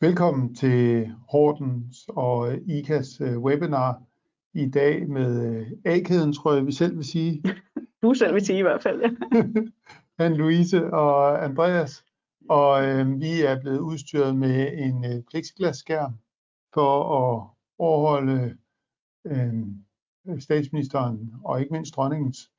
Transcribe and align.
Velkommen 0.00 0.54
til 0.54 1.10
Hortens 1.30 2.08
og 2.08 2.54
ICAs 2.66 3.20
webinar 3.20 4.02
i 4.54 4.70
dag 4.70 5.08
med 5.08 5.66
A-kæden, 5.84 6.32
tror 6.32 6.54
jeg 6.54 6.66
vi 6.66 6.72
selv 6.72 6.96
vil 6.96 7.04
sige. 7.04 7.42
Du 8.02 8.14
selv 8.14 8.34
vil 8.34 8.46
sige 8.46 8.58
i 8.58 8.62
hvert 8.62 8.82
fald, 8.82 9.00
ja. 9.00 9.08
Anne-Louise 10.24 10.94
og 10.94 11.44
Andreas. 11.44 12.04
Og 12.48 12.84
øh, 12.84 13.20
vi 13.20 13.42
er 13.42 13.60
blevet 13.60 13.78
udstyret 13.78 14.36
med 14.36 14.72
en 14.72 15.04
øh, 15.04 15.22
plexiglasskærm 15.30 16.12
for 16.74 17.18
at 17.18 17.48
overholde 17.78 18.56
øh, 19.26 19.52
statsministeren 20.40 21.34
og 21.44 21.60
ikke 21.60 21.72
mindst 21.72 21.96
dronningens 21.96 22.50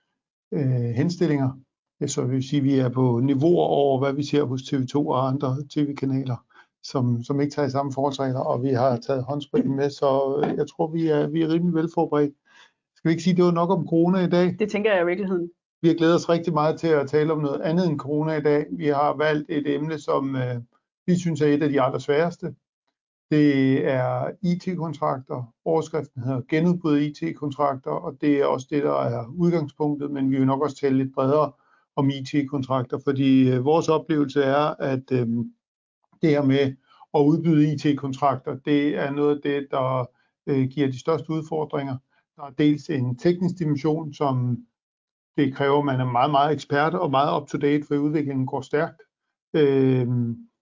øh, 0.52 0.90
henstillinger. 0.96 1.60
Så 2.08 2.26
vil 2.26 2.44
sige, 2.44 2.60
at 2.60 2.64
vi 2.64 2.76
er 2.76 2.90
på 2.90 3.20
niveauer 3.20 3.66
over, 3.66 4.00
hvad 4.00 4.14
vi 4.14 4.24
ser 4.24 4.44
hos 4.44 4.62
TV2 4.62 4.96
og 4.96 5.28
andre 5.28 5.56
tv-kanaler 5.70 6.46
som, 6.84 7.24
som 7.24 7.42
ikke 7.42 7.54
tager 7.54 7.68
i 7.68 7.72
samme 7.72 7.94
forholdsregler, 7.94 8.40
og 8.40 8.64
vi 8.64 8.70
har 8.70 8.98
taget 8.98 9.24
håndsprit 9.24 9.66
med, 9.66 9.90
så 9.90 10.40
jeg 10.58 10.68
tror, 10.68 10.88
vi 10.88 11.08
er, 11.08 11.28
vi 11.28 11.42
er 11.42 11.50
rimelig 11.50 11.74
velforberedt. 11.74 12.34
Skal 12.96 13.10
vi 13.10 13.12
ikke 13.12 13.24
sige, 13.24 13.36
det 13.36 13.46
var 13.46 13.52
nok 13.52 13.70
om 13.70 13.88
corona 13.88 14.20
i 14.20 14.30
dag? 14.30 14.56
Det 14.60 14.72
tænker 14.72 14.94
jeg 14.94 15.02
i 15.02 15.06
virkeligheden. 15.06 15.50
Vi 15.82 15.88
har 15.88 15.96
glædet 15.96 16.16
os 16.16 16.30
rigtig 16.30 16.54
meget 16.54 16.80
til 16.80 16.88
at 16.88 17.08
tale 17.08 17.34
om 17.34 17.40
noget 17.42 17.62
andet 17.62 17.88
end 17.88 18.00
corona 18.00 18.38
i 18.38 18.42
dag. 18.42 18.66
Vi 18.72 18.88
har 18.88 19.18
valgt 19.18 19.50
et 19.50 19.76
emne, 19.76 20.00
som 20.00 20.36
øh, 20.36 20.56
vi 21.08 21.20
synes 21.20 21.42
er 21.42 21.48
et 21.48 21.64
af 21.64 21.70
de 21.70 21.82
aller 21.82 22.00
sværeste. 22.00 22.56
Det 23.32 23.86
er 23.88 24.32
IT-kontrakter. 24.42 25.54
Overskriften 25.66 26.24
hedder 26.24 26.42
genudbrud 26.50 27.00
IT-kontrakter, 27.00 27.92
og 27.92 28.18
det 28.22 28.42
er 28.42 28.46
også 28.46 28.68
det, 28.70 28.84
der 28.84 29.02
er 29.02 29.26
udgangspunktet, 29.38 30.12
men 30.12 30.32
vi 30.32 30.38
vil 30.38 30.48
nok 30.48 30.62
også 30.62 30.78
tale 30.78 30.98
lidt 30.98 31.14
bredere 31.14 31.52
om 31.96 32.10
IT-kontrakter, 32.10 33.00
fordi 33.04 33.50
øh, 33.50 33.66
vores 33.66 33.90
oplevelse 33.90 34.44
er, 34.44 34.76
at 34.80 35.12
øh, 35.12 35.28
det 36.22 36.30
her 36.30 36.44
med 36.44 36.76
at 37.14 37.20
udbyde 37.20 37.74
IT-kontrakter, 37.74 38.56
det 38.66 38.98
er 38.98 39.12
noget 39.12 39.36
af 39.36 39.42
det, 39.44 39.68
der 39.72 40.06
øh, 40.48 40.68
giver 40.68 40.88
de 40.88 41.00
største 41.00 41.30
udfordringer. 41.30 41.98
Der 42.36 42.44
er 42.44 42.50
dels 42.50 42.90
en 42.90 43.18
teknisk 43.18 43.60
dimension, 43.60 44.14
som 44.14 44.58
det 45.38 45.56
kræver, 45.56 45.80
at 45.80 45.86
man 45.86 46.00
er 46.00 46.12
meget, 46.12 46.32
meget 46.32 46.54
ekspert 46.54 46.94
og 46.94 47.12
meget 47.12 47.42
up-to-date, 47.42 47.88
for 47.88 47.96
udviklingen 47.96 48.46
går 48.46 48.62
stærkt, 48.62 49.02
øh, 49.54 50.08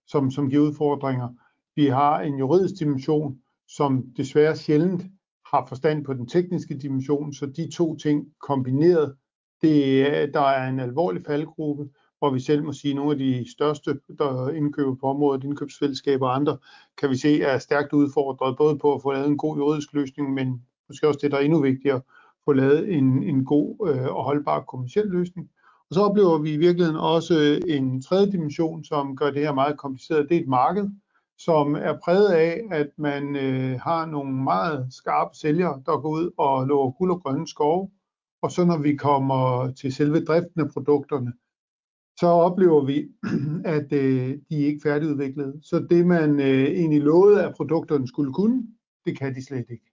som, 0.07 0.31
som 0.31 0.49
giver 0.49 0.67
udfordringer. 0.67 1.29
Vi 1.75 1.85
har 1.85 2.19
en 2.19 2.37
juridisk 2.37 2.79
dimension, 2.79 3.37
som 3.67 4.03
desværre 4.17 4.55
sjældent 4.55 5.03
har 5.51 5.65
forstand 5.65 6.05
på 6.05 6.13
den 6.13 6.27
tekniske 6.27 6.77
dimension, 6.77 7.33
så 7.33 7.45
de 7.45 7.71
to 7.71 7.95
ting 7.95 8.25
kombineret, 8.41 9.15
det, 9.61 10.33
der 10.33 10.41
er 10.41 10.69
en 10.69 10.79
alvorlig 10.79 11.23
faldgruppe, 11.25 11.89
hvor 12.19 12.29
vi 12.29 12.39
selv 12.39 12.63
må 12.63 12.73
sige, 12.73 12.91
at 12.91 12.95
nogle 12.95 13.11
af 13.11 13.17
de 13.17 13.51
største, 13.51 13.99
der 14.19 14.49
indkøber 14.49 14.95
på 14.95 15.07
området, 15.07 15.43
indkøbsfællesskaber 15.43 16.27
og 16.27 16.35
andre, 16.35 16.57
kan 16.97 17.09
vi 17.09 17.17
se 17.17 17.41
er 17.41 17.57
stærkt 17.57 17.93
udfordret, 17.93 18.57
både 18.57 18.77
på 18.77 18.93
at 18.93 19.01
få 19.01 19.11
lavet 19.11 19.27
en 19.27 19.37
god 19.37 19.57
juridisk 19.57 19.93
løsning, 19.93 20.33
men 20.33 20.61
måske 20.89 21.07
også 21.07 21.19
det, 21.21 21.31
der 21.31 21.37
er 21.37 21.41
endnu 21.41 21.61
vigtigere, 21.61 22.01
få 22.45 22.53
lavet 22.53 22.93
en, 22.93 23.23
en 23.23 23.45
god 23.45 23.89
øh, 23.89 24.15
og 24.15 24.23
holdbar 24.23 24.61
kommersiel 24.61 25.07
løsning. 25.07 25.49
Og 25.89 25.95
så 25.95 26.01
oplever 26.01 26.37
vi 26.37 26.53
i 26.53 26.57
virkeligheden 26.57 26.99
også 26.99 27.39
øh, 27.39 27.75
en 27.75 28.01
tredje 28.01 28.31
dimension, 28.31 28.83
som 28.83 29.15
gør 29.15 29.31
det 29.31 29.41
her 29.41 29.53
meget 29.53 29.77
kompliceret. 29.77 30.29
Det 30.29 30.37
er 30.37 30.41
et 30.41 30.47
marked, 30.47 30.89
som 31.37 31.75
er 31.75 31.97
præget 32.03 32.29
af, 32.29 32.61
at 32.71 32.89
man 32.97 33.35
øh, 33.35 33.79
har 33.79 34.05
nogle 34.05 34.31
meget 34.43 34.87
skarpe 34.89 35.35
sælgere, 35.35 35.81
der 35.85 36.01
går 36.01 36.09
ud 36.09 36.31
og 36.37 36.67
lover 36.67 36.91
guld 36.91 37.11
og 37.11 37.21
grønne 37.23 37.47
skove. 37.47 37.89
Og 38.41 38.51
så 38.51 38.65
når 38.65 38.77
vi 38.77 38.95
kommer 38.95 39.71
til 39.71 39.93
selve 39.93 40.25
driften 40.25 40.61
af 40.61 40.69
produkterne, 40.73 41.33
så 42.19 42.27
oplever 42.27 42.85
vi, 42.85 43.07
at 43.75 43.93
øh, 43.93 44.37
de 44.49 44.61
er 44.61 44.65
ikke 44.65 44.81
færdigudviklede. 44.83 45.59
Så 45.63 45.87
det 45.89 46.07
man 46.07 46.39
øh, 46.39 46.63
egentlig 46.63 47.01
lovede, 47.01 47.43
at 47.45 47.53
produkterne 47.55 48.07
skulle 48.07 48.33
kunne, 48.33 48.63
det 49.05 49.17
kan 49.17 49.35
de 49.35 49.45
slet 49.45 49.65
ikke. 49.69 49.91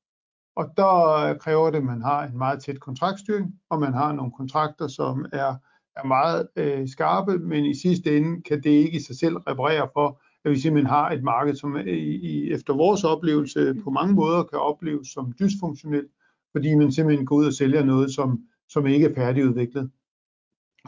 Og 0.56 0.70
der 0.76 1.34
kræver 1.40 1.70
det, 1.70 1.78
at 1.78 1.84
man 1.84 2.02
har 2.02 2.26
en 2.26 2.38
meget 2.38 2.62
tæt 2.62 2.80
kontraktstyring, 2.80 3.54
og 3.70 3.80
man 3.80 3.92
har 3.92 4.12
nogle 4.12 4.32
kontrakter, 4.32 4.88
som 4.88 5.26
er, 5.32 5.54
er 5.96 6.06
meget 6.06 6.48
øh, 6.56 6.88
skarpe, 6.88 7.38
men 7.38 7.64
i 7.64 7.74
sidste 7.74 8.16
ende 8.16 8.42
kan 8.42 8.62
det 8.62 8.70
ikke 8.70 8.96
i 8.98 9.02
sig 9.02 9.16
selv 9.18 9.36
reparere 9.36 9.88
for, 9.92 10.22
at 10.44 10.50
vi 10.50 10.58
simpelthen 10.58 10.90
har 10.90 11.10
et 11.10 11.22
marked, 11.22 11.54
som 11.54 11.76
øh, 11.76 11.86
i, 11.86 12.14
i, 12.14 12.52
efter 12.52 12.74
vores 12.74 13.04
oplevelse 13.04 13.74
på 13.84 13.90
mange 13.90 14.14
måder 14.14 14.42
kan 14.42 14.58
opleves 14.58 15.08
som 15.08 15.32
dysfunktionelt, 15.38 16.10
fordi 16.52 16.74
man 16.74 16.92
simpelthen 16.92 17.26
går 17.26 17.36
ud 17.36 17.46
og 17.46 17.52
sælger 17.52 17.84
noget, 17.84 18.14
som, 18.14 18.40
som 18.68 18.86
ikke 18.86 19.06
er 19.06 19.14
færdigudviklet. 19.14 19.90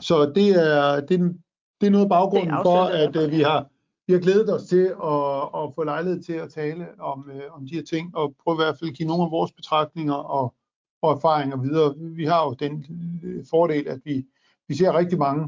Så 0.01 0.33
det 0.35 0.49
er, 0.49 1.01
det, 1.01 1.37
det 1.81 1.87
er 1.87 1.91
noget 1.91 2.05
af 2.05 2.09
baggrunden 2.09 2.57
for, 2.63 2.85
at 2.85 3.17
uh, 3.17 3.31
vi 3.31 3.41
har 3.43 3.67
vi 4.07 4.13
har 4.13 4.21
glædet 4.21 4.55
os 4.55 4.63
til 4.63 4.85
at, 4.87 5.63
at 5.63 5.75
få 5.75 5.85
lejlighed 5.85 6.23
til 6.23 6.33
at 6.33 6.51
tale 6.51 6.87
om, 7.01 7.31
uh, 7.35 7.57
om 7.57 7.67
de 7.67 7.75
her 7.75 7.83
ting, 7.83 8.17
og 8.17 8.35
prøve 8.45 8.55
i 8.55 8.63
hvert 8.65 8.79
fald 8.79 8.91
at 8.91 8.97
give 8.97 9.09
nogle 9.09 9.25
af 9.25 9.31
vores 9.31 9.53
betragtninger 9.53 10.15
og, 10.15 10.55
og 11.03 11.13
erfaringer 11.13 11.57
videre. 11.57 11.95
Vi 11.99 12.25
har 12.25 12.45
jo 12.45 12.53
den 12.53 12.87
øh, 13.25 13.45
fordel, 13.51 13.89
at 13.89 14.01
vi, 14.05 14.25
vi 14.69 14.75
ser 14.75 14.99
rigtig 14.99 15.19
mange 15.19 15.45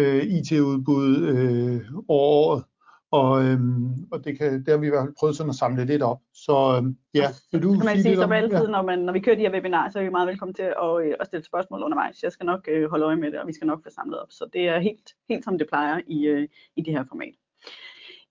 uh, 0.00 0.22
IT-udbud 0.36 1.16
uh, 1.32 2.04
over 2.08 2.32
året, 2.46 2.64
og, 3.12 3.44
øhm, 3.44 4.04
og 4.12 4.24
det, 4.24 4.38
kan, 4.38 4.52
det 4.52 4.68
har 4.68 4.76
vi 4.76 4.86
i 4.86 4.90
hvert 4.90 5.06
fald 5.06 5.14
prøvet 5.18 5.36
sådan 5.36 5.50
at 5.50 5.56
samle 5.56 5.84
lidt 5.84 6.02
op. 6.02 6.20
Så 6.34 6.74
øhm, 6.76 6.96
ja, 7.14 7.28
vil 7.52 7.62
du 7.62 7.70
kan 7.70 7.84
man 7.84 7.94
sige, 7.94 8.02
sige 8.02 8.16
som 8.16 8.32
altid, 8.32 8.64
ja. 8.64 8.70
når, 8.70 8.82
man, 8.82 8.98
når 8.98 9.12
vi 9.12 9.20
kører 9.20 9.36
de 9.36 9.42
her 9.42 9.52
webinarer, 9.52 9.90
så 9.90 9.98
er 9.98 10.02
vi 10.02 10.08
meget 10.08 10.28
velkommen 10.28 10.54
til 10.54 10.62
at, 10.62 11.04
øh, 11.04 11.14
at 11.20 11.26
stille 11.26 11.44
spørgsmål 11.44 11.82
undervejs. 11.82 12.22
Jeg 12.22 12.32
skal 12.32 12.46
nok 12.46 12.68
øh, 12.68 12.90
holde 12.90 13.04
øje 13.04 13.16
med 13.16 13.30
det, 13.32 13.40
og 13.40 13.46
vi 13.46 13.52
skal 13.52 13.66
nok 13.66 13.82
få 13.82 13.90
samlet 13.90 14.20
op. 14.20 14.30
Så 14.30 14.48
det 14.52 14.68
er 14.68 14.78
helt, 14.78 15.14
helt 15.28 15.44
som 15.44 15.58
det 15.58 15.66
plejer 15.68 16.00
i, 16.06 16.26
øh, 16.26 16.48
i 16.76 16.82
det 16.82 16.92
her 16.92 17.04
format. 17.08 17.34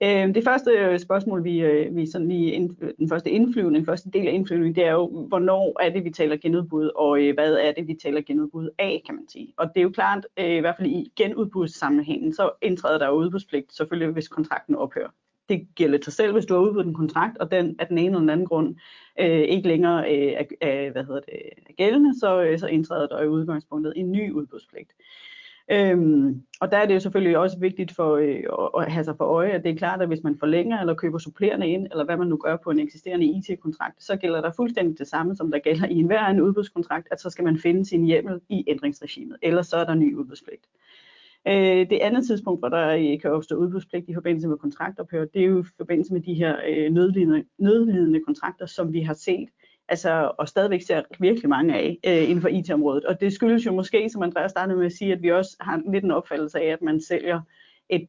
Øh, 0.04 0.36
det 0.36 0.44
første 0.44 0.72
øh, 0.72 1.00
spørgsmål, 1.00 1.44
vi, 1.44 1.60
øh, 1.60 1.96
vi 1.96 2.06
sådan 2.06 2.28
lige 2.28 2.52
ind, 2.52 2.76
den 2.98 3.10
første 3.10 3.30
indflyvning, 3.30 3.76
den 3.76 3.86
første 3.86 4.12
del 4.12 4.28
af 4.28 4.34
indflyvningen, 4.34 4.76
det 4.76 4.86
er 4.86 4.92
jo, 4.92 5.26
hvornår 5.28 5.78
er 5.82 5.90
det, 5.90 6.04
vi 6.04 6.10
taler 6.10 6.38
genudbud, 6.38 6.90
og 6.96 7.22
øh, 7.22 7.34
hvad 7.34 7.54
er 7.54 7.72
det, 7.72 7.88
vi 7.88 7.94
taler 7.94 8.22
genudbud 8.22 8.70
af, 8.80 9.04
kan 9.06 9.16
man 9.16 9.28
sige. 9.30 9.54
Og 9.58 9.68
det 9.68 9.78
er 9.78 9.84
jo 9.84 9.90
klart, 9.90 10.28
i 10.38 10.60
hvert 10.60 10.76
fald 10.78 10.90
i 10.90 11.12
genudbudssammenhængen, 11.16 12.34
så 12.34 12.50
indtræder 12.62 12.98
der 12.98 13.08
jo 13.08 13.14
udbudspligt, 13.14 13.74
selvfølgelig 13.74 14.14
hvis 14.14 14.28
kontrakten 14.28 14.76
ophører. 14.76 15.10
Det 15.50 15.68
gælder 15.76 15.98
til 15.98 16.14
selv, 16.14 16.34
hvis 16.34 16.46
du 16.46 16.54
har 16.54 16.62
udbudt 16.62 16.88
en 16.88 16.94
kontrakt, 16.94 17.38
og 17.38 17.52
den 17.52 17.76
af 17.80 17.88
den 17.88 17.98
ene 17.98 18.08
eller 18.08 18.20
den 18.20 18.30
anden 18.30 18.48
grund 18.48 18.76
øh, 19.20 19.42
ikke 19.42 19.68
længere 19.68 20.16
øh, 20.16 20.32
er, 20.32 20.44
er, 20.62 20.92
hvad 20.92 21.04
hedder 21.04 21.20
det, 21.20 21.40
er 21.70 21.74
gældende, 21.74 22.20
så, 22.20 22.42
øh, 22.42 22.60
så 22.60 22.68
indtræder 22.68 23.08
der 23.08 23.22
i 23.22 23.28
udgangspunktet 23.28 23.94
en 23.96 24.12
ny 24.12 24.32
udbudspligt. 24.32 24.94
Øhm, 25.72 26.42
og 26.62 26.72
der 26.72 26.78
er 26.78 26.86
det 26.86 26.94
jo 26.94 27.00
selvfølgelig 27.00 27.38
også 27.38 27.60
vigtigt 27.60 27.96
for, 27.96 28.16
øh, 28.16 28.44
at 28.78 28.92
have 28.92 29.04
sig 29.04 29.18
for 29.18 29.26
øje, 29.26 29.52
at 29.52 29.64
det 29.64 29.72
er 29.72 29.76
klart, 29.76 30.02
at 30.02 30.08
hvis 30.08 30.24
man 30.24 30.38
forlænger 30.40 30.80
eller 30.80 30.94
køber 30.94 31.18
supplerende 31.18 31.68
ind, 31.68 31.88
eller 31.92 32.06
hvad 32.06 32.18
man 32.18 32.28
nu 32.28 32.38
gør 32.38 32.58
på 32.64 32.72
en 32.72 32.80
eksisterende 32.80 33.26
IT-kontrakt, 33.26 34.04
så 34.04 34.16
gælder 34.16 34.42
der 34.42 34.52
fuldstændig 34.52 35.00
det 35.00 35.08
samme, 35.08 35.36
som 35.36 35.52
der 35.52 35.60
gælder 35.60 35.88
i 35.88 35.96
enhver 35.96 36.26
en 36.26 36.42
udbudskontrakt, 36.42 37.08
at 37.12 37.22
så 37.22 37.30
skal 37.30 37.44
man 37.44 37.58
finde 37.58 37.86
sin 37.86 38.06
hjemmel 38.06 38.42
i 38.50 38.64
ændringsregimet, 38.68 39.38
eller 39.42 39.62
så 39.62 39.78
er 39.78 39.86
der 39.86 39.96
ny 39.96 40.16
udbudspligt. 40.16 40.66
Øh, 41.48 41.90
det 41.90 42.00
andet 42.02 42.28
tidspunkt, 42.28 42.62
hvor 42.62 42.70
der 42.70 42.88
øh, 42.90 43.20
kan 43.22 43.32
opstå 43.32 43.56
udbudspligt 43.56 44.10
i 44.10 44.14
forbindelse 44.14 44.48
med 44.48 44.58
kontraktophør, 44.58 45.26
det 45.26 45.42
er 45.42 45.46
jo 45.46 45.62
i 45.62 45.66
forbindelse 45.78 46.14
med 46.14 46.22
de 46.22 46.34
her 46.34 46.56
øh, 46.70 46.92
nødlidende, 46.92 47.44
nødlidende 47.58 48.20
kontrakter, 48.26 48.66
som 48.66 48.94
vi 48.94 49.02
har 49.02 49.14
set 49.14 49.50
altså, 49.92 50.32
og 50.38 50.48
stadigvæk 50.48 50.82
ser 50.82 51.02
virkelig 51.20 51.50
mange 51.50 51.76
af 51.76 51.98
øh, 52.08 52.30
inden 52.30 52.42
for 52.42 52.48
IT-området. 52.48 53.06
Og 53.06 53.22
det 53.22 53.34
skyldes 53.34 53.66
jo 53.66 53.72
måske, 53.72 54.10
som 54.10 54.24
Andreas 54.24 54.52
startede 54.52 54.78
med 54.78 54.86
at 54.86 54.92
sige, 54.92 55.14
at 55.14 55.22
vi 55.22 55.32
også 55.32 55.58
har 55.60 55.82
lidt 55.92 56.04
en 56.04 56.12
opfattelse 56.12 56.60
af, 56.60 56.66
at 56.66 56.82
man 56.82 57.02
sælger, 57.02 57.42
et, 57.90 58.08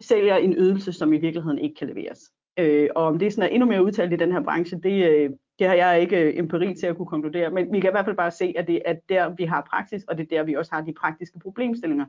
sælger 0.00 0.36
en 0.36 0.52
ydelse, 0.52 0.92
som 0.92 1.12
i 1.12 1.18
virkeligheden 1.18 1.58
ikke 1.58 1.74
kan 1.74 1.88
leveres. 1.88 2.20
Øh, 2.58 2.88
og 2.96 3.04
om 3.04 3.18
det 3.18 3.32
sådan 3.32 3.50
er 3.50 3.54
endnu 3.54 3.68
mere 3.68 3.84
udtalt 3.84 4.12
i 4.12 4.16
den 4.16 4.32
her 4.32 4.42
branche, 4.42 4.80
det, 4.80 5.10
øh, 5.10 5.30
det 5.58 5.66
har 5.66 5.74
jeg 5.74 6.00
ikke 6.00 6.16
øh, 6.16 6.38
empiri 6.38 6.74
til 6.74 6.86
at 6.86 6.96
kunne 6.96 7.06
konkludere, 7.06 7.50
men 7.50 7.72
vi 7.72 7.80
kan 7.80 7.90
i 7.90 7.94
hvert 7.94 8.04
fald 8.04 8.16
bare 8.16 8.30
se, 8.30 8.54
at 8.56 8.66
det 8.66 8.82
er 8.84 8.94
der, 9.08 9.28
vi 9.28 9.44
har 9.44 9.68
praksis, 9.70 10.04
og 10.04 10.18
det 10.18 10.22
er 10.22 10.36
der, 10.36 10.42
vi 10.42 10.54
også 10.54 10.72
har 10.74 10.80
de 10.80 10.92
praktiske 10.92 11.38
problemstillinger 11.38 12.06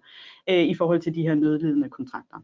øh, 0.50 0.64
i 0.64 0.76
forhold 0.76 1.02
til 1.02 1.16
de 1.16 1.22
her 1.22 1.36
nødlidende 1.36 1.90
kontrakter. 1.90 2.38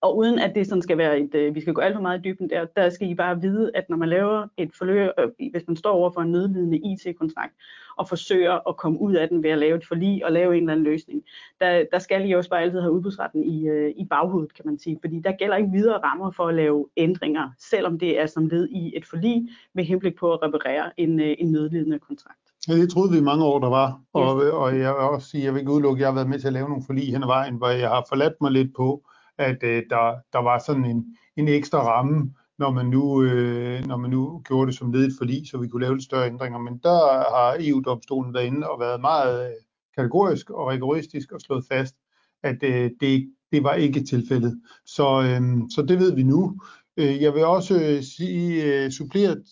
Og 0.00 0.16
uden 0.16 0.38
at 0.38 0.54
det 0.54 0.66
sådan 0.66 0.82
skal 0.82 0.98
være 0.98 1.20
et, 1.20 1.34
øh, 1.34 1.54
vi 1.54 1.60
skal 1.60 1.74
gå 1.74 1.80
alt 1.80 1.94
for 1.94 2.02
meget 2.02 2.18
i 2.18 2.22
dybden 2.22 2.50
der, 2.50 2.64
der 2.64 2.90
skal 2.90 3.10
I 3.10 3.14
bare 3.14 3.40
vide, 3.40 3.70
at 3.74 3.90
når 3.90 3.96
man 3.96 4.08
laver 4.08 4.46
et 4.56 4.70
forløb, 4.78 5.10
øh, 5.18 5.50
hvis 5.50 5.62
man 5.66 5.76
står 5.76 5.90
over 5.90 6.10
for 6.10 6.20
en 6.20 6.32
nødlidende 6.32 6.78
IT-kontrakt, 6.78 7.54
og 7.96 8.08
forsøger 8.08 8.68
at 8.68 8.76
komme 8.76 9.00
ud 9.00 9.14
af 9.14 9.28
den 9.28 9.42
ved 9.42 9.50
at 9.50 9.58
lave 9.58 9.76
et 9.76 9.86
forlig 9.86 10.24
og 10.24 10.32
lave 10.32 10.56
en 10.56 10.62
eller 10.62 10.72
anden 10.72 10.84
løsning, 10.84 11.22
der, 11.60 11.84
der 11.92 11.98
skal 11.98 12.28
I 12.28 12.32
også 12.32 12.50
bare 12.50 12.62
altid 12.62 12.80
have 12.80 12.92
udbudsretten 12.92 13.44
i, 13.44 13.68
øh, 13.68 13.92
i 13.96 14.04
baghovedet, 14.04 14.54
kan 14.54 14.66
man 14.66 14.78
sige, 14.78 14.98
fordi 15.00 15.20
der 15.24 15.32
gælder 15.32 15.56
ikke 15.56 15.70
videre 15.70 15.98
rammer 15.98 16.30
for 16.30 16.46
at 16.46 16.54
lave 16.54 16.86
ændringer, 16.96 17.50
selvom 17.58 17.98
det 17.98 18.20
er 18.20 18.26
som 18.26 18.46
led 18.46 18.68
i 18.68 18.92
et 18.96 19.06
forlig 19.06 19.48
med 19.74 19.84
henblik 19.84 20.16
på 20.16 20.32
at 20.32 20.42
reparere 20.42 21.00
en, 21.00 21.20
øh, 21.20 21.36
en 21.38 21.52
nødlidende 21.52 21.98
kontrakt. 21.98 22.38
Ja, 22.68 22.74
det 22.74 22.90
troede 22.90 23.12
vi 23.12 23.18
i 23.18 23.20
mange 23.30 23.44
år, 23.44 23.58
der 23.58 23.68
var. 23.68 24.00
Og, 24.12 24.34
og 24.34 24.78
jeg 24.78 24.94
vil 24.94 25.00
også 25.00 25.28
sige, 25.28 25.44
jeg 25.44 25.52
vil 25.54 25.60
ikke 25.60 25.72
udelukke, 25.72 25.98
at 25.98 26.00
jeg 26.00 26.08
har 26.08 26.14
været 26.14 26.28
med 26.28 26.38
til 26.38 26.46
at 26.46 26.52
lave 26.52 26.68
nogle 26.68 26.84
forlig 26.86 27.12
hen 27.12 27.22
ad 27.22 27.26
vejen, 27.26 27.54
hvor 27.54 27.68
jeg 27.68 27.88
har 27.88 28.04
forladt 28.08 28.34
mig 28.40 28.52
lidt 28.52 28.74
på, 28.76 29.02
at 29.38 29.62
øh, 29.62 29.82
der, 29.90 30.14
der 30.32 30.38
var 30.38 30.58
sådan 30.66 30.84
en, 30.84 31.16
en 31.36 31.48
ekstra 31.48 31.78
ramme, 31.78 32.34
når 32.58 32.70
man, 32.70 32.86
nu, 32.86 33.22
øh, 33.22 33.86
når 33.86 33.96
man 33.96 34.10
nu 34.10 34.42
gjorde 34.44 34.66
det 34.66 34.78
som 34.78 34.92
ledet 34.92 35.12
forlig, 35.18 35.48
så 35.50 35.58
vi 35.58 35.68
kunne 35.68 35.82
lave 35.82 35.94
lidt 35.94 36.04
større 36.04 36.26
ændringer. 36.26 36.58
Men 36.58 36.78
der 36.82 36.98
har 37.34 37.56
EU-domstolen 37.60 38.34
været 38.34 38.46
inde 38.46 38.70
og 38.70 38.80
været 38.80 39.00
meget 39.00 39.48
øh, 39.48 39.54
kategorisk 39.96 40.50
og 40.50 40.68
rigoristisk 40.68 41.32
og 41.32 41.40
slået 41.40 41.64
fast, 41.68 41.94
at 42.42 42.62
øh, 42.62 42.90
det, 43.00 43.32
det 43.52 43.62
var 43.64 43.74
ikke 43.74 44.04
tilfældet. 44.04 44.60
Så, 44.86 45.22
øh, 45.22 45.68
så 45.70 45.84
det 45.88 45.98
ved 45.98 46.14
vi 46.14 46.22
nu. 46.22 46.60
Øh, 46.96 47.22
jeg 47.22 47.34
vil 47.34 47.44
også 47.44 47.74
øh, 47.74 48.02
sige, 48.02 48.90
suppleret 48.90 49.42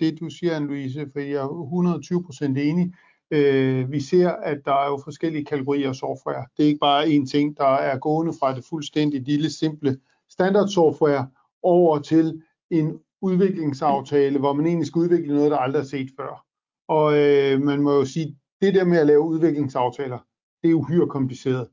det, 0.00 0.20
du 0.20 0.30
siger, 0.30 0.60
Anne-Louise, 0.60 1.12
for 1.12 1.20
jeg 1.20 1.34
er 1.34 2.54
120% 2.54 2.58
enig. 2.58 2.92
Øh, 3.30 3.92
Vi 3.92 4.00
ser, 4.00 4.30
at 4.30 4.58
der 4.64 4.72
er 4.72 4.88
jo 4.88 5.00
forskellige 5.04 5.44
kategorier 5.44 5.88
af 5.88 5.94
software. 5.94 6.46
Det 6.56 6.62
er 6.62 6.66
ikke 6.66 6.78
bare 6.78 7.04
én 7.04 7.26
ting, 7.26 7.56
der 7.56 7.74
er 7.74 7.98
gående 7.98 8.32
fra 8.40 8.54
det 8.54 8.64
fuldstændig 8.64 9.22
lille, 9.22 9.50
simple 9.50 9.98
standard 10.30 10.68
software 10.68 11.28
over 11.62 11.98
til 11.98 12.42
en 12.70 12.98
udviklingsaftale, 13.22 14.38
hvor 14.38 14.52
man 14.52 14.66
egentlig 14.66 14.86
skal 14.86 15.00
udvikle 15.00 15.34
noget, 15.34 15.50
der 15.50 15.56
aldrig 15.56 15.80
er 15.80 15.84
set 15.84 16.10
før. 16.16 16.44
Og 16.88 17.18
øh, 17.18 17.60
man 17.62 17.82
må 17.82 17.92
jo 17.92 18.04
sige, 18.04 18.36
det 18.62 18.74
der 18.74 18.84
med 18.84 18.98
at 18.98 19.06
lave 19.06 19.20
udviklingsaftaler, 19.20 20.18
det 20.62 20.70
er 20.70 20.74
uhyre 20.74 21.08
kompliceret. 21.08 21.68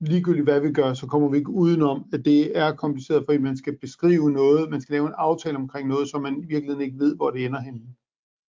Ligegyldigt 0.00 0.44
hvad 0.44 0.60
vi 0.60 0.72
gør, 0.72 0.94
så 0.94 1.06
kommer 1.06 1.28
vi 1.28 1.36
ikke 1.36 1.50
udenom, 1.50 2.04
at 2.12 2.24
det 2.24 2.58
er 2.58 2.72
kompliceret, 2.72 3.24
fordi 3.26 3.38
man 3.38 3.56
skal 3.56 3.78
beskrive 3.78 4.30
noget, 4.32 4.70
man 4.70 4.80
skal 4.80 4.92
lave 4.92 5.06
en 5.06 5.14
aftale 5.16 5.56
omkring 5.56 5.88
noget, 5.88 6.08
som 6.08 6.22
man 6.22 6.34
i 6.42 6.46
virkeligheden 6.46 6.80
ikke 6.80 6.98
ved, 6.98 7.16
hvor 7.16 7.30
det 7.30 7.44
ender 7.44 7.60
henne. 7.60 7.80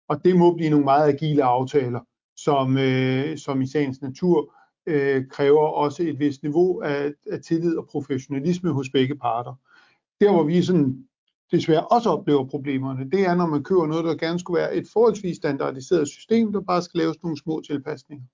Og 0.09 0.23
det 0.23 0.35
må 0.35 0.53
blive 0.53 0.69
nogle 0.69 0.85
meget 0.85 1.13
agile 1.13 1.43
aftaler, 1.43 1.99
som, 2.37 2.77
øh, 2.77 3.37
som 3.37 3.61
i 3.61 3.67
sagens 3.67 4.01
natur 4.01 4.53
øh, 4.87 5.27
kræver 5.29 5.67
også 5.67 6.03
et 6.03 6.19
vist 6.19 6.43
niveau 6.43 6.81
af 6.81 7.13
af 7.31 7.41
tillid 7.41 7.77
og 7.77 7.87
professionalisme 7.87 8.71
hos 8.71 8.89
begge 8.89 9.15
parter. 9.15 9.53
Der 10.21 10.31
hvor 10.31 10.43
vi 10.43 10.61
sådan 10.61 11.07
desværre 11.51 11.87
også 11.87 12.09
oplever 12.09 12.45
problemerne, 12.45 13.09
det 13.11 13.25
er 13.25 13.35
når 13.35 13.45
man 13.45 13.63
køber 13.63 13.87
noget, 13.87 14.05
der 14.05 14.15
gerne 14.15 14.39
skulle 14.39 14.59
være 14.59 14.75
et 14.75 14.87
forholdsvis 14.93 15.37
standardiseret 15.37 16.07
system, 16.07 16.53
der 16.53 16.61
bare 16.61 16.81
skal 16.81 16.97
laves 16.97 17.23
nogle 17.23 17.37
små 17.37 17.61
tilpasninger. 17.61 18.25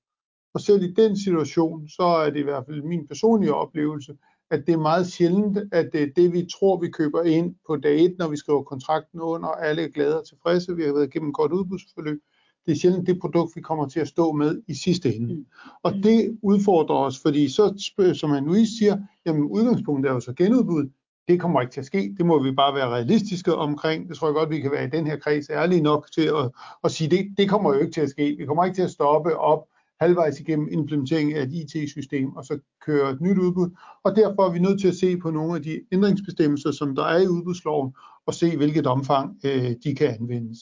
Og 0.53 0.61
selv 0.61 0.83
i 0.83 0.93
den 0.93 1.17
situation, 1.17 1.87
så 1.87 2.03
er 2.03 2.29
det 2.29 2.39
i 2.39 2.43
hvert 2.43 2.65
fald 2.65 2.81
min 2.81 3.07
personlige 3.07 3.53
oplevelse, 3.53 4.17
at 4.51 4.67
det 4.67 4.73
er 4.73 4.77
meget 4.77 5.07
sjældent, 5.07 5.57
at 5.71 5.89
det, 5.93 6.15
det 6.15 6.33
vi 6.33 6.47
tror, 6.53 6.79
vi 6.79 6.89
køber 6.89 7.21
ind 7.23 7.55
på 7.67 7.75
dag 7.75 8.05
1, 8.05 8.15
når 8.17 8.27
vi 8.27 8.37
skriver 8.37 8.63
kontrakten 8.63 9.19
under, 9.19 9.47
alle 9.47 9.83
er 9.83 9.87
glade 9.87 10.19
og 10.19 10.27
tilfredse, 10.27 10.75
vi 10.75 10.83
har 10.83 10.93
været 10.93 11.07
igennem 11.07 11.29
et 11.29 11.35
godt 11.35 11.51
udbudsforløb, 11.51 12.21
det 12.69 12.75
er 12.75 12.79
sjældent 12.79 13.07
det 13.07 13.19
produkt, 13.19 13.55
vi 13.55 13.61
kommer 13.61 13.87
til 13.87 13.99
at 13.99 14.07
stå 14.07 14.31
med 14.31 14.61
i 14.67 14.73
sidste 14.73 15.15
ende. 15.15 15.45
Og 15.83 15.93
det 15.93 16.37
udfordrer 16.41 16.95
os, 16.95 17.19
fordi 17.19 17.49
så, 17.49 17.91
som 18.13 18.29
han 18.29 18.45
Louise 18.45 18.77
siger, 18.77 18.97
jamen 19.25 19.43
udgangspunktet 19.43 20.09
er 20.09 20.13
jo 20.13 20.19
så 20.19 20.33
genudbud, 20.33 20.89
det 21.27 21.39
kommer 21.39 21.61
ikke 21.61 21.71
til 21.73 21.79
at 21.79 21.85
ske, 21.85 22.15
det 22.17 22.25
må 22.25 22.43
vi 22.43 22.51
bare 22.51 22.75
være 22.75 22.89
realistiske 22.89 23.55
omkring, 23.55 24.09
det 24.09 24.17
tror 24.17 24.27
jeg 24.27 24.33
godt, 24.33 24.49
vi 24.49 24.59
kan 24.59 24.71
være 24.71 24.85
i 24.85 24.89
den 24.89 25.07
her 25.07 25.17
kreds 25.17 25.49
ærlige 25.49 25.81
nok 25.81 26.07
til 26.11 26.21
at, 26.21 26.51
at 26.83 26.91
sige, 26.91 27.09
det, 27.09 27.33
det 27.37 27.49
kommer 27.49 27.73
jo 27.73 27.79
ikke 27.79 27.91
til 27.91 28.01
at 28.01 28.09
ske, 28.09 28.35
vi 28.37 28.45
kommer 28.45 28.65
ikke 28.65 28.75
til 28.75 28.83
at 28.83 28.91
stoppe 28.91 29.37
op 29.37 29.63
halvvejs 30.01 30.39
igennem 30.39 30.67
implementeringen 30.71 31.35
af 31.37 31.41
et 31.43 31.53
IT-system, 31.53 32.35
og 32.35 32.45
så 32.45 32.59
køre 32.85 33.11
et 33.11 33.21
nyt 33.21 33.37
udbud, 33.37 33.69
og 34.03 34.15
derfor 34.15 34.43
er 34.43 34.51
vi 34.51 34.59
nødt 34.59 34.81
til 34.81 34.87
at 34.87 34.95
se 34.95 35.17
på 35.17 35.31
nogle 35.31 35.55
af 35.55 35.63
de 35.63 35.81
ændringsbestemmelser, 35.91 36.71
som 36.71 36.95
der 36.95 37.03
er 37.03 37.21
i 37.21 37.27
udbudsloven, 37.27 37.93
og 38.29 38.33
se 38.33 38.57
hvilket 38.57 38.87
omfang 38.87 39.39
øh, 39.45 39.71
de 39.83 39.95
kan 39.95 40.07
anvendes. 40.19 40.59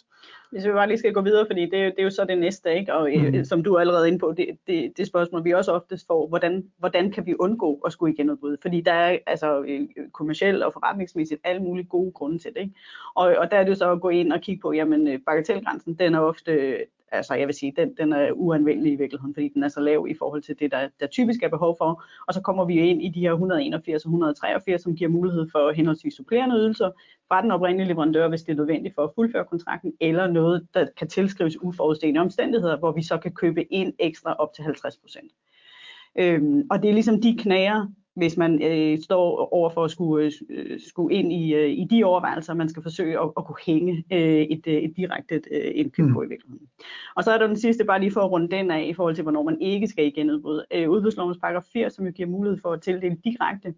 Hvis 0.51 0.65
vi 0.65 0.71
bare 0.71 0.87
lige 0.87 0.97
skal 0.97 1.13
gå 1.13 1.21
videre, 1.21 1.45
fordi 1.49 1.61
det, 1.61 1.71
det 1.71 1.99
er 1.99 2.03
jo 2.03 2.09
så 2.09 2.25
det 2.25 2.37
næste, 2.37 2.75
ikke? 2.75 2.93
og 2.93 3.09
mm. 3.17 3.45
som 3.45 3.63
du 3.63 3.73
er 3.73 3.79
allerede 3.79 4.07
inde 4.07 4.19
på, 4.19 4.33
det, 4.37 4.47
det, 4.67 4.93
det 4.97 5.07
spørgsmål 5.07 5.43
vi 5.43 5.53
også 5.53 5.71
oftest 5.71 6.07
får, 6.07 6.27
hvordan, 6.27 6.63
hvordan 6.77 7.11
kan 7.11 7.25
vi 7.25 7.35
undgå 7.39 7.81
at 7.85 7.91
skulle 7.91 8.13
igen 8.13 8.29
udbud? 8.29 8.57
Fordi 8.61 8.81
der 8.81 8.91
er 8.91 9.17
altså 9.27 9.65
kommercielt 10.13 10.63
og 10.63 10.73
forretningsmæssigt 10.73 11.41
alle 11.43 11.61
mulige 11.61 11.85
gode 11.85 12.11
grunde 12.11 12.39
til 12.39 12.51
det. 12.53 12.61
Ikke? 12.61 12.73
Og, 13.15 13.35
og 13.37 13.51
der 13.51 13.57
er 13.57 13.63
det 13.63 13.77
så 13.77 13.91
at 13.91 14.01
gå 14.01 14.09
ind 14.09 14.33
og 14.33 14.41
kigge 14.41 14.61
på, 14.61 14.73
jamen 14.73 15.21
bagatelgrænsen, 15.25 15.93
den 15.93 16.15
er 16.15 16.19
ofte 16.19 16.77
altså 17.11 17.33
jeg 17.33 17.47
vil 17.47 17.55
sige, 17.55 17.73
den, 17.77 17.95
den 17.97 18.13
er 18.13 18.31
uanvendelig 18.31 18.93
i 18.93 18.95
virkeligheden, 18.95 19.33
fordi 19.33 19.49
den 19.53 19.63
er 19.63 19.67
så 19.67 19.79
lav 19.79 20.07
i 20.09 20.13
forhold 20.13 20.41
til 20.41 20.59
det, 20.59 20.71
der, 20.71 20.89
der 20.99 21.07
typisk 21.07 21.43
er 21.43 21.49
behov 21.49 21.75
for. 21.77 22.03
Og 22.27 22.33
så 22.33 22.41
kommer 22.41 22.65
vi 22.65 22.73
ind 22.73 23.03
i 23.03 23.09
de 23.09 23.19
her 23.19 23.31
181 23.31 24.05
og 24.05 24.09
183, 24.09 24.81
som 24.81 24.95
giver 24.95 25.09
mulighed 25.09 25.47
for 25.51 25.71
henholdsvis 25.71 26.13
supplerende 26.13 26.55
ydelser 26.55 26.91
fra 27.27 27.41
den 27.41 27.51
oprindelige 27.51 27.87
leverandør, 27.87 28.27
hvis 28.27 28.41
det 28.41 28.51
er 28.51 28.57
nødvendigt 28.57 28.95
for 28.95 29.03
at 29.03 29.11
fuldføre 29.15 29.45
kontrakten, 29.45 29.93
eller 29.99 30.27
noget, 30.27 30.67
der 30.73 30.87
kan 30.97 31.07
tilskrives 31.07 31.61
uforudsete 31.61 32.17
omstændigheder, 32.17 32.77
hvor 32.77 32.91
vi 32.91 33.03
så 33.03 33.17
kan 33.17 33.31
købe 33.31 33.73
ind 33.73 33.93
ekstra 33.99 34.33
op 34.33 34.53
til 34.53 34.61
50%. 34.61 36.13
Øhm, 36.19 36.67
og 36.71 36.81
det 36.81 36.89
er 36.89 36.93
ligesom 36.93 37.21
de 37.21 37.37
knager, 37.39 37.87
hvis 38.17 38.37
man 38.37 38.61
øh, 38.63 38.99
står 39.03 39.53
over 39.53 39.69
for 39.69 39.83
at 39.83 39.91
skulle, 39.91 40.31
øh, 40.49 40.79
skulle 40.79 41.15
ind 41.15 41.33
i, 41.33 41.53
øh, 41.53 41.69
i 41.69 41.87
de 41.91 42.03
overvejelser, 42.03 42.53
man 42.53 42.69
skal 42.69 42.83
forsøge 42.83 43.19
at, 43.19 43.29
at 43.37 43.45
kunne 43.45 43.63
hænge 43.65 44.05
øh, 44.13 44.41
et, 44.41 44.67
et 44.67 44.93
direkte 44.97 45.41
øh, 45.51 45.71
indkøb 45.75 46.05
på 46.13 46.21
i 46.21 46.27
virkeligheden. 46.27 46.67
Og 47.15 47.23
så 47.23 47.31
er 47.31 47.37
der 47.37 47.47
den 47.47 47.57
sidste, 47.57 47.85
bare 47.85 47.99
lige 47.99 48.11
for 48.11 48.21
at 48.21 48.31
runde 48.31 48.51
den 48.51 48.71
af, 48.71 48.85
i 48.85 48.93
forhold 48.93 49.15
til, 49.15 49.21
hvornår 49.21 49.43
man 49.43 49.61
ikke 49.61 49.87
skal 49.87 50.05
igen 50.05 50.31
udbud. 50.31 50.63
Øh, 50.73 50.89
udbudslovens 50.89 51.37
paragraf 51.37 51.63
80, 51.73 51.93
som 51.93 52.05
jo 52.05 52.11
giver 52.11 52.29
mulighed 52.29 52.59
for 52.61 52.71
at 52.73 52.81
tildele 52.81 53.17
direkte, 53.23 53.73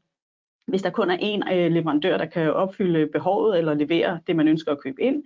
hvis 0.68 0.82
der 0.82 0.90
kun 0.90 1.10
er 1.10 1.18
én 1.18 1.54
øh, 1.54 1.72
leverandør, 1.72 2.18
der 2.18 2.26
kan 2.26 2.54
opfylde 2.54 3.08
behovet 3.08 3.58
eller 3.58 3.74
levere 3.74 4.20
det, 4.28 4.36
man 4.36 4.48
ønsker 4.48 4.72
at 4.72 4.82
købe 4.82 5.02
ind, 5.02 5.24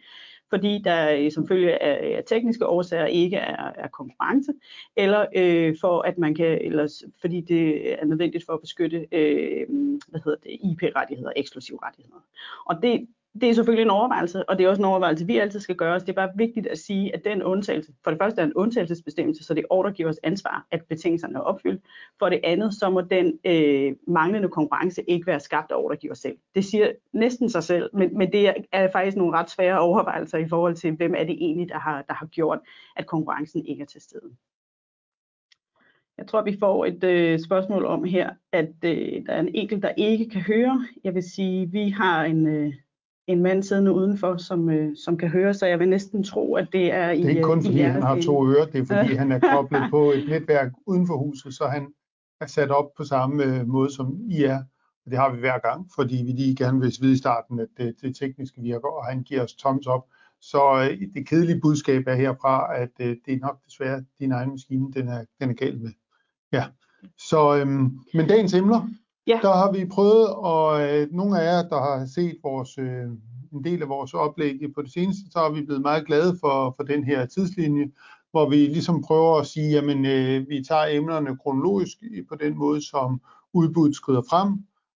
fordi 0.53 0.81
der 0.83 1.15
øh, 1.15 1.31
som 1.31 1.47
følge 1.47 1.83
af, 1.83 2.17
af 2.17 2.23
tekniske 2.27 2.67
årsager 2.67 3.05
ikke 3.05 3.37
er, 3.37 3.71
er 3.75 3.87
konkurrence, 3.87 4.51
eller 4.95 5.25
øh, 5.35 5.75
for 5.81 6.01
at 6.01 6.17
man 6.17 6.35
kan, 6.35 6.61
eller 6.61 7.03
fordi 7.21 7.41
det 7.41 7.93
er 8.01 8.05
nødvendigt 8.05 8.45
for 8.45 8.53
at 8.53 8.61
beskytte 8.61 9.07
øh, 9.11 9.67
hvad 10.07 10.21
hedder 10.25 10.37
det, 10.43 10.51
IP-rettigheder, 10.51 11.31
eksklusive 11.35 11.79
rettigheder. 11.83 12.19
Og 12.65 12.75
det, 12.81 13.07
det 13.41 13.49
er 13.49 13.53
selvfølgelig 13.53 13.83
en 13.83 13.89
overvejelse, 13.89 14.49
og 14.49 14.57
det 14.57 14.65
er 14.65 14.69
også 14.69 14.81
en 14.81 14.85
overvejelse, 14.85 15.25
vi 15.25 15.37
altid 15.37 15.59
skal 15.59 15.75
gøre 15.75 15.95
os. 15.95 16.03
Det 16.03 16.09
er 16.09 16.13
bare 16.13 16.31
vigtigt 16.35 16.67
at 16.67 16.77
sige, 16.77 17.15
at 17.15 17.25
den 17.25 17.43
undtagelse, 17.43 17.91
for 18.03 18.11
det 18.11 18.19
første 18.21 18.41
er 18.41 18.45
en 18.45 18.53
undtagelsesbestemmelse, 18.53 19.43
så 19.43 19.53
det 19.53 19.65
er 19.69 20.07
os 20.07 20.19
ansvar, 20.23 20.67
at 20.71 20.81
betingelserne 20.89 21.35
er 21.35 21.39
opfyldt. 21.39 21.81
For 22.19 22.29
det 22.29 22.39
andet, 22.43 22.73
så 22.73 22.89
må 22.89 23.01
den 23.01 23.39
øh, 23.45 23.95
manglende 24.07 24.49
konkurrence 24.49 25.09
ikke 25.09 25.27
være 25.27 25.39
skabt 25.39 25.71
af 25.71 25.75
ordregiver 25.75 26.13
selv. 26.13 26.37
Det 26.55 26.65
siger 26.65 26.91
næsten 27.13 27.49
sig 27.49 27.63
selv, 27.63 27.89
men, 27.93 28.17
men 28.17 28.31
det 28.31 28.53
er 28.71 28.91
faktisk 28.91 29.17
nogle 29.17 29.37
ret 29.37 29.49
svære 29.49 29.79
overvejelser 29.79 30.37
i 30.37 30.49
forhold 30.49 30.75
til, 30.75 30.95
hvem 30.95 31.13
er 31.17 31.23
det 31.23 31.35
egentlig, 31.39 31.69
der 31.69 31.79
har, 31.79 32.01
der 32.01 32.13
har 32.13 32.25
gjort, 32.25 32.59
at 32.95 33.07
konkurrencen 33.07 33.65
ikke 33.65 33.81
er 33.81 33.87
til 33.87 34.01
stede. 34.01 34.31
Jeg 36.17 36.27
tror, 36.27 36.41
vi 36.41 36.57
får 36.59 36.85
et 36.85 37.03
øh, 37.03 37.39
spørgsmål 37.39 37.85
om 37.85 38.03
her, 38.03 38.29
at 38.51 38.73
øh, 38.85 39.25
der 39.25 39.33
er 39.33 39.39
en 39.39 39.55
enkelt, 39.55 39.83
der 39.83 39.91
ikke 39.97 40.29
kan 40.29 40.41
høre. 40.41 40.85
Jeg 41.03 41.15
vil 41.15 41.23
sige, 41.23 41.71
vi 41.71 41.89
har 41.89 42.23
en... 42.23 42.47
Øh, 42.47 42.73
en 43.27 43.41
mand 43.41 43.63
siddende 43.63 43.91
udenfor, 43.91 44.37
som, 44.37 44.69
øh, 44.69 44.95
som 45.05 45.17
kan 45.17 45.29
høre, 45.29 45.53
så 45.53 45.65
jeg 45.65 45.79
vil 45.79 45.89
næsten 45.89 46.23
tro, 46.23 46.55
at 46.55 46.67
det 46.71 46.93
er 46.93 47.09
i 47.09 47.17
Det 47.17 47.25
er 47.25 47.29
ikke 47.29 47.41
kun 47.41 47.57
øh, 47.57 47.65
fordi 47.65 47.79
han 47.79 48.01
har 48.01 48.21
to 48.21 48.47
ører, 48.47 48.65
det 48.65 48.81
er 48.81 48.85
fordi 48.85 49.15
han 49.15 49.31
er 49.31 49.39
koblet 49.39 49.81
på 49.91 50.11
et 50.11 50.29
netværk 50.29 50.71
uden 50.87 51.07
for 51.07 51.17
huset, 51.17 51.53
så 51.53 51.65
han 51.65 51.87
er 52.41 52.47
sat 52.47 52.71
op 52.71 52.93
på 52.97 53.03
samme 53.03 53.43
øh, 53.43 53.67
måde 53.67 53.93
som 53.93 54.19
I 54.29 54.43
er. 54.43 54.63
Og 55.05 55.11
det 55.11 55.19
har 55.19 55.33
vi 55.33 55.39
hver 55.39 55.59
gang, 55.59 55.87
fordi 55.95 56.15
vi 56.15 56.31
lige 56.31 56.55
gerne 56.55 56.79
vil 56.79 56.93
vide 57.01 57.13
i 57.13 57.17
starten, 57.17 57.59
at 57.59 57.67
det, 57.77 57.95
det 58.01 58.15
tekniske 58.15 58.61
virker, 58.61 58.87
og 58.87 59.05
han 59.05 59.23
giver 59.23 59.43
os 59.43 59.53
thumbs 59.53 59.87
up. 59.87 60.01
Så 60.41 60.89
øh, 60.91 61.07
det 61.13 61.27
kedelige 61.27 61.61
budskab 61.61 62.03
er 62.07 62.15
herfra, 62.15 62.75
at 62.75 62.91
øh, 62.99 63.15
det 63.25 63.33
er 63.33 63.39
nok 63.39 63.65
desværre 63.65 64.03
din 64.19 64.31
egen 64.31 64.49
maskine, 64.49 64.93
den 64.93 65.07
er, 65.07 65.25
den 65.39 65.49
er 65.49 65.53
galt 65.53 65.81
med. 65.81 65.91
Ja. 66.53 66.65
Så, 67.17 67.57
øhm, 67.57 67.99
men 68.13 68.27
dagens 68.27 68.53
emner, 68.53 68.89
Ja. 69.27 69.39
Der 69.41 69.53
har 69.53 69.71
vi 69.71 69.85
prøvet, 69.85 70.29
og 70.29 70.81
øh, 70.81 71.07
nogle 71.11 71.41
af 71.41 71.45
jer, 71.45 71.69
der 71.69 71.79
har 71.81 72.05
set 72.05 72.37
vores, 72.43 72.77
øh, 72.77 73.05
en 73.53 73.63
del 73.63 73.81
af 73.81 73.89
vores 73.89 74.13
oplæg 74.13 74.59
på 74.75 74.81
det 74.81 74.93
seneste, 74.93 75.21
så 75.31 75.39
har 75.39 75.49
vi 75.51 75.65
blevet 75.65 75.81
meget 75.81 76.05
glade 76.05 76.37
for, 76.39 76.73
for 76.77 76.83
den 76.83 77.03
her 77.03 77.25
tidslinje, 77.25 77.91
hvor 78.31 78.49
vi 78.49 78.55
ligesom 78.55 79.03
prøver 79.03 79.39
at 79.39 79.47
sige, 79.47 79.71
jamen 79.71 80.05
øh, 80.05 80.49
vi 80.49 80.63
tager 80.63 80.85
emnerne 80.85 81.37
kronologisk 81.37 81.97
på 82.29 82.35
den 82.35 82.57
måde, 82.57 82.81
som 82.81 83.21
udbuddet 83.53 83.95
skrider 83.95 84.21
frem, 84.29 84.49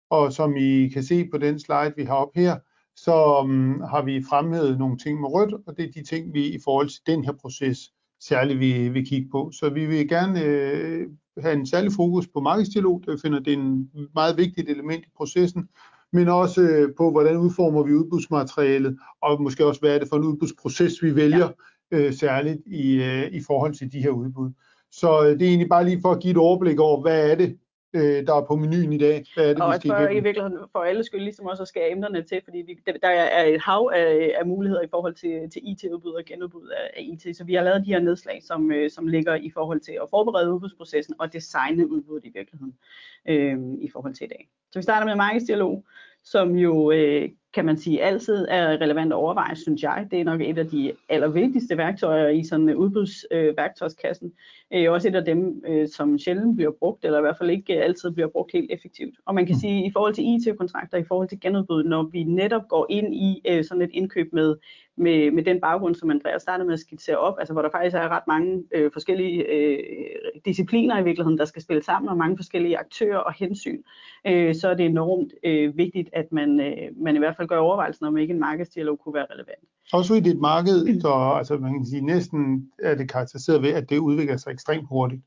og 0.10 0.34
som 0.34 0.55
I 0.57 0.88
kan 0.88 1.03
se 1.03 1.27
på 1.31 1.38
den 1.38 1.60
slide, 1.60 1.93
vi 1.98 2.03
har 2.03 2.15
op 2.15 2.31
her, 2.36 2.60
så 2.96 3.39
um, 3.41 3.81
har 3.81 4.01
vi 4.01 4.24
fremhævet 4.29 4.79
nogle 4.79 4.98
ting 4.98 5.22
med 5.22 5.29
rødt, 5.29 5.53
og 5.67 5.77
det 5.77 5.86
er 5.86 5.91
de 5.91 6.03
ting, 6.03 6.34
vi 6.34 6.48
i 6.48 6.60
forhold 6.63 6.89
til 6.89 7.01
den 7.07 7.25
her 7.25 7.31
proces 7.31 7.77
særligt 8.22 8.60
vil, 8.60 8.93
vil 8.93 9.07
kigge 9.07 9.29
på. 9.31 9.51
Så 9.51 9.69
vi 9.69 9.86
vil 9.86 10.10
gerne 10.10 10.41
øh, 10.43 11.07
have 11.41 11.53
en 11.53 11.67
særlig 11.67 11.91
fokus 11.91 12.27
på 12.27 12.39
markedsdialog, 12.39 13.03
der 13.06 13.17
finder 13.22 13.39
det 13.39 13.53
en 13.53 13.89
meget 14.15 14.38
vigtigt 14.38 14.70
element 14.70 15.06
i 15.06 15.10
processen, 15.17 15.70
men 16.13 16.27
også 16.27 16.62
øh, 16.62 16.96
på, 16.98 17.12
hvordan 17.12 17.38
udformer 17.38 17.84
vi 17.84 17.94
udbudsmaterialet, 17.94 18.98
og 19.22 19.41
måske 19.41 19.65
også, 19.65 19.82
hvad 19.82 19.96
er 19.96 20.00
det 20.00 20.10
for 20.10 20.15
en 20.15 20.24
udbudsproces, 20.24 21.03
vi 21.03 21.15
vælger, 21.15 21.50
øh, 21.91 22.13
særligt 22.13 22.62
i, 22.65 23.03
øh, 23.03 23.32
i 23.32 23.41
forhold 23.48 23.74
til 23.74 23.91
de 23.91 24.01
her 24.01 24.10
udbud. 24.10 24.51
Så 24.91 25.25
øh, 25.25 25.39
det 25.39 25.41
er 25.41 25.50
egentlig 25.50 25.70
bare 25.70 25.86
lige 25.86 26.01
for 26.01 26.12
at 26.12 26.20
give 26.20 26.32
et 26.32 26.38
overblik 26.38 26.79
over, 26.79 27.01
hvad 27.01 27.32
er 27.32 27.36
det, 27.36 27.58
øh, 27.98 28.27
der 28.27 28.34
er 28.34 28.46
på 28.46 28.56
menuen 28.56 28.94
i 28.94 28.98
dag? 28.98 29.25
Hvad 29.36 29.50
er 29.50 29.54
det, 29.54 29.62
og 29.62 29.74
vi 29.74 29.80
skal 29.80 29.92
for, 29.92 30.08
i 30.08 30.20
virkeligheden 30.20 30.58
for 30.72 30.80
alle 30.80 31.04
skyld 31.04 31.22
ligesom 31.22 31.46
også 31.46 31.63
at 31.63 31.68
skære 31.68 31.92
emnerne 31.92 32.24
til, 32.24 32.42
fordi 32.44 32.58
vi, 32.58 32.80
der 32.86 33.10
er 33.10 33.44
et 33.46 33.62
hav 33.62 33.92
af, 33.94 34.36
af 34.39 34.46
muligheder 34.46 34.82
i 34.82 34.88
forhold 34.89 35.13
til, 35.13 35.50
til 35.54 35.62
IT-udbud 35.63 36.12
og 36.12 36.25
genudbud 36.25 36.68
af, 36.68 36.92
af 36.98 37.01
IT, 37.01 37.38
så 37.38 37.44
vi 37.44 37.54
har 37.54 37.63
lavet 37.63 37.86
de 37.86 37.94
her 37.94 38.00
nedslag, 38.00 38.44
som, 38.44 38.72
øh, 38.72 38.89
som 38.89 39.08
ligger 39.08 39.36
i 39.36 39.51
forhold 39.54 39.80
til 39.80 39.92
at 39.92 40.10
forberede 40.10 40.54
udbudsprocessen 40.54 41.16
og 41.20 41.34
designe 41.34 41.92
udbuddet 41.92 42.25
i 42.25 42.32
virkeligheden 42.36 42.75
øh, 43.30 43.58
i 43.82 43.89
forhold 43.89 44.13
til 44.13 44.25
i 44.25 44.27
dag. 44.27 44.50
Så 44.72 44.80
vi 44.80 44.84
starter 44.84 45.06
med 45.06 45.16
markedsdialog, 45.16 45.86
som 46.24 46.56
jo 46.56 46.92
øh, 46.92 47.30
kan 47.54 47.66
man 47.66 47.77
sige, 47.77 48.04
altid 48.04 48.46
er 48.50 48.82
relevant 48.82 49.13
at 49.13 49.18
overveje, 49.18 49.56
synes 49.56 49.84
jeg. 49.84 50.08
Det 50.12 50.20
er 50.20 50.24
nok 50.24 50.42
et 50.42 50.58
af 50.58 50.68
de 50.68 50.92
allervigtigste 51.10 51.77
værktøjer 51.77 52.27
i 52.27 52.44
sådan 52.44 52.75
udbudsværktøjskassen. 52.75 54.27
Øh, 54.74 54.84
øh, 54.84 54.92
også 54.92 55.08
et 55.08 55.16
af 55.16 55.25
dem, 55.25 55.63
øh, 55.68 55.88
som 55.88 56.20
sjældent 56.20 56.56
bliver 56.56 56.72
brugt, 56.80 57.06
eller 57.06 57.18
i 57.18 57.22
hvert 57.22 57.38
fald 57.38 57.50
ikke 57.50 57.84
altid 57.84 58.12
bliver 58.12 58.27
brugt 58.27 58.51
helt 58.51 58.72
effektivt. 58.72 59.16
Og 59.25 59.36
man 59.36 59.46
kan 59.46 59.56
mm. 59.56 59.60
sige, 59.60 59.86
i 59.86 59.92
forhold 59.92 60.13
til 60.13 60.24
IT-kontrakter, 60.24 60.98
i 60.98 61.04
forhold 61.04 61.30
til 61.30 61.39
genudbud, 61.39 61.84
når 61.84 62.04
vi 62.04 62.24
netop 62.24 62.68
går 62.70 62.86
ind 62.89 63.16
i 63.16 63.42
øh, 63.48 63.63
sådan 63.63 63.82
et 63.82 63.92
indkøb 63.94 64.34
med, 64.34 64.56
med, 64.98 65.32
med 65.32 65.44
den 65.44 65.62
baggrund, 65.62 65.96
som 65.96 66.12
Andreas 66.12 66.42
startede 66.42 66.66
med 66.66 66.74
at 66.74 66.80
skitsere 66.80 67.18
op, 67.18 67.36
altså 67.39 67.54
hvor 67.54 67.62
der 67.62 67.70
faktisk 67.72 67.96
er 67.96 68.10
ret 68.10 68.27
mange 68.27 68.63
øh, 68.75 68.92
forskellige 68.94 69.44
øh, 69.44 69.80
discipliner 70.46 71.00
i 71.00 71.04
virkeligheden, 71.04 71.38
der 71.38 71.46
skal 71.46 71.62
spille 71.62 71.84
sammen, 71.84 72.10
og 72.10 72.18
mange 72.18 72.38
forskellige 72.38 72.77
aktører 72.77 73.18
og 73.18 73.34
hensyn, 73.34 73.82
øh, 74.27 74.56
så 74.56 74.70
er 74.70 74.74
det 74.74 74.86
enormt 74.86 75.34
øh, 75.44 75.77
vigtigt, 75.77 76.10
at 76.13 76.32
man, 76.32 76.60
øh, 76.60 77.04
man 77.04 77.16
i 77.16 77.20
hvert 77.20 77.36
fald 77.38 77.48
gør 77.48 77.58
overvejelsen 77.58 78.06
om 78.06 78.17
ikke 78.17 78.34
en 78.34 78.39
markedsdialog 78.39 79.00
kunne 79.00 79.13
være 79.13 79.25
relevant. 79.32 79.63
Også 79.94 80.08
fordi 80.08 80.22
det 80.22 80.29
er 80.32 80.36
et 80.36 80.41
marked, 80.41 81.01
så 81.01 81.34
altså 81.38 81.58
man 81.58 81.74
kan 81.74 81.86
sige, 81.86 82.01
næsten 82.01 82.72
er 82.84 82.96
det 82.96 83.12
karakteriseret 83.12 83.62
ved, 83.62 83.70
at 83.70 83.89
det 83.89 83.98
udvikler 83.98 84.38
sig 84.38 84.51
ekstremt 84.51 84.88
hurtigt. 84.89 85.22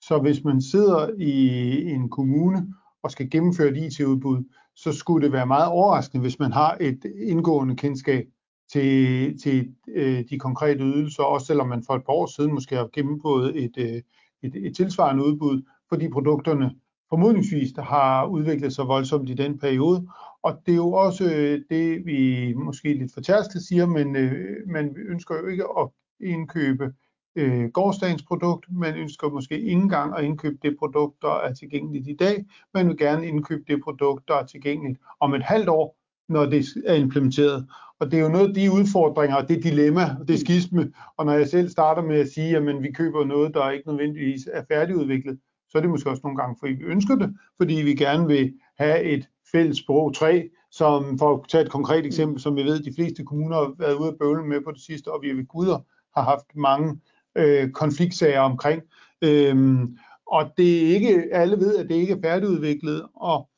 Så 0.00 0.18
hvis 0.18 0.44
man 0.44 0.62
sidder 0.62 1.08
i 1.18 1.84
en 1.90 2.08
kommune 2.08 2.74
og 3.02 3.10
skal 3.10 3.30
gennemføre 3.30 3.68
et 3.68 3.76
IT-udbud, 3.76 4.44
så 4.76 4.92
skulle 4.92 5.24
det 5.24 5.32
være 5.32 5.46
meget 5.46 5.68
overraskende, 5.68 6.22
hvis 6.22 6.38
man 6.38 6.52
har 6.52 6.76
et 6.80 7.04
indgående 7.20 7.76
kendskab 7.76 8.26
til, 8.72 9.38
til 9.38 9.74
øh, 9.88 10.24
de 10.30 10.38
konkrete 10.38 10.84
ydelser, 10.84 11.22
også 11.22 11.46
selvom 11.46 11.68
man 11.68 11.82
for 11.86 11.94
et 11.94 12.04
par 12.04 12.12
år 12.12 12.26
siden 12.26 12.54
måske 12.54 12.76
har 12.76 12.88
gennemgået 12.92 13.64
et, 13.64 13.78
øh, 13.78 14.02
et, 14.42 14.66
et 14.66 14.76
tilsvarende 14.76 15.24
udbud, 15.24 15.62
fordi 15.88 16.08
produkterne 16.08 16.70
formodningsvis 17.08 17.68
har 17.78 18.26
udviklet 18.26 18.72
sig 18.72 18.88
voldsomt 18.88 19.30
i 19.30 19.34
den 19.34 19.58
periode. 19.58 20.08
Og 20.42 20.62
det 20.66 20.72
er 20.72 20.76
jo 20.76 20.92
også 20.92 21.24
øh, 21.24 21.60
det, 21.70 22.06
vi 22.06 22.52
måske 22.54 22.94
lidt 22.94 23.14
for 23.14 23.20
tærsket 23.20 23.62
siger, 23.62 23.86
men 23.86 24.16
øh, 24.16 24.56
man 24.68 24.96
ønsker 25.08 25.34
jo 25.38 25.46
ikke 25.46 25.64
at 25.78 25.88
indkøbe 26.20 26.92
øh, 27.36 27.68
gårdsdagens 27.68 28.22
produkt. 28.22 28.66
Man 28.70 28.96
ønsker 28.96 29.28
måske 29.28 29.60
ikke 29.60 29.70
engang 29.70 30.18
at 30.18 30.24
indkøbe 30.24 30.58
det 30.62 30.76
produkt, 30.78 31.22
der 31.22 31.34
er 31.34 31.54
tilgængeligt 31.54 32.08
i 32.08 32.16
dag. 32.16 32.44
Man 32.74 32.88
vil 32.88 32.98
gerne 32.98 33.26
indkøbe 33.26 33.64
det 33.68 33.82
produkt, 33.84 34.28
der 34.28 34.34
er 34.34 34.46
tilgængeligt 34.46 34.98
om 35.20 35.34
et 35.34 35.42
halvt 35.42 35.68
år, 35.68 35.96
når 36.28 36.46
det 36.46 36.66
er 36.86 36.94
implementeret. 36.94 37.66
Og 37.98 38.10
det 38.10 38.18
er 38.18 38.22
jo 38.22 38.28
noget 38.28 38.48
af 38.48 38.54
de 38.54 38.72
udfordringer, 38.72 39.46
det 39.46 39.62
dilemma, 39.62 40.16
det 40.28 40.40
skisme. 40.40 40.92
Og 41.16 41.26
når 41.26 41.32
jeg 41.32 41.48
selv 41.48 41.68
starter 41.68 42.02
med 42.02 42.20
at 42.20 42.28
sige, 42.28 42.56
at 42.56 42.82
vi 42.82 42.92
køber 42.92 43.24
noget, 43.24 43.54
der 43.54 43.70
ikke 43.70 43.88
nødvendigvis 43.88 44.48
er 44.52 44.64
færdigudviklet, 44.68 45.38
så 45.68 45.78
er 45.78 45.82
det 45.82 45.90
måske 45.90 46.10
også 46.10 46.20
nogle 46.24 46.38
gange, 46.38 46.56
fordi 46.58 46.72
vi 46.72 46.84
ønsker 46.84 47.16
det, 47.16 47.36
fordi 47.56 47.74
vi 47.74 47.94
gerne 47.94 48.26
vil 48.26 48.54
have 48.78 49.02
et 49.02 49.28
fælles 49.52 49.78
sprog 49.78 50.14
3, 50.14 50.48
som 50.70 51.18
for 51.18 51.34
at 51.34 51.40
tage 51.48 51.64
et 51.64 51.70
konkret 51.70 52.06
eksempel, 52.06 52.40
som 52.40 52.56
vi 52.56 52.62
ved, 52.62 52.80
de 52.80 52.94
fleste 52.94 53.24
kommuner 53.24 53.56
har 53.56 53.74
været 53.78 53.94
ude 53.94 54.08
at 54.08 54.18
bøvle 54.18 54.44
med 54.44 54.60
på 54.60 54.70
det 54.70 54.80
sidste, 54.80 55.12
og 55.12 55.22
vi 55.22 55.32
ved 55.32 55.46
guder 55.46 55.78
har 56.16 56.22
haft 56.22 56.46
mange 56.54 57.00
øh, 57.34 57.70
konfliktsager 57.70 58.40
omkring. 58.40 58.82
Øhm, 59.22 59.96
og 60.26 60.52
det 60.56 60.82
er 60.82 60.94
ikke, 60.94 61.28
alle 61.32 61.56
ved, 61.56 61.76
at 61.76 61.88
det 61.88 61.94
ikke 61.94 62.12
er 62.12 62.20
færdigudviklet, 62.22 63.06
og, 63.14 63.48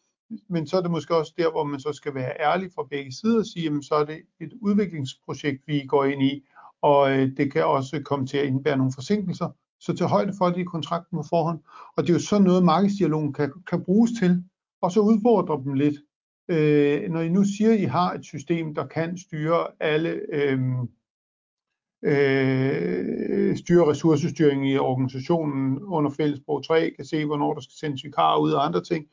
men 0.49 0.67
så 0.67 0.77
er 0.77 0.81
det 0.81 0.91
måske 0.91 1.17
også 1.17 1.33
der, 1.39 1.51
hvor 1.51 1.65
man 1.65 1.81
så 1.81 1.93
skal 1.93 2.15
være 2.15 2.41
ærlig 2.41 2.71
fra 2.75 2.87
begge 2.91 3.13
sider 3.13 3.39
og 3.39 3.47
sige, 3.47 3.65
jamen 3.65 3.83
så 3.83 3.95
er 3.95 4.05
det 4.05 4.19
et 4.41 4.53
udviklingsprojekt, 4.61 5.63
vi 5.67 5.85
går 5.89 6.05
ind 6.05 6.23
i, 6.23 6.45
og 6.83 7.13
øh, 7.13 7.37
det 7.37 7.53
kan 7.53 7.65
også 7.65 8.03
komme 8.05 8.27
til 8.27 8.39
at 8.39 8.47
indebære 8.47 8.77
nogle 8.77 8.93
forsinkelser, 8.95 9.49
så 9.81 9.93
til 9.93 10.07
højde 10.07 10.33
for 10.39 10.47
det 10.49 10.59
i 10.59 10.65
kontrakten 10.65 11.19
på 11.19 11.25
forhånd. 11.29 11.59
Og 11.97 12.03
det 12.03 12.11
er 12.11 12.15
jo 12.15 12.21
sådan 12.21 12.45
noget, 12.45 12.65
markedsdialogen 12.65 13.33
kan, 13.33 13.53
kan 13.67 13.85
bruges 13.85 14.11
til, 14.19 14.45
og 14.83 14.93
så 14.93 15.01
udfordre 15.01 15.63
dem 15.65 15.75
lidt. 15.75 15.97
Øh, 16.49 17.11
når 17.11 17.21
I 17.21 17.29
nu 17.29 17.45
siger, 17.45 17.73
at 17.73 17.81
I 17.81 17.85
har 17.85 18.13
et 18.13 18.25
system, 18.25 18.75
der 18.75 18.87
kan 18.87 19.19
styre 19.19 19.67
alle 19.81 20.21
øh, 20.33 20.61
øh, 22.05 23.57
styre 23.57 23.91
ressourcestyringen 23.91 24.67
i 24.67 24.79
organisationen 24.79 25.79
under 25.79 26.11
fællesbrug 26.11 26.65
3, 26.65 26.91
kan 26.91 27.05
se, 27.05 27.25
hvornår 27.25 27.55
der 27.55 27.61
skal 27.61 27.75
sendes 27.77 28.05
vikarer 28.05 28.41
ud 28.41 28.53
og 28.53 28.65
andre 28.67 28.85
ting, 28.85 29.07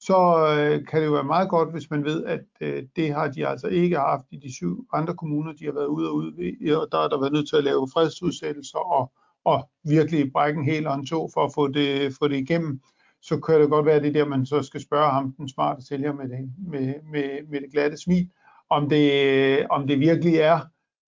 så 0.00 0.16
øh, 0.58 0.86
kan 0.86 1.00
det 1.00 1.06
jo 1.06 1.12
være 1.12 1.24
meget 1.24 1.48
godt, 1.48 1.72
hvis 1.72 1.90
man 1.90 2.04
ved, 2.04 2.24
at 2.24 2.44
øh, 2.60 2.82
det 2.96 3.14
har 3.14 3.28
de 3.28 3.46
altså 3.46 3.66
ikke 3.66 3.96
haft 3.96 4.24
i 4.30 4.36
de 4.36 4.54
syv 4.54 4.86
andre 4.92 5.16
kommuner, 5.16 5.52
de 5.52 5.64
har 5.64 5.72
været 5.72 5.86
ude 5.86 6.08
og 6.08 6.14
ude, 6.14 6.32
og 6.80 6.88
der 6.92 7.00
har 7.00 7.08
der 7.08 7.20
været 7.20 7.32
nødt 7.32 7.48
til 7.48 7.56
at 7.56 7.64
lave 7.64 7.88
fredsudsættelser 7.94 8.78
og 8.78 9.12
og 9.44 9.70
virkelig 9.84 10.32
brække 10.32 10.58
en 10.58 10.64
hel 10.64 10.86
og 10.86 11.06
to 11.06 11.30
for 11.34 11.44
at 11.44 11.54
få 11.54 11.68
det, 11.68 12.14
få 12.18 12.28
det 12.28 12.36
igennem, 12.36 12.80
så 13.22 13.40
kan 13.40 13.60
det 13.60 13.70
godt 13.70 13.86
være, 13.86 13.94
at 13.94 14.02
det 14.02 14.08
er 14.08 14.12
der, 14.12 14.24
man 14.24 14.46
så 14.46 14.62
skal 14.62 14.80
spørge 14.80 15.10
ham, 15.10 15.32
den 15.32 15.48
smarte 15.48 15.86
sælger 15.86 16.12
med 16.12 16.28
det, 16.28 16.52
med, 16.58 16.94
med, 17.12 17.48
med 17.48 17.60
det 17.60 17.72
glatte 17.72 17.96
smil, 17.96 18.30
om 18.70 18.88
det, 18.88 19.66
om 19.70 19.86
det 19.86 20.00
virkelig 20.00 20.34
er 20.34 20.60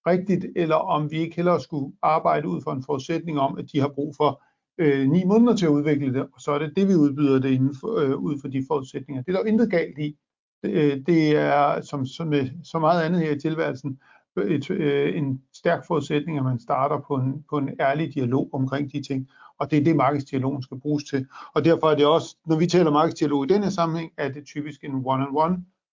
rigtigt, 0.07 0.45
eller 0.55 0.75
om 0.75 1.11
vi 1.11 1.17
ikke 1.17 1.35
hellere 1.35 1.59
skulle 1.59 1.93
arbejde 2.01 2.47
ud 2.47 2.61
fra 2.61 2.73
en 2.73 2.83
forudsætning 2.83 3.39
om, 3.39 3.57
at 3.57 3.65
de 3.73 3.79
har 3.79 3.87
brug 3.87 4.15
for 4.17 4.43
øh, 4.77 5.09
ni 5.09 5.23
måneder 5.23 5.55
til 5.55 5.65
at 5.65 5.69
udvikle 5.69 6.13
det, 6.13 6.21
og 6.21 6.41
så 6.41 6.51
er 6.51 6.59
det 6.59 6.73
det, 6.75 6.87
vi 6.87 6.95
udbyder 6.95 7.39
det 7.39 7.49
inden 7.49 7.75
for, 7.79 7.99
øh, 7.99 8.15
ud 8.15 8.39
fra 8.41 8.49
de 8.49 8.65
forudsætninger. 8.67 9.23
Det 9.23 9.31
er 9.31 9.37
der 9.37 9.43
jo 9.43 9.51
intet 9.51 9.71
galt 9.71 9.97
i. 9.97 10.17
Det, 10.63 10.71
øh, 10.71 11.05
det 11.05 11.37
er, 11.37 11.81
som, 11.81 12.05
som 12.05 12.27
med 12.27 12.49
så 12.63 12.79
meget 12.79 13.03
andet 13.03 13.21
her 13.21 13.31
i 13.35 13.39
tilværelsen, 13.39 13.99
et, 14.37 14.69
øh, 14.69 15.17
en 15.17 15.41
stærk 15.53 15.87
forudsætning, 15.87 16.37
at 16.37 16.43
man 16.43 16.59
starter 16.59 16.99
på 17.07 17.15
en, 17.15 17.45
på 17.49 17.57
en 17.57 17.69
ærlig 17.79 18.13
dialog 18.13 18.49
omkring 18.53 18.91
de 18.91 19.03
ting. 19.03 19.29
Og 19.61 19.71
det 19.71 19.79
er 19.79 19.83
det, 19.83 19.95
markedsdialogen 19.95 20.63
skal 20.63 20.79
bruges 20.79 21.03
til. 21.03 21.27
Og 21.53 21.65
derfor 21.65 21.91
er 21.91 21.95
det 21.95 22.05
også, 22.05 22.37
når 22.47 22.55
vi 22.55 22.67
taler 22.67 22.91
markedsdialog 22.91 23.45
i 23.45 23.53
denne 23.53 23.71
sammenhæng, 23.71 24.11
er 24.17 24.29
det 24.29 24.45
typisk 24.45 24.83
en 24.83 24.91
one-on-one 25.05 25.55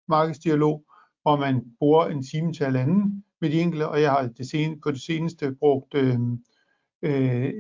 markedsdialog, 0.08 0.86
hvor 1.22 1.36
man 1.36 1.64
bruger 1.80 2.06
en 2.06 2.24
time 2.24 2.54
til 2.54 2.66
halvanden 2.66 3.24
med 3.42 3.50
de 3.50 3.62
enkelte, 3.62 3.88
og 3.88 4.02
jeg 4.02 4.12
har 4.12 4.28
det 4.38 4.50
sen, 4.50 4.82
på 4.82 4.92
det 4.92 5.02
seneste 5.02 5.56
brugt 5.60 5.94
øh, 5.94 6.20
øh, 7.04 7.52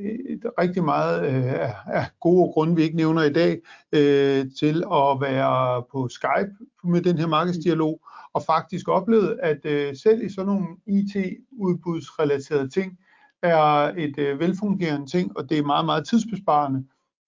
rigtig 0.59 0.83
meget 0.83 1.25
øh, 1.25 1.95
af 1.95 2.05
gode 2.19 2.53
grunde, 2.53 2.75
vi 2.75 2.83
ikke 2.83 2.97
nævner 2.97 3.23
i 3.23 3.33
dag, 3.33 3.61
øh, 3.91 4.45
til 4.59 4.83
at 4.91 5.21
være 5.21 5.83
på 5.91 6.07
Skype 6.07 6.53
med 6.83 7.01
den 7.01 7.17
her 7.17 7.27
markedsdialog, 7.27 8.01
og 8.33 8.43
faktisk 8.43 8.87
oplevet, 8.87 9.39
at 9.43 9.65
øh, 9.65 9.95
selv 9.95 10.23
i 10.23 10.29
sådan 10.29 10.45
nogle 10.45 10.67
IT-udbudsrelaterede 10.87 12.69
ting, 12.69 12.97
er 13.43 13.93
et 13.97 14.17
øh, 14.17 14.39
velfungerende 14.39 15.07
ting, 15.07 15.37
og 15.37 15.49
det 15.49 15.57
er 15.57 15.63
meget, 15.63 15.85
meget 15.85 16.07
tidsbesparende, 16.07 16.85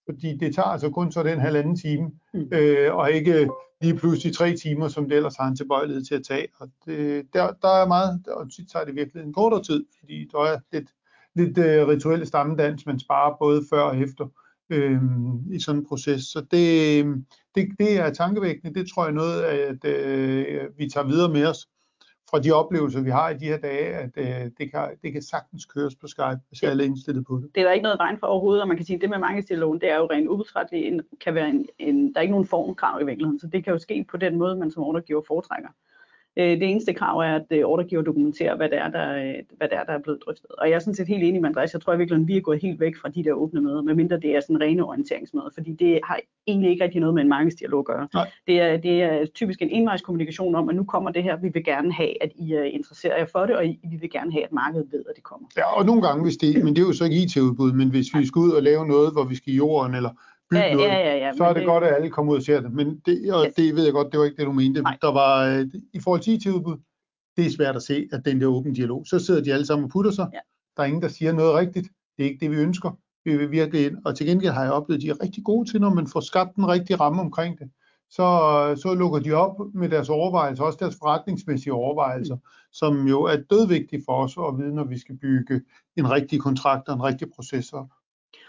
fordi 0.09 0.37
det 0.37 0.55
tager 0.55 0.67
altså 0.67 0.89
kun 0.89 1.11
så 1.11 1.23
den 1.23 1.39
halvanden 1.39 1.77
time, 1.77 2.11
mm. 2.33 2.47
øh, 2.51 2.95
og 2.95 3.11
ikke 3.11 3.49
lige 3.81 3.95
pludselig 3.95 4.35
tre 4.35 4.55
timer, 4.57 4.87
som 4.87 5.09
det 5.09 5.15
ellers 5.15 5.35
har 5.35 5.47
en 5.47 5.55
tilbøjelighed 5.55 6.05
til 6.05 6.15
at 6.15 6.23
tage. 6.23 6.47
Og 6.59 6.69
det, 6.85 7.27
der, 7.33 7.53
der 7.61 7.67
er 7.67 7.87
meget, 7.87 8.27
og 8.27 8.51
tit 8.51 8.71
tager 8.71 8.85
det 8.85 8.95
virkelig 8.95 9.23
en 9.23 9.33
kortere 9.33 9.63
tid, 9.63 9.85
fordi 9.99 10.29
der 10.31 10.39
er 10.39 10.59
lidt, 10.71 10.89
lidt 11.35 11.57
øh, 11.57 11.87
rituelle 11.87 12.25
stammedans, 12.25 12.85
man 12.85 12.99
sparer 12.99 13.37
både 13.37 13.63
før 13.69 13.81
og 13.81 13.97
efter 13.97 14.27
øh, 14.69 15.01
i 15.51 15.59
sådan 15.59 15.79
en 15.81 15.87
proces. 15.87 16.23
Så 16.23 16.45
det, 16.51 17.05
det, 17.55 17.67
det 17.79 17.99
er 17.99 18.13
tankevækkende. 18.13 18.79
Det 18.79 18.89
tror 18.89 19.03
jeg 19.03 19.09
er 19.09 19.15
noget, 19.15 19.43
at 19.43 19.85
øh, 19.85 20.69
vi 20.77 20.89
tager 20.89 21.07
videre 21.07 21.33
med 21.33 21.45
os 21.45 21.67
fra 22.29 22.39
de 22.39 22.51
oplevelser, 22.51 23.01
vi 23.01 23.09
har 23.09 23.29
i 23.29 23.37
de 23.37 23.45
her 23.45 23.57
dage, 23.57 23.87
at 23.95 24.11
øh, 24.17 24.51
det, 24.57 24.71
kan, 24.71 24.89
det 25.01 25.13
kan 25.13 25.21
sagtens 25.21 25.65
køres 25.65 25.95
på 25.95 26.07
Skype, 26.07 26.39
hvis 26.47 26.63
alle 26.63 26.83
er 26.83 26.87
indstillet 26.87 27.25
på 27.25 27.37
det. 27.37 27.55
Det 27.55 27.61
er 27.61 27.65
der 27.65 27.71
ikke 27.71 27.83
noget 27.83 27.99
vejen 27.99 28.17
for 28.19 28.27
overhovedet, 28.27 28.61
og 28.61 28.67
man 28.67 28.77
kan 28.77 28.85
sige, 28.85 28.95
at 28.95 29.01
det 29.01 29.09
med 29.09 29.17
markedsdialogen, 29.17 29.81
det 29.81 29.89
er 29.89 29.97
jo 29.97 30.05
rent 30.05 30.27
udbudsretligt, 30.27 31.01
kan 31.21 31.35
være 31.35 31.49
en, 31.49 31.67
en, 31.79 32.13
der 32.13 32.19
er 32.19 32.21
ikke 32.21 32.31
nogen 32.31 32.47
formkrav 32.47 33.01
i 33.01 33.05
virkeligheden, 33.05 33.39
så 33.39 33.47
det 33.47 33.63
kan 33.63 33.73
jo 33.73 33.79
ske 33.79 34.05
på 34.11 34.17
den 34.17 34.37
måde, 34.37 34.55
man 34.55 34.71
som 34.71 34.83
ordregiver 34.83 35.21
foretrækker. 35.27 35.69
Øh, 36.37 36.59
det 36.59 36.63
eneste 36.63 36.93
krav 36.93 37.17
er, 37.19 37.35
at 37.35 37.45
øh, 37.51 37.65
ordregiver 37.65 38.01
dokumenterer, 38.01 38.55
hvad 38.55 38.69
det, 38.69 38.77
er, 38.77 38.89
der, 38.89 39.15
øh, 39.15 39.33
hvad 39.57 39.67
det 39.69 39.77
er, 39.77 39.83
der 39.83 39.93
er 39.93 39.99
blevet 39.99 40.19
drøftet. 40.25 40.51
Og 40.51 40.69
jeg 40.69 40.75
er 40.75 40.79
sådan 40.79 40.95
set 40.95 41.07
helt 41.07 41.23
enig 41.23 41.41
med 41.41 41.49
Andreas. 41.49 41.73
Jeg 41.73 41.81
tror 41.81 41.93
i 41.93 41.97
virkeligheden, 41.97 42.27
vi 42.27 42.37
er 42.37 42.41
gået 42.41 42.61
helt 42.61 42.79
væk 42.79 42.95
fra 43.01 43.09
de 43.09 43.23
der 43.23 43.33
åbne 43.33 43.61
møder, 43.61 43.81
medmindre 43.81 44.19
det 44.19 44.35
er 44.35 44.39
sådan 44.39 44.61
rene 44.61 44.85
orienteringsmøder, 44.85 45.49
fordi 45.53 45.71
det 45.73 45.99
har 46.03 46.19
egentlig 46.47 46.71
ikke 46.71 46.83
rigtig 46.83 46.99
noget 46.99 47.13
med 47.13 47.23
en 47.23 47.29
markedsdialog 47.29 47.79
at 47.79 47.85
gøre. 47.85 48.07
Det 48.47 48.61
er, 48.61 48.77
det 48.77 49.03
er 49.03 49.25
typisk 49.25 49.61
en 49.61 49.69
envejskommunikation 49.69 50.55
om, 50.55 50.69
at 50.69 50.75
nu 50.75 50.83
kommer 50.83 51.11
det 51.11 51.23
her, 51.23 51.37
vi 51.37 51.49
vil 51.53 51.63
gerne 51.63 51.93
have, 51.93 52.23
at 52.23 52.31
I 52.35 52.55
interesserer 52.55 53.17
jer 53.17 53.25
for 53.25 53.45
det, 53.45 53.55
og 53.55 53.63
vi 53.63 53.97
vil 54.01 54.09
gerne 54.09 54.31
have, 54.31 54.43
at 54.43 54.51
markedet 54.51 54.87
ved, 54.91 55.03
at 55.09 55.15
det 55.15 55.23
kommer. 55.23 55.47
Ja, 55.57 55.77
og 55.77 55.85
nogle 55.85 56.01
gange, 56.01 56.23
hvis 56.23 56.37
det, 56.37 56.63
men 56.63 56.75
det 56.75 56.81
er 56.81 56.87
jo 56.87 56.93
så 56.93 57.03
ikke 57.03 57.23
IT-udbud, 57.23 57.71
men 57.71 57.89
hvis 57.89 58.07
vi 58.17 58.25
skal 58.25 58.39
ud 58.39 58.51
og 58.51 58.63
lave 58.63 58.87
noget, 58.87 59.13
hvor 59.13 59.23
vi 59.23 59.35
skal 59.35 59.53
i 59.53 59.55
jorden, 59.55 59.95
eller 59.95 60.09
bygge 60.49 60.63
ja, 60.63 60.73
noget, 60.73 60.87
ja, 60.87 60.97
ja, 60.97 61.17
ja, 61.17 61.33
så 61.37 61.43
er 61.43 61.47
det, 61.47 61.55
det 61.55 61.65
godt, 61.65 61.83
at 61.83 61.95
alle 61.95 62.09
kommer 62.09 62.33
ud 62.33 62.37
og 62.37 62.43
ser 62.43 62.61
det. 62.61 62.71
Men 62.71 63.01
det, 63.05 63.33
og 63.33 63.45
yes. 63.45 63.55
det 63.55 63.75
ved 63.75 63.83
jeg 63.83 63.93
godt, 63.93 64.11
det 64.11 64.19
var 64.19 64.25
ikke 64.25 64.37
det, 64.37 64.45
du 64.45 64.51
mente. 64.51 64.81
Nej. 64.81 64.97
Der 65.01 65.11
var, 65.11 65.45
øh, 65.45 65.65
i 65.93 65.99
forhold 65.99 66.21
til 66.21 66.33
IT-udbud, 66.33 66.77
det 67.37 67.45
er 67.45 67.49
svært 67.49 67.75
at 67.75 67.83
se, 67.83 68.07
at 68.11 68.25
den 68.25 68.41
der 68.41 68.47
åben 68.47 68.73
dialog. 68.73 69.05
Så 69.07 69.19
sidder 69.19 69.43
de 69.43 69.53
alle 69.53 69.65
sammen 69.65 69.85
og 69.85 69.89
putter 69.89 70.11
sig. 70.11 70.29
Ja. 70.33 70.39
Der 70.77 70.83
er 70.83 70.87
ingen, 70.87 71.01
der 71.01 71.07
siger 71.07 71.31
noget 71.31 71.55
rigtigt. 71.55 71.87
Det 72.17 72.25
er 72.25 72.29
ikke 72.29 72.45
det, 72.45 72.51
vi 72.51 72.55
ønsker. 72.55 72.99
Vi 73.25 73.37
vil 73.37 73.51
virkelig 73.51 73.85
ind. 73.85 73.97
Og 74.05 74.15
til 74.15 74.25
gengæld 74.27 74.53
har 74.53 74.63
jeg 74.63 74.71
oplevet, 74.71 74.97
at 74.97 75.01
de 75.01 75.09
er 75.09 75.23
rigtig 75.23 75.43
gode 75.43 75.71
til, 75.71 75.81
når 75.81 75.93
man 75.93 76.07
får 76.07 76.19
skabt 76.19 76.55
en 76.55 76.67
rigtig 76.67 76.99
ramme 76.99 77.21
omkring 77.21 77.59
det. 77.59 77.69
Så, 78.09 78.27
så 78.81 78.93
lukker 78.93 79.19
de 79.19 79.31
op 79.31 79.73
med 79.73 79.89
deres 79.89 80.09
overvejelser, 80.09 80.63
også 80.63 80.77
deres 80.81 80.95
forretningsmæssige 80.99 81.73
overvejelser, 81.73 82.35
mm. 82.35 82.41
som 82.71 83.07
jo 83.07 83.23
er 83.23 83.35
dødvigtige 83.49 84.03
for 84.05 84.23
os 84.23 84.37
at 84.37 84.57
vide, 84.57 84.75
når 84.75 84.83
vi 84.83 84.97
skal 84.97 85.17
bygge 85.17 85.61
en 85.95 86.11
rigtig 86.11 86.41
kontrakt 86.41 86.89
og 86.89 86.95
en 86.95 87.03
rigtig 87.03 87.27
proces. 87.35 87.73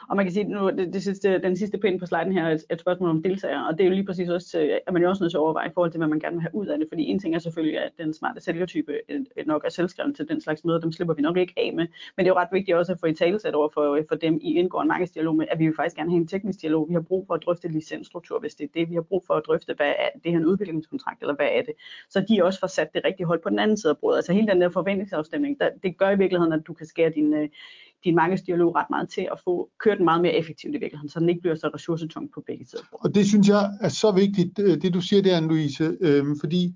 Og 0.08 0.16
man 0.16 0.24
kan 0.24 0.32
sige, 0.32 0.44
nu 0.44 0.70
det, 0.70 0.92
det 0.92 1.02
sidste, 1.02 1.38
den 1.38 1.56
sidste 1.56 1.78
pind 1.78 2.00
på 2.00 2.06
sliden 2.06 2.32
her 2.32 2.44
er 2.44 2.50
et, 2.50 2.64
et 2.70 2.80
spørgsmål 2.80 3.10
om 3.10 3.22
deltagere, 3.22 3.66
og 3.66 3.78
det 3.78 3.80
er 3.80 3.88
jo 3.88 3.94
lige 3.94 4.06
præcis 4.06 4.28
også, 4.28 4.60
øh, 4.60 4.78
at 4.86 4.92
man 4.92 5.02
jo 5.02 5.08
også 5.08 5.22
nødt 5.22 5.32
til 5.32 5.36
at 5.36 5.40
overveje 5.40 5.68
i 5.68 5.72
forhold 5.74 5.90
til, 5.90 5.98
hvad 5.98 6.08
man 6.08 6.20
gerne 6.20 6.36
vil 6.36 6.42
have 6.42 6.54
ud 6.54 6.66
af 6.66 6.78
det, 6.78 6.86
fordi 6.90 7.02
en 7.02 7.18
ting 7.18 7.34
er 7.34 7.38
selvfølgelig, 7.38 7.78
at 7.78 7.92
den 7.98 8.14
smarte 8.14 8.40
sælgertype 8.40 8.92
øh, 9.08 9.20
øh, 9.36 9.46
nok 9.46 9.62
er 9.64 9.70
selvskreven 9.70 10.14
til 10.14 10.28
den 10.28 10.40
slags 10.40 10.64
møder, 10.64 10.80
dem 10.80 10.92
slipper 10.92 11.14
vi 11.14 11.22
nok 11.22 11.36
ikke 11.36 11.54
af 11.56 11.72
med, 11.74 11.86
men 12.16 12.24
det 12.24 12.30
er 12.30 12.34
jo 12.34 12.40
ret 12.40 12.48
vigtigt 12.52 12.76
også 12.76 12.92
at 12.92 13.00
få 13.00 13.06
i 13.06 13.14
talesat 13.14 13.54
over 13.54 13.68
for, 13.74 13.98
for 14.08 14.14
dem 14.14 14.38
i 14.42 14.54
indgår 14.54 14.82
en 14.82 14.88
markedsdialog 14.88 15.36
med, 15.36 15.46
at 15.50 15.58
vi 15.58 15.66
vil 15.66 15.76
faktisk 15.76 15.96
gerne 15.96 16.10
have 16.10 16.20
en 16.20 16.26
teknisk 16.26 16.60
dialog. 16.60 16.88
Vi 16.88 16.94
har 16.94 17.00
brug 17.00 17.26
for 17.26 17.34
at 17.34 17.42
drøfte 17.44 17.68
licensstruktur, 17.68 18.38
hvis 18.40 18.54
det 18.54 18.64
er 18.64 18.68
det. 18.74 18.90
Vi 18.90 18.94
har 18.94 19.02
brug 19.02 19.24
for 19.26 19.34
at 19.34 19.42
drøfte, 19.46 19.74
hvad 19.76 19.92
er 19.98 20.08
det 20.24 20.32
her 20.32 20.38
en 20.38 20.46
udviklingskontrakt, 20.46 21.20
eller 21.20 21.34
hvad 21.34 21.48
er 21.52 21.62
det? 21.62 21.74
Så 22.10 22.24
de 22.28 22.44
også 22.44 22.60
får 22.60 22.66
sat 22.66 22.94
det 22.94 23.02
rigtige 23.04 23.26
hold 23.26 23.42
på 23.42 23.50
den 23.50 23.58
anden 23.58 23.76
side 23.76 23.90
af 23.90 23.98
bordet. 23.98 24.16
Altså 24.16 24.32
hele 24.32 24.48
den 24.48 24.60
der 24.60 24.68
forventningsafstemning, 24.68 25.60
der, 25.60 25.70
det 25.82 25.98
gør 25.98 26.10
i 26.10 26.18
virkeligheden, 26.18 26.52
at 26.52 26.66
du 26.66 26.72
kan 26.72 26.86
skære 26.86 27.10
din, 27.10 27.34
øh, 27.34 27.48
din 28.04 28.14
markedsdialog 28.14 28.74
ret 28.74 28.90
meget 28.90 29.08
til 29.08 29.28
at 29.32 29.40
få 29.44 29.70
kørt 29.80 29.96
den 29.98 30.04
meget 30.04 30.22
mere 30.22 30.32
effektivt 30.32 30.74
i 30.74 30.78
virkeligheden, 30.78 31.08
så 31.08 31.20
den 31.20 31.28
ikke 31.28 31.40
bliver 31.40 31.54
så 31.54 31.70
ressourcetung 31.74 32.30
på 32.34 32.42
begge 32.46 32.66
sider. 32.66 32.82
Og 32.92 33.14
det 33.14 33.26
synes 33.26 33.48
jeg 33.48 33.70
er 33.80 33.88
så 33.88 34.10
vigtigt, 34.12 34.58
øh, 34.58 34.82
det 34.82 34.94
du 34.94 35.00
siger 35.00 35.22
der, 35.22 35.40
Louise, 35.40 35.96
øhm, 36.00 36.30
øh, 36.30 36.36
fordi 36.40 36.74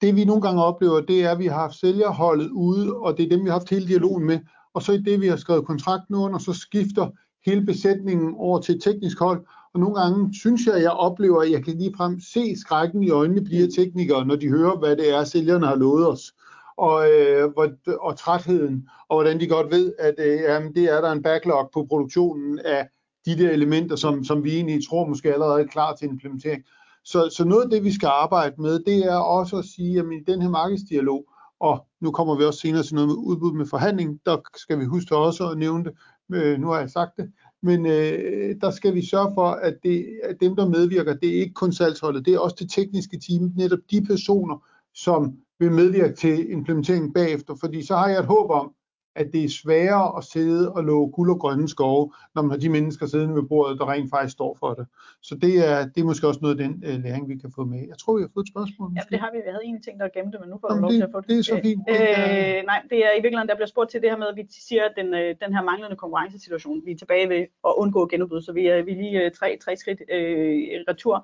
det 0.00 0.16
vi 0.16 0.24
nogle 0.24 0.42
gange 0.42 0.64
oplever, 0.64 1.00
det 1.00 1.24
er, 1.24 1.30
at 1.30 1.38
vi 1.38 1.46
har 1.46 1.60
haft 1.60 1.74
sælgerholdet 1.74 2.50
ude, 2.50 2.96
og 2.96 3.16
det 3.16 3.24
er 3.24 3.28
dem, 3.28 3.44
vi 3.44 3.48
har 3.50 3.58
haft 3.58 3.70
hele 3.70 3.86
dialogen 3.86 4.24
med, 4.26 4.38
og 4.74 4.82
så 4.82 4.92
i 4.92 4.98
det, 4.98 5.20
vi 5.20 5.28
har 5.28 5.36
skrevet 5.36 5.66
kontrakten 5.66 6.14
under, 6.14 6.38
så 6.38 6.52
skifter 6.52 7.10
hele 7.46 7.66
besætningen 7.66 8.34
over 8.36 8.60
til 8.60 8.74
et 8.74 8.82
teknisk 8.82 9.18
hold, 9.18 9.46
og 9.74 9.80
nogle 9.80 10.00
gange 10.00 10.34
synes 10.34 10.66
jeg, 10.66 10.74
at 10.74 10.82
jeg 10.82 10.90
oplever, 10.90 11.42
at 11.42 11.50
jeg 11.50 11.64
kan 11.64 11.78
ligefrem 11.78 12.20
se 12.20 12.56
skrækken 12.56 13.02
i 13.02 13.10
øjnene 13.10 13.44
på 13.44 13.50
de 13.50 13.56
her 13.56 13.68
teknikere, 13.76 14.26
når 14.26 14.36
de 14.36 14.48
hører, 14.48 14.78
hvad 14.78 14.96
det 14.96 15.14
er, 15.14 15.24
sælgerne 15.24 15.66
har 15.66 15.76
lovet 15.76 16.08
os 16.08 16.32
og, 16.76 17.10
øh, 17.10 17.52
hvor, 17.52 17.68
og 18.00 18.18
trætheden, 18.18 18.88
og 19.08 19.16
hvordan 19.16 19.40
de 19.40 19.48
godt 19.48 19.70
ved, 19.70 19.92
at 19.98 20.14
øh, 20.18 20.40
jamen, 20.40 20.74
det 20.74 20.84
er 20.84 21.00
der 21.00 21.12
en 21.12 21.22
backlog 21.22 21.70
på 21.72 21.86
produktionen 21.88 22.58
af 22.58 22.88
de 23.26 23.38
der 23.38 23.50
elementer, 23.50 23.96
som, 23.96 24.24
som 24.24 24.44
vi 24.44 24.54
egentlig 24.54 24.88
tror 24.88 25.08
måske 25.08 25.32
allerede 25.32 25.62
er 25.62 25.66
klar 25.66 25.94
til 25.94 26.08
implementering. 26.08 26.64
Så, 27.04 27.34
så 27.36 27.44
noget 27.44 27.64
af 27.64 27.70
det, 27.70 27.84
vi 27.84 27.92
skal 27.92 28.06
arbejde 28.06 28.62
med, 28.62 28.78
det 28.78 28.98
er 28.98 29.16
også 29.16 29.56
at 29.56 29.64
sige, 29.64 29.98
at 29.98 30.04
i 30.04 30.32
den 30.32 30.42
her 30.42 30.48
markedsdialog, 30.48 31.24
og 31.60 31.86
nu 32.00 32.10
kommer 32.10 32.36
vi 32.36 32.44
også 32.44 32.60
senere 32.60 32.82
til 32.82 32.94
noget 32.94 33.08
med 33.08 33.16
udbud 33.16 33.52
med 33.52 33.66
forhandling, 33.66 34.20
der 34.26 34.36
skal 34.56 34.78
vi 34.78 34.84
huske 34.84 35.16
også 35.16 35.48
at 35.48 35.58
nævne 35.58 35.84
det, 35.84 35.92
øh, 36.32 36.60
nu 36.60 36.66
har 36.68 36.80
jeg 36.80 36.90
sagt 36.90 37.16
det, 37.16 37.32
men 37.62 37.86
øh, 37.86 38.56
der 38.60 38.70
skal 38.70 38.94
vi 38.94 39.06
sørge 39.06 39.34
for, 39.34 39.46
at, 39.50 39.74
det, 39.82 40.06
at 40.22 40.36
dem, 40.40 40.56
der 40.56 40.68
medvirker, 40.68 41.14
det 41.14 41.28
er 41.28 41.40
ikke 41.40 41.54
kun 41.54 41.72
salgsholdet, 41.72 42.26
det 42.26 42.34
er 42.34 42.38
også 42.38 42.56
det 42.58 42.70
tekniske 42.70 43.20
team, 43.28 43.52
netop 43.56 43.78
de 43.90 44.02
personer, 44.02 44.66
som 44.94 45.36
vil 45.60 45.72
medvirke 45.72 46.14
til 46.14 46.52
implementeringen 46.52 47.12
bagefter, 47.12 47.54
fordi 47.60 47.86
så 47.86 47.96
har 47.96 48.08
jeg 48.08 48.18
et 48.18 48.26
håb 48.26 48.50
om, 48.50 48.72
at 49.16 49.26
det 49.32 49.44
er 49.44 49.48
sværere 49.48 50.18
at 50.18 50.24
sidde 50.24 50.72
og 50.72 50.84
love 50.84 51.10
guld 51.10 51.30
og 51.30 51.38
grønne 51.38 51.68
skove, 51.68 52.12
når 52.34 52.42
man 52.42 52.50
har 52.50 52.58
de 52.58 52.68
mennesker 52.68 53.06
siddende 53.06 53.34
ved 53.34 53.42
bordet, 53.42 53.78
der 53.78 53.90
rent 53.90 54.10
faktisk 54.10 54.32
står 54.32 54.56
for 54.60 54.74
det. 54.74 54.86
Så 55.22 55.34
det 55.34 55.54
er, 55.70 55.78
det 55.92 56.00
er 56.00 56.04
måske 56.04 56.28
også 56.28 56.40
noget 56.42 56.60
af 56.60 56.68
den 56.68 56.74
uh, 56.88 57.02
læring, 57.04 57.28
vi 57.28 57.36
kan 57.36 57.52
få 57.54 57.64
med. 57.64 57.80
Jeg 57.88 57.98
tror, 57.98 58.16
vi 58.16 58.22
har 58.22 58.30
fået 58.34 58.44
et 58.44 58.52
spørgsmål. 58.54 58.88
Måske. 58.90 58.98
Ja, 59.10 59.16
det 59.16 59.20
har 59.22 59.30
vi. 59.32 59.38
Vi 59.38 59.50
havde 59.54 59.64
en 59.64 59.82
ting, 59.82 60.00
der 60.00 60.08
gemte, 60.16 60.38
men 60.40 60.48
nu 60.48 60.58
får 60.60 60.68
du 60.68 60.80
lov 60.80 60.90
til 60.90 61.02
at 61.02 61.12
få 61.12 61.20
det. 61.20 61.28
Det 61.28 61.38
er 61.38 61.42
så 61.42 61.60
fint. 61.62 61.82
Øh, 61.90 61.96
øh, 61.96 62.60
nej, 62.70 62.80
det 62.90 62.98
er 63.06 63.12
i 63.18 63.20
virkeligheden, 63.24 63.48
der 63.48 63.58
bliver 63.58 63.72
spurgt 63.74 63.90
til 63.90 64.00
det 64.02 64.10
her 64.10 64.18
med, 64.22 64.26
at 64.32 64.36
vi 64.36 64.44
siger, 64.68 64.84
at 64.84 64.94
den, 65.00 65.08
øh, 65.14 65.30
den 65.44 65.50
her 65.54 65.62
manglende 65.70 65.96
konkurrencesituation, 65.96 66.82
vi 66.86 66.90
er 66.92 66.96
tilbage 66.96 67.28
ved 67.28 67.42
at 67.68 67.72
undgå 67.82 68.00
genudbud, 68.06 68.42
så 68.42 68.52
vi 68.52 68.66
er, 68.66 68.82
vi 68.82 68.92
er 68.92 69.00
lige 69.04 69.24
øh, 69.24 69.30
tre, 69.30 69.58
tre 69.64 69.76
skridt 69.76 70.00
øh, 70.16 70.58
retur. 70.88 71.16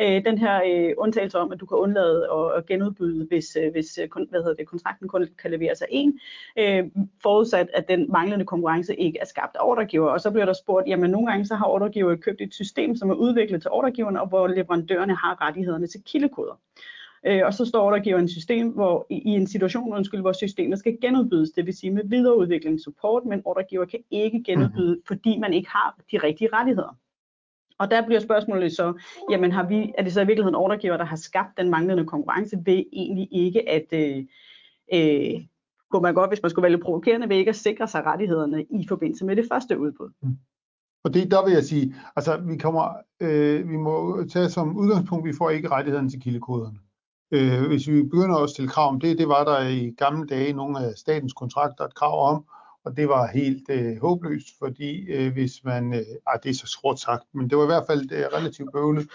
Øh, 0.00 0.24
den 0.28 0.38
her 0.38 0.54
øh, 0.70 0.94
undtagelse 0.98 1.38
om, 1.38 1.52
at 1.52 1.60
du 1.60 1.66
kan 1.66 1.78
undlade 1.78 2.18
at, 2.36 2.46
at 2.58 2.66
genudbyde, 2.66 3.26
hvis, 3.30 3.56
øh, 3.60 3.72
hvis 3.72 3.88
hvad 4.30 4.40
hedder 4.42 4.54
det, 4.54 4.66
kontrakten 4.66 5.08
kun 5.08 5.26
kan 5.42 5.50
leveres 5.50 5.82
af 5.82 5.86
en, 5.90 6.20
øh, 6.58 6.84
forudsat, 7.32 7.68
at 7.74 7.88
den 7.88 8.06
manglende 8.12 8.44
konkurrence 8.44 8.96
ikke 8.96 9.18
er 9.18 9.26
skabt 9.26 9.56
af 9.56 9.60
ordregiver. 9.62 10.10
Og 10.10 10.20
så 10.20 10.30
bliver 10.30 10.46
der 10.46 10.52
spurgt, 10.52 10.88
jamen 10.88 11.10
nogle 11.10 11.26
gange 11.30 11.46
så 11.46 11.54
har 11.54 11.66
ordregiver 11.66 12.16
købt 12.16 12.40
et 12.40 12.54
system, 12.54 12.96
som 12.96 13.10
er 13.10 13.14
udviklet 13.14 13.62
til 13.62 13.70
ordregiverne, 13.70 14.20
og 14.20 14.28
hvor 14.28 14.46
leverandørerne 14.46 15.14
har 15.14 15.40
rettighederne 15.40 15.86
til 15.86 16.00
kildekoder. 16.06 16.60
Øh, 17.26 17.42
og 17.44 17.54
så 17.54 17.64
står 17.64 17.86
ordregiveren 17.86 18.24
et 18.24 18.30
system, 18.30 18.68
hvor 18.68 19.06
i, 19.10 19.30
en 19.30 19.46
situation, 19.46 19.94
undskyld, 19.94 20.20
hvor 20.20 20.32
systemet 20.32 20.78
skal 20.78 20.98
genudbydes, 21.00 21.50
det 21.50 21.66
vil 21.66 21.74
sige 21.74 21.90
med 21.90 22.02
videreudvikling 22.04 22.80
support, 22.80 23.24
men 23.24 23.42
ordregiver 23.44 23.84
kan 23.84 24.00
ikke 24.10 24.42
genudbyde, 24.46 24.94
mm. 24.94 25.02
fordi 25.06 25.38
man 25.38 25.52
ikke 25.52 25.70
har 25.70 25.96
de 26.12 26.18
rigtige 26.18 26.48
rettigheder. 26.52 26.96
Og 27.78 27.90
der 27.90 28.06
bliver 28.06 28.20
spørgsmålet 28.20 28.72
så, 28.72 28.92
jamen 29.30 29.52
har 29.52 29.68
vi, 29.68 29.92
er 29.98 30.02
det 30.02 30.12
så 30.12 30.20
i 30.20 30.26
virkeligheden 30.26 30.54
ordregiver, 30.54 30.96
der 30.96 31.04
har 31.04 31.16
skabt 31.16 31.58
den 31.58 31.70
manglende 31.70 32.04
konkurrence 32.04 32.56
ved 32.64 32.84
egentlig 32.92 33.28
ikke 33.32 33.68
at 33.68 33.86
øh, 33.92 34.24
øh, 34.94 35.40
kunne 35.92 36.02
man 36.02 36.14
godt, 36.14 36.30
hvis 36.30 36.42
man 36.42 36.50
skulle 36.50 36.62
vælge 36.62 36.78
provokerende, 36.78 37.28
ved 37.28 37.36
ikke 37.36 37.48
at 37.48 37.56
sikre 37.56 37.88
sig 37.88 38.06
rettighederne 38.06 38.62
i 38.62 38.86
forbindelse 38.88 39.24
med 39.24 39.36
det 39.36 39.48
første 39.52 39.78
udbud. 39.78 40.10
Fordi 40.20 40.32
mm. 40.32 40.36
Og 41.04 41.14
det, 41.14 41.30
der 41.30 41.44
vil 41.44 41.54
jeg 41.54 41.64
sige, 41.64 41.94
altså 42.16 42.36
vi 42.36 42.56
kommer, 42.56 42.88
øh, 43.20 43.68
vi 43.68 43.76
må 43.76 44.24
tage 44.32 44.50
som 44.50 44.76
udgangspunkt, 44.76 45.24
vi 45.26 45.32
får 45.38 45.50
ikke 45.50 45.70
rettighederne 45.70 46.10
til 46.10 46.20
kildekoderne. 46.20 46.78
Øh, 47.34 47.66
hvis 47.68 47.88
vi 47.88 48.02
begynder 48.02 48.36
at 48.36 48.50
stille 48.50 48.68
krav 48.68 48.88
om 48.88 49.00
det, 49.00 49.18
det 49.18 49.28
var 49.28 49.44
der 49.44 49.68
i 49.68 49.94
gamle 49.98 50.26
dage 50.26 50.52
nogle 50.52 50.78
af 50.78 50.92
statens 50.96 51.32
kontrakter 51.32 51.84
et 51.84 51.94
krav 51.94 52.34
om, 52.34 52.44
og 52.84 52.96
det 52.96 53.08
var 53.08 53.26
helt 53.26 53.70
øh, 53.70 54.00
håbløst, 54.00 54.48
fordi 54.58 55.10
øh, 55.10 55.32
hvis 55.32 55.64
man, 55.64 55.94
øh, 55.94 56.00
ah, 56.26 56.38
det 56.42 56.50
er 56.50 56.54
så 56.54 56.66
sort 56.66 57.00
sagt, 57.00 57.24
men 57.34 57.50
det 57.50 57.58
var 57.58 57.64
i 57.64 57.72
hvert 57.72 57.86
fald 57.86 58.12
øh, 58.12 58.24
relativt 58.36 58.72
bøvlet, 58.72 59.08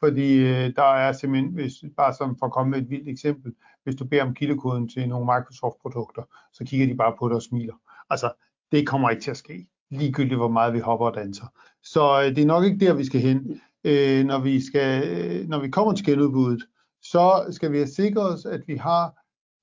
fordi 0.00 0.38
øh, 0.38 0.72
der 0.76 0.94
er 0.94 1.12
simpelthen, 1.12 1.52
hvis, 1.52 1.72
bare 1.96 2.14
som 2.14 2.36
for 2.38 2.46
at 2.46 2.52
komme 2.52 2.70
med 2.70 2.78
et 2.78 2.90
vildt 2.90 3.08
eksempel, 3.08 3.52
hvis 3.84 3.94
du 3.94 4.04
beder 4.04 4.22
om 4.22 4.34
kildekoden 4.34 4.88
til 4.88 5.08
nogle 5.08 5.24
Microsoft-produkter, 5.26 6.22
så 6.52 6.64
kigger 6.64 6.86
de 6.86 6.94
bare 6.94 7.14
på 7.18 7.28
dig 7.28 7.36
og 7.36 7.42
smiler. 7.42 7.74
Altså, 8.10 8.32
det 8.72 8.86
kommer 8.86 9.10
ikke 9.10 9.22
til 9.22 9.30
at 9.30 9.36
ske, 9.36 9.66
ligegyldigt 9.90 10.38
hvor 10.38 10.48
meget 10.48 10.74
vi 10.74 10.78
hopper 10.78 11.06
og 11.06 11.14
danser. 11.14 11.46
Så 11.82 12.22
øh, 12.22 12.36
det 12.36 12.42
er 12.42 12.46
nok 12.46 12.64
ikke 12.64 12.86
der, 12.86 12.94
vi 12.94 13.04
skal 13.04 13.20
hen. 13.20 13.60
Øh, 13.84 14.24
når, 14.24 14.38
vi 14.38 14.60
skal, 14.60 15.08
øh, 15.08 15.48
når 15.48 15.60
vi 15.60 15.70
kommer 15.70 15.92
til 15.94 16.06
genudbuddet, 16.06 16.62
så 17.02 17.46
skal 17.50 17.72
vi 17.72 17.76
have 17.76 17.88
sikret 17.88 18.34
os, 18.34 18.46
at 18.46 18.62
vi 18.66 18.76
har 18.76 19.14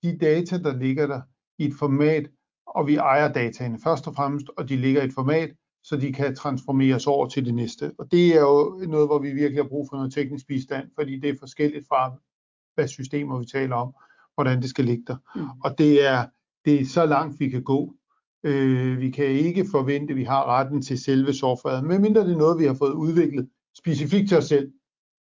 de 0.03 0.17
data, 0.17 0.57
der 0.57 0.77
ligger 0.77 1.07
der 1.07 1.21
i 1.57 1.65
et 1.65 1.73
format, 1.79 2.29
og 2.67 2.87
vi 2.87 2.95
ejer 2.95 3.33
dataene 3.33 3.79
først 3.83 4.07
og 4.07 4.15
fremmest, 4.15 4.47
og 4.57 4.69
de 4.69 4.77
ligger 4.77 5.01
i 5.01 5.05
et 5.05 5.13
format, 5.13 5.51
så 5.83 5.97
de 5.97 6.13
kan 6.13 6.35
transformeres 6.35 7.07
over 7.07 7.27
til 7.27 7.45
det 7.45 7.53
næste. 7.53 7.91
Og 7.97 8.11
det 8.11 8.35
er 8.35 8.41
jo 8.41 8.85
noget, 8.87 9.07
hvor 9.07 9.19
vi 9.19 9.31
virkelig 9.31 9.63
har 9.63 9.69
brug 9.69 9.87
for 9.89 9.97
noget 9.97 10.13
teknisk 10.13 10.47
bistand, 10.47 10.89
fordi 10.95 11.19
det 11.19 11.29
er 11.29 11.35
forskelligt 11.39 11.87
fra, 11.87 12.17
hvad 12.75 12.87
systemer 12.87 13.39
vi 13.39 13.45
taler 13.45 13.75
om, 13.75 13.93
hvordan 14.35 14.61
det 14.61 14.69
skal 14.69 14.85
ligge 14.85 15.03
der. 15.07 15.17
Mm. 15.35 15.47
Og 15.63 15.77
det 15.77 16.07
er, 16.07 16.25
det 16.65 16.81
er 16.81 16.85
så 16.85 17.05
langt, 17.05 17.39
vi 17.39 17.49
kan 17.49 17.63
gå. 17.63 17.93
Øh, 18.43 18.99
vi 18.99 19.09
kan 19.09 19.25
ikke 19.25 19.65
forvente, 19.71 20.11
at 20.11 20.17
vi 20.17 20.23
har 20.23 20.45
retten 20.45 20.81
til 20.81 20.99
selve 20.99 21.33
softwaret, 21.33 21.83
medmindre 21.83 22.21
det 22.21 22.33
er 22.33 22.37
noget, 22.37 22.59
vi 22.59 22.65
har 22.65 22.73
fået 22.73 22.93
udviklet 22.93 23.49
specifikt 23.77 24.29
til 24.29 24.37
os 24.37 24.45
selv. 24.45 24.71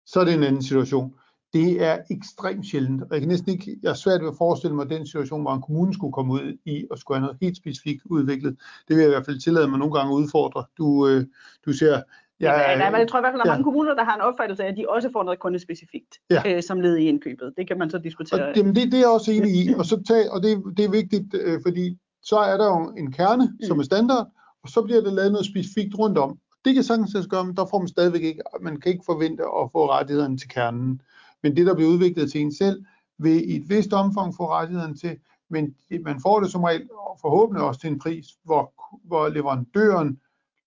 Så 0.07 0.20
er 0.20 0.25
det 0.25 0.35
en 0.35 0.42
anden 0.42 0.62
situation 0.62 1.14
det 1.53 1.85
er 1.85 1.99
ekstremt 2.11 2.67
sjældent. 2.67 3.03
Og 3.03 3.09
jeg 3.11 3.21
kan 3.21 3.29
næsten 3.29 3.53
ikke, 3.53 3.77
jeg 3.83 3.91
er 3.91 3.95
svært 3.95 4.21
ved 4.21 4.29
at 4.29 4.37
forestille 4.39 4.77
mig 4.77 4.91
den 4.91 5.07
situation, 5.07 5.43
hvor 5.43 5.55
en 5.55 5.63
kommune 5.63 5.95
skulle 5.95 6.13
komme 6.13 6.33
ud 6.33 6.57
i 6.65 6.87
og 6.91 6.99
skulle 6.99 7.19
have 7.19 7.27
noget 7.27 7.39
helt 7.41 7.57
specifikt 7.57 8.03
udviklet. 8.05 8.57
Det 8.89 8.97
vil 8.97 9.03
jeg 9.03 9.11
i 9.11 9.15
hvert 9.15 9.27
fald 9.27 9.41
tillade 9.41 9.69
mig 9.69 9.79
nogle 9.79 9.95
gange 9.95 10.13
at 10.13 10.17
udfordre. 10.17 10.65
Du, 10.79 11.09
øh, 11.09 11.27
du 11.67 11.73
ser, 11.73 12.03
Ja, 12.41 12.71
ja, 12.71 12.79
nej, 12.79 12.91
men 12.91 13.01
jeg 13.01 13.09
tror 13.09 13.19
i 13.19 13.23
hvert 13.23 13.33
fald, 13.33 13.41
at 13.41 13.45
der 13.45 13.51
er 13.51 13.55
ja. 13.55 13.59
mange 13.59 13.65
kommuner, 13.65 13.95
der 13.95 14.05
har 14.05 14.15
en 14.15 14.21
opfattelse 14.21 14.65
af, 14.65 14.69
at 14.69 14.77
de 14.77 14.85
også 14.89 15.09
får 15.13 15.23
noget 15.23 15.41
kundespecifikt 15.41 16.13
ja. 16.31 16.43
øh, 16.47 16.63
som 16.63 16.81
led 16.81 16.97
i 16.97 17.05
indkøbet. 17.09 17.53
Det 17.57 17.69
kan 17.69 17.79
man 17.79 17.91
så 17.91 17.99
diskutere. 17.99 18.49
Og, 18.49 18.57
jamen, 18.57 18.75
det, 18.75 18.93
det 18.93 18.95
er 18.95 18.99
jeg 18.99 19.09
også 19.09 19.33
enig 19.33 19.53
i, 19.65 19.75
og, 19.79 19.87
så 19.87 20.03
tag, 20.09 20.31
og 20.31 20.43
det, 20.43 20.63
det 20.77 20.85
er 20.85 20.91
vigtigt, 20.91 21.35
øh, 21.35 21.61
fordi 21.67 21.99
så 22.23 22.37
er 22.37 22.57
der 22.57 22.67
jo 22.67 22.95
en 22.99 23.13
kerne, 23.13 23.45
mm. 23.45 23.67
som 23.67 23.79
er 23.79 23.83
standard, 23.83 24.27
og 24.63 24.69
så 24.69 24.83
bliver 24.83 25.01
der 25.01 25.11
lavet 25.11 25.33
noget 25.33 25.47
specifikt 25.47 25.95
rundt 25.99 26.19
om. 26.19 26.39
Det 26.65 26.75
kan 26.75 26.83
sagtens 26.83 27.27
gøre, 27.31 27.45
men 27.45 27.57
der 27.57 27.67
får 27.71 27.79
man 27.79 27.89
stadigvæk 27.89 28.23
ikke, 28.23 28.43
man 28.61 28.81
kan 28.81 28.93
ikke 28.93 29.05
forvente 29.07 29.43
at 29.43 29.69
få 29.73 29.91
rettighederne 29.91 30.39
til 30.39 30.49
kernen. 30.49 31.01
Men 31.42 31.57
det, 31.57 31.66
der 31.66 31.74
bliver 31.74 31.90
udviklet 31.90 32.33
til 32.33 32.40
en 32.40 32.55
selv, 32.55 32.85
vil 33.18 33.50
i 33.50 33.57
et 33.57 33.68
vist 33.68 33.92
omfang 33.92 34.35
få 34.35 34.50
rettigheden 34.50 34.96
til, 34.96 35.16
men 35.50 35.74
man 36.05 36.20
får 36.22 36.40
det 36.40 36.50
som 36.50 36.64
regel 36.64 36.88
forhåbentlig 37.20 37.64
også 37.64 37.81
til 37.81 37.90
en 37.90 37.98
pris, 37.98 38.26
hvor, 38.44 38.72
hvor 39.05 39.29
leverandøren 39.29 40.18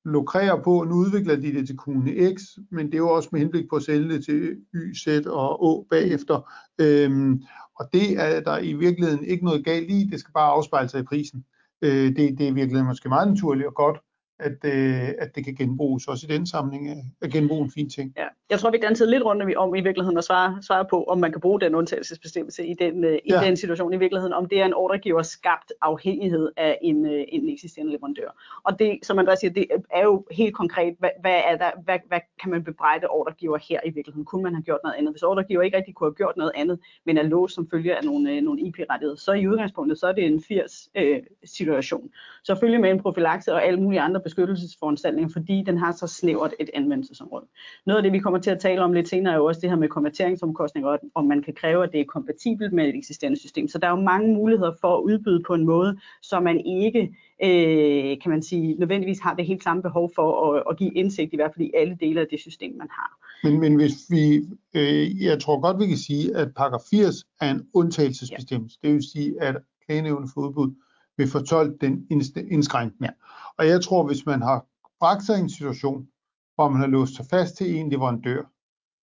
lukrerer 0.05 0.63
på, 0.63 0.81
at 0.81 0.87
nu 0.87 0.95
udvikler 0.95 1.35
de 1.35 1.53
det 1.53 1.67
til 1.67 1.77
kommune 1.77 2.35
X, 2.35 2.41
men 2.71 2.85
det 2.85 2.93
er 2.93 2.97
jo 2.97 3.09
også 3.09 3.29
med 3.31 3.39
henblik 3.39 3.69
på 3.69 3.75
at 3.75 3.83
sælge 3.83 4.13
det 4.13 4.25
til 4.25 4.57
Y, 4.73 4.95
Z 4.95 5.07
og 5.25 5.63
Å 5.63 5.87
bagefter. 5.89 6.51
Øhm, 6.79 7.41
og 7.79 7.89
det 7.93 8.19
er 8.19 8.39
der 8.39 8.57
i 8.57 8.73
virkeligheden 8.73 9.25
ikke 9.25 9.45
noget 9.45 9.65
galt 9.65 9.91
i, 9.91 10.07
det 10.11 10.19
skal 10.19 10.33
bare 10.33 10.51
afspejle 10.51 10.89
sig 10.89 10.99
i 10.99 11.03
prisen. 11.03 11.45
Øh, 11.81 12.15
det, 12.15 12.37
det 12.37 12.47
er 12.47 12.53
virkelig 12.53 12.85
måske 12.85 13.09
meget 13.09 13.27
naturligt 13.27 13.67
og 13.67 13.73
godt, 13.73 13.99
at, 14.39 14.57
øh, 14.65 15.09
at 15.19 15.35
det 15.35 15.45
kan 15.45 15.55
genbruges. 15.55 16.07
Også 16.07 16.27
i 16.29 16.33
den 16.33 16.47
sammenhæng 16.47 16.89
er, 16.89 17.01
er 17.21 17.27
genbrug 17.27 17.63
en 17.63 17.71
fin 17.71 17.89
ting. 17.89 18.13
Ja. 18.17 18.27
Jeg 18.49 18.59
tror, 18.59 18.71
vi 18.71 18.77
dansede 18.77 19.09
lidt 19.09 19.23
rundt 19.23 19.55
om 19.57 19.75
i 19.75 19.81
virkeligheden 19.81 20.17
at 20.17 20.23
svare, 20.23 20.57
svare 20.61 20.85
på, 20.89 21.03
om 21.03 21.19
man 21.19 21.31
kan 21.31 21.41
bruge 21.41 21.61
den 21.61 21.75
undtagelsesbestemmelse 21.75 22.67
i 22.67 22.73
den, 22.79 23.03
øh, 23.03 23.13
i 23.25 23.29
ja. 23.29 23.41
den 23.45 23.57
situation 23.57 23.93
i 23.93 23.97
virkeligheden, 23.97 24.33
om 24.33 24.49
det 24.49 24.61
er 24.61 24.65
en 24.65 24.73
ordregiver 24.73 25.21
skabt 25.21 25.73
afhængighed 25.81 26.51
af 26.57 26.77
en, 26.81 27.05
øh, 27.05 27.23
en 27.27 27.49
eksisterende 27.49 27.91
leverandør. 27.91 28.59
Og 28.63 28.79
det, 28.79 28.99
som 29.03 29.19
Andreas 29.19 29.39
siger, 29.39 29.53
det 29.53 29.67
er 29.91 30.03
jo 30.03 30.25
helt 30.31 30.55
konkret, 30.55 30.95
hvad, 30.99 31.09
hvad, 31.21 31.41
er 31.51 31.57
der, 31.57 31.71
hvad, 31.83 31.99
hvad 32.07 32.19
kan 32.41 32.51
man 32.51 32.63
bebrejde 32.63 33.07
ordregiver 33.07 33.57
her 33.69 33.79
i 33.85 33.89
virkeligheden? 33.89 34.25
Kunne 34.25 34.43
man 34.43 34.53
have 34.53 34.63
gjort 34.63 34.79
noget 34.83 34.95
andet? 34.97 35.13
Hvis 35.13 35.23
ordregiver 35.23 35.61
ikke 35.61 35.77
rigtig 35.77 35.95
kunne 35.95 36.07
have 36.07 36.15
gjort 36.15 36.37
noget 36.37 36.51
andet, 36.55 36.79
men 37.05 37.17
er 37.17 37.23
låst 37.23 37.55
som 37.55 37.69
følge 37.71 37.97
af 37.97 38.03
nogle, 38.03 38.31
øh, 38.31 38.41
nogle 38.41 38.61
IP-rettigheder, 38.61 39.15
så 39.15 39.31
i 39.33 39.47
udgangspunktet, 39.47 39.99
så 39.99 40.07
er 40.07 40.11
det 40.11 40.25
en 40.25 40.43
80 40.47 40.89
øh, 40.95 41.19
situation. 41.43 42.09
Selvfølgelig 42.43 42.81
med 42.81 42.91
en 42.91 43.01
profilakse 43.01 43.53
og 43.53 43.65
alle 43.65 43.81
mulige 43.81 44.01
andre 44.01 44.21
beskyttelsesforanstaltninger, 44.23 45.29
fordi 45.33 45.63
den 45.65 45.77
har 45.77 45.91
så 45.91 46.07
snævert 46.07 46.53
et 46.59 46.69
anvendelsesområde. 46.73 47.45
Noget 47.85 47.97
af 47.97 48.03
det, 48.03 48.11
vi 48.11 48.19
kommer 48.19 48.39
til 48.39 48.51
at 48.51 48.59
tale 48.59 48.81
om 48.81 48.93
lidt 48.93 49.09
senere, 49.09 49.33
er 49.33 49.37
jo 49.37 49.45
også 49.45 49.61
det 49.61 49.69
her 49.69 49.77
med 49.77 49.89
konverteringsomkostninger, 49.89 50.89
og 50.89 50.99
om 51.15 51.25
man 51.25 51.41
kan 51.41 51.53
kræve, 51.53 51.83
at 51.83 51.91
det 51.91 51.99
er 51.99 52.05
kompatibelt 52.05 52.73
med 52.73 52.89
et 52.89 52.95
eksisterende 52.95 53.39
system. 53.39 53.67
Så 53.67 53.77
der 53.77 53.87
er 53.87 53.91
jo 53.91 54.01
mange 54.01 54.33
muligheder 54.33 54.71
for 54.81 54.97
at 54.97 55.01
udbyde 55.01 55.43
på 55.47 55.53
en 55.53 55.65
måde, 55.65 55.99
så 56.21 56.39
man 56.39 56.65
ikke, 56.65 57.15
øh, 57.43 58.17
kan 58.21 58.31
man 58.31 58.43
sige, 58.43 58.75
nødvendigvis 58.75 59.19
har 59.19 59.33
det 59.33 59.45
helt 59.45 59.63
samme 59.63 59.83
behov 59.83 60.11
for 60.15 60.55
at, 60.55 60.63
at 60.69 60.77
give 60.77 60.93
indsigt, 60.93 61.33
i 61.33 61.35
hvert 61.35 61.51
fald 61.55 61.67
i 61.67 61.71
alle 61.77 61.97
dele 61.99 62.21
af 62.21 62.27
det 62.31 62.39
system, 62.39 62.75
man 62.77 62.87
har. 62.91 63.17
Men, 63.43 63.59
men 63.59 63.75
hvis 63.75 63.93
vi, 64.09 64.41
øh, 64.73 65.21
jeg 65.21 65.39
tror 65.39 65.61
godt, 65.61 65.79
vi 65.79 65.87
kan 65.87 65.97
sige, 65.97 66.35
at 66.35 66.53
paragraf 66.55 66.79
80 66.89 67.15
er 67.41 67.51
en 67.51 67.67
undtagelsesbestemmelse. 67.73 68.79
Ja. 68.83 68.87
Det 68.87 68.95
vil 68.95 69.03
sige, 69.11 69.41
at 69.41 69.55
klagenævnet 69.85 70.29
for 70.33 70.41
udbud 70.41 70.71
vil 71.17 71.27
fortolke 71.31 71.77
den 71.81 72.07
indskrænkning. 72.51 73.03
Ja. 73.03 73.09
Og 73.57 73.67
jeg 73.67 73.81
tror, 73.83 74.07
hvis 74.07 74.25
man 74.25 74.41
har 74.41 74.65
bragt 74.99 75.23
sig 75.23 75.37
i 75.37 75.41
en 75.41 75.49
situation, 75.49 76.07
hvor 76.55 76.69
man 76.69 76.79
har 76.79 76.87
låst 76.87 77.15
sig 77.15 77.25
fast 77.29 77.57
til 77.57 77.75
en 77.75 77.89
leverandør, 77.89 78.43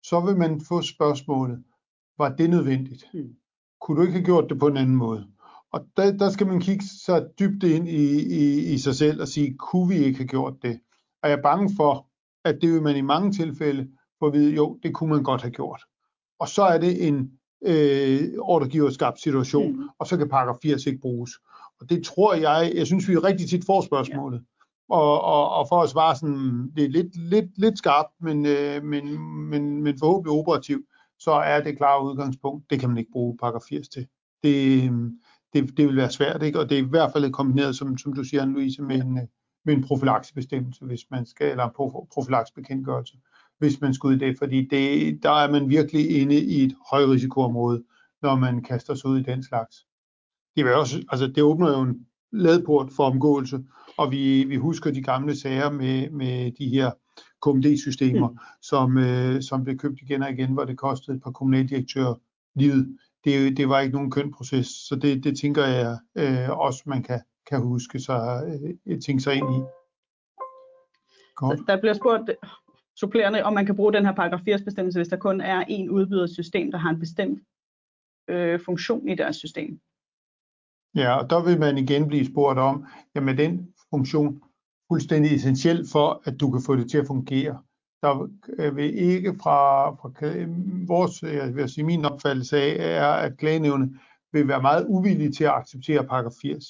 så 0.03 0.21
vil 0.21 0.37
man 0.37 0.61
få 0.69 0.83
spørgsmålet, 0.83 1.65
var 2.19 2.29
det 2.29 2.51
nødvendigt? 2.51 3.05
Mm. 3.15 3.35
Kunne 3.81 3.97
du 3.97 4.03
ikke 4.03 4.13
have 4.13 4.25
gjort 4.25 4.51
det 4.51 4.59
på 4.59 4.67
en 4.67 4.77
anden 4.77 4.97
måde? 4.97 5.27
Og 5.73 5.87
der, 5.97 6.17
der 6.17 6.31
skal 6.31 6.47
man 6.47 6.61
kigge 6.61 6.85
så 6.85 7.29
dybt 7.39 7.63
ind 7.63 7.89
i, 7.89 8.23
i, 8.23 8.73
i 8.75 8.79
sig 8.79 8.95
selv 8.95 9.21
og 9.21 9.29
sige, 9.29 9.57
kunne 9.59 9.89
vi 9.89 10.05
ikke 10.05 10.19
have 10.19 10.29
gjort 10.29 10.55
det? 10.63 10.81
Og 11.23 11.31
jeg 11.31 11.39
er 11.39 11.43
bange 11.43 11.71
for, 11.77 12.07
at 12.45 12.59
det 12.63 12.73
vil 12.73 12.83
man 12.83 12.97
i 12.97 13.01
mange 13.01 13.33
tilfælde 13.33 13.89
få 14.19 14.27
at 14.27 14.33
vide, 14.33 14.55
jo, 14.55 14.79
det 14.83 14.95
kunne 14.95 15.11
man 15.11 15.23
godt 15.23 15.43
have 15.43 15.53
gjort. 15.53 15.83
Og 16.39 16.49
så 16.49 16.63
er 16.63 16.79
det 16.79 17.09
en 17.09 17.31
øh, 17.67 18.29
ordregiverskabt 18.39 19.21
situation, 19.21 19.77
mm. 19.77 19.89
og 19.99 20.07
så 20.07 20.17
kan 20.17 20.29
paragraf 20.29 20.57
80 20.63 20.87
ikke 20.87 21.01
bruges. 21.01 21.31
Og 21.81 21.91
det 21.91 22.05
tror 22.05 22.35
jeg, 22.35 22.73
jeg 22.75 22.87
synes, 22.87 23.09
vi 23.09 23.15
er 23.15 23.25
rigtig 23.25 23.49
tit 23.49 23.67
får 23.67 23.81
spørgsmålet. 23.81 24.39
Ja. 24.39 24.45
Og, 24.95 25.23
og, 25.23 25.51
og 25.51 25.69
for 25.69 25.83
at 25.83 25.91
svare 25.91 26.17
sådan, 26.17 26.71
det 26.77 26.85
er 26.85 26.89
lidt, 26.89 27.17
lidt, 27.17 27.59
lidt 27.59 27.79
skarpt, 27.79 28.13
men, 28.21 28.47
øh, 28.47 28.85
men, 28.85 29.19
men, 29.51 29.83
men 29.83 29.99
forhåbentlig 29.99 30.39
operativt, 30.39 30.85
så 31.19 31.31
er 31.31 31.63
det 31.63 31.77
klare 31.77 32.05
udgangspunkt, 32.05 32.71
det 32.71 32.81
kan 32.81 32.89
man 32.89 32.99
ikke 32.99 33.13
bruge 33.13 33.37
paragraf 33.39 33.61
80 33.69 33.89
til. 33.89 34.07
Det, 34.43 34.91
det, 35.53 35.77
det 35.77 35.87
vil 35.87 35.97
være 35.97 36.11
svært, 36.11 36.43
ikke? 36.43 36.61
og 36.61 36.69
det 36.69 36.79
er 36.79 36.83
i 36.83 36.89
hvert 36.89 37.13
fald 37.13 37.33
kombineret, 37.33 37.77
som, 37.77 37.99
som 37.99 38.13
du 38.13 38.25
siger, 38.25 38.45
Louise, 38.45 38.83
med 38.83 38.97
en, 38.97 39.29
med 39.65 39.75
en 39.75 39.85
profylaxebestemmelse, 39.85 40.85
hvis 40.85 41.01
man 41.11 41.27
skal, 41.27 41.51
eller 41.51 41.65
en 41.65 42.07
profylaxebekendtgørelse, 42.13 43.15
hvis 43.59 43.81
man 43.81 43.95
skal 43.95 44.09
ud 44.09 44.15
i 44.15 44.19
det, 44.19 44.39
fordi 44.39 44.67
det, 44.67 45.19
der 45.23 45.31
er 45.31 45.51
man 45.51 45.69
virkelig 45.69 46.21
inde 46.21 46.35
i 46.35 46.65
et 46.65 46.77
højrisikoområde, 46.91 47.85
når 48.23 48.37
man 48.37 48.63
kaster 48.63 48.95
sig 48.95 49.11
ud 49.11 49.19
i 49.19 49.23
den 49.23 49.43
slags 49.43 49.87
det, 50.57 50.65
vil 50.65 50.75
også, 50.75 51.03
altså, 51.09 51.27
det 51.27 51.43
åbner 51.43 51.71
jo 51.71 51.81
en 51.81 52.07
ladport 52.33 52.91
for 52.97 53.05
omgåelse, 53.05 53.65
og 53.97 54.13
vi, 54.13 54.45
vi 54.45 54.57
husker 54.57 54.91
de 54.91 55.03
gamle 55.03 55.37
sager 55.37 55.71
med, 55.71 56.11
med 56.11 56.53
de 56.53 56.69
her 56.69 56.91
KMD-systemer, 57.43 58.29
mm. 58.29 58.39
som, 58.63 58.99
øh, 58.99 59.43
som 59.43 59.65
blev 59.65 59.79
købt 59.79 60.01
igen 60.03 60.23
og 60.23 60.31
igen, 60.31 60.53
hvor 60.53 60.65
det 60.65 60.79
kostede 60.79 61.17
et 61.17 61.23
par 61.23 61.31
kommunaldirektører 61.31 62.15
livet. 62.55 62.99
Det, 63.25 63.57
det 63.57 63.69
var 63.69 63.81
ikke 63.81 63.95
nogen 63.95 64.11
køn 64.11 64.33
proces, 64.33 64.67
så 64.67 64.97
det, 64.97 65.25
det 65.25 65.39
tænker 65.39 65.67
jeg 65.67 65.99
øh, 66.15 66.59
også, 66.59 66.83
man 66.87 67.03
kan, 67.03 67.21
kan 67.51 67.61
huske 67.61 68.01
sig, 68.01 68.43
øh, 68.87 69.01
tænke 69.01 69.23
sig 69.23 69.35
ind 69.35 69.47
i. 69.57 69.61
Godt. 71.37 71.61
Der 71.67 71.81
bliver 71.81 71.95
spurgt 71.95 72.31
supplerende, 72.97 73.43
om 73.43 73.53
man 73.53 73.67
kan 73.67 73.77
bruge 73.77 73.93
den 73.93 74.07
her 74.07 74.15
paragraf 74.15 74.41
80 74.45 74.63
bestemmelse, 74.63 74.99
hvis 74.99 75.09
der 75.09 75.17
kun 75.17 75.41
er 75.41 75.65
en 75.69 76.29
system, 76.29 76.71
der 76.71 76.79
har 76.79 76.91
en 76.91 77.01
bestemt 77.01 77.41
øh, 78.29 78.61
funktion 78.61 79.09
i 79.09 79.15
deres 79.15 79.37
system. 79.37 79.81
Ja, 80.95 81.19
og 81.19 81.31
der 81.31 81.45
vil 81.45 81.61
man 81.61 81.79
igen 81.79 82.09
blive 82.09 82.27
spurgt 82.27 82.59
om, 82.59 82.87
jamen 83.15 83.39
den 83.39 83.69
funktion 83.91 84.43
fuldstændig 84.89 85.35
essentiel 85.35 85.89
for, 85.93 86.23
at 86.25 86.41
du 86.41 86.51
kan 86.51 86.63
få 86.63 86.77
det 86.77 86.91
til 86.91 86.99
at 86.99 87.07
fungere. 87.07 87.63
Der 88.03 88.71
vil 88.71 88.99
ikke 88.99 89.35
fra, 89.43 89.91
fra 89.91 90.11
vores, 90.87 91.23
jeg 91.23 91.57
vil 91.57 91.69
sige 91.69 91.85
min 91.85 92.05
opfattelse 92.05 92.57
af, 92.57 92.77
er, 92.79 93.13
at 93.13 93.39
klagenævne 93.39 93.99
vil 94.33 94.49
være 94.49 94.63
meget 94.63 94.87
uvillige 94.89 95.33
til 95.33 95.45
at 95.45 95.55
acceptere 95.55 96.05
paragraf 96.05 96.33
80. 96.43 96.65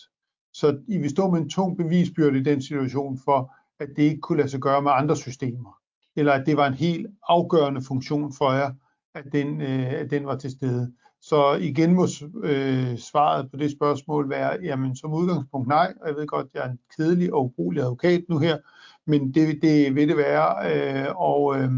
Så 0.52 0.78
I 0.88 0.98
vil 0.98 1.10
stå 1.10 1.30
med 1.30 1.40
en 1.40 1.50
tung 1.50 1.76
bevisbyrde 1.76 2.38
i 2.38 2.42
den 2.42 2.62
situation 2.62 3.18
for, 3.24 3.54
at 3.80 3.88
det 3.96 4.02
ikke 4.02 4.20
kunne 4.20 4.38
lade 4.38 4.48
sig 4.48 4.60
gøre 4.60 4.82
med 4.82 4.92
andre 4.94 5.16
systemer. 5.16 5.78
Eller 6.16 6.32
at 6.32 6.46
det 6.46 6.56
var 6.56 6.66
en 6.66 6.74
helt 6.74 7.06
afgørende 7.28 7.82
funktion 7.82 8.32
for 8.32 8.52
jer, 8.52 8.72
at 9.14 9.24
den, 9.32 9.60
øh, 9.60 9.92
at 9.92 10.10
den 10.10 10.26
var 10.26 10.36
til 10.36 10.50
stede. 10.50 10.92
Så 11.22 11.54
igen 11.54 11.94
må 11.94 12.06
øh, 12.42 12.98
svaret 12.98 13.50
på 13.50 13.56
det 13.56 13.72
spørgsmål 13.72 14.30
være, 14.30 14.58
jamen 14.62 14.96
som 14.96 15.12
udgangspunkt 15.12 15.68
nej, 15.68 15.92
og 16.00 16.08
jeg 16.08 16.16
ved 16.16 16.26
godt, 16.26 16.46
jeg 16.54 16.64
er 16.66 16.70
en 16.70 16.78
kedelig 16.96 17.34
og 17.34 17.44
ubrugelig 17.44 17.82
advokat 17.82 18.24
nu 18.28 18.38
her, 18.38 18.58
men 19.06 19.34
det, 19.34 19.62
det 19.62 19.94
vil 19.94 20.08
det 20.08 20.16
være, 20.16 20.72
øh, 20.72 21.16
og, 21.16 21.60
øh, 21.60 21.70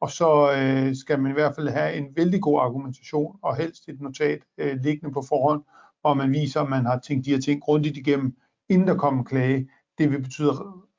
og 0.00 0.10
så 0.10 0.52
øh, 0.52 0.96
skal 0.96 1.20
man 1.20 1.30
i 1.30 1.34
hvert 1.34 1.54
fald 1.54 1.68
have 1.68 1.94
en 1.94 2.16
vældig 2.16 2.42
god 2.42 2.60
argumentation, 2.60 3.38
og 3.42 3.56
helst 3.56 3.88
et 3.88 4.00
notat 4.00 4.38
øh, 4.58 4.76
liggende 4.82 5.14
på 5.14 5.22
forhånd, 5.28 5.62
hvor 6.00 6.14
man 6.14 6.32
viser, 6.32 6.60
at 6.60 6.68
man 6.68 6.84
har 6.86 6.98
tænkt 6.98 7.26
de 7.26 7.30
her 7.30 7.40
ting 7.40 7.62
grundigt 7.62 7.96
igennem, 7.96 8.36
inden 8.68 8.88
der 8.88 8.96
kommer 8.96 9.24
klage. 9.24 9.68
Det 9.98 10.10
vil 10.10 10.22
betyde 10.22 10.52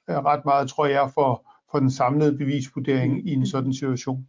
ret 0.10 0.46
meget, 0.46 0.70
tror 0.70 0.86
jeg, 0.86 1.12
for, 1.14 1.46
for 1.72 1.80
den 1.80 1.92
samlede 1.92 2.38
bevisvurdering 2.38 3.28
i 3.28 3.34
en 3.34 3.46
sådan 3.46 3.74
situation. 3.74 4.28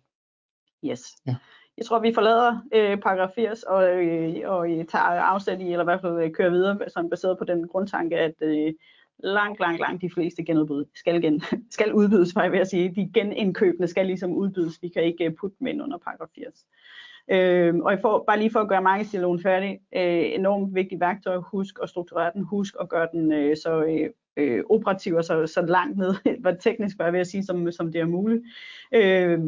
Yes. 0.84 1.00
Ja. 1.26 1.36
Jeg 1.78 1.86
tror, 1.86 1.98
vi 1.98 2.14
forlader 2.14 2.66
øh, 2.74 3.00
paragraf 3.00 3.30
80 3.34 3.62
og, 3.62 4.04
øh, 4.04 4.34
og 4.44 4.70
øh, 4.70 4.84
tager 4.84 5.04
afsæt 5.04 5.60
i, 5.60 5.64
eller 5.64 5.80
i 5.80 5.84
hvert 5.84 6.00
fald 6.00 6.22
øh, 6.22 6.32
kører 6.32 6.50
videre, 6.50 6.78
som 6.88 7.10
baseret 7.10 7.38
på 7.38 7.44
den 7.44 7.68
grundtanke, 7.68 8.16
at 8.16 8.34
øh, 8.40 8.72
langt, 9.18 9.60
langt, 9.60 9.80
langt 9.80 10.02
de 10.02 10.10
fleste 10.10 10.44
genudbud 10.44 10.84
skal, 10.94 11.22
gen, 11.22 11.42
skal 11.70 11.92
udbydes, 11.92 12.32
for 12.32 12.40
jeg 12.40 12.52
vil 12.52 12.66
sige. 12.66 12.94
De 12.94 13.10
genindkøbende 13.14 13.88
skal 13.88 14.06
ligesom 14.06 14.32
udbydes. 14.32 14.82
Vi 14.82 14.88
kan 14.88 15.02
ikke 15.02 15.24
øh, 15.24 15.34
putte 15.40 15.56
dem 15.58 15.66
ind 15.66 15.82
under 15.82 15.98
paragraf 15.98 16.28
80. 16.34 16.66
Øh, 17.30 17.74
og 17.76 17.90
jeg 17.90 18.00
får, 18.00 18.24
bare 18.26 18.38
lige 18.38 18.50
for 18.50 18.60
at 18.60 18.68
gøre 18.68 18.82
markedsdialogen 18.82 19.42
færdig, 19.42 19.78
øh, 19.96 20.34
enormt 20.34 20.74
vigtigt 20.74 21.00
værktøj, 21.00 21.36
husk 21.36 21.78
at 21.82 21.88
strukturere 21.88 22.30
den, 22.34 22.42
husk 22.42 22.74
at 22.80 22.88
gøre 22.88 23.08
den 23.12 23.32
øh, 23.32 23.56
så 23.56 23.84
øh, 23.84 24.10
øh 24.36 24.64
operativ 24.70 25.14
og 25.14 25.24
så, 25.24 25.46
så 25.46 25.62
langt 25.62 25.98
ned, 25.98 26.14
hvad 26.42 26.56
teknisk 26.60 26.98
var, 26.98 27.10
vil 27.10 27.18
at 27.18 27.26
sige, 27.26 27.44
som, 27.44 27.72
som 27.72 27.92
det 27.92 28.00
er 28.00 28.06
muligt. 28.06 28.42
Øh, 28.92 29.38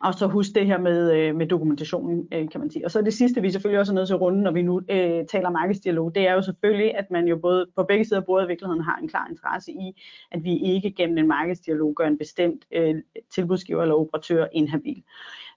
og 0.00 0.14
så 0.14 0.26
husk 0.26 0.54
det 0.54 0.66
her 0.66 0.78
med, 0.78 1.12
øh, 1.12 1.36
med 1.36 1.46
dokumentationen, 1.46 2.28
øh, 2.32 2.48
kan 2.48 2.60
man 2.60 2.70
sige. 2.70 2.84
Og 2.84 2.90
så 2.90 3.02
det 3.02 3.14
sidste, 3.14 3.42
vi 3.42 3.50
selvfølgelig 3.50 3.80
også 3.80 3.92
er 3.92 3.94
nødt 3.94 4.06
til 4.06 4.14
at 4.14 4.20
runde, 4.20 4.42
når 4.42 4.50
vi 4.50 4.62
nu 4.62 4.80
øh, 4.90 5.26
taler 5.26 5.50
markedsdialog, 5.50 6.14
det 6.14 6.28
er 6.28 6.32
jo 6.32 6.42
selvfølgelig, 6.42 6.98
at 6.98 7.10
man 7.10 7.28
jo 7.28 7.36
både 7.36 7.66
på 7.76 7.82
begge 7.82 8.04
sider 8.04 8.20
af 8.20 8.26
bordet 8.26 8.46
i 8.46 8.48
virkeligheden 8.48 8.82
har 8.82 8.96
en 8.96 9.08
klar 9.08 9.26
interesse 9.30 9.72
i, 9.72 10.02
at 10.30 10.44
vi 10.44 10.58
ikke 10.58 10.90
gennem 10.90 11.18
en 11.18 11.28
markedsdialog 11.28 11.94
gør 11.94 12.06
en 12.06 12.18
bestemt 12.18 12.64
øh, 12.72 12.94
tilbudsgiver 13.30 13.82
eller 13.82 13.94
operatør 13.94 14.46
inhabil. 14.52 15.02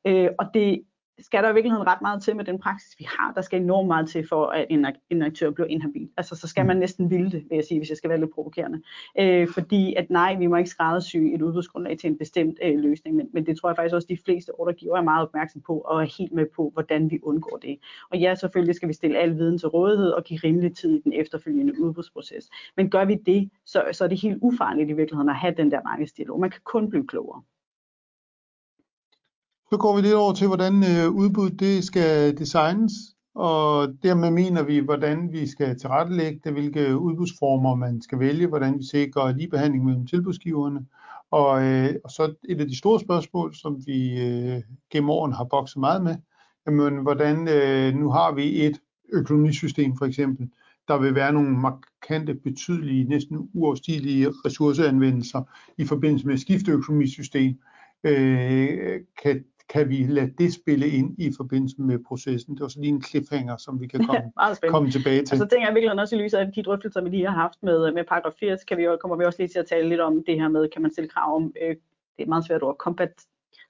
Øh, 0.08 0.30
og 0.40 0.46
det 0.54 0.84
skal 1.24 1.44
der 1.44 1.50
i 1.50 1.54
virkeligheden 1.54 1.88
ret 1.88 2.02
meget 2.02 2.24
til 2.24 2.36
med 2.36 2.46
den 2.46 2.60
praksis, 2.60 3.00
vi 3.00 3.08
har. 3.10 3.34
Der 3.34 3.42
skal 3.42 3.62
enormt 3.62 3.88
meget 3.88 4.10
til 4.10 4.28
for, 4.28 4.46
at 4.46 4.66
en, 4.70 4.86
en 5.10 5.22
aktør 5.22 5.50
bliver 5.52 5.68
inhabil. 5.68 6.10
Altså, 6.18 6.36
så 6.36 6.48
skal 6.48 6.66
man 6.66 6.78
næsten 6.78 7.10
ville 7.10 7.32
det, 7.32 7.44
vil 7.50 7.56
jeg 7.56 7.64
sige, 7.64 7.80
hvis 7.80 7.90
jeg 7.90 7.98
skal 7.98 8.10
være 8.10 8.20
lidt 8.20 8.34
provokerende. 8.34 8.82
Øh, 9.20 9.48
fordi 9.48 9.94
at 9.94 10.10
nej, 10.10 10.36
vi 10.36 10.48
må 10.48 10.56
ikke 10.56 10.70
skræddersy 10.70 11.18
et 11.18 11.42
udbudsgrundlag 11.42 11.98
til 11.98 12.10
en 12.10 12.18
bestemt 12.18 12.60
øh, 12.64 12.80
løsning, 12.80 13.16
men, 13.16 13.28
men 13.34 13.46
det 13.46 13.58
tror 13.58 13.70
jeg 13.70 13.76
faktisk 13.76 13.96
også, 13.96 14.06
at 14.06 14.18
de 14.18 14.24
fleste 14.26 14.60
ordregiver 14.60 14.98
er 14.98 15.02
meget 15.02 15.28
opmærksom 15.28 15.62
på, 15.62 15.78
og 15.78 16.02
er 16.02 16.18
helt 16.18 16.34
med 16.34 16.46
på, 16.56 16.70
hvordan 16.74 17.12
vi 17.12 17.20
undgår 17.24 17.58
det. 17.58 17.78
Og 18.12 18.18
ja, 18.18 18.36
selvfølgelig 18.36 18.76
skal 18.76 18.88
vi 18.88 18.94
stille 18.94 19.18
al 19.18 19.38
viden 19.38 19.58
til 19.58 19.68
rådighed 19.68 20.10
og 20.10 20.24
give 20.24 20.40
rimelig 20.44 20.76
tid 20.76 20.96
i 20.96 21.02
den 21.04 21.14
efterfølgende 21.14 21.82
udbudsproces. 21.82 22.50
Men 22.78 22.90
gør 22.90 23.06
vi 23.06 23.16
det, 23.16 23.50
så, 23.66 23.84
så 23.92 24.04
er 24.04 24.08
det 24.08 24.22
helt 24.22 24.38
ufarligt 24.42 24.90
i 24.90 24.94
virkeligheden 24.94 25.30
at 25.30 25.36
have 25.36 25.54
den 25.58 25.72
der 25.72 25.82
markedsdialog. 25.84 26.40
Man 26.40 26.50
kan 26.50 26.62
kun 26.64 26.90
blive 26.90 27.08
klogere. 27.08 27.42
Så 29.74 29.78
går 29.78 29.96
vi 29.96 30.02
lidt 30.02 30.14
over 30.14 30.34
til, 30.34 30.48
hvordan 30.48 30.84
øh, 30.84 31.10
udbuddet 31.10 31.60
det 31.60 31.84
skal 31.84 32.38
designes, 32.38 32.92
og 33.36 33.88
dermed 34.04 34.32
mener 34.32 34.64
vi, 34.64 34.80
hvordan 34.80 35.32
vi 35.32 35.48
skal 35.48 35.80
tilrettelægge 35.80 36.42
det, 36.44 36.54
hvilke 36.54 36.98
udbudsformer 36.98 37.76
man 37.76 38.02
skal 38.02 38.20
vælge, 38.20 38.48
hvordan 38.48 38.78
vi 38.80 38.84
sikrer 38.84 39.36
ligebehandling 39.38 39.86
mellem 39.86 40.08
tilbudsgiverne, 40.08 40.86
og, 41.32 41.64
øh, 41.64 41.96
og 42.04 42.12
så 42.12 42.34
et 42.50 42.62
af 42.62 42.68
de 42.68 42.78
store 42.78 43.00
spørgsmål, 43.00 43.56
som 43.56 43.82
vi 43.86 44.22
øh, 44.22 44.62
gennem 44.92 45.10
årene 45.10 45.36
har 45.36 45.44
bokset 45.44 45.78
meget 45.78 46.04
med, 46.04 46.16
jamen 46.68 46.98
hvordan, 46.98 47.48
øh, 47.48 47.94
nu 47.96 48.12
har 48.12 48.32
vi 48.32 48.66
et 48.66 48.80
økonomisystem 49.14 49.98
for 49.98 50.06
eksempel, 50.06 50.50
der 50.88 50.98
vil 50.98 51.16
være 51.16 51.34
nogle 51.34 51.58
markante, 51.58 52.34
betydelige, 52.34 53.04
næsten 53.04 53.50
uoverstigelige 53.54 54.30
ressourceanvendelser 54.46 55.44
i 55.78 55.86
forbindelse 55.86 56.28
med 56.28 56.38
skifteøkonomisystem. 56.38 57.60
Øh, 58.04 59.00
kan 59.24 59.44
kan 59.69 59.89
vi 59.89 60.06
lade 60.10 60.34
det 60.38 60.54
spille 60.54 60.88
ind 60.88 61.19
i 61.19 61.32
forbindelse 61.38 61.82
med 61.82 61.99
processen? 62.08 62.56
Det 62.56 62.62
var 62.62 62.67
så 62.67 62.80
lige 62.80 62.93
en 62.93 63.04
cliffhanger, 63.04 63.58
som 63.58 63.82
vi 63.82 63.88
kan 63.88 64.06
komme, 64.08 64.32
komme 64.67 64.91
tilbage 64.91 65.26
til. 65.26 65.34
Altså 65.34 65.47
tænker 65.47 65.67
jeg 65.67 65.76
virkelig 65.76 65.99
også 65.99 66.15
i 66.15 66.19
lyset 66.19 66.38
af 66.38 66.52
de 66.56 66.63
drøftelser, 66.63 67.02
vi 67.02 67.10
lige 67.10 67.26
har 67.26 67.41
haft 67.41 67.63
med, 67.63 67.91
med 67.91 68.04
paragraf 68.04 68.34
80, 68.39 68.63
kan 68.63 68.78
vi, 68.78 68.88
kommer 69.02 69.17
vi 69.17 69.26
også 69.26 69.39
lige 69.39 69.47
til 69.47 69.60
at 69.60 69.65
tale 69.65 69.89
lidt 69.89 70.02
om 70.02 70.23
det 70.28 70.39
her 70.39 70.47
med, 70.47 70.69
kan 70.69 70.82
man 70.82 70.91
stille 70.91 71.10
krav 71.10 71.36
om, 71.36 71.54
øh, 71.62 71.76
det 72.17 72.23
er 72.23 72.28
meget 72.28 72.45
svært 72.45 72.63
ord, 72.63 72.78
kompat, 72.78 73.13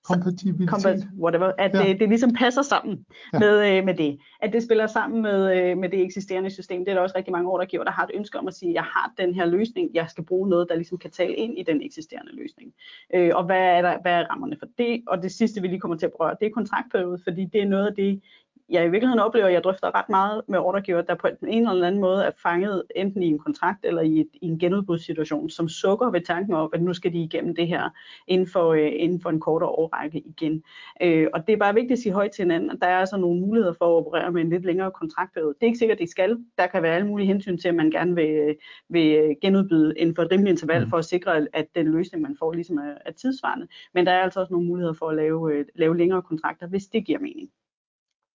kompatibilitet. 0.03 0.69
Kompat, 0.69 0.99
whatever, 1.19 1.51
at 1.57 1.73
ja. 1.73 1.83
det, 1.83 1.99
det 1.99 2.09
ligesom 2.09 2.33
passer 2.33 2.61
sammen 2.61 3.05
ja. 3.33 3.39
med, 3.39 3.77
øh, 3.77 3.85
med 3.85 3.93
det. 3.93 4.19
At 4.41 4.53
det 4.53 4.63
spiller 4.63 4.87
sammen 4.87 5.21
med, 5.21 5.57
øh, 5.57 5.77
med 5.77 5.89
det 5.89 6.01
eksisterende 6.01 6.49
system. 6.49 6.85
Det 6.85 6.91
er 6.91 6.95
der 6.95 7.01
også 7.01 7.17
rigtig 7.17 7.31
mange 7.31 7.49
ordregiver, 7.49 7.83
der 7.83 7.91
har 7.91 8.03
et 8.03 8.11
ønske 8.13 8.39
om 8.39 8.47
at 8.47 8.53
sige, 8.53 8.73
jeg 8.73 8.83
har 8.83 9.13
den 9.17 9.33
her 9.33 9.45
løsning, 9.45 9.89
jeg 9.93 10.05
skal 10.09 10.23
bruge 10.23 10.49
noget, 10.49 10.69
der 10.69 10.75
ligesom 10.75 10.97
kan 10.97 11.11
tale 11.11 11.35
ind 11.35 11.59
i 11.59 11.63
den 11.63 11.81
eksisterende 11.81 12.35
løsning. 12.35 12.73
Øh, 13.13 13.31
og 13.35 13.43
hvad 13.43 13.61
er, 13.61 13.81
der, 13.81 14.01
hvad 14.01 14.13
er 14.13 14.23
rammerne 14.31 14.55
for 14.59 14.67
det? 14.77 15.03
Og 15.07 15.23
det 15.23 15.31
sidste, 15.31 15.61
vi 15.61 15.67
lige 15.67 15.79
kommer 15.79 15.97
til 15.97 16.05
at 16.05 16.11
berøre, 16.17 16.35
det 16.39 16.45
er 16.45 16.51
kontraktperiode, 16.51 17.19
fordi 17.23 17.45
det 17.45 17.61
er 17.61 17.65
noget 17.65 17.87
af 17.87 17.95
det, 17.95 18.21
jeg 18.69 18.85
i 18.85 18.89
virkeligheden 18.89 19.19
oplever, 19.19 19.47
at 19.47 19.53
jeg 19.53 19.63
drøfter 19.63 19.95
ret 19.95 20.09
meget 20.09 20.41
med 20.47 20.59
ordregiver, 20.59 21.01
der 21.01 21.15
på 21.15 21.27
en 21.47 21.69
eller 21.69 21.87
anden 21.87 22.01
måde 22.01 22.23
er 22.23 22.31
fanget 22.43 22.83
enten 22.95 23.23
i 23.23 23.27
en 23.27 23.39
kontrakt 23.39 23.85
eller 23.85 24.01
i, 24.01 24.19
et, 24.19 24.27
i 24.41 24.47
en 24.47 24.59
genudbudssituation, 24.59 25.49
som 25.49 25.69
sukker 25.69 26.09
ved 26.09 26.21
tanken 26.21 26.53
om, 26.53 26.69
at 26.73 26.81
nu 26.81 26.93
skal 26.93 27.13
de 27.13 27.23
igennem 27.23 27.55
det 27.55 27.67
her 27.67 27.89
inden 28.27 28.47
for, 28.47 28.69
øh, 28.69 28.91
inden 28.95 29.21
for 29.21 29.29
en 29.29 29.39
kortere 29.39 29.69
årrække 29.69 30.19
igen. 30.19 30.63
Øh, 31.01 31.27
og 31.33 31.47
det 31.47 31.53
er 31.53 31.57
bare 31.57 31.73
vigtigt 31.73 31.91
at 31.91 31.99
sige 31.99 32.13
højt 32.13 32.31
til 32.31 32.43
hinanden, 32.43 32.71
at 32.71 32.77
der 32.81 32.87
er 32.87 32.97
altså 32.97 33.17
nogle 33.17 33.41
muligheder 33.41 33.73
for 33.73 33.85
at 33.85 34.05
operere 34.05 34.31
med 34.31 34.41
en 34.41 34.49
lidt 34.49 34.65
længere 34.65 34.91
kontraktperiode. 34.91 35.53
Det 35.53 35.63
er 35.63 35.67
ikke 35.67 35.79
sikkert, 35.79 35.95
at 35.95 36.01
de 36.01 36.11
skal. 36.11 36.37
Der 36.57 36.67
kan 36.67 36.83
være 36.83 36.95
alle 36.95 37.07
mulige 37.07 37.27
hensyn 37.27 37.57
til, 37.57 37.67
at 37.67 37.75
man 37.75 37.91
gerne 37.91 38.15
vil, 38.15 38.55
vil 38.89 39.35
genudbyde 39.41 39.93
inden 39.97 40.15
for 40.15 40.23
et 40.23 40.31
rimeligt 40.31 40.51
interval, 40.51 40.83
mm. 40.83 40.89
for 40.89 40.97
at 40.97 41.05
sikre, 41.05 41.47
at 41.53 41.67
den 41.75 41.87
løsning, 41.91 42.21
man 42.21 42.35
får, 42.39 42.53
ligesom 42.53 42.77
er, 42.77 42.93
er 43.05 43.11
tidsvarende. 43.11 43.67
Men 43.93 44.05
der 44.05 44.11
er 44.11 44.21
altså 44.21 44.39
også 44.39 44.53
nogle 44.53 44.67
muligheder 44.67 44.93
for 44.93 45.09
at 45.09 45.15
lave, 45.15 45.53
øh, 45.53 45.65
lave 45.75 45.97
længere 45.97 46.21
kontrakter, 46.21 46.67
hvis 46.67 46.85
det 46.85 47.05
giver 47.05 47.19
mening. 47.19 47.49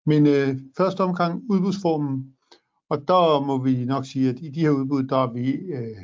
Men 0.06 0.28
øh, 0.28 0.60
første 0.78 1.02
omgang 1.02 1.44
udbudsformen, 1.50 2.36
og 2.90 3.08
der 3.08 3.46
må 3.46 3.64
vi 3.64 3.86
nok 3.86 4.06
sige, 4.06 4.30
at 4.30 4.40
i 4.42 4.50
de 4.50 4.60
her 4.60 4.70
udbud, 4.70 5.04
der 5.04 5.18
er 5.18 5.34
vi, 5.34 5.52
øh, 5.52 5.98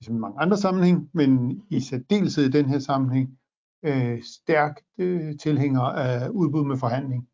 ligesom 0.00 0.14
mange 0.14 0.40
andre 0.40 0.56
sammenhæng, 0.56 1.10
men 1.12 1.62
i 1.70 1.80
særdeleshed 1.80 2.44
i 2.44 2.50
den 2.50 2.66
her 2.66 2.78
sammenhæng, 2.78 3.38
øh, 3.84 4.22
stærkt 4.22 4.84
øh, 4.98 5.36
tilhænger 5.38 5.80
af 5.80 6.28
udbud 6.28 6.64
med 6.64 6.76
forhandling. 6.76 7.28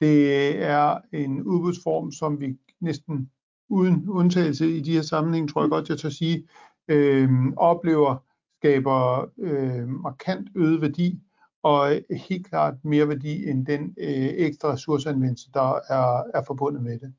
Det 0.00 0.62
er 0.64 0.98
en 1.12 1.42
udbudsform, 1.42 2.12
som 2.12 2.40
vi 2.40 2.58
næsten 2.80 3.30
uden 3.68 4.08
undtagelse 4.08 4.76
i 4.76 4.80
de 4.80 4.92
her 4.92 5.02
sammenhæng, 5.02 5.48
tror 5.48 5.62
jeg 5.62 5.70
godt, 5.70 5.88
jeg 5.88 5.98
tør 5.98 6.08
sige, 6.08 6.48
øh, 6.88 7.30
oplever 7.56 8.16
skaber 8.60 9.30
øh, 9.38 9.88
markant 9.88 10.48
øget 10.54 10.80
værdi 10.80 11.20
og 11.62 12.00
helt 12.10 12.46
klart 12.48 12.74
mere 12.84 13.08
værdi 13.08 13.50
end 13.50 13.66
den 13.66 13.94
øh, 13.98 14.28
ekstra 14.46 14.72
ressourceanvendelse, 14.72 15.48
der 15.54 15.80
er, 15.88 16.22
er 16.34 16.42
forbundet 16.46 16.82
med 16.82 16.98
det. 16.98 17.14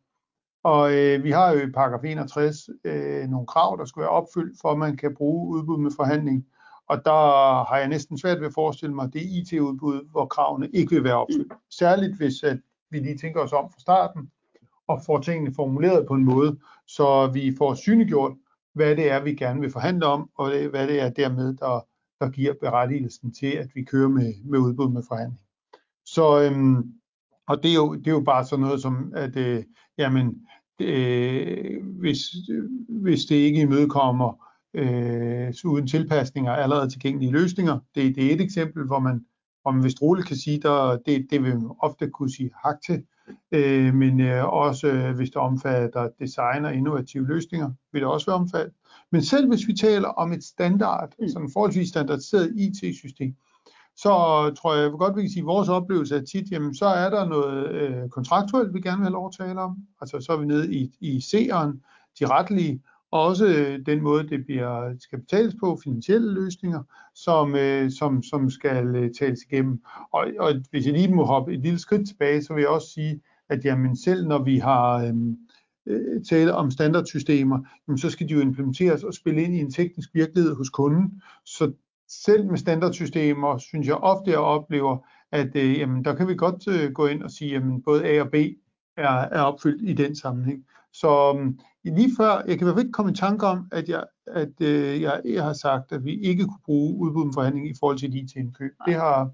Og 0.63 0.93
øh, 0.93 1.23
vi 1.23 1.31
har 1.31 1.51
jo 1.51 1.59
i 1.59 1.71
paragraf 1.71 2.03
61 2.03 2.69
øh, 2.83 3.27
nogle 3.29 3.47
krav, 3.47 3.77
der 3.79 3.85
skal 3.85 4.01
være 4.01 4.09
opfyldt, 4.09 4.57
for 4.61 4.71
at 4.71 4.77
man 4.77 4.97
kan 4.97 5.15
bruge 5.15 5.57
udbud 5.57 5.77
med 5.77 5.91
forhandling. 5.95 6.45
Og 6.87 7.05
der 7.05 7.63
har 7.63 7.77
jeg 7.77 7.87
næsten 7.87 8.17
svært 8.17 8.39
ved 8.39 8.47
at 8.47 8.53
forestille 8.53 8.95
mig, 8.95 9.13
det 9.13 9.21
IT-udbud, 9.21 10.09
hvor 10.11 10.25
kravene 10.25 10.69
ikke 10.73 10.95
vil 10.95 11.03
være 11.03 11.15
opfyldt. 11.15 11.53
Særligt 11.69 12.17
hvis 12.17 12.43
at 12.43 12.59
vi 12.89 12.99
lige 12.99 13.17
tænker 13.17 13.41
os 13.41 13.53
om 13.53 13.71
fra 13.71 13.79
starten, 13.79 14.31
og 14.87 15.01
får 15.05 15.19
tingene 15.19 15.53
formuleret 15.55 16.07
på 16.07 16.13
en 16.13 16.25
måde, 16.25 16.59
så 16.87 17.27
vi 17.27 17.55
får 17.57 17.73
synliggjort, 17.73 18.33
hvad 18.73 18.95
det 18.95 19.11
er, 19.11 19.19
vi 19.19 19.35
gerne 19.35 19.61
vil 19.61 19.71
forhandle 19.71 20.05
om, 20.05 20.29
og 20.37 20.55
øh, 20.55 20.69
hvad 20.69 20.87
det 20.87 21.01
er 21.01 21.09
dermed, 21.09 21.53
der 21.53 21.85
der 22.19 22.29
giver 22.29 22.53
berettigelsen 22.61 23.33
til, 23.33 23.47
at 23.47 23.67
vi 23.75 23.83
kører 23.83 24.09
med, 24.09 24.33
med 24.45 24.59
udbud 24.59 24.89
med 24.89 25.03
forhandling. 25.07 25.41
Så, 26.05 26.41
øhm, 26.41 26.93
og 27.47 27.63
det 27.63 27.71
er, 27.71 27.75
jo, 27.75 27.95
det 27.95 28.07
er 28.07 28.11
jo 28.11 28.23
bare 28.25 28.45
sådan 28.45 28.65
noget 28.65 28.81
som, 28.81 29.13
at 29.15 29.37
øh, 29.37 29.63
jamen, 29.97 30.47
øh, 30.81 31.85
hvis, 31.99 32.19
hvis 32.89 33.25
det 33.25 33.35
ikke 33.35 33.61
imødekommer 33.61 34.45
øh, 34.73 35.53
uden 35.65 35.87
tilpasninger 35.87 36.51
allerede 36.51 36.89
tilgængelige 36.89 37.31
løsninger, 37.31 37.79
det, 37.95 38.15
det 38.15 38.25
er 38.25 38.33
et 38.33 38.41
eksempel, 38.41 38.85
hvor 38.85 38.99
man, 38.99 39.25
hvor 39.61 39.71
man 39.71 39.83
vist 39.83 40.01
roligt 40.01 40.27
kan 40.27 40.37
sige, 40.37 40.59
der, 40.59 40.97
det, 41.05 41.27
det 41.29 41.43
vil 41.43 41.59
man 41.59 41.71
ofte 41.79 42.09
kunne 42.09 42.31
sige 42.31 42.51
hak 42.65 42.75
til, 42.85 43.03
øh, 43.51 43.93
men 43.93 44.19
øh, 44.19 44.45
også 44.45 44.87
øh, 44.87 45.15
hvis 45.15 45.29
det 45.29 45.37
omfatter 45.37 46.09
design 46.19 46.65
og 46.65 46.73
innovative 46.73 47.27
løsninger, 47.27 47.71
vil 47.91 48.01
det 48.01 48.09
også 48.09 48.25
være 48.25 48.39
omfattet. 48.39 48.73
Men 49.11 49.21
selv 49.23 49.47
hvis 49.47 49.67
vi 49.67 49.73
taler 49.73 50.07
om 50.07 50.31
et 50.31 50.43
standard, 50.43 51.13
mm. 51.19 51.27
sådan 51.27 51.49
forholdsvis 51.53 51.89
standardiseret 51.89 52.53
IT-system, 52.55 53.35
så 53.95 54.09
tror 54.57 54.75
jeg 54.75 54.91
godt, 54.91 55.15
vi 55.15 55.21
kan 55.21 55.29
sige, 55.29 55.41
at 55.41 55.45
vores 55.45 55.69
oplevelse 55.69 56.15
er 56.15 56.21
tit, 56.21 56.51
jamen 56.51 56.75
så 56.75 56.85
er 56.85 57.09
der 57.09 57.29
noget 57.29 57.71
øh, 57.71 58.09
kontraktuelt, 58.09 58.73
vi 58.73 58.81
gerne 58.81 58.97
vil 58.97 59.05
have 59.05 59.13
lov 59.13 59.25
at 59.27 59.45
tale 59.45 59.61
om. 59.61 59.77
Altså 60.01 60.19
så 60.21 60.33
er 60.33 60.37
vi 60.37 60.45
nede 60.45 60.73
i, 60.73 60.91
i 60.99 61.21
seeren, 61.21 61.81
de 62.19 62.25
retlige, 62.25 62.81
og 63.11 63.23
også 63.23 63.45
øh, 63.45 63.85
den 63.85 64.01
måde, 64.01 64.29
det 64.29 64.45
bliver, 64.45 64.93
skal 64.99 65.19
betales 65.19 65.55
på, 65.59 65.79
finansielle 65.83 66.33
løsninger, 66.33 66.83
som, 67.15 67.55
øh, 67.55 67.91
som, 67.91 68.23
som 68.23 68.49
skal 68.49 68.95
øh, 68.95 69.11
tales 69.19 69.39
igennem. 69.51 69.81
Og, 70.11 70.27
og 70.39 70.53
hvis 70.71 70.85
jeg 70.85 70.93
lige 70.93 71.15
må 71.15 71.25
hoppe 71.25 71.53
et 71.53 71.59
lille 71.59 71.79
skridt 71.79 72.07
tilbage, 72.07 72.43
så 72.43 72.53
vil 72.53 72.61
jeg 72.61 72.69
også 72.69 72.87
sige, 72.87 73.21
at 73.49 73.65
jamen, 73.65 73.97
selv 73.97 74.27
når 74.27 74.43
vi 74.43 74.57
har 74.57 74.95
øh, 74.95 75.13
øh, 75.89 76.23
tale 76.29 76.55
om 76.55 76.71
standardsystemer, 76.71 77.59
jamen, 77.87 77.97
så 77.97 78.09
skal 78.09 78.29
de 78.29 78.33
jo 78.33 78.39
implementeres 78.39 79.03
og 79.03 79.13
spille 79.13 79.43
ind 79.43 79.55
i 79.55 79.59
en 79.59 79.71
teknisk 79.71 80.09
virkelighed 80.13 80.55
hos 80.55 80.69
kunden. 80.69 81.21
Så 81.45 81.71
selv 82.07 82.45
med 82.45 82.57
standardsystemer, 82.57 83.57
synes 83.57 83.87
jeg 83.87 83.95
ofte, 83.95 84.31
jeg 84.31 84.39
oplever, 84.39 84.97
at 85.31 85.55
øh, 85.55 85.79
jamen, 85.79 86.05
der 86.05 86.15
kan 86.15 86.27
vi 86.27 86.35
godt 86.35 86.67
øh, 86.67 86.91
gå 86.91 87.07
ind 87.07 87.23
og 87.23 87.31
sige, 87.31 87.55
at 87.55 87.63
både 87.85 88.05
A 88.05 88.21
og 88.21 88.29
B 88.31 88.35
er, 88.97 89.09
er 89.09 89.41
opfyldt 89.41 89.89
i 89.89 89.93
den 89.93 90.15
sammenhæng. 90.15 90.65
Så 90.93 91.31
um, 91.31 91.59
lige 91.83 92.15
før, 92.17 92.43
jeg 92.47 92.57
kan 92.57 92.59
i 92.59 92.63
hvert 92.63 92.75
fald 92.75 92.85
ikke 92.85 92.91
komme 92.91 93.11
i 93.11 93.15
tanke 93.15 93.45
om, 93.45 93.67
at 93.71 93.89
jeg, 93.89 94.03
at, 94.27 94.61
øh, 94.61 95.01
jeg, 95.01 95.21
jeg 95.25 95.43
har 95.43 95.53
sagt, 95.53 95.91
at 95.91 96.05
vi 96.05 96.19
ikke 96.19 96.43
kunne 96.43 96.65
bruge 96.65 96.97
udbud 96.97 97.25
med 97.25 97.33
forhandling 97.33 97.69
i 97.69 97.73
forhold 97.79 97.97
til 97.97 98.15
IT-indkøb. 98.15 98.71
Det 98.85 98.93
har, 98.93 99.31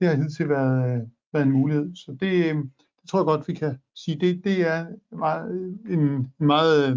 det 0.00 0.08
har 0.08 0.14
hidtil 0.14 0.48
været, 0.48 1.10
været 1.32 1.46
en 1.46 1.52
mulighed. 1.52 1.96
Så 1.96 2.12
det, 2.12 2.20
det 2.20 2.87
tror 3.08 3.18
jeg 3.18 3.26
godt, 3.26 3.48
vi 3.48 3.54
kan 3.54 3.78
sige. 3.94 4.20
Det, 4.20 4.44
det 4.44 4.66
er 4.66 4.86
meget, 5.10 5.78
en, 5.88 6.32
meget 6.38 6.90
øh, 6.90 6.96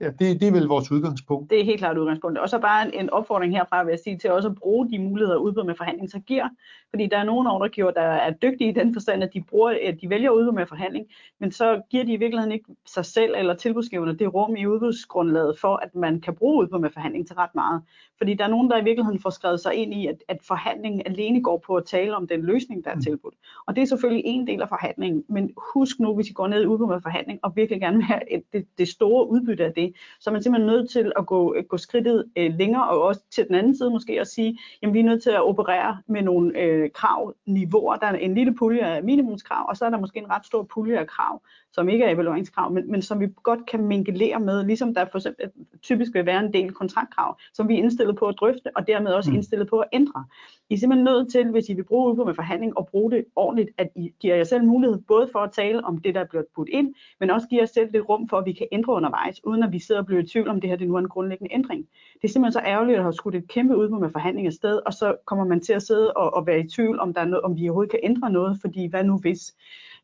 Ja, 0.00 0.06
det, 0.06 0.40
det 0.40 0.48
er 0.48 0.52
vel 0.52 0.64
vores 0.64 0.90
udgangspunkt. 0.90 1.50
Det 1.50 1.60
er 1.60 1.64
helt 1.64 1.78
klart 1.78 1.98
udgangspunktet. 1.98 2.42
Og 2.42 2.48
så 2.48 2.58
bare 2.58 2.86
en, 2.86 2.94
en 2.94 3.10
opfordring 3.10 3.52
herfra, 3.52 3.84
vil 3.84 3.92
jeg 3.92 3.98
sige, 4.04 4.18
til 4.18 4.30
også 4.30 4.48
at 4.48 4.54
bruge 4.54 4.90
de 4.90 4.98
muligheder, 4.98 5.38
udbud 5.38 5.64
med 5.64 5.74
forhandling 5.74 6.10
så 6.10 6.18
giver. 6.18 6.48
Fordi 6.90 7.06
der 7.06 7.18
er 7.18 7.24
nogle 7.24 7.50
ordregiver, 7.50 7.90
der 7.90 8.00
er 8.00 8.30
dygtige 8.30 8.70
i 8.70 8.72
den 8.72 8.92
forstand, 8.92 9.22
at 9.22 9.34
de, 9.34 9.42
bruger, 9.42 9.78
at 9.88 9.98
de 10.00 10.10
vælger 10.10 10.30
udbud 10.30 10.52
med 10.52 10.66
forhandling, 10.66 11.06
men 11.40 11.52
så 11.52 11.82
giver 11.90 12.04
de 12.04 12.12
i 12.12 12.16
virkeligheden 12.16 12.52
ikke 12.52 12.74
sig 12.86 13.04
selv 13.04 13.34
eller 13.36 13.54
tilbudsgiverne 13.54 14.18
det 14.18 14.34
rum 14.34 14.56
i 14.56 14.66
udbudsgrundlaget 14.66 15.58
for, 15.58 15.76
at 15.76 15.94
man 15.94 16.20
kan 16.20 16.34
bruge 16.34 16.62
udbud 16.62 16.78
med 16.78 16.90
forhandling 16.90 17.26
til 17.26 17.36
ret 17.36 17.54
meget. 17.54 17.82
Fordi 18.18 18.34
der 18.34 18.44
er 18.44 18.48
nogen, 18.48 18.70
der 18.70 18.76
i 18.76 18.84
virkeligheden 18.84 19.20
får 19.20 19.30
skrevet 19.30 19.60
sig 19.60 19.74
ind 19.74 19.94
i, 19.94 20.06
at, 20.06 20.24
at 20.28 20.38
forhandlingen 20.42 21.02
alene 21.06 21.42
går 21.42 21.62
på 21.66 21.76
at 21.76 21.84
tale 21.84 22.16
om 22.16 22.26
den 22.26 22.42
løsning, 22.42 22.84
der 22.84 22.90
er 22.90 22.94
mm. 22.94 23.02
tilbudt. 23.02 23.34
Og 23.66 23.76
det 23.76 23.82
er 23.82 23.86
selvfølgelig 23.86 24.22
en 24.26 24.46
del 24.46 24.62
af 24.62 24.68
forhandlingen, 24.68 25.24
men 25.28 25.50
husk 25.74 26.00
nu, 26.00 26.14
hvis 26.14 26.28
I 26.28 26.32
går 26.32 26.46
ned 26.46 26.62
i 26.62 26.66
udbud 26.66 26.86
med 26.86 27.00
forhandling, 27.00 27.40
og 27.42 27.56
virkelig 27.56 27.80
gerne 27.80 27.96
vil 27.96 28.06
have 28.06 28.32
et, 28.32 28.42
det, 28.52 28.66
det 28.78 28.88
store 28.88 29.30
udbytte 29.30 29.64
af 29.64 29.72
det, 29.72 29.94
så 30.20 30.30
er 30.30 30.32
man 30.32 30.42
simpelthen 30.42 30.72
nødt 30.72 30.90
til 30.90 31.12
at 31.16 31.26
gå, 31.26 31.56
gå 31.68 31.76
skridtet 31.76 32.24
øh, 32.36 32.54
længere, 32.58 32.88
og 32.88 33.02
også 33.02 33.20
til 33.30 33.46
den 33.46 33.54
anden 33.54 33.76
side 33.76 33.90
måske 33.90 34.20
at 34.20 34.26
sige, 34.26 34.58
jamen 34.82 34.94
vi 34.94 35.00
er 35.00 35.04
nødt 35.04 35.22
til 35.22 35.30
at 35.30 35.42
operere 35.42 35.98
med 36.06 36.22
nogle 36.22 36.58
øh, 36.58 36.90
krav, 36.90 37.34
niveauer. 37.46 37.96
Der 37.96 38.06
er 38.06 38.12
en 38.12 38.34
lille 38.34 38.54
pulje 38.54 38.80
af 38.80 39.02
minimumskrav, 39.02 39.66
og 39.68 39.76
så 39.76 39.84
er 39.84 39.90
der 39.90 39.98
måske 39.98 40.18
en 40.18 40.30
ret 40.30 40.46
stor 40.46 40.62
pulje 40.62 40.98
af 40.98 41.06
krav, 41.06 41.42
som 41.72 41.88
ikke 41.88 42.04
er 42.04 42.10
evalueringskrav, 42.10 42.72
men, 42.72 42.90
men 42.90 43.02
som 43.02 43.20
vi 43.20 43.28
godt 43.42 43.66
kan 43.66 43.86
mingelere 43.86 44.40
med, 44.40 44.64
ligesom 44.64 44.94
der 44.94 45.04
for 45.10 45.18
eksempel 45.18 45.50
typisk 45.82 46.14
vil 46.14 46.26
være 46.26 46.40
en 46.40 46.52
del 46.52 46.72
kontraktkrav, 46.72 47.38
som 47.54 47.68
vi 47.68 47.74
er 47.74 47.78
indstillet 47.78 48.16
på 48.16 48.26
at 48.26 48.34
drøfte, 48.40 48.76
og 48.76 48.86
dermed 48.86 49.12
også 49.12 49.30
mm. 49.30 49.36
indstillet 49.36 49.68
på 49.68 49.78
at 49.78 49.88
ændre. 49.92 50.24
I 50.70 50.74
er 50.74 50.78
simpelthen 50.78 51.04
nødt 51.04 51.32
til, 51.32 51.50
hvis 51.50 51.68
I 51.68 51.74
vil 51.74 51.84
bruge 51.84 52.10
udbud 52.10 52.24
med 52.24 52.34
forhandling, 52.34 52.78
og 52.78 52.88
bruge 52.90 53.10
det 53.10 53.24
ordentligt, 53.36 53.70
at 53.78 53.88
I 53.96 54.12
giver 54.20 54.36
jer 54.36 54.44
selv 54.44 54.64
mulighed 54.64 54.98
både 55.08 55.28
for 55.32 55.38
at 55.38 55.52
tale 55.52 55.84
om 55.84 55.98
det, 55.98 56.14
der 56.14 56.20
er 56.20 56.24
blevet 56.24 56.46
putt 56.54 56.68
ind, 56.68 56.94
men 57.20 57.30
også 57.30 57.48
giver 57.48 57.62
jer 57.62 57.66
selv 57.66 57.92
det 57.92 58.08
rum 58.08 58.28
for, 58.28 58.36
at 58.36 58.46
vi 58.46 58.52
kan 58.52 58.66
ændre 58.72 58.92
undervejs, 58.92 59.44
uden 59.44 59.62
at 59.62 59.72
vi 59.72 59.78
sidder 59.78 60.00
og 60.00 60.06
bliver 60.06 60.22
i 60.22 60.26
tvivl 60.26 60.48
om 60.48 60.60
det 60.60 60.70
her, 60.70 60.76
det 60.76 60.88
nu 60.88 60.94
er 60.94 60.98
en 60.98 61.08
grundlæggende 61.08 61.54
ændring. 61.54 61.88
Det 62.14 62.28
er 62.28 62.32
simpelthen 62.32 62.52
så 62.52 62.60
ærgerligt 62.66 62.96
at 62.96 63.02
have 63.02 63.12
skudt 63.12 63.34
et 63.34 63.48
kæmpe 63.48 63.76
udbud 63.76 64.00
med 64.00 64.10
forhandling 64.10 64.46
afsted, 64.46 64.80
og 64.86 64.92
så 64.92 65.16
kommer 65.24 65.44
man 65.44 65.60
til 65.60 65.72
at 65.72 65.82
sidde 65.82 66.12
og, 66.12 66.34
og 66.34 66.46
være 66.46 66.60
i 66.60 66.68
tvivl, 66.68 66.98
om, 66.98 67.14
der 67.14 67.20
er 67.20 67.24
noget, 67.24 67.42
om 67.42 67.56
vi 67.56 67.68
overhovedet 67.68 67.90
kan 67.90 68.00
ændre 68.02 68.30
noget, 68.30 68.58
fordi 68.60 68.86
hvad 68.86 69.04
nu 69.04 69.18
hvis? 69.18 69.54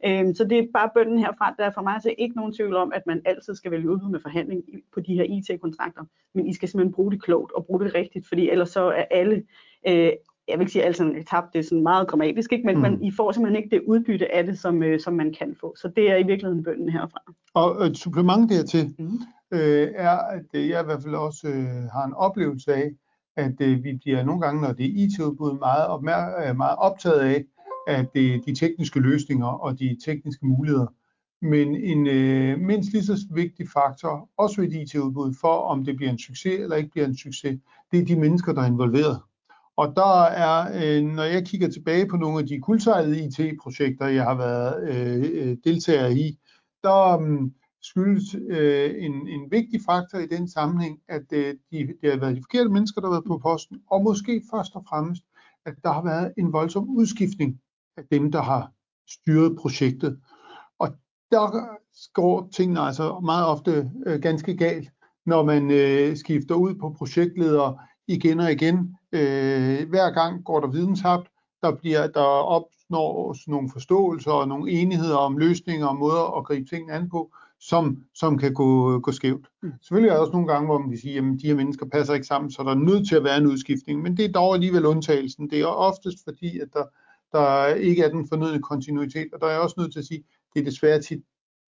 Øhm, 0.06 0.34
så 0.34 0.44
det 0.44 0.58
er 0.58 0.66
bare 0.74 0.90
bønden 0.94 1.18
herfra. 1.18 1.54
Der 1.58 1.64
er 1.64 1.70
for 1.70 1.82
mig 1.82 1.94
altså 1.94 2.14
ikke 2.18 2.36
nogen 2.36 2.54
tvivl 2.54 2.76
om, 2.76 2.92
at 2.94 3.02
man 3.06 3.22
altid 3.24 3.54
skal 3.54 3.70
vælge 3.70 3.90
udbud 3.90 4.10
med 4.10 4.20
forhandling 4.20 4.62
på 4.94 5.00
de 5.00 5.14
her 5.14 5.24
IT-kontrakter. 5.24 6.04
Men 6.34 6.46
I 6.46 6.54
skal 6.54 6.68
simpelthen 6.68 6.94
bruge 6.94 7.12
det 7.12 7.22
klogt 7.22 7.52
og 7.52 7.66
bruge 7.66 7.80
det 7.80 7.94
rigtigt, 7.94 8.28
fordi 8.28 8.50
ellers 8.50 8.70
så 8.70 8.84
er 8.84 9.04
alle 9.10 9.42
øh, 9.88 10.12
jeg 10.48 10.58
vil 10.58 10.60
ikke 10.60 10.72
sige, 10.72 10.82
at 10.82 10.86
alt 10.86 10.96
sådan 10.96 11.24
tabt, 11.24 11.52
det 11.52 11.58
er 11.58 11.62
sådan 11.62 11.82
meget 11.82 12.08
grammatisk, 12.08 12.52
ikke? 12.52 12.66
Men, 12.66 12.76
mm. 12.76 12.82
men 12.82 13.02
I 13.02 13.10
får 13.10 13.32
simpelthen 13.32 13.64
ikke 13.64 13.76
det 13.76 13.82
udbytte 13.86 14.34
af 14.34 14.44
det, 14.44 14.58
som, 14.58 14.82
øh, 14.82 15.00
som 15.00 15.14
man 15.14 15.34
kan 15.38 15.56
få. 15.60 15.74
Så 15.76 15.88
det 15.96 16.10
er 16.10 16.16
i 16.16 16.22
virkeligheden 16.22 16.64
bønden 16.64 16.88
herfra. 16.88 17.20
Og 17.54 17.86
et 17.86 17.96
supplement 17.96 18.50
dertil 18.50 18.94
mm. 18.98 19.18
øh, 19.50 19.88
er, 19.94 20.18
at 20.18 20.46
jeg 20.52 20.80
i 20.80 20.84
hvert 20.84 21.02
fald 21.02 21.14
også 21.14 21.48
øh, 21.48 21.90
har 21.92 22.04
en 22.06 22.14
oplevelse 22.14 22.74
af, 22.74 22.90
at 23.36 23.60
øh, 23.60 23.84
vi 23.84 23.98
bliver 24.02 24.24
nogle 24.24 24.40
gange, 24.40 24.62
når 24.62 24.72
det 24.72 24.86
er 24.86 24.90
IT-udbud, 24.94 25.58
meget, 25.58 25.86
opmær- 25.86 26.48
øh, 26.48 26.56
meget 26.56 26.76
optaget 26.78 27.20
af, 27.20 27.44
af 27.86 28.06
de, 28.14 28.34
er 28.34 28.40
de 28.46 28.54
tekniske 28.54 29.00
løsninger 29.00 29.46
og 29.46 29.78
de 29.78 29.96
tekniske 30.04 30.46
muligheder. 30.46 30.86
Men 31.42 31.76
en 31.76 32.06
øh, 32.06 32.58
mindst 32.58 32.92
lige 32.92 33.04
så 33.04 33.26
vigtig 33.34 33.68
faktor, 33.68 34.28
også 34.38 34.60
ved 34.60 34.68
et 34.68 34.74
IT-udbud, 34.74 35.34
for 35.40 35.56
om 35.56 35.84
det 35.84 35.96
bliver 35.96 36.10
en 36.10 36.18
succes 36.18 36.60
eller 36.60 36.76
ikke 36.76 36.90
bliver 36.90 37.06
en 37.06 37.16
succes, 37.16 37.60
det 37.92 38.00
er 38.00 38.04
de 38.04 38.16
mennesker, 38.16 38.52
der 38.52 38.62
er 38.62 38.66
involveret. 38.66 39.20
Og 39.76 39.92
der 39.96 40.22
er, 40.22 40.56
øh, 40.74 41.04
når 41.04 41.22
jeg 41.22 41.46
kigger 41.46 41.68
tilbage 41.68 42.08
på 42.08 42.16
nogle 42.16 42.38
af 42.38 42.46
de 42.46 42.60
kuldsejlede 42.60 43.24
IT-projekter, 43.24 44.06
jeg 44.06 44.24
har 44.24 44.34
været 44.34 44.90
øh, 44.90 45.48
øh 45.48 45.56
deltager 45.64 46.08
i, 46.08 46.38
der 46.82 47.18
øh, 47.18 47.50
skyldes 47.82 48.34
øh, 48.34 48.94
en, 48.98 49.28
en 49.28 49.50
vigtig 49.50 49.80
faktor 49.86 50.18
i 50.18 50.26
den 50.26 50.48
sammenhæng, 50.48 51.00
at 51.08 51.32
øh, 51.32 51.54
de, 51.70 51.78
det 52.02 52.10
har 52.10 52.18
været 52.20 52.36
de 52.36 52.42
forkerte 52.42 52.70
mennesker, 52.70 53.00
der 53.00 53.08
har 53.08 53.14
været 53.14 53.26
på 53.26 53.38
posten, 53.38 53.80
og 53.90 54.02
måske 54.02 54.42
først 54.50 54.74
og 54.74 54.84
fremmest, 54.88 55.22
at 55.66 55.74
der 55.82 55.92
har 55.92 56.04
været 56.04 56.32
en 56.38 56.52
voldsom 56.52 56.88
udskiftning 56.88 57.60
af 57.96 58.02
dem, 58.10 58.32
der 58.32 58.42
har 58.42 58.70
styret 59.10 59.56
projektet. 59.56 60.20
Og 60.78 60.88
der 61.30 61.66
går 62.12 62.48
tingene 62.52 62.80
altså 62.80 63.20
meget 63.24 63.46
ofte 63.46 63.90
øh, 64.06 64.20
ganske 64.20 64.56
galt, 64.56 64.88
når 65.26 65.44
man 65.44 65.70
øh, 65.70 66.16
skifter 66.16 66.54
ud 66.54 66.74
på 66.74 66.94
projektledere 66.98 67.78
igen 68.08 68.40
og 68.40 68.52
igen. 68.52 68.96
Øh, 69.12 69.88
hver 69.88 70.10
gang 70.10 70.44
går 70.44 70.60
der 70.60 70.68
videnshab, 70.68 71.20
der 71.62 71.74
bliver 71.76 72.06
der 72.06 72.20
opnås 72.20 73.48
nogle 73.48 73.70
forståelser 73.72 74.30
og 74.30 74.48
nogle 74.48 74.70
enigheder 74.70 75.16
om 75.16 75.38
løsninger 75.38 75.86
og 75.86 75.96
måder 75.96 76.38
at 76.38 76.44
gribe 76.44 76.68
tingene 76.68 76.92
an 76.92 77.08
på, 77.08 77.32
som, 77.60 78.02
som 78.14 78.38
kan 78.38 78.54
gå, 78.54 78.98
gå 78.98 79.12
skævt. 79.12 79.46
Mm. 79.62 79.72
Selvfølgelig 79.82 80.08
er 80.08 80.14
der 80.14 80.20
også 80.20 80.32
nogle 80.32 80.48
gange, 80.48 80.66
hvor 80.66 80.78
man 80.78 80.88
kan 80.88 80.98
sige, 80.98 81.18
at 81.18 81.24
de 81.42 81.46
her 81.46 81.54
mennesker 81.54 81.86
passer 81.86 82.14
ikke 82.14 82.26
sammen, 82.26 82.50
så 82.50 82.62
der 82.62 82.70
er 82.70 82.74
nødt 82.74 83.08
til 83.08 83.16
at 83.16 83.24
være 83.24 83.38
en 83.38 83.46
udskiftning, 83.46 84.02
men 84.02 84.16
det 84.16 84.24
er 84.24 84.32
dog 84.32 84.54
alligevel 84.54 84.86
undtagelsen. 84.86 85.50
Det 85.50 85.60
er 85.60 85.66
oftest 85.66 86.18
fordi, 86.24 86.58
at 86.58 86.68
der, 86.72 86.84
der 87.34 87.74
ikke 87.74 88.02
er 88.02 88.08
den 88.08 88.28
fornødne 88.28 88.62
kontinuitet, 88.62 89.28
og 89.32 89.40
der 89.40 89.46
er 89.46 89.50
jeg 89.50 89.60
også 89.60 89.74
nødt 89.78 89.92
til 89.92 89.98
at 89.98 90.04
sige, 90.04 90.24
det 90.54 90.60
er 90.60 90.64
desværre 90.64 91.00
tit 91.00 91.22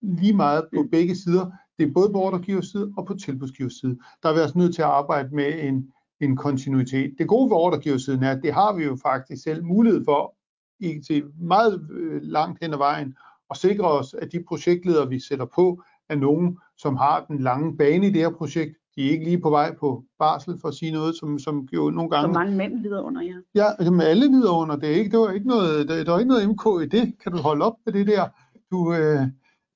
lige 0.02 0.34
meget 0.34 0.68
på 0.76 0.86
begge 0.92 1.16
sider. 1.16 1.52
Det 1.78 1.88
er 1.88 1.94
både 1.94 2.10
på 2.10 2.20
ordregivers 2.20 2.66
side 2.66 2.94
og 2.98 3.06
på 3.06 3.14
tilbudsgivers 3.14 3.74
side. 3.74 3.98
Der 4.24 4.30
er 4.30 4.34
vi 4.34 4.40
altså 4.40 4.58
nødt 4.58 4.76
til 4.76 4.82
at 4.82 4.88
arbejde 4.88 5.36
med 5.36 5.64
en, 5.64 5.92
en 6.20 6.36
kontinuitet. 6.36 7.16
Det 7.18 7.28
gode 7.28 7.50
ved 7.50 7.58
ordregiversiden 7.58 8.24
er, 8.24 8.32
at 8.32 8.44
det 8.44 8.54
har 8.54 8.74
vi 8.74 8.84
jo 8.84 8.98
faktisk 9.02 9.44
selv 9.44 9.64
mulighed 9.64 10.06
for 10.06 10.36
i 10.80 11.02
til 11.08 11.24
meget 11.40 11.88
øh, 11.92 12.22
langt 12.22 12.60
hen 12.62 12.74
ad 12.74 12.78
vejen 12.78 13.16
og 13.50 13.58
sikre 13.58 13.88
os, 13.88 14.14
at 14.14 14.32
de 14.32 14.44
projektledere, 14.48 15.10
vi 15.10 15.20
sætter 15.20 15.46
på, 15.46 15.84
er 16.10 16.16
nogen, 16.16 16.58
som 16.78 16.96
har 16.96 17.26
den 17.26 17.40
lange 17.40 17.78
bane 17.78 18.08
i 18.08 18.10
det 18.10 18.22
her 18.22 18.30
projekt. 18.30 18.78
De 19.02 19.08
er 19.08 19.12
ikke 19.12 19.26
lige 19.26 19.42
på 19.42 19.50
vej 19.50 19.76
på 19.76 20.04
barsel 20.20 20.60
for 20.62 20.68
at 20.68 20.74
sige 20.74 20.92
noget, 20.92 21.16
som, 21.16 21.40
som 21.40 21.68
jo 21.74 21.90
nogle 21.90 22.10
gange... 22.10 22.34
Så 22.34 22.40
mange 22.40 22.56
mænd 22.58 22.74
lider 22.82 23.02
under, 23.02 23.22
ja. 23.22 23.36
Ja, 23.56 23.84
jamen 23.86 24.02
alle 24.02 24.28
lider 24.28 24.52
under. 24.52 24.76
Det, 24.76 24.90
er 24.90 24.96
ikke, 24.96 25.12
det 25.12 25.20
var 25.20 25.32
ikke 25.32 25.48
noget, 25.48 25.90
der, 25.90 26.04
der 26.04 26.12
var 26.12 26.20
ikke 26.20 26.30
noget 26.30 26.50
MK 26.50 26.66
i 26.84 26.98
det. 26.98 27.14
Kan 27.24 27.32
du 27.32 27.38
holde 27.38 27.66
op 27.66 27.74
med 27.86 27.94
det 27.94 28.08
der? 28.08 28.28
Du, 28.72 28.94
øh, 28.94 29.22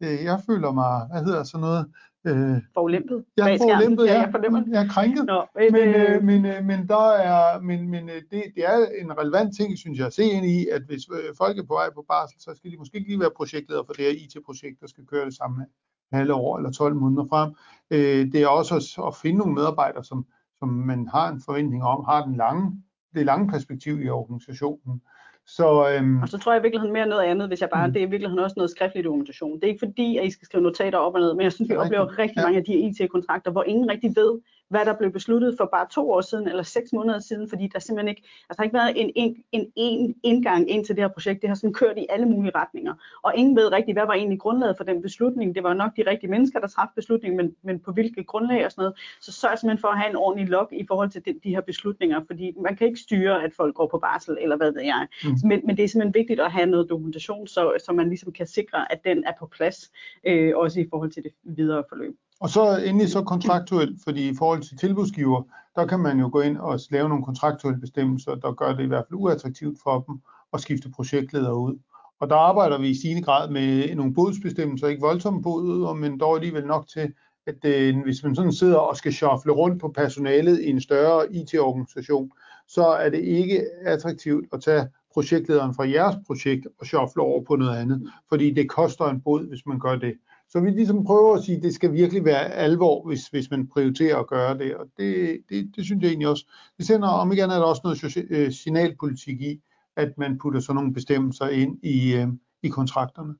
øh 0.04 0.24
jeg 0.24 0.42
føler 0.50 0.72
mig, 0.72 1.08
hvad 1.12 1.24
hedder 1.24 1.44
sådan 1.44 1.62
noget, 1.62 1.86
Øh, 2.28 2.58
forulæmpet. 2.74 3.26
Ja, 3.38 3.56
forulæmpet, 3.56 4.06
ja. 4.06 4.14
Jeg, 4.14 4.64
jeg 4.68 4.84
er 4.86 4.88
krænket. 4.88 5.26
Nå, 5.26 5.46
men, 5.56 5.72
men, 5.72 5.88
øh, 5.96 6.24
men, 6.24 6.46
øh, 6.46 6.66
men, 6.66 6.88
der 6.88 7.08
er, 7.12 7.60
men, 7.62 7.90
men 7.90 8.10
øh, 8.10 8.22
det, 8.32 8.44
det 8.56 8.64
er 8.66 8.78
en 9.02 9.18
relevant 9.20 9.56
ting, 9.58 9.78
synes 9.78 10.00
jeg, 10.00 10.08
at 10.08 10.14
se 10.14 10.24
ind 10.24 10.46
i, 10.46 10.68
at 10.68 10.82
hvis 10.82 11.04
øh, 11.18 11.36
folk 11.38 11.58
er 11.58 11.64
på 11.64 11.74
vej 11.74 11.90
på 11.94 12.06
barsel, 12.08 12.38
så 12.42 12.52
skal 12.56 12.72
de 12.72 12.78
måske 12.78 12.98
ikke 12.98 13.10
lige 13.10 13.20
være 13.20 13.38
projektleder 13.38 13.84
for 13.86 13.94
det 13.94 14.06
her 14.06 14.12
IT-projekt, 14.12 14.82
der 14.82 14.88
skal 14.88 15.06
køre 15.06 15.26
det 15.26 15.36
samme 15.36 15.66
halve 16.13 16.34
år 16.34 16.58
eller 16.58 16.72
12 16.72 16.96
måneder 16.96 17.26
frem. 17.30 17.52
Øh, 17.91 18.32
det 18.32 18.41
er 18.41 18.48
også 18.48 19.04
at, 19.08 19.15
finde 19.15 19.38
nogle 19.38 19.54
medarbejdere, 19.54 20.04
som, 20.04 20.26
som 20.60 20.70
man 20.70 21.08
har 21.08 21.30
en 21.30 21.41
forventning 21.46 21.84
om, 21.84 22.06
har 22.06 22.26
den 22.26 22.36
lange, 22.36 22.84
det 23.15 23.26
lange 23.26 23.48
perspektiv 23.52 24.02
i 24.02 24.10
organisationen. 24.10 25.02
Så, 25.48 25.89
øhm, 25.89 26.22
og 26.22 26.30
så 26.30 26.38
tror 26.38 26.52
jeg 26.54 26.62
i 26.62 26.65
virkeligheden 26.65 26.94
mere 26.94 27.08
noget 27.08 27.24
andet, 27.24 27.48
hvis 27.48 27.62
jeg 27.62 27.70
bare, 27.74 27.88
mm. 27.88 27.94
det 27.94 28.02
er 28.02 28.08
i 28.08 28.10
virkeligheden 28.10 28.44
også 28.44 28.54
noget 28.58 28.70
skriftlig 28.70 29.04
dokumentation. 29.04 29.56
Det 29.56 29.63
er 29.63 29.68
ikke 29.68 29.86
fordi, 29.88 30.18
at 30.18 30.26
I 30.26 30.32
skal 30.32 30.46
skrive 30.46 30.63
notater 30.63 30.98
op 30.98 31.13
og 31.13 31.20
ned, 31.20 31.34
men 31.34 31.44
jeg 31.44 31.52
synes, 31.52 31.70
vi 31.70 31.76
oplever 31.76 32.20
rigtig 32.20 32.38
ja. 32.38 32.44
mange 32.44 32.58
af 32.58 32.63
de 32.65 32.74
IT-kontrakter, 32.74 33.52
hvor 33.52 33.63
ingen 33.63 33.89
rigtig 33.89 34.15
ved, 34.15 34.39
hvad 34.69 34.86
der 34.86 34.97
blev 34.97 35.12
besluttet 35.12 35.56
for 35.58 35.69
bare 35.71 35.88
to 35.91 36.12
år 36.12 36.21
siden 36.21 36.47
eller 36.47 36.63
seks 36.63 36.93
måneder 36.93 37.19
siden, 37.19 37.49
fordi 37.49 37.67
der 37.73 37.80
simpelthen 37.80 38.10
ikke, 38.10 38.21
altså 38.49 38.56
der 38.56 38.56
har 38.58 38.63
ikke 38.63 38.73
været 38.73 39.01
en, 39.01 39.12
en, 39.15 39.43
en, 39.51 39.71
en 39.75 40.15
indgang 40.23 40.69
ind 40.69 40.86
til 40.86 40.95
det 40.95 41.04
her 41.04 41.10
projekt. 41.10 41.41
Det 41.41 41.49
har 41.49 41.56
sådan 41.56 41.73
kørt 41.73 41.97
i 41.97 42.06
alle 42.10 42.25
mulige 42.25 42.51
retninger, 42.56 42.93
og 43.23 43.36
ingen 43.36 43.56
ved 43.56 43.71
rigtig, 43.71 43.93
hvad 43.93 44.06
var 44.06 44.13
egentlig 44.13 44.39
grundlaget 44.39 44.78
for 44.78 44.84
den 44.84 45.01
beslutning. 45.01 45.56
Det 45.56 45.63
var 45.63 45.73
nok 45.73 45.91
de 45.97 46.04
rigtige 46.08 46.30
mennesker, 46.30 46.60
der 46.60 46.67
træffede 46.67 46.95
beslutningen, 46.95 47.38
men, 47.38 47.56
men 47.63 47.80
på 47.80 47.91
hvilket 47.91 48.28
grundlag 48.28 48.65
og 48.65 48.71
sådan 48.71 48.82
noget. 48.82 48.97
Så 49.21 49.32
sørg 49.32 49.60
simpelthen 49.60 49.82
for 49.82 49.88
at 49.88 49.97
have 49.97 50.10
en 50.10 50.15
ordentlig 50.15 50.49
log 50.49 50.69
i 50.71 50.86
forhold 50.88 51.10
til 51.10 51.25
de, 51.25 51.39
de 51.43 51.49
her 51.49 51.62
beslutninger, 51.62 52.21
fordi 52.28 52.54
man 52.62 52.75
kan 52.75 52.88
ikke 52.88 52.99
styre, 52.99 53.43
at 53.43 53.54
folk 53.54 53.75
går 53.75 53.88
på 53.88 53.97
barsel, 53.97 54.38
eller 54.41 54.58
hvad 54.58 54.71
ved 54.71 54.82
jeg. 54.82 55.08
Mm. 55.23 55.49
Men, 55.49 55.62
men 55.65 55.78
det 55.78 55.84
er 55.84 55.88
simpelthen 55.88 56.13
vigtigt 56.13 56.39
at 56.39 56.51
have 56.51 56.65
noget 56.65 56.89
dokumentation, 56.89 57.47
så, 57.47 57.73
så 57.86 57.93
man 57.93 58.08
ligesom 58.10 58.32
kan 58.32 58.47
sikre, 58.47 58.91
at 58.91 59.06
den 59.06 59.23
er 59.23 59.32
på 59.39 59.45
plads, 59.45 59.91
øh, 60.23 60.58
også 60.58 60.80
i 60.80 60.88
forhold 60.89 61.12
til 61.12 61.23
det 61.23 61.32
videre 61.43 61.84
forløb. 61.89 62.15
Og 62.39 62.50
så 62.50 62.78
endelig 62.86 63.10
så 63.10 63.24
kontraktuelt, 63.24 64.04
fordi 64.04 64.30
i 64.30 64.36
forhold 64.36 64.62
til 64.62 64.78
tilbudsgiver, 64.78 65.43
der 65.76 65.86
kan 65.86 66.00
man 66.00 66.19
jo 66.19 66.30
gå 66.32 66.41
ind 66.41 66.58
og 66.58 66.80
lave 66.89 67.10
nogle 67.10 67.26
kontraktuelle 67.26 67.80
bestemmelser, 67.80 68.36
der 68.36 68.52
gør 68.52 68.74
det 68.74 68.84
i 68.84 68.88
hvert 68.88 69.06
fald 69.10 69.19
uattraktivt 69.19 69.78
for 69.84 70.00
dem 70.00 70.19
at 70.54 70.62
skifte 70.62 70.89
projektleder 70.89 71.52
ud. 71.52 71.80
Og 72.19 72.30
der 72.30 72.36
arbejder 72.36 72.78
vi 72.78 72.89
i 72.89 72.95
stigende 72.95 73.24
grad 73.24 73.50
med 73.50 73.95
nogle 73.95 74.13
bodsbestemmelser, 74.13 74.88
ikke 74.88 75.02
voldsomme 75.02 75.41
boder, 75.41 75.93
men 75.93 76.19
dog 76.19 76.36
alligevel 76.36 76.65
nok 76.65 76.88
til, 76.88 77.13
at 77.48 77.65
øh, 77.65 78.04
hvis 78.04 78.24
man 78.24 78.36
sådan 78.36 78.54
sidder 78.54 78.78
og 78.78 78.98
skal 78.98 79.13
shuffle 79.13 79.52
rundt 79.52 79.82
på 79.82 79.88
personalet 79.88 80.62
i 80.62 80.69
en 80.69 80.82
større 80.82 81.34
IT-organisation, 81.36 82.32
så 82.67 82.86
er 82.86 83.10
det 83.10 83.19
ikke 83.19 83.65
attraktivt 83.82 84.45
at 84.54 84.62
tage 84.62 84.88
projektlederen 85.13 85.76
fra 85.76 85.89
jeres 85.89 86.15
projekt 86.28 86.67
og 86.80 86.86
shuffle 86.86 87.21
over 87.21 87.43
på 87.43 87.56
noget 87.56 87.78
andet, 87.78 88.12
fordi 88.30 88.52
det 88.52 88.69
koster 88.69 89.06
en 89.06 89.21
bod, 89.21 89.48
hvis 89.48 89.65
man 89.65 89.80
gør 89.80 89.95
det. 89.95 90.13
Så 90.56 90.62
vi 90.62 90.70
ligesom 90.70 91.06
prøver 91.06 91.36
at 91.36 91.44
sige, 91.44 91.58
at 91.58 91.63
det 91.63 91.76
skal 91.76 91.94
virkelig 91.94 92.26
være 92.26 92.52
alvor, 92.52 93.08
hvis, 93.08 93.28
hvis 93.28 93.52
man 93.52 93.68
prioriterer 93.68 94.18
at 94.18 94.28
gøre 94.28 94.58
det, 94.58 94.76
og 94.76 94.86
det, 94.98 95.39
det, 95.50 95.72
det 95.76 95.86
synes 95.86 96.02
jeg 96.02 96.10
egentlig 96.10 96.28
også. 96.28 96.46
Det 96.78 96.88
sender 96.88 97.08
om 97.08 97.32
igen 97.32 97.50
er 97.50 97.56
der 97.56 97.63
også 97.63 97.82
noget 97.84 98.18
øh, 98.30 98.52
signalpolitik 98.52 99.41
i, 99.41 99.62
at 99.96 100.18
man 100.18 100.38
putter 100.38 100.60
sådan 100.60 100.76
nogle 100.76 100.94
bestemmelser 100.94 101.48
ind 101.48 101.84
i, 101.84 102.13
øh, 102.13 102.28
i 102.63 102.68
kontrakterne. 102.68 103.36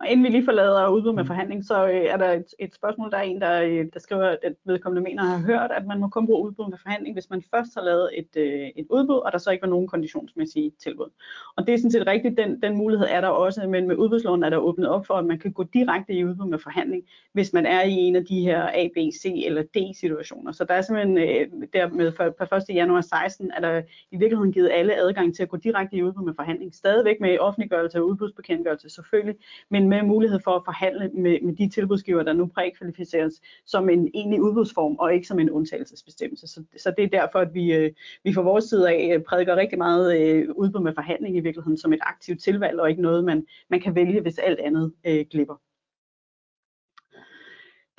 Og 0.00 0.08
inden 0.08 0.24
vi 0.24 0.28
lige 0.28 0.44
forlader 0.44 0.88
udbud 0.88 1.12
med 1.12 1.22
mm. 1.22 1.26
forhandling, 1.26 1.64
så 1.64 1.86
øh, 1.86 2.04
er 2.04 2.16
der 2.16 2.32
et, 2.32 2.54
et 2.58 2.74
spørgsmål, 2.74 3.10
der 3.10 3.16
er 3.16 3.22
en, 3.22 3.40
der, 3.40 3.62
øh, 3.62 3.86
der 3.94 4.00
skriver, 4.00 4.36
at 4.42 4.54
vedkommende 4.64 5.02
mener 5.02 5.24
have 5.24 5.46
hørt, 5.46 5.70
at 5.70 5.86
man 5.86 6.00
må 6.00 6.08
kun 6.08 6.26
bruge 6.26 6.46
udbud 6.46 6.70
med 6.70 6.78
forhandling, 6.78 7.14
hvis 7.14 7.30
man 7.30 7.42
først 7.54 7.74
har 7.74 7.82
lavet 7.82 8.10
et, 8.18 8.36
øh, 8.36 8.68
et 8.76 8.86
udbud, 8.90 9.16
og 9.16 9.32
der 9.32 9.38
så 9.38 9.50
ikke 9.50 9.62
var 9.62 9.68
nogen 9.68 9.88
konditionsmæssige 9.88 10.72
tilbud. 10.82 11.10
Og 11.56 11.66
det 11.66 11.74
er 11.74 11.78
sådan 11.78 11.90
set 11.90 12.06
rigtigt, 12.06 12.36
den, 12.38 12.62
den 12.62 12.76
mulighed 12.76 13.06
er 13.10 13.20
der 13.20 13.28
også, 13.28 13.66
men 13.66 13.88
med 13.88 13.96
udbudsloven 13.96 14.42
er 14.42 14.50
der 14.50 14.56
åbnet 14.56 14.88
op 14.88 15.06
for, 15.06 15.14
at 15.14 15.24
man 15.24 15.38
kan 15.38 15.52
gå 15.52 15.62
direkte 15.62 16.12
i 16.12 16.24
udbud 16.24 16.46
med 16.46 16.58
forhandling, 16.58 17.04
hvis 17.32 17.52
man 17.52 17.66
er 17.66 17.82
i 17.82 17.92
en 17.92 18.16
af 18.16 18.24
de 18.24 18.40
her 18.40 18.62
A, 18.62 18.88
B, 18.94 18.96
C 18.96 19.42
eller 19.46 19.62
D 19.62 19.96
situationer. 20.00 20.52
Så 20.52 20.64
der 20.64 20.74
er 20.74 20.82
simpelthen 20.82 21.18
øh, 21.18 21.68
dermed 21.72 22.12
for, 22.12 22.30
per 22.30 22.52
1. 22.52 22.74
januar 22.74 23.00
16, 23.00 23.50
er 23.56 23.60
der 23.60 23.82
i 24.10 24.16
virkeligheden 24.16 24.52
givet 24.52 24.70
alle 24.72 24.94
adgang 24.94 25.36
til 25.36 25.42
at 25.42 25.48
gå 25.48 25.56
direkte 25.56 25.96
i 25.96 26.02
udbud 26.02 26.24
med 26.24 26.34
forhandling. 26.34 26.74
Stadigvæk 26.74 27.20
med 27.20 27.38
offentliggørelse 27.38 27.98
af 27.98 28.02
udbudsbekendtgørelse 28.02 28.90
selvfølgelig, 28.90 29.36
men 29.68 29.88
med 29.88 30.02
mulighed 30.02 30.40
for 30.44 30.50
at 30.50 30.62
forhandle 30.64 31.10
med, 31.14 31.38
med 31.42 31.56
de 31.56 31.68
tilbudsgiver, 31.68 32.22
der 32.22 32.32
nu 32.32 32.46
prækvalificeres 32.46 33.40
som 33.66 33.88
en 33.88 34.10
egentlig 34.14 34.42
udbudsform, 34.42 34.96
og 34.98 35.14
ikke 35.14 35.26
som 35.26 35.38
en 35.38 35.50
undtagelsesbestemmelse. 35.50 36.46
Så, 36.46 36.62
så 36.76 36.92
det 36.96 37.04
er 37.04 37.08
derfor, 37.08 37.38
at 37.38 37.54
vi, 37.54 37.72
øh, 37.74 37.92
vi 38.24 38.34
fra 38.34 38.42
vores 38.42 38.64
side 38.64 38.90
af 38.90 39.14
øh, 39.14 39.22
prædiker 39.22 39.56
rigtig 39.56 39.78
meget 39.78 40.20
øh, 40.20 40.48
udbud 40.54 40.80
med 40.80 40.94
forhandling 40.94 41.36
i 41.36 41.40
virkeligheden 41.40 41.78
som 41.78 41.92
et 41.92 42.00
aktivt 42.02 42.42
tilvalg, 42.42 42.80
og 42.80 42.90
ikke 42.90 43.02
noget, 43.02 43.24
man, 43.24 43.46
man 43.70 43.80
kan 43.80 43.94
vælge, 43.94 44.20
hvis 44.20 44.38
alt 44.38 44.60
andet 44.60 44.92
øh, 45.06 45.24
glipper. 45.30 45.54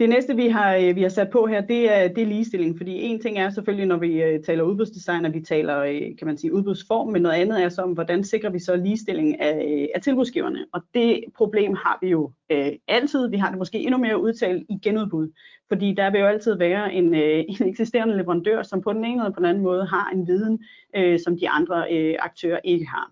Det 0.02 0.10
næste, 0.10 0.36
vi 0.36 0.48
har, 0.48 0.76
øh, 0.76 0.96
vi 0.96 1.02
har 1.02 1.10
sat 1.10 1.30
på 1.30 1.46
her, 1.46 1.62
det 1.62 1.92
er, 1.92 2.08
det 2.08 2.24
er 2.24 2.28
ligestilling, 2.28 2.78
fordi 2.78 3.02
en 3.02 3.20
ting 3.22 3.38
er 3.38 3.50
selvfølgelig, 3.50 3.86
når 3.86 3.98
vi 3.98 4.24
øh, 4.24 4.44
taler 4.44 4.64
udbudsdesign, 4.64 5.26
at 5.26 5.34
vi 5.34 5.42
taler, 5.42 5.80
øh, 5.80 6.18
kan 6.18 6.28
man 6.28 6.38
sige, 6.38 6.54
udbudsform, 6.54 7.08
men 7.08 7.22
noget 7.22 7.36
andet 7.36 7.64
er 7.64 7.70
så, 7.70 7.82
om, 7.82 7.92
hvordan 7.92 8.24
sikrer 8.24 8.50
vi 8.50 8.60
så 8.60 8.76
ligestilling 8.76 9.42
af, 9.42 9.90
af 9.96 10.02
tilbudsgiverne. 10.02 10.66
Og 10.74 10.82
det 10.94 11.24
problem 11.36 11.74
har 11.74 11.98
vi 12.02 12.10
jo 12.10 12.32
øh, 12.52 12.72
altid. 12.88 13.30
Vi 13.30 13.38
har 13.38 13.50
det 13.50 13.58
måske 13.58 13.80
endnu 13.80 13.98
mere 13.98 14.22
udtalt 14.22 14.66
i 14.70 14.78
genudbud, 14.84 15.30
fordi 15.68 15.94
der 15.94 16.12
vil 16.12 16.20
jo 16.20 16.28
altid 16.28 16.56
være 16.56 16.94
en, 16.94 17.16
øh, 17.16 17.44
en 17.60 17.68
eksisterende 17.68 18.18
leverandør, 18.18 18.64
som 18.64 18.82
på 18.82 18.94
den 18.94 19.06
ene 19.06 19.22
eller 19.22 19.34
på 19.34 19.40
den 19.40 19.50
anden 19.50 19.64
måde 19.64 19.86
har 19.86 20.12
en 20.14 20.28
viden, 20.28 20.64
øh, 20.96 21.20
som 21.20 21.38
de 21.40 21.50
andre 21.50 21.86
øh, 21.92 22.16
aktører 22.20 22.60
ikke 22.64 22.88
har. 22.88 23.12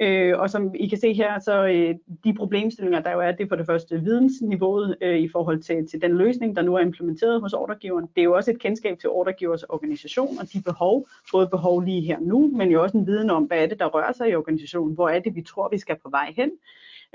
Øh, 0.00 0.38
og 0.38 0.50
som 0.50 0.74
I 0.74 0.88
kan 0.88 0.98
se 0.98 1.12
her, 1.12 1.38
så 1.38 1.66
øh, 1.66 1.94
de 2.24 2.34
problemstillinger, 2.34 3.00
der 3.00 3.12
jo 3.12 3.20
er, 3.20 3.32
det 3.32 3.44
er 3.44 3.48
for 3.48 3.56
det 3.56 3.66
første 3.66 4.00
vidensniveauet 4.00 4.96
øh, 5.00 5.18
i 5.18 5.28
forhold 5.28 5.62
til, 5.62 5.86
til 5.86 6.02
den 6.02 6.18
løsning, 6.18 6.56
der 6.56 6.62
nu 6.62 6.74
er 6.74 6.80
implementeret 6.80 7.40
hos 7.40 7.52
ordregiveren. 7.52 8.06
Det 8.14 8.20
er 8.20 8.24
jo 8.24 8.34
også 8.36 8.50
et 8.50 8.58
kendskab 8.58 8.98
til 8.98 9.08
ordregivers 9.08 9.62
organisation 9.62 10.38
og 10.38 10.52
de 10.52 10.62
behov, 10.62 11.08
både 11.32 11.48
behov 11.48 11.80
lige 11.80 12.00
her 12.00 12.18
nu, 12.20 12.50
men 12.56 12.70
jo 12.70 12.82
også 12.82 12.96
en 12.96 13.06
viden 13.06 13.30
om, 13.30 13.44
hvad 13.44 13.62
er 13.62 13.66
det, 13.66 13.78
der 13.78 13.86
rører 13.86 14.12
sig 14.12 14.30
i 14.30 14.34
organisationen, 14.34 14.94
hvor 14.94 15.08
er 15.08 15.18
det, 15.18 15.34
vi 15.34 15.42
tror, 15.42 15.68
vi 15.68 15.78
skal 15.78 15.96
på 16.02 16.10
vej 16.10 16.32
hen. 16.36 16.50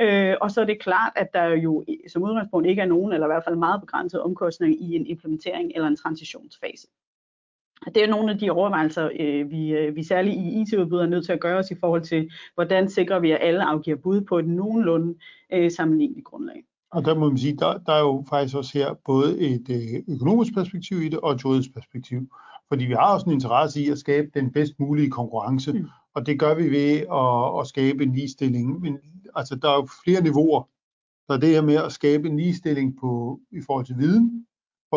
Øh, 0.02 0.36
og 0.42 0.52
så 0.52 0.62
er 0.62 0.66
det 0.66 0.82
klart, 0.82 1.14
at 1.16 1.34
der 1.34 1.46
jo 1.46 1.84
som 2.08 2.24
udgangspunkt 2.24 2.68
ikke 2.68 2.82
er 2.82 2.86
nogen, 2.86 3.14
eller 3.14 3.28
i 3.28 3.32
hvert 3.32 3.44
fald 3.44 3.56
meget 3.56 3.82
begrænset 3.82 4.22
omkostning 4.22 4.82
i 4.82 4.96
en 4.96 5.08
implementering 5.08 5.72
eller 5.76 5.88
en 5.88 5.96
transitionsfase. 5.96 6.88
Det 7.94 8.04
er 8.04 8.08
nogle 8.08 8.32
af 8.32 8.38
de 8.38 8.50
overvejelser, 8.50 9.10
øh, 9.20 9.52
vi, 9.52 9.74
øh, 9.74 9.96
vi 9.96 10.04
særligt 10.04 10.36
i 10.36 10.62
IT-udbud 10.62 11.00
er 11.00 11.06
nødt 11.06 11.26
til 11.26 11.34
at 11.34 11.40
gøre 11.40 11.58
os 11.58 11.72
i 11.72 11.76
forhold 11.80 12.02
til, 12.02 12.32
hvordan 12.56 12.90
sikrer 12.90 13.20
vi, 13.20 13.32
at 13.32 13.38
alle 13.42 13.64
afgiver 13.64 13.98
bud 13.98 14.22
på 14.22 14.40
et 14.40 14.48
nogenlunde 14.48 15.16
øh, 15.54 15.72
sammenligneligt 15.72 16.26
grundlag. 16.26 16.64
Og 16.92 17.06
der 17.06 17.16
må 17.16 17.30
man 17.30 17.38
sige, 17.38 17.58
der, 17.58 17.78
der 17.78 17.94
er 17.94 18.00
jo 18.00 18.24
faktisk 18.30 18.56
også 18.56 18.78
her 18.78 18.94
både 19.06 19.40
et 19.40 19.70
øh, 19.70 20.16
økonomisk 20.16 20.54
perspektiv 20.54 21.02
i 21.02 21.10
det 21.10 21.20
og 21.20 21.32
et 21.32 21.44
juridisk 21.44 21.74
perspektiv. 21.74 22.30
Fordi 22.68 22.86
vi 22.86 22.94
har 22.94 23.14
også 23.14 23.26
en 23.26 23.32
interesse 23.32 23.82
i 23.82 23.90
at 23.90 23.98
skabe 23.98 24.28
den 24.34 24.52
bedst 24.52 24.80
mulige 24.80 25.10
konkurrence, 25.10 25.74
mm. 25.74 25.88
og 26.14 26.26
det 26.26 26.40
gør 26.40 26.56
vi 26.56 26.72
ved 26.72 26.92
at, 27.22 27.60
at 27.62 27.68
skabe 27.68 28.04
en 28.04 28.14
ligestilling. 28.14 28.82
Men 28.82 28.98
altså, 29.36 29.56
der 29.56 29.70
er 29.70 29.76
jo 29.76 29.88
flere 30.04 30.22
niveauer. 30.22 30.64
Der 31.28 31.34
er 31.34 31.40
det 31.40 31.50
her 31.50 31.62
med 31.62 31.76
at 31.76 31.92
skabe 31.92 32.30
en 32.30 32.38
ligestilling 32.38 32.98
på, 33.00 33.40
i 33.52 33.62
forhold 33.66 33.86
til 33.86 33.98
viden, 33.98 34.46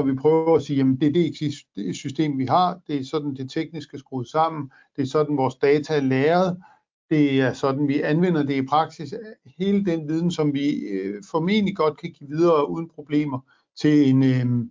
hvor 0.03 0.13
vi 0.13 0.19
prøver 0.19 0.57
at 0.57 0.63
sige, 0.63 0.81
at 0.81 0.87
det 1.01 1.17
er 1.17 1.53
det 1.77 1.97
system, 1.97 2.39
vi 2.39 2.45
har, 2.45 2.81
det 2.87 2.97
er 2.97 3.05
sådan, 3.05 3.35
det 3.35 3.51
tekniske 3.51 3.95
er 3.95 3.99
skruet 3.99 4.29
sammen, 4.29 4.71
det 4.97 5.03
er 5.03 5.07
sådan, 5.07 5.37
vores 5.37 5.55
data 5.55 5.97
er 5.97 6.01
læret, 6.01 6.57
det 7.11 7.41
er 7.41 7.53
sådan, 7.53 7.89
vi 7.89 8.01
anvender 8.01 8.43
det 8.43 8.55
i 8.55 8.67
praksis. 8.67 9.15
Hele 9.59 9.85
den 9.85 10.09
viden, 10.09 10.31
som 10.31 10.55
vi 10.55 10.71
øh, 10.71 11.23
formentlig 11.31 11.77
godt 11.77 12.01
kan 12.01 12.13
give 12.13 12.31
videre 12.31 12.71
uden 12.71 12.89
problemer 12.89 13.41
til, 13.81 14.09
en, 14.09 14.23
øh, 14.23 14.67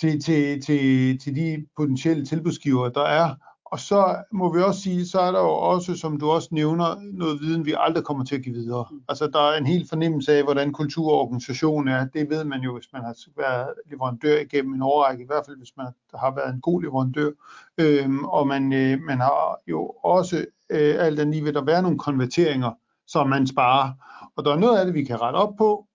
til, 0.00 0.20
til, 0.20 0.62
til, 0.62 1.18
til 1.18 1.36
de 1.36 1.66
potentielle 1.76 2.24
tilbudsgiver, 2.24 2.88
der 2.88 3.04
er. 3.04 3.34
Og 3.72 3.80
så 3.80 4.16
må 4.32 4.54
vi 4.54 4.62
også 4.62 4.80
sige, 4.80 5.06
så 5.06 5.20
er 5.20 5.32
der 5.32 5.40
jo 5.40 5.48
også, 5.48 5.96
som 5.96 6.18
du 6.20 6.30
også 6.30 6.48
nævner, 6.52 6.96
noget 7.12 7.40
viden, 7.40 7.66
vi 7.66 7.74
aldrig 7.78 8.04
kommer 8.04 8.24
til 8.24 8.36
at 8.36 8.42
give 8.42 8.54
videre. 8.54 8.86
Mm. 8.90 9.00
Altså 9.08 9.26
der 9.26 9.40
er 9.40 9.58
en 9.58 9.66
helt 9.66 9.88
fornemmelse 9.88 10.32
af, 10.32 10.44
hvordan 10.44 10.72
kultur 10.72 11.12
og 11.12 11.20
organisation 11.20 11.88
er. 11.88 12.04
Det 12.06 12.30
ved 12.30 12.44
man 12.44 12.60
jo, 12.60 12.74
hvis 12.74 12.88
man 12.92 13.02
har 13.02 13.14
været 13.36 13.74
leverandør 13.90 14.38
igennem 14.38 14.74
en 14.74 14.82
årrække, 14.82 15.22
i 15.22 15.26
hvert 15.26 15.46
fald 15.46 15.56
hvis 15.56 15.76
man 15.76 15.86
har 16.14 16.34
været 16.34 16.54
en 16.54 16.60
god 16.60 16.82
leverandør. 16.82 17.30
Øhm, 17.78 18.24
og 18.24 18.46
man, 18.46 18.72
øh, 18.72 19.00
man 19.00 19.18
har 19.18 19.60
jo 19.66 19.94
også, 20.04 20.36
øh, 20.70 20.94
alt 20.98 21.20
andet 21.20 21.34
lige 21.34 21.44
vil 21.44 21.54
der 21.54 21.64
være 21.64 21.82
nogle 21.82 21.98
konverteringer, 21.98 22.70
som 23.06 23.28
man 23.28 23.46
sparer. 23.46 23.92
Og 24.36 24.44
der 24.44 24.52
er 24.52 24.58
noget 24.58 24.78
af 24.78 24.84
det, 24.86 24.94
vi 24.94 25.04
kan 25.04 25.20
rette 25.20 25.36
op 25.36 25.56
på. 25.58 25.86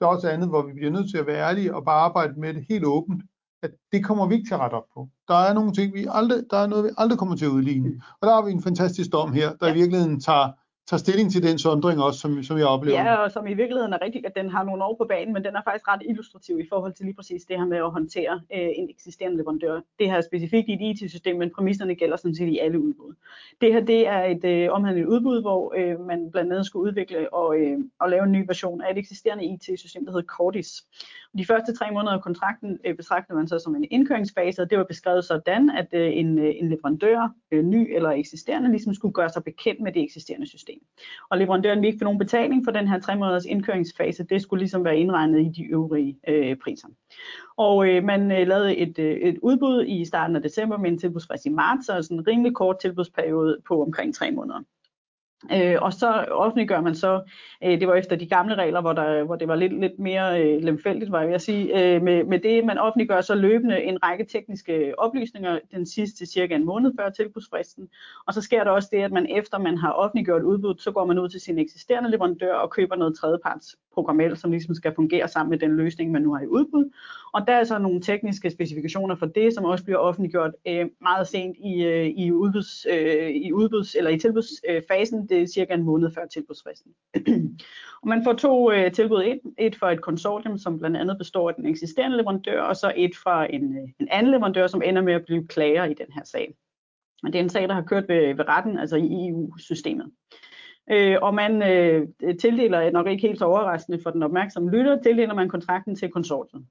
Der 0.00 0.06
er 0.06 0.10
også 0.10 0.28
andet, 0.28 0.48
hvor 0.48 0.62
vi 0.62 0.72
bliver 0.72 0.90
nødt 0.90 1.10
til 1.10 1.18
at 1.18 1.26
være 1.26 1.48
ærlige 1.48 1.74
og 1.74 1.84
bare 1.84 2.00
arbejde 2.00 2.40
med 2.40 2.54
det 2.54 2.64
helt 2.68 2.84
åbent 2.84 3.22
at 3.62 3.70
det 3.92 4.04
kommer 4.04 4.26
vi 4.26 4.34
ikke 4.34 4.48
til 4.48 4.54
at 4.54 4.60
rette 4.60 4.74
op 4.74 4.88
på. 4.94 5.08
Der 5.28 5.34
er 5.34 5.52
nogle 5.54 5.72
ting, 5.72 5.94
vi 5.94 6.06
aldrig, 6.10 6.44
der 6.50 6.56
er 6.56 6.66
noget, 6.66 6.84
vi 6.84 6.90
aldrig 6.98 7.18
kommer 7.18 7.36
til 7.36 7.44
at 7.44 7.50
udligne. 7.50 7.88
Mm. 7.88 8.00
Og 8.20 8.26
der 8.26 8.34
har 8.34 8.44
vi 8.44 8.50
en 8.50 8.62
fantastisk 8.62 9.12
dom 9.12 9.32
her, 9.32 9.52
der 9.52 9.66
ja. 9.66 9.72
i 9.72 9.76
virkeligheden 9.76 10.20
tager 10.20 10.52
tager 10.90 10.98
stilling 10.98 11.32
til 11.32 11.42
den 11.42 11.58
sondring 11.58 12.02
også, 12.02 12.18
som, 12.20 12.42
som 12.42 12.58
jeg 12.58 12.66
oplever. 12.66 13.02
Ja, 13.02 13.14
og 13.14 13.30
som 13.30 13.46
i 13.46 13.54
virkeligheden 13.54 13.92
er 13.92 14.02
rigtigt, 14.02 14.26
at 14.26 14.32
den 14.36 14.50
har 14.50 14.62
nogle 14.64 14.84
år 14.84 14.94
på 14.98 15.04
banen, 15.08 15.32
men 15.34 15.44
den 15.44 15.56
er 15.56 15.62
faktisk 15.64 15.88
ret 15.88 16.02
illustrativ 16.08 16.60
i 16.60 16.66
forhold 16.68 16.92
til 16.92 17.04
lige 17.04 17.14
præcis 17.14 17.44
det 17.44 17.58
her 17.58 17.66
med 17.66 17.78
at 17.78 17.90
håndtere 17.90 18.34
øh, 18.54 18.70
en 18.76 18.90
eksisterende 18.90 19.36
leverandør. 19.36 19.80
Det 19.98 20.10
her 20.10 20.16
er 20.16 20.20
specifikt 20.20 20.68
i 20.68 20.72
et 20.72 21.02
IT-system, 21.02 21.36
men 21.36 21.50
præmisserne 21.56 21.94
gælder 21.94 22.16
sådan 22.16 22.34
set 22.34 22.48
i 22.48 22.58
alle 22.58 22.80
udbud. 22.80 23.14
Det 23.60 23.72
her 23.72 23.80
det 23.80 24.08
er 24.08 24.22
et 24.24 24.44
øh, 24.44 24.68
omhandlet 24.72 25.06
udbud, 25.06 25.40
hvor 25.40 25.74
øh, 25.76 26.00
man 26.06 26.30
blandt 26.30 26.52
andet 26.52 26.66
skulle 26.66 26.88
udvikle 26.88 27.34
og, 27.34 27.60
øh, 27.60 27.78
og 28.00 28.10
lave 28.10 28.24
en 28.24 28.32
ny 28.32 28.46
version 28.46 28.80
af 28.80 28.90
et 28.90 28.98
eksisterende 28.98 29.44
IT-system, 29.44 30.04
der 30.04 30.12
hedder 30.12 30.26
Cordis. 30.26 30.84
De 31.38 31.46
første 31.46 31.74
tre 31.74 31.90
måneder 31.92 32.12
af 32.12 32.22
kontrakten 32.22 32.78
øh, 32.86 32.96
betragtede 32.96 33.38
man 33.38 33.48
så 33.48 33.58
som 33.58 33.74
en 33.74 33.86
indkøringsfase, 33.90 34.62
og 34.62 34.70
det 34.70 34.78
var 34.78 34.84
beskrevet 34.84 35.24
sådan, 35.24 35.70
at 35.70 35.86
øh, 35.92 36.10
en, 36.16 36.38
øh, 36.38 36.54
en 36.56 36.68
leverandør, 36.68 37.34
øh, 37.50 37.64
ny 37.64 37.94
eller 37.94 38.10
eksisterende, 38.10 38.70
ligesom 38.70 38.94
skulle 38.94 39.14
gøre 39.14 39.28
sig 39.28 39.44
bekendt 39.44 39.80
med 39.80 39.92
det 39.92 40.02
eksisterende 40.02 40.46
system. 40.46 40.78
Og 41.30 41.38
leverandøren 41.38 41.78
ville 41.78 41.88
ikke 41.88 41.98
få 41.98 42.04
nogen 42.04 42.18
betaling 42.18 42.64
for 42.64 42.70
den 42.70 42.88
her 42.88 43.00
tre 43.00 43.16
måneders 43.16 43.44
indkøringsfase. 43.44 44.24
Det 44.24 44.42
skulle 44.42 44.60
ligesom 44.60 44.84
være 44.84 44.96
indregnet 44.96 45.40
i 45.40 45.48
de 45.48 45.62
øvrige 45.62 46.18
øh, 46.28 46.56
priser. 46.56 46.88
Og 47.56 47.88
øh, 47.88 48.04
man 48.04 48.32
øh, 48.32 48.46
lavede 48.46 48.76
et, 48.76 48.98
øh, 48.98 49.16
et 49.16 49.38
udbud 49.42 49.84
i 49.88 50.04
starten 50.04 50.36
af 50.36 50.42
december 50.42 50.78
med 50.78 50.90
en 50.90 50.98
tilbudsfrist 50.98 51.46
i 51.46 51.48
marts, 51.48 51.86
så 51.86 52.02
sådan 52.02 52.18
en 52.18 52.26
rimelig 52.26 52.54
kort 52.54 52.78
tilbudsperiode 52.80 53.58
på 53.68 53.82
omkring 53.82 54.14
tre 54.14 54.30
måneder. 54.30 54.60
Øh, 55.52 55.76
og 55.80 55.92
så 55.92 56.24
offentliggør 56.30 56.80
man 56.80 56.94
så, 56.94 57.22
øh, 57.64 57.80
det 57.80 57.88
var 57.88 57.94
efter 57.94 58.16
de 58.16 58.26
gamle 58.26 58.54
regler, 58.54 58.80
hvor, 58.80 58.92
der, 58.92 59.24
hvor 59.24 59.36
det 59.36 59.48
var 59.48 59.54
lidt, 59.54 59.80
lidt 59.80 59.98
mere 59.98 60.42
øh, 60.42 60.62
lemfældigt, 60.62 61.12
var 61.12 61.20
jeg 61.22 61.34
at 61.34 61.42
sige, 61.42 61.94
øh, 61.94 62.02
med, 62.02 62.24
med 62.24 62.38
det, 62.38 62.64
man 62.64 62.78
offentliggør 62.78 63.20
så 63.20 63.34
løbende 63.34 63.82
en 63.82 64.02
række 64.02 64.24
tekniske 64.24 64.94
oplysninger 64.98 65.58
den 65.72 65.86
sidste 65.86 66.26
cirka 66.26 66.54
en 66.54 66.64
måned 66.64 66.92
før 67.00 67.10
tilbudsfristen. 67.10 67.88
Og 68.26 68.34
så 68.34 68.42
sker 68.42 68.64
der 68.64 68.70
også 68.70 68.88
det, 68.92 69.02
at 69.02 69.12
man 69.12 69.26
efter 69.26 69.58
man 69.58 69.78
har 69.78 69.92
offentliggjort 69.92 70.42
udbuddet, 70.42 70.82
så 70.82 70.90
går 70.92 71.04
man 71.04 71.18
ud 71.18 71.28
til 71.28 71.40
sin 71.40 71.58
eksisterende 71.58 72.10
leverandør 72.10 72.54
og 72.54 72.70
køber 72.70 72.96
noget 72.96 73.18
tredjeparts 73.18 73.76
programmel, 73.94 74.36
som 74.36 74.50
ligesom 74.50 74.74
skal 74.74 74.94
fungere 74.94 75.28
sammen 75.28 75.50
med 75.50 75.58
den 75.58 75.76
løsning, 75.76 76.12
man 76.12 76.22
nu 76.22 76.34
har 76.34 76.42
i 76.42 76.46
udbud. 76.46 76.90
Og 77.32 77.46
der 77.46 77.52
er 77.52 77.64
så 77.64 77.78
nogle 77.78 78.00
tekniske 78.00 78.50
specifikationer 78.50 79.14
for 79.14 79.26
det, 79.26 79.54
som 79.54 79.64
også 79.64 79.84
bliver 79.84 79.98
offentliggjort 79.98 80.50
øh, 80.68 80.86
meget 81.00 81.28
sent 81.28 81.56
i, 81.64 81.82
øh, 81.82 82.06
i, 82.06 82.32
udbuds, 82.32 82.86
øh, 82.90 83.30
i 83.30 83.52
udbuds 83.52 83.94
eller 83.94 84.10
i 84.10 84.18
tilbudsfasen. 84.18 85.28
Det 85.28 85.42
er 85.42 85.46
cirka 85.46 85.74
en 85.74 85.82
måned 85.82 86.10
før 86.14 86.26
tilbudsfristen. 86.26 86.92
og 88.02 88.08
man 88.08 88.24
får 88.24 88.32
to 88.32 88.72
øh, 88.72 88.92
tilbud 88.92 89.22
ind. 89.22 89.40
Et 89.58 89.76
for 89.76 89.86
et 89.86 90.00
konsortium, 90.00 90.58
som 90.58 90.78
blandt 90.78 90.96
andet 90.96 91.18
består 91.18 91.48
af 91.48 91.54
den 91.54 91.66
eksisterende 91.66 92.16
leverandør, 92.16 92.62
og 92.62 92.76
så 92.76 92.92
et 92.96 93.16
fra 93.16 93.54
en, 93.54 93.76
øh, 93.76 93.88
en 94.00 94.08
anden 94.10 94.32
leverandør, 94.32 94.66
som 94.66 94.82
ender 94.82 95.02
med 95.02 95.12
at 95.12 95.24
blive 95.24 95.46
klager 95.46 95.84
i 95.84 95.94
den 95.94 96.06
her 96.14 96.24
sag. 96.24 96.54
Og 97.22 97.32
det 97.32 97.38
er 97.38 97.42
en 97.42 97.48
sag, 97.48 97.68
der 97.68 97.74
har 97.74 97.82
kørt 97.82 98.08
ved, 98.08 98.34
ved 98.34 98.48
retten, 98.48 98.78
altså 98.78 98.96
i 98.96 99.28
EU-systemet. 99.28 100.10
Øh, 100.90 101.16
og 101.22 101.34
man 101.34 101.62
øh, 101.62 102.08
tildeler, 102.40 102.90
nok 102.90 103.06
ikke 103.06 103.26
helt 103.26 103.38
så 103.38 103.44
overraskende 103.44 104.02
for 104.02 104.10
den 104.10 104.22
opmærksomme 104.22 104.70
lytter, 104.70 105.02
tildeler 105.02 105.34
man 105.34 105.48
kontrakten 105.48 105.96
til 105.96 106.10
konsortiet. 106.10 106.64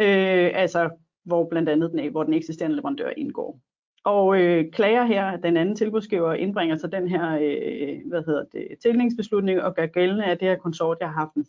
Øh, 0.00 0.50
altså 0.54 0.90
hvor 1.24 1.48
blandt 1.48 1.68
andet 1.68 1.92
den, 1.92 2.10
hvor 2.10 2.22
den 2.22 2.34
eksisterende 2.34 2.76
leverandør 2.76 3.10
indgår. 3.16 3.60
Og 4.04 4.40
øh, 4.40 4.70
klager 4.72 5.04
her, 5.04 5.36
den 5.36 5.56
anden 5.56 5.76
tilbudsgiver 5.76 6.34
indbringer 6.34 6.76
så 6.76 6.86
den 6.86 7.08
her 7.08 7.38
øh, 7.42 8.08
hvad 8.08 8.22
hedder 8.26 8.44
det, 8.52 8.68
tildelingsbeslutning 8.82 9.62
og 9.62 9.74
gør 9.74 9.86
gældende, 9.86 10.24
at 10.24 10.40
det 10.40 10.48
her 10.48 10.56
konsortium 10.56 11.10
har 11.10 11.18
haft 11.18 11.34
en 11.34 11.46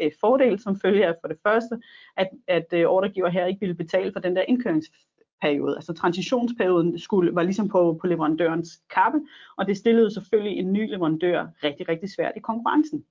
øh, 0.00 0.12
fordel 0.20 0.58
som 0.58 0.80
følge 0.80 1.06
af 1.06 1.14
for 1.20 1.28
det 1.28 1.36
første, 1.42 1.80
at, 2.16 2.28
at 2.48 2.66
øh, 2.72 2.86
ordregiver 2.86 3.28
her 3.28 3.46
ikke 3.46 3.60
ville 3.60 3.74
betale 3.74 4.12
for 4.12 4.20
den 4.20 4.36
der 4.36 4.42
indkøringsperiode. 4.48 5.76
Altså 5.76 5.92
transitionsperioden 5.92 6.98
skulle, 6.98 7.34
var 7.34 7.42
ligesom 7.42 7.68
på, 7.68 7.98
på 8.00 8.06
leverandørens 8.06 8.80
kappe, 8.94 9.18
og 9.58 9.66
det 9.66 9.76
stillede 9.76 10.14
selvfølgelig 10.14 10.58
en 10.58 10.72
ny 10.72 10.90
leverandør 10.90 11.46
rigtig, 11.64 11.88
rigtig 11.88 12.10
svært 12.10 12.32
i 12.36 12.40
konkurrencen. 12.40 13.04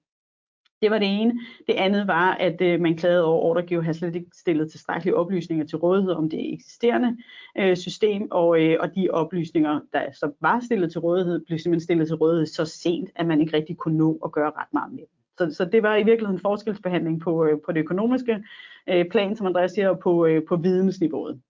Det 0.82 0.92
var 0.92 1.00
det 1.00 1.22
ene. 1.22 1.40
Det 1.68 1.74
andet 1.74 2.08
var, 2.08 2.34
at 2.34 2.62
øh, 2.62 2.80
man 2.80 2.98
klagede 2.98 3.24
over, 3.24 3.38
at 3.38 3.50
ordregiver 3.50 3.82
havde 3.82 3.98
slet 3.98 4.16
ikke 4.16 4.30
stillet 4.34 4.72
tilstrækkelige 4.72 5.16
oplysninger 5.16 5.66
til 5.66 5.78
rådighed 5.78 6.12
om 6.12 6.30
det 6.30 6.54
eksisterende 6.54 7.18
øh, 7.58 7.78
system, 7.78 8.28
og, 8.32 8.62
øh, 8.62 8.78
og 8.80 8.96
de 8.96 9.08
oplysninger, 9.12 9.80
der 9.94 10.02
så 10.14 10.32
var 10.40 10.60
stillet 10.60 10.92
til 10.92 11.02
rådighed, 11.02 11.46
blev 11.46 11.60
simpelthen 11.60 11.84
stillet 11.84 12.08
til 12.08 12.16
rådighed 12.16 12.46
så 12.46 12.66
sent, 12.66 13.10
at 13.16 13.28
man 13.28 13.42
ikke 13.42 13.58
rigtig 13.58 13.78
kunne 13.78 13.98
nå 13.98 14.20
at 14.26 14.32
gøre 14.32 14.52
ret 14.52 14.74
meget 14.74 14.92
med 14.92 15.00
dem. 15.00 15.22
Så, 15.38 15.58
så 15.58 15.66
det 15.66 15.84
var 15.84 15.96
i 15.96 16.04
virkeligheden 16.04 16.36
en 16.36 16.42
forskelsbehandling 16.42 17.22
på, 17.22 17.46
øh, 17.46 17.58
på 17.66 17.72
det 17.72 17.80
økonomiske 17.80 18.44
øh, 18.90 19.06
plan, 19.12 19.36
som 19.36 19.48
Andreas 19.48 19.72
siger, 19.72 19.90
og 19.90 20.00
på, 20.00 20.26
øh, 20.26 20.42
på 20.50 20.56
vidensniveauet. 20.56 21.42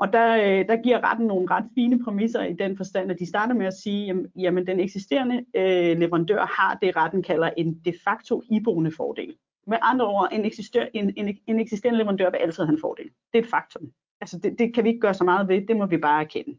Og 0.00 0.12
der, 0.12 0.36
øh, 0.36 0.68
der 0.68 0.82
giver 0.82 1.10
retten 1.10 1.26
nogle 1.26 1.46
ret 1.50 1.64
fine 1.74 2.04
præmisser 2.04 2.42
i 2.42 2.52
den 2.52 2.76
forstand, 2.76 3.10
at 3.10 3.18
de 3.18 3.26
starter 3.26 3.54
med 3.54 3.66
at 3.66 3.74
sige, 3.74 4.06
jamen, 4.06 4.26
jamen 4.38 4.66
den 4.66 4.80
eksisterende 4.80 5.44
øh, 5.56 5.98
leverandør 5.98 6.46
har 6.46 6.78
det, 6.82 6.96
retten 6.96 7.22
kalder 7.22 7.50
en 7.56 7.80
de 7.84 7.92
facto 8.04 8.42
iboende 8.50 8.92
fordel. 8.96 9.34
Med 9.66 9.78
andre 9.82 10.06
ord, 10.06 10.28
en, 10.32 10.44
eksister, 10.44 10.86
en, 10.94 11.12
en, 11.16 11.38
en 11.46 11.60
eksisterende 11.60 11.98
leverandør 11.98 12.30
vil 12.30 12.38
altid 12.38 12.64
have 12.64 12.72
en 12.72 12.80
fordel. 12.80 13.04
Det 13.04 13.38
er 13.38 13.42
et 13.42 13.50
faktum. 13.50 13.92
Altså 14.20 14.38
det, 14.38 14.58
det 14.58 14.74
kan 14.74 14.84
vi 14.84 14.88
ikke 14.88 15.00
gøre 15.00 15.14
så 15.14 15.24
meget 15.24 15.48
ved, 15.48 15.66
det 15.66 15.76
må 15.76 15.86
vi 15.86 15.96
bare 15.96 16.22
erkende. 16.22 16.58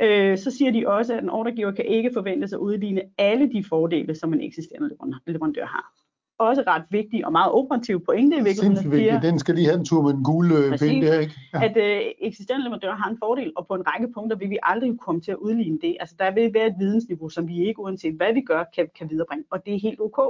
Øh, 0.00 0.38
så 0.38 0.50
siger 0.50 0.70
de 0.72 0.88
også, 0.88 1.14
at 1.14 1.22
en 1.22 1.30
ordregiver 1.30 1.72
kan 1.72 1.84
ikke 1.84 2.10
forventes 2.14 2.52
at 2.52 2.58
udligne 2.58 3.02
alle 3.18 3.52
de 3.52 3.64
fordele, 3.64 4.14
som 4.14 4.32
en 4.32 4.40
eksisterende 4.40 4.96
leverandør 5.26 5.66
har 5.66 5.99
også 6.48 6.62
ret 6.66 6.82
vigtig 6.90 7.26
og 7.26 7.32
meget 7.32 7.52
operativ 7.52 8.04
pointe 8.04 8.36
i 8.36 8.44
virkeligheden. 8.44 8.76
Sindssygt 8.76 8.92
vigtigt. 8.92 9.22
Den 9.22 9.38
skal 9.38 9.54
lige 9.54 9.66
have 9.66 9.78
en 9.78 9.84
tur 9.84 10.02
med 10.02 10.10
en 10.14 10.24
gule 10.24 10.54
øh, 10.56 10.78
pind 10.78 11.04
der, 11.04 11.20
ikke? 11.20 11.34
Ja. 11.54 11.64
At 11.64 11.76
øh, 11.76 12.00
eksisterende 12.18 12.64
leverandører 12.64 12.94
har 12.94 13.10
en 13.10 13.18
fordel, 13.24 13.52
og 13.56 13.66
på 13.66 13.74
en 13.74 13.82
række 13.86 14.12
punkter 14.12 14.36
vil 14.36 14.50
vi 14.50 14.58
aldrig 14.62 14.98
komme 15.00 15.20
til 15.20 15.30
at 15.30 15.36
udligne 15.36 15.78
det. 15.82 15.96
Altså 16.00 16.14
der 16.18 16.30
vil 16.30 16.54
være 16.54 16.66
et 16.66 16.74
vidensniveau, 16.78 17.28
som 17.28 17.48
vi 17.48 17.66
ikke, 17.66 17.80
uanset 17.80 18.14
hvad 18.14 18.32
vi 18.34 18.40
gør, 18.40 18.64
kan, 18.74 18.88
kan 18.98 19.10
viderebringe, 19.10 19.44
og 19.50 19.66
det 19.66 19.74
er 19.74 19.80
helt 19.80 20.00
ok. 20.00 20.20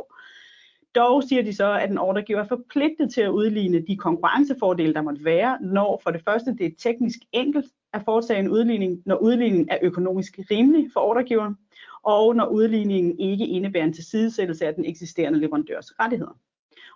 Dog 0.95 1.23
siger 1.23 1.43
de 1.43 1.53
så, 1.53 1.73
at 1.73 1.91
en 1.91 1.99
ordregiver 1.99 2.41
er 2.41 2.49
forpligtet 2.49 3.13
til 3.15 3.21
at 3.21 3.31
udligne 3.31 3.87
de 3.87 3.97
konkurrencefordele, 3.97 4.95
der 4.95 5.03
måtte 5.03 5.25
være, 5.25 5.59
når 5.63 6.01
for 6.03 6.11
det 6.11 6.25
første 6.25 6.55
det 6.59 6.67
er 6.67 6.71
teknisk 6.79 7.19
enkelt 7.33 7.67
at 7.93 8.03
foretage 8.05 8.41
en 8.41 8.51
udligning, 8.51 9.03
når 9.07 9.17
udligningen 9.17 9.69
er 9.71 9.79
økonomisk 9.83 10.39
rimelig 10.51 10.91
for 10.93 11.01
ordregiveren, 11.01 11.57
og 12.03 12.37
når 12.37 12.47
udligningen 12.47 13.19
ikke 13.19 13.47
indebærer 13.47 13.85
en 13.85 13.93
tilsidesættelse 13.93 14.67
af 14.67 14.75
den 14.75 14.85
eksisterende 14.85 15.39
leverandørs 15.39 16.01
rettigheder. 16.01 16.39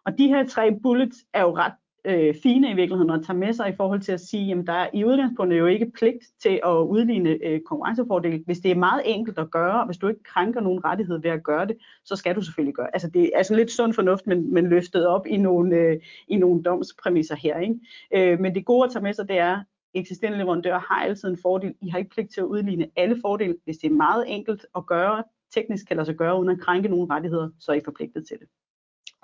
Og 0.05 0.19
de 0.19 0.29
her 0.29 0.47
tre 0.47 0.81
bullets 0.83 1.17
er 1.33 1.43
jo 1.43 1.57
ret 1.57 1.73
øh, 2.05 2.35
fine 2.43 2.71
i 2.71 2.75
virkeligheden 2.75 3.11
at 3.11 3.25
tage 3.27 3.39
med 3.39 3.53
sig 3.53 3.69
i 3.69 3.77
forhold 3.77 4.01
til 4.01 4.13
at 4.13 4.21
sige, 4.21 4.53
at 4.53 4.67
der 4.67 4.73
er 4.73 4.89
i 4.95 5.05
udgangspunktet 5.05 5.59
jo 5.59 5.67
ikke 5.67 5.91
pligt 5.91 6.25
til 6.43 6.61
at 6.65 6.77
udligne 6.77 7.31
øh, 7.31 7.61
konkurrencefordel. 7.61 8.43
Hvis 8.47 8.59
det 8.59 8.71
er 8.71 8.75
meget 8.75 9.03
enkelt 9.05 9.39
at 9.39 9.51
gøre, 9.51 9.81
og 9.81 9.87
hvis 9.87 9.97
du 9.97 10.09
ikke 10.09 10.23
krænker 10.23 10.61
nogen 10.61 10.85
rettighed 10.85 11.19
ved 11.23 11.31
at 11.31 11.43
gøre 11.43 11.67
det, 11.67 11.77
så 12.05 12.17
skal 12.17 12.35
du 12.35 12.41
selvfølgelig 12.41 12.75
gøre 12.75 12.95
Altså 12.95 13.11
det 13.11 13.23
er 13.23 13.31
altså 13.35 13.57
lidt 13.57 13.71
sund 13.71 13.93
fornuft, 13.93 14.27
men, 14.27 14.55
men 14.55 14.67
løftet 14.67 15.07
op 15.07 15.27
i 15.27 15.37
nogle, 15.37 15.77
øh, 15.77 16.01
i 16.29 16.37
nogle 16.37 16.63
domspræmisser 16.63 17.37
her. 17.37 17.59
Ikke? 17.59 17.75
Øh, 18.15 18.41
men 18.41 18.55
det 18.55 18.65
gode 18.65 18.85
at 18.85 18.91
tage 18.93 19.03
med 19.03 19.13
sig, 19.13 19.29
det 19.29 19.39
er, 19.39 19.63
eksisterende 19.95 20.39
leverandører 20.39 20.79
har 20.79 21.03
altid 21.05 21.29
en 21.29 21.39
fordel. 21.43 21.75
I 21.81 21.89
har 21.89 21.99
ikke 21.99 22.11
pligt 22.11 22.33
til 22.33 22.41
at 22.41 22.45
udligne 22.45 22.87
alle 22.97 23.21
fordele. 23.21 23.57
Hvis 23.65 23.77
det 23.77 23.91
er 23.91 23.95
meget 23.95 24.25
enkelt 24.29 24.67
at 24.77 24.87
gøre, 24.87 25.25
teknisk 25.55 25.87
kan 25.87 25.97
lade 25.97 26.07
sig 26.07 26.17
gøre, 26.17 26.39
uden 26.39 26.49
at 26.49 26.61
krænke 26.61 26.89
nogen 26.89 27.11
rettigheder, 27.11 27.49
så 27.61 27.73
er 27.73 27.77
I 27.77 27.81
forpligtet 27.85 28.27
til 28.29 28.39
det. 28.39 28.49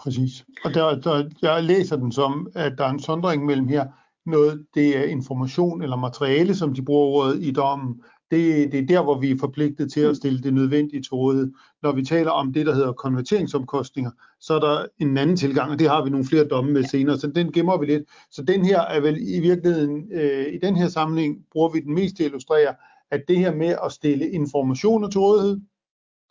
Præcis. 0.01 0.45
Og 0.65 0.75
der, 0.75 1.01
der, 1.01 1.31
jeg 1.43 1.65
læser 1.65 1.97
den 1.97 2.13
som, 2.13 2.49
at 2.55 2.73
der 2.79 2.85
er 2.85 2.91
en 2.91 3.01
sondring 3.01 3.45
mellem 3.45 3.69
her, 3.69 3.87
noget, 4.27 4.67
det 4.75 4.99
er 4.99 5.05
information 5.05 5.83
eller 5.83 5.97
materiale, 5.97 6.55
som 6.55 6.75
de 6.75 6.83
bruger 6.83 7.07
ordet 7.07 7.43
i 7.43 7.53
dommen. 7.53 8.03
Det, 8.31 8.73
det 8.73 8.81
er 8.81 8.87
der, 8.87 9.03
hvor 9.03 9.21
vi 9.21 9.31
er 9.31 9.39
forpligtet 9.41 9.93
til 9.93 10.01
at 10.01 10.17
stille 10.17 10.43
det 10.43 10.55
nødvendige 10.55 11.03
til 11.03 11.15
rådighed. 11.15 11.53
Når 11.83 11.93
vi 11.93 12.05
taler 12.05 12.31
om 12.31 12.53
det, 12.53 12.67
der 12.67 12.75
hedder 12.75 12.93
konverteringsomkostninger, 12.93 14.11
så 14.41 14.55
er 14.55 14.61
der 14.61 14.87
en 14.99 15.19
anden 15.19 15.37
tilgang, 15.37 15.71
og 15.71 15.79
det 15.79 15.89
har 15.89 16.05
vi 16.05 16.11
nogle 16.11 16.27
flere 16.27 16.49
domme 16.49 16.73
med 16.73 16.85
senere, 16.85 17.19
så 17.19 17.27
den 17.27 17.53
gemmer 17.53 17.79
vi 17.79 17.87
lidt. 17.87 18.03
Så 18.31 18.43
den 18.43 18.65
her 18.65 18.81
er 18.81 19.01
vel 19.01 19.17
i 19.21 19.41
virkeligheden, 19.41 20.13
øh, 20.13 20.55
i 20.55 20.59
den 20.59 20.77
her 20.77 20.89
sammenhæng, 20.89 21.37
bruger 21.53 21.69
vi 21.69 21.81
den 21.81 21.95
mest 21.95 22.17
til 22.17 22.25
at 22.25 22.29
illustrere, 22.29 22.75
at 23.11 23.23
det 23.29 23.39
her 23.39 23.55
med 23.55 23.77
at 23.85 23.93
stille 23.93 24.31
informationer 24.31 25.09
til 25.09 25.21
rådighed, 25.21 25.61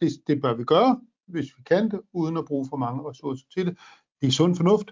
det, 0.01 0.09
det 0.28 0.41
bør 0.41 0.53
vi 0.55 0.63
gøre, 0.63 0.99
hvis 1.30 1.57
vi 1.57 1.63
kan 1.63 1.91
det, 1.91 2.01
uden 2.13 2.38
at 2.38 2.45
bruge 2.45 2.67
for 2.69 2.77
mange 2.77 3.09
ressourcer 3.09 3.45
til 3.53 3.65
det. 3.65 3.77
Det 4.21 4.27
er 4.27 4.32
sund 4.32 4.55
fornuft. 4.55 4.91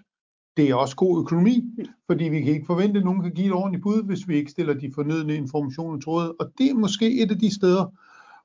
Det 0.56 0.70
er 0.70 0.74
også 0.74 0.96
god 0.96 1.20
økonomi, 1.20 1.64
fordi 2.06 2.24
vi 2.24 2.40
kan 2.40 2.52
ikke 2.54 2.66
forvente, 2.66 2.98
at 2.98 3.04
nogen 3.04 3.22
kan 3.22 3.34
give 3.34 3.46
et 3.46 3.52
ordentligt 3.52 3.82
bud, 3.82 4.02
hvis 4.02 4.28
vi 4.28 4.36
ikke 4.36 4.50
stiller 4.50 4.74
de 4.74 4.92
fornødne 4.94 5.34
informationer 5.34 6.00
til 6.00 6.08
rådighed. 6.08 6.34
Og 6.40 6.52
det 6.58 6.70
er 6.70 6.74
måske 6.74 7.22
et 7.22 7.30
af 7.30 7.38
de 7.38 7.54
steder, 7.54 7.86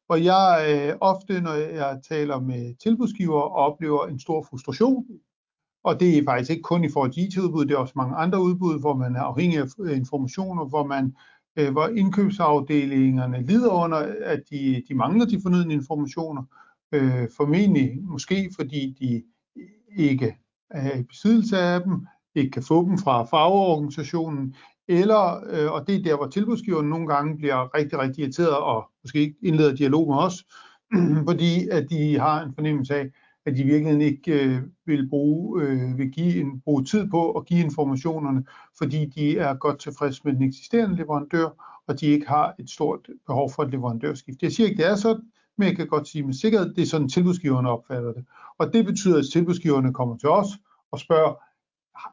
hvor 0.06 0.16
jeg 0.16 0.66
øh, 0.70 0.98
ofte, 1.02 1.42
når 1.42 1.54
jeg 1.54 2.00
taler 2.10 2.40
med 2.40 2.76
tilbudsgiver, 2.84 3.42
oplever 3.42 4.08
en 4.08 4.20
stor 4.20 4.46
frustration. 4.50 5.06
Og 5.84 6.00
det 6.00 6.18
er 6.18 6.24
faktisk 6.26 6.52
ikke 6.52 6.62
kun 6.62 6.84
i 6.84 6.90
forhold 6.90 7.12
til 7.12 7.24
IT-udbud, 7.24 7.66
det 7.66 7.74
er 7.74 7.78
også 7.78 7.94
mange 7.96 8.16
andre 8.16 8.42
udbud, 8.44 8.80
hvor 8.80 8.96
man 8.96 9.16
er 9.16 9.22
afhængig 9.22 9.60
af 9.60 9.68
øh, 9.80 9.98
informationer, 9.98 10.66
hvor 10.66 10.86
man 10.86 11.16
øh, 11.56 11.72
hvor 11.72 11.88
indkøbsafdelingerne 11.88 13.42
lider 13.42 13.70
under, 13.70 13.98
at 14.22 14.44
de, 14.50 14.84
de 14.90 14.96
mangler 14.96 15.26
de 15.26 15.42
fornødne 15.42 15.74
informationer. 15.74 16.44
Øh, 16.94 17.28
formentlig 17.38 18.00
måske 18.02 18.50
fordi 18.56 18.96
de 19.00 19.24
ikke 19.98 20.38
er 20.70 20.98
i 20.98 21.04
besiddelse 21.04 21.58
af 21.58 21.82
dem, 21.82 22.08
ikke 22.36 22.52
kan 22.52 22.64
få 22.64 22.86
dem 22.86 22.98
fra 22.98 23.24
fagorganisationen, 23.24 24.56
eller, 24.88 25.44
øh, 25.50 25.72
og 25.72 25.88
det 25.88 25.96
er 25.96 26.04
der, 26.04 26.16
hvor 26.16 26.28
tilbudsgiveren 26.28 26.90
nogle 26.90 27.08
gange 27.08 27.38
bliver 27.38 27.76
rigtig, 27.76 28.00
rigtig 28.00 28.22
irriteret 28.22 28.58
og 28.58 28.90
måske 29.04 29.20
ikke 29.20 29.36
indleder 29.42 29.76
dialog 29.76 30.08
med 30.08 30.18
os, 30.18 30.46
fordi 31.30 31.68
at 31.70 31.90
de 31.90 32.20
har 32.20 32.44
en 32.44 32.54
fornemmelse 32.56 32.96
af, 32.96 33.10
at 33.46 33.58
de 33.58 33.64
virkelig 33.64 34.08
ikke 34.08 34.46
øh, 34.46 34.62
vil 34.86 35.10
bruge, 35.10 35.64
øh, 35.64 35.98
vil 35.98 36.12
give 36.12 36.42
en, 36.42 36.62
bruge 36.62 36.84
tid 36.84 37.10
på 37.10 37.32
at 37.32 37.46
give 37.46 37.60
informationerne, 37.60 38.46
fordi 38.78 39.06
de 39.06 39.38
er 39.38 39.54
godt 39.54 39.80
tilfreds 39.80 40.24
med 40.24 40.34
den 40.34 40.44
eksisterende 40.44 40.96
leverandør, 40.96 41.80
og 41.88 42.00
de 42.00 42.06
ikke 42.06 42.28
har 42.28 42.56
et 42.60 42.70
stort 42.70 43.08
behov 43.28 43.52
for 43.52 43.64
et 43.64 43.72
leverandørskift. 43.72 44.42
Jeg 44.42 44.52
siger 44.52 44.70
ikke, 44.70 44.84
det 44.84 44.92
er 44.92 44.96
sådan, 44.96 45.24
men 45.58 45.68
jeg 45.68 45.76
kan 45.76 45.88
godt 45.88 46.08
sige 46.08 46.24
med 46.24 46.34
sikkerhed, 46.34 46.74
det 46.74 46.82
er 46.82 46.86
sådan, 46.86 47.10
tilbudsgiverne 47.10 47.70
opfatter 47.70 48.14
det. 48.14 48.26
Og 48.58 48.74
det 48.74 48.86
betyder, 48.86 49.20
at 49.20 49.26
tilbudsgiverne 49.34 49.94
kommer 49.94 50.18
til 50.18 50.30
os 50.30 50.48
og 50.92 51.00
spørger, 51.00 51.34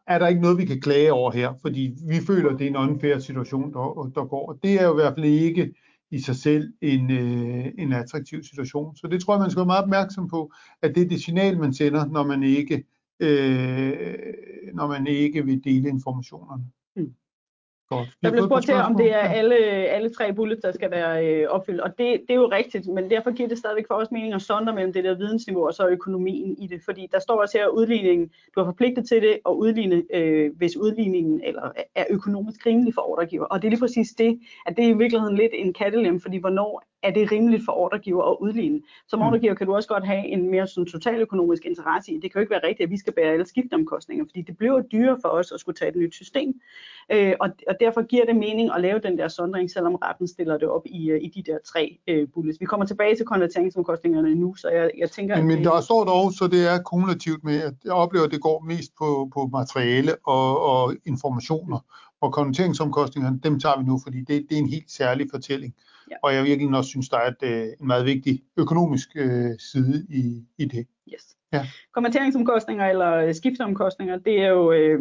er 0.06 0.18
der 0.18 0.28
ikke 0.28 0.40
noget, 0.40 0.58
vi 0.58 0.64
kan 0.64 0.80
klage 0.80 1.12
over 1.12 1.32
her? 1.32 1.54
Fordi 1.62 1.94
vi 2.08 2.20
føler, 2.26 2.50
at 2.50 2.58
det 2.58 2.64
er 2.64 2.70
en 2.70 2.90
unfair 2.90 3.18
situation, 3.18 3.72
der, 3.72 4.12
der 4.14 4.24
går. 4.24 4.48
Og 4.48 4.58
det 4.62 4.80
er 4.80 4.84
jo 4.84 4.92
i 4.92 4.94
hvert 5.02 5.14
fald 5.14 5.26
ikke 5.26 5.74
i 6.10 6.20
sig 6.20 6.36
selv 6.36 6.72
en, 6.80 7.10
øh, 7.10 7.72
en 7.78 7.92
attraktiv 7.92 8.42
situation. 8.42 8.96
Så 8.96 9.06
det 9.06 9.22
tror 9.22 9.34
jeg, 9.34 9.40
man 9.40 9.50
skal 9.50 9.60
være 9.60 9.66
meget 9.66 9.82
opmærksom 9.82 10.28
på, 10.28 10.52
at 10.82 10.94
det 10.94 11.02
er 11.02 11.08
det 11.08 11.22
signal, 11.22 11.58
man 11.58 11.74
sender, 11.74 12.06
når 12.06 12.26
man 12.26 12.42
ikke, 12.42 12.84
øh, 13.20 14.18
når 14.74 14.86
man 14.86 15.06
ikke 15.06 15.44
vil 15.44 15.64
dele 15.64 15.88
informationerne. 15.88 16.64
Godt. 17.90 18.08
Der 18.22 18.30
blev 18.30 18.44
spurgt 18.44 18.64
til, 18.64 18.74
om 18.74 18.96
det 18.96 19.12
er 19.12 19.18
alle, 19.18 19.56
alle 19.66 20.10
tre 20.10 20.32
bullets, 20.32 20.60
der 20.62 20.72
skal 20.72 20.90
være 20.90 21.26
øh, 21.26 21.48
opfyldt, 21.48 21.80
og 21.80 21.90
det, 21.98 22.20
det 22.28 22.30
er 22.30 22.34
jo 22.34 22.48
rigtigt, 22.52 22.86
men 22.86 23.10
derfor 23.10 23.30
giver 23.30 23.48
det 23.48 23.58
stadigvæk 23.58 23.86
for 23.88 23.94
os 23.94 24.10
mening 24.10 24.34
at 24.34 24.42
sondre 24.42 24.74
mellem 24.74 24.92
det 24.92 25.04
der 25.04 25.14
vidensniveau 25.14 25.66
og 25.66 25.74
så 25.74 25.88
økonomien 25.88 26.58
i 26.58 26.66
det, 26.66 26.80
fordi 26.84 27.08
der 27.12 27.18
står 27.18 27.40
også 27.40 27.58
her, 27.58 27.64
at 27.64 27.70
udligningen, 27.70 28.30
du 28.54 28.60
er 28.60 28.64
forpligtet 28.64 29.08
til 29.08 29.22
det, 29.22 29.38
og 29.44 29.58
udligne, 29.58 30.02
øh, 30.14 30.50
hvis 30.56 30.76
udligningen 30.76 31.40
eller, 31.44 31.70
er 31.94 32.04
økonomisk 32.10 32.66
rimelig 32.66 32.94
for 32.94 33.10
ordregiver, 33.10 33.44
og 33.44 33.62
det 33.62 33.68
er 33.68 33.70
lige 33.70 33.80
præcis 33.80 34.10
det, 34.18 34.40
at 34.66 34.76
det 34.76 34.84
er 34.84 34.88
i 34.88 34.98
virkeligheden 34.98 35.36
lidt 35.36 35.52
en 35.54 35.72
kattelem, 35.72 36.20
fordi 36.20 36.36
hvornår 36.36 36.82
er 37.02 37.10
det 37.10 37.32
rimeligt 37.32 37.64
for 37.64 37.72
ordregiver 37.72 38.24
at 38.24 38.36
udligne. 38.40 38.80
Som 39.08 39.18
mm. 39.18 39.26
ordregiver 39.26 39.54
kan 39.54 39.66
du 39.66 39.74
også 39.74 39.88
godt 39.88 40.06
have 40.06 40.26
en 40.26 40.50
mere 40.50 40.66
sådan 40.66 40.86
totaløkonomisk 40.86 41.64
interesse 41.64 42.12
i, 42.12 42.14
det 42.14 42.32
kan 42.32 42.38
jo 42.38 42.40
ikke 42.40 42.50
være 42.50 42.66
rigtigt, 42.68 42.86
at 42.86 42.90
vi 42.90 42.98
skal 42.98 43.12
bære 43.12 43.32
alle 43.32 43.46
skifteomkostninger, 43.46 44.24
fordi 44.24 44.42
det 44.42 44.58
bliver 44.58 44.80
dyrere 44.80 45.18
for 45.22 45.28
os 45.28 45.52
at 45.52 45.60
skulle 45.60 45.76
tage 45.76 45.88
et 45.88 45.96
nyt 45.96 46.14
system. 46.14 46.60
Øh, 47.12 47.34
og, 47.40 47.48
og 47.68 47.74
derfor 47.80 48.02
giver 48.02 48.24
det 48.24 48.36
mening 48.36 48.70
at 48.74 48.80
lave 48.80 48.98
den 48.98 49.18
der 49.18 49.28
sondring, 49.28 49.70
selvom 49.70 49.94
retten 49.94 50.28
stiller 50.28 50.58
det 50.58 50.68
op 50.68 50.82
i, 50.86 51.10
øh, 51.10 51.20
i 51.22 51.28
de 51.28 51.42
der 51.52 51.58
tre 51.64 51.98
øh, 52.08 52.28
bullets. 52.34 52.60
Vi 52.60 52.66
kommer 52.66 52.86
tilbage 52.86 53.16
til 53.16 53.26
konverteringsomkostningerne 53.26 54.34
nu, 54.34 54.54
så 54.54 54.68
jeg, 54.68 54.90
jeg 54.98 55.10
tænker... 55.10 55.36
Men, 55.36 55.46
men 55.46 55.64
der 55.64 55.80
står 55.80 56.04
dog, 56.04 56.32
så 56.32 56.46
det 56.46 56.72
er 56.72 56.82
kumulativt 56.82 57.44
med, 57.44 57.62
at 57.62 57.74
jeg 57.84 57.92
oplever, 57.92 58.24
at 58.24 58.30
det 58.30 58.40
går 58.40 58.60
mest 58.60 58.92
på, 58.98 59.30
på 59.34 59.46
materiale 59.52 60.16
og, 60.26 60.60
og 60.62 60.94
informationer. 61.04 61.78
Og 62.20 62.32
konverteringsomkostningerne, 62.32 63.40
dem 63.42 63.60
tager 63.60 63.78
vi 63.78 63.84
nu, 63.84 64.00
fordi 64.04 64.18
det, 64.18 64.46
det 64.48 64.52
er 64.52 64.62
en 64.62 64.68
helt 64.68 64.90
særlig 64.90 65.26
fortælling. 65.30 65.74
Ja. 66.10 66.16
Og 66.22 66.34
jeg 66.34 66.44
virkelig 66.44 66.76
også 66.76 66.88
synes, 66.88 67.08
der 67.08 67.16
er 67.16 67.28
et, 67.28 67.42
øh, 67.42 67.66
en 67.80 67.86
meget 67.86 68.06
vigtig 68.06 68.42
økonomisk 68.56 69.08
øh, 69.14 69.58
side 69.58 70.06
i, 70.10 70.44
i 70.58 70.64
det. 70.64 70.86
Yes. 71.14 71.36
Ja. 71.52 71.66
Konverteringsomkostninger 71.94 72.86
eller 72.86 73.32
skifteomkostninger, 73.32 74.18
det 74.18 74.40
er 74.42 74.48
jo 74.48 74.72
øh, 74.72 75.00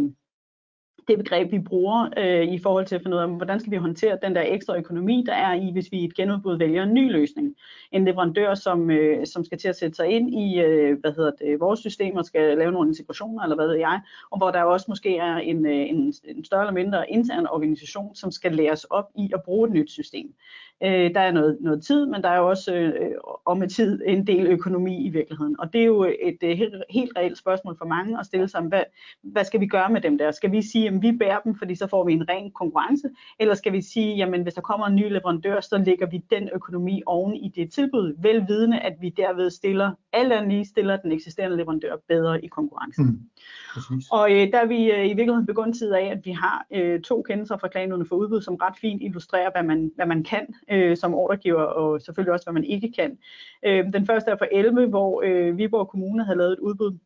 det 1.10 1.18
begreb, 1.18 1.52
vi 1.52 1.60
bruger 1.60 2.10
øh, 2.18 2.54
i 2.54 2.60
forhold 2.60 2.86
til 2.86 2.96
at 2.96 3.02
finde 3.02 3.18
ud 3.18 3.22
af, 3.22 3.30
hvordan 3.30 3.60
skal 3.60 3.72
vi 3.72 3.78
håndtere 3.78 4.18
den 4.24 4.36
der 4.36 4.44
ekstra 4.46 4.78
økonomi, 4.78 5.24
der 5.26 5.34
er 5.34 5.54
i, 5.54 5.72
hvis 5.72 5.92
vi 5.92 6.00
i 6.00 6.06
et 6.06 6.16
genudbud 6.16 6.58
vælger 6.58 6.84
en 6.84 6.94
ny 6.94 7.12
løsning. 7.12 7.56
En 7.92 8.06
leverandør, 8.06 8.54
som, 8.54 8.92
øh, 8.92 9.28
som 9.28 9.46
skal 9.46 9.58
til 9.58 9.68
at 9.68 9.76
sætte 9.76 9.96
sig 9.96 10.08
ind 10.08 10.34
i 10.34 10.60
øh, 10.60 11.00
hvad 11.00 11.12
hedder 11.12 11.32
det, 11.32 11.60
vores 11.60 11.80
systemer, 11.80 12.22
skal 12.22 12.58
lave 12.58 12.72
nogle 12.72 12.90
integrationer, 12.90 13.44
eller 13.44 13.56
hvad 13.56 13.68
ved 13.68 13.76
jeg, 13.76 14.02
og 14.32 14.38
hvor 14.38 14.52
der 14.52 14.64
også 14.64 14.86
måske 14.90 15.18
er 15.18 15.36
en, 15.36 15.66
øh, 15.66 15.90
en, 15.90 16.14
en 16.24 16.46
større 16.46 16.62
eller 16.62 16.74
mindre 16.74 17.10
intern 17.10 17.48
organisation, 17.48 18.16
som 18.16 18.32
skal 18.32 18.52
læres 18.56 18.84
op 18.84 19.10
i 19.18 19.32
at 19.34 19.44
bruge 19.44 19.68
et 19.68 19.74
nyt 19.74 19.92
system. 19.92 20.34
Øh, 20.84 21.14
der 21.14 21.20
er 21.20 21.32
noget, 21.32 21.58
noget 21.62 21.84
tid, 21.84 22.06
men 22.06 22.22
der 22.22 22.30
er 22.30 22.40
også 22.40 22.74
øh, 22.74 23.12
om 23.46 23.58
med 23.58 23.68
tid 23.68 24.02
en 24.06 24.28
del 24.28 24.48
økonomi 24.48 25.06
i 25.06 25.10
virkeligheden. 25.10 25.60
Og 25.60 25.74
det 25.74 25.82
er 25.82 25.86
jo 25.86 26.04
et, 26.04 26.16
et 26.22 26.38
øh, 26.42 26.58
helt, 26.58 26.84
helt 26.90 27.12
reelt 27.18 27.38
spørgsmål 27.38 27.78
for 27.78 27.86
mange 27.86 28.20
at 28.20 28.26
stille 28.26 28.48
sig, 28.48 28.62
hvad, 28.62 28.84
hvad 29.24 29.44
skal 29.44 29.60
vi 29.60 29.66
gøre 29.68 29.90
med 29.90 30.02
dem 30.02 30.18
der? 30.18 30.32
Skal 30.32 30.52
vi 30.52 30.62
sige, 30.62 30.88
at 30.88 31.02
vi 31.02 31.12
bærer 31.12 31.40
dem, 31.40 31.56
fordi 31.56 31.76
så 31.76 31.88
får 31.88 32.04
vi 32.04 32.14
en 32.14 32.30
ren 32.30 32.52
konkurrence? 32.52 33.10
Eller 33.40 33.56
skal 33.56 33.74
vi 33.74 33.82
sige, 33.82 34.16
jamen 34.16 34.44
hvis 34.44 34.54
der 34.54 34.62
kommer 34.62 34.88
en 34.88 34.96
ny 34.96 35.12
leverandør, 35.12 35.62
så 35.62 35.78
lægger 35.78 36.06
vi 36.06 36.24
den 36.32 36.50
økonomi 36.54 37.02
oven 37.06 37.36
i 37.36 37.50
det 37.56 37.72
tilbud, 37.72 38.16
velvidende, 38.22 38.80
at 38.80 38.94
vi 39.02 39.10
derved 39.10 39.50
stiller, 39.50 39.92
alt 40.14 40.34
andet 40.34 40.50
lige 40.50 40.66
stiller 40.66 40.98
den 40.98 41.12
eksisterende 41.12 41.58
leverandør 41.58 41.96
bedre 42.08 42.46
i 42.46 42.48
konkurrencen. 42.48 43.06
Mm. 43.06 44.02
Og 44.12 44.32
øh, 44.32 44.52
der 44.52 44.60
er 44.60 44.66
vi 44.66 44.92
øh, 44.92 45.06
i 45.06 45.08
virkeligheden 45.08 45.46
begyndt 45.46 45.78
tid 45.78 45.92
af, 45.94 46.06
at 46.06 46.26
vi 46.26 46.32
har 46.32 46.66
øh, 46.72 47.02
to 47.02 47.22
kendelser 47.22 47.58
fra 47.58 47.68
klagenødene 47.68 48.06
for 48.06 48.16
udbud, 48.16 48.42
som 48.42 48.56
ret 48.56 48.78
fint 48.82 49.02
illustrerer, 49.02 49.52
hvad 49.52 49.64
man, 49.64 49.92
hvad 49.96 50.06
man 50.06 50.24
kan 50.24 50.48
øh, 50.72 50.98
som 50.98 51.14
ordregiver, 51.14 51.62
og 51.62 52.02
selvfølgelig 52.02 52.34
også, 52.34 52.46
hvad 52.46 52.54
man 52.54 52.64
ikke 52.64 52.92
kan. 52.92 53.18
Øh, 53.66 53.94
den 53.94 54.06
første 54.06 54.32
er 54.32 54.38
fra 54.38 54.48
11, 54.52 54.88
hvor 54.88 55.22
øh, 55.26 55.58
Viborg 55.58 55.88
Kommune 55.88 56.26
havde 56.26 56.38
lavet 56.38 56.54
et 56.54 56.60
udbud 56.60 56.98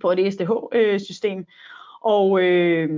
på 0.00 0.12
et 0.12 0.32
SDH-system, 0.32 1.38
øh, 1.38 1.44
og 2.00 2.42
øh, 2.42 2.88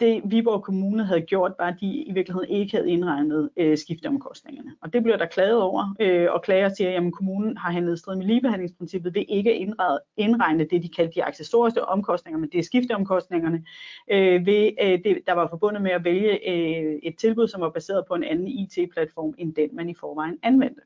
det 0.00 0.22
Viborg 0.24 0.62
Kommune 0.62 1.04
havde 1.04 1.20
gjort, 1.20 1.52
var, 1.58 1.66
at 1.66 1.76
de 1.80 1.86
i 1.86 2.12
virkeligheden 2.12 2.50
ikke 2.50 2.76
havde 2.76 2.90
indregnet 2.90 3.50
øh, 3.56 3.78
skifteomkostningerne. 3.78 4.70
Og 4.80 4.92
det 4.92 5.02
blev 5.02 5.18
der 5.18 5.26
klaget 5.26 5.62
over, 5.62 5.94
øh, 6.00 6.28
og 6.32 6.42
klager 6.42 6.68
siger, 6.68 7.06
at 7.06 7.12
kommunen 7.12 7.56
har 7.56 7.72
handlet 7.72 7.98
strid 7.98 8.16
med 8.16 8.26
ligebehandlingsprincippet 8.26 9.14
ved 9.14 9.24
ikke 9.28 9.52
at 9.52 9.68
indregne 10.16 10.64
det, 10.64 10.82
de 10.82 10.88
kaldte 10.88 11.14
de 11.14 11.24
accessoriske 11.24 11.84
omkostninger, 11.84 12.38
men 12.38 12.50
det 12.50 12.58
er 12.58 12.62
skifteomkostningerne, 12.62 13.64
øh, 14.10 14.46
ved, 14.46 14.70
øh, 14.82 14.98
det, 15.04 15.18
der 15.26 15.32
var 15.32 15.48
forbundet 15.48 15.82
med 15.82 15.90
at 15.90 16.04
vælge 16.04 16.48
øh, 16.50 16.98
et 17.02 17.18
tilbud, 17.18 17.48
som 17.48 17.60
var 17.60 17.70
baseret 17.70 18.04
på 18.08 18.14
en 18.14 18.24
anden 18.24 18.48
IT-platform, 18.48 19.34
end 19.38 19.54
den 19.54 19.68
man 19.72 19.88
i 19.88 19.94
forvejen 19.94 20.38
anvendte. 20.42 20.80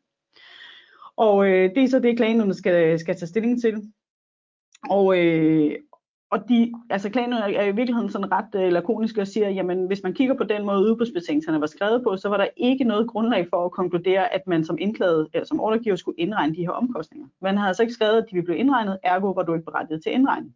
Og 1.17 1.49
øh, 1.49 1.75
det 1.75 1.85
er 1.85 1.89
så 1.89 1.99
det, 1.99 2.17
klagenævnet 2.17 2.57
skal, 2.57 2.99
skal 2.99 3.17
tage 3.17 3.29
stilling 3.29 3.61
til. 3.61 3.93
Og, 4.91 5.19
øh, 5.19 5.75
og 6.31 6.49
de, 6.49 6.73
altså 6.91 7.11
klagen 7.11 7.33
er 7.33 7.63
i 7.63 7.75
virkeligheden 7.75 8.11
sådan 8.11 8.33
ret 8.33 8.55
øh, 8.55 8.73
lakonisk 8.73 9.19
og 9.19 9.27
siger, 9.27 9.49
jamen 9.49 9.87
hvis 9.87 10.03
man 10.03 10.15
kigger 10.15 10.35
på 10.35 10.45
den 10.45 10.67
måde 10.67 10.81
udbudsbetingelserne 10.81 11.61
var 11.61 11.67
skrevet 11.67 12.03
på, 12.03 12.17
så 12.17 12.29
var 12.29 12.37
der 12.37 12.47
ikke 12.57 12.85
noget 12.85 13.09
grundlag 13.09 13.47
for 13.51 13.65
at 13.65 13.73
konkludere, 13.73 14.35
at 14.35 14.47
man 14.47 14.65
som 14.65 14.79
indklaget 14.81 15.29
eller 15.35 15.47
som 15.47 15.61
ordregiver 15.61 15.97
skulle 15.97 16.19
indregne 16.19 16.55
de 16.57 16.61
her 16.61 16.71
omkostninger. 16.71 17.29
Man 17.41 17.57
havde 17.57 17.69
altså 17.69 17.83
ikke 17.83 17.95
skrevet, 17.95 18.17
at 18.17 18.25
de 18.31 18.35
ville 18.35 18.45
blive 18.45 18.59
indregnet, 18.59 18.99
ergo 19.03 19.31
var 19.31 19.43
du 19.43 19.55
ikke 19.55 19.65
berettiget 19.65 20.03
til 20.03 20.13
indregning. 20.13 20.55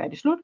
Færdig 0.00 0.18
slut. 0.18 0.38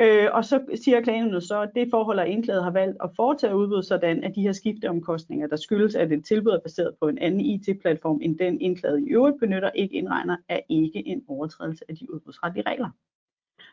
Øh, 0.00 0.28
og 0.32 0.44
så 0.44 0.60
siger 0.74 1.00
klagen 1.00 1.40
så, 1.40 1.60
at 1.60 1.70
det 1.74 1.88
forhold, 1.90 2.18
at 2.18 2.28
indklaget 2.28 2.64
har 2.64 2.70
valgt 2.70 2.96
at 3.04 3.10
foretage 3.16 3.56
udbud 3.56 3.82
sådan, 3.82 4.24
at 4.24 4.34
de 4.34 4.42
her 4.42 4.52
skifteomkostninger, 4.52 5.46
der 5.46 5.56
skyldes, 5.56 5.94
at 5.94 6.12
et 6.12 6.24
tilbud 6.24 6.52
er 6.52 6.60
baseret 6.60 6.94
på 7.00 7.08
en 7.08 7.18
anden 7.18 7.40
IT-platform, 7.40 8.18
end 8.22 8.38
den 8.38 8.60
indklaget 8.60 9.00
i 9.00 9.10
øvrigt 9.10 9.40
benytter, 9.40 9.70
ikke 9.70 9.94
indregner, 9.94 10.36
er 10.48 10.60
ikke 10.68 11.06
en 11.06 11.24
overtrædelse 11.28 11.84
af 11.88 11.96
de 11.96 12.14
udbudsretlige 12.14 12.64
regler. 12.66 12.90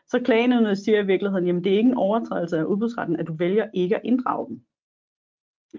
Så 0.08 0.20
klagenævnet 0.24 0.78
siger 0.78 1.02
i 1.02 1.06
virkeligheden, 1.06 1.46
jamen 1.46 1.64
det 1.64 1.72
er 1.72 1.78
ikke 1.78 1.90
en 1.90 1.96
overtrædelse 1.96 2.58
af 2.58 2.64
udbudsretten, 2.64 3.16
at 3.16 3.26
du 3.26 3.34
vælger 3.36 3.66
ikke 3.74 3.96
at 3.96 4.02
inddrage 4.04 4.48
dem. 4.48 4.60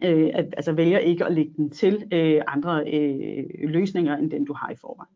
Øh, 0.03 0.29
at, 0.33 0.53
altså 0.57 0.71
vælger 0.73 0.99
ikke 0.99 1.25
at 1.25 1.33
lægge 1.33 1.53
den 1.57 1.69
til 1.69 2.07
øh, 2.13 2.41
andre 2.47 2.93
øh, 2.93 3.69
løsninger, 3.69 4.17
end 4.17 4.31
den 4.31 4.45
du 4.45 4.53
har 4.53 4.69
i 4.69 4.75
forvejen. 4.75 5.15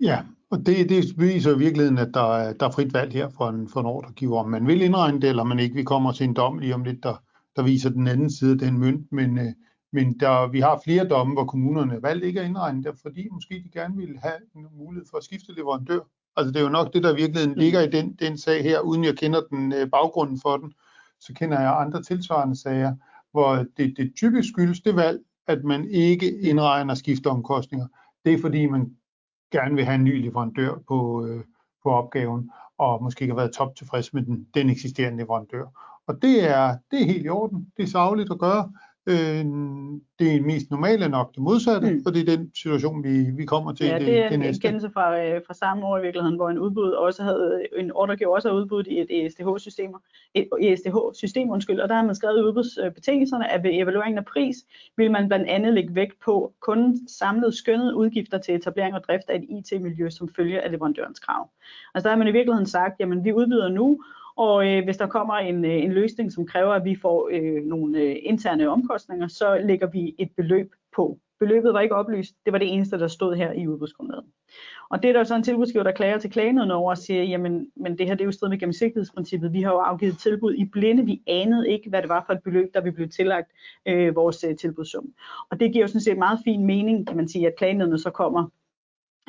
Ja, 0.00 0.24
Og 0.50 0.58
det, 0.66 0.88
det 0.88 1.18
viser 1.18 1.54
i 1.54 1.58
virkeligheden, 1.58 1.98
at 1.98 2.10
der 2.14 2.34
er, 2.34 2.52
der 2.52 2.66
er 2.66 2.70
frit 2.70 2.94
valg 2.94 3.12
her 3.12 3.28
for 3.28 3.48
en, 3.48 3.68
for 3.68 3.80
en 3.80 3.86
ordregiver, 3.86 4.38
om 4.38 4.50
man 4.50 4.66
vil 4.66 4.82
indregne 4.82 5.20
det, 5.20 5.28
eller 5.28 5.44
man 5.44 5.58
ikke. 5.58 5.74
Vi 5.74 5.84
kommer 5.84 6.12
til 6.12 6.24
en 6.24 6.34
dom 6.34 6.58
lige 6.58 6.74
om 6.74 6.84
lidt, 6.84 7.02
der, 7.02 7.16
der 7.56 7.62
viser 7.62 7.90
den 7.90 8.06
anden 8.06 8.30
side 8.30 8.52
af 8.52 8.58
den 8.58 8.78
mønt, 8.78 9.12
men, 9.12 9.38
øh, 9.38 9.52
men 9.92 10.20
der, 10.20 10.46
vi 10.46 10.60
har 10.60 10.80
flere 10.84 11.08
domme, 11.08 11.32
hvor 11.32 11.44
kommunerne 11.44 12.02
valgte 12.02 12.26
ikke 12.26 12.40
at 12.40 12.46
indregne 12.46 12.82
det, 12.82 12.98
fordi 13.02 13.28
måske 13.30 13.54
de 13.54 13.70
gerne 13.72 13.96
ville 13.96 14.18
have 14.18 14.38
en 14.56 14.66
mulighed 14.72 15.06
for 15.10 15.18
at 15.18 15.24
skifte 15.24 15.52
leverandør. 15.52 16.00
Altså 16.36 16.52
det 16.52 16.60
er 16.60 16.64
jo 16.64 16.68
nok 16.68 16.92
det, 16.94 17.02
der 17.02 17.14
virkelig 17.14 17.56
ligger 17.56 17.80
i 17.80 17.90
den, 17.90 18.12
den 18.12 18.38
sag 18.38 18.62
her, 18.62 18.80
uden 18.80 19.04
jeg 19.04 19.16
kender 19.16 19.40
den 19.50 19.72
øh, 19.72 19.90
baggrunden 19.90 20.40
for 20.42 20.56
den. 20.56 20.72
Så 21.20 21.34
kender 21.34 21.60
jeg 21.60 21.80
andre 21.80 22.02
tilsvarende 22.02 22.56
sager, 22.56 22.94
hvor 23.32 23.64
det, 23.76 23.94
det 23.96 24.12
typisk 24.16 24.48
skyldes 24.48 24.80
det 24.80 24.96
valg, 24.96 25.20
at 25.46 25.64
man 25.64 25.88
ikke 25.88 26.40
indregner 26.40 26.94
skifteomkostninger. 26.94 27.86
Det 28.24 28.32
er 28.32 28.40
fordi, 28.40 28.66
man 28.66 28.96
gerne 29.52 29.74
vil 29.74 29.84
have 29.84 29.94
en 29.94 30.04
ny 30.04 30.22
leverandør 30.22 30.74
på, 30.88 31.26
øh, 31.26 31.44
på 31.82 31.90
opgaven, 31.90 32.50
og 32.78 33.02
måske 33.02 33.22
ikke 33.22 33.32
har 33.32 33.40
været 33.40 33.52
top 33.52 33.76
tilfreds 33.76 34.14
med 34.14 34.22
den, 34.22 34.46
den 34.54 34.70
eksisterende 34.70 35.18
leverandør. 35.18 35.64
Og 36.06 36.22
det 36.22 36.50
er, 36.50 36.76
det 36.90 37.02
er 37.02 37.06
helt 37.06 37.26
i 37.26 37.28
orden. 37.28 37.72
Det 37.76 37.82
er 37.82 37.86
savligt 37.86 38.30
at 38.30 38.38
gøre. 38.38 38.72
Øh, 39.06 39.44
det 40.18 40.36
er 40.36 40.40
mest 40.40 40.70
normale 40.70 41.08
nok 41.08 41.34
det 41.34 41.42
modsatte, 41.42 41.90
mm. 41.90 42.02
for 42.02 42.10
det 42.10 42.20
er 42.20 42.36
den 42.36 42.50
situation, 42.62 43.04
vi, 43.04 43.30
vi 43.36 43.44
kommer 43.44 43.72
til 43.72 43.86
ja, 43.86 43.98
det, 43.98 44.06
det, 44.06 44.30
det 44.30 44.38
næste. 44.38 44.38
det 44.38 44.44
er 44.44 44.48
en 44.48 44.60
kendelse 44.60 44.90
fra, 44.90 45.24
øh, 45.24 45.40
fra 45.46 45.54
samme 45.54 45.86
år 45.86 45.98
i 45.98 46.02
virkeligheden, 46.02 46.36
hvor 46.36 46.50
en 46.50 46.58
udbud 46.58 46.90
også 46.90 47.22
havde, 47.22 47.66
en 47.76 47.92
ordregiver 47.92 48.34
også 48.34 48.48
havde 48.48 48.60
udbudt 48.60 48.86
i 48.86 49.00
et 49.00 49.26
ESTH-system, 49.26 49.94
et 50.34 50.48
ESTH-system, 50.60 51.50
undskyld, 51.50 51.80
og 51.80 51.88
der 51.88 51.94
har 51.94 52.04
man 52.04 52.14
skrevet 52.14 52.38
i 52.38 52.42
udbudsbetingelserne, 52.42 53.52
at 53.52 53.62
ved 53.62 53.70
evalueringen 53.74 54.18
af 54.18 54.24
pris, 54.24 54.56
vil 54.96 55.10
man 55.10 55.28
blandt 55.28 55.48
andet 55.48 55.74
lægge 55.74 55.94
vægt 55.94 56.20
på 56.24 56.52
kun 56.60 57.08
samlet 57.08 57.54
skønnet 57.54 57.92
udgifter 57.92 58.38
til 58.38 58.54
etablering 58.54 58.94
og 58.94 59.04
drift 59.04 59.28
af 59.28 59.36
et 59.36 59.46
IT-miljø, 59.48 60.10
som 60.10 60.28
følger 60.36 60.60
af 60.60 60.70
leverandørens 60.70 61.18
krav. 61.18 61.50
Altså 61.94 62.08
der 62.08 62.14
har 62.14 62.18
man 62.18 62.28
i 62.28 62.32
virkeligheden 62.32 62.66
sagt, 62.66 63.00
jamen 63.00 63.24
vi 63.24 63.32
udbyder 63.32 63.68
nu, 63.68 64.02
og 64.36 64.66
øh, 64.66 64.84
hvis 64.84 64.96
der 64.96 65.06
kommer 65.06 65.34
en, 65.34 65.64
øh, 65.64 65.84
en 65.84 65.92
løsning, 65.92 66.32
som 66.32 66.46
kræver, 66.46 66.72
at 66.72 66.84
vi 66.84 66.96
får 67.02 67.30
øh, 67.32 67.64
nogle 67.64 67.98
øh, 67.98 68.16
interne 68.22 68.68
omkostninger, 68.68 69.28
så 69.28 69.60
lægger 69.64 69.86
vi 69.86 70.14
et 70.18 70.30
beløb 70.36 70.72
på. 70.96 71.18
Beløbet 71.40 71.74
var 71.74 71.80
ikke 71.80 71.94
oplyst, 71.94 72.34
det 72.44 72.52
var 72.52 72.58
det 72.58 72.74
eneste, 72.74 72.98
der 72.98 73.08
stod 73.08 73.34
her 73.34 73.52
i 73.52 73.68
udbudsgrundlaget. 73.68 74.24
Og 74.90 75.02
det 75.02 75.08
er 75.08 75.12
der 75.12 75.24
så 75.24 75.34
en 75.34 75.42
tilbudsgiver, 75.42 75.84
der 75.84 75.92
klager 75.92 76.18
til 76.18 76.30
klagenødene 76.30 76.74
over 76.74 76.90
og 76.90 76.98
siger, 76.98 77.22
jamen 77.22 77.70
men 77.76 77.98
det 77.98 78.06
her 78.06 78.14
det 78.14 78.20
er 78.20 78.24
jo 78.24 78.32
strid 78.32 78.48
med 78.48 78.58
gennemsigtighedsprincippet. 78.58 79.52
Vi 79.52 79.62
har 79.62 79.72
jo 79.72 79.78
afgivet 79.78 80.18
tilbud 80.18 80.54
i 80.54 80.64
blinde. 80.64 81.06
Vi 81.06 81.22
anede 81.26 81.70
ikke, 81.70 81.90
hvad 81.90 82.02
det 82.02 82.08
var 82.08 82.24
for 82.26 82.32
et 82.32 82.42
beløb, 82.42 82.74
der 82.74 82.80
vi 82.80 82.90
blev 82.90 83.08
tillagt 83.08 83.50
øh, 83.88 84.16
vores 84.16 84.44
øh, 84.44 84.56
tilbudssum. 84.56 85.12
Og 85.50 85.60
det 85.60 85.72
giver 85.72 85.84
jo 85.84 85.88
sådan 85.88 86.00
set 86.00 86.18
meget 86.18 86.38
fin 86.44 86.66
mening, 86.66 87.06
kan 87.06 87.16
man 87.16 87.28
sige, 87.28 87.46
at 87.46 87.56
klagenødene 87.58 87.98
så 87.98 88.10
kommer 88.10 88.48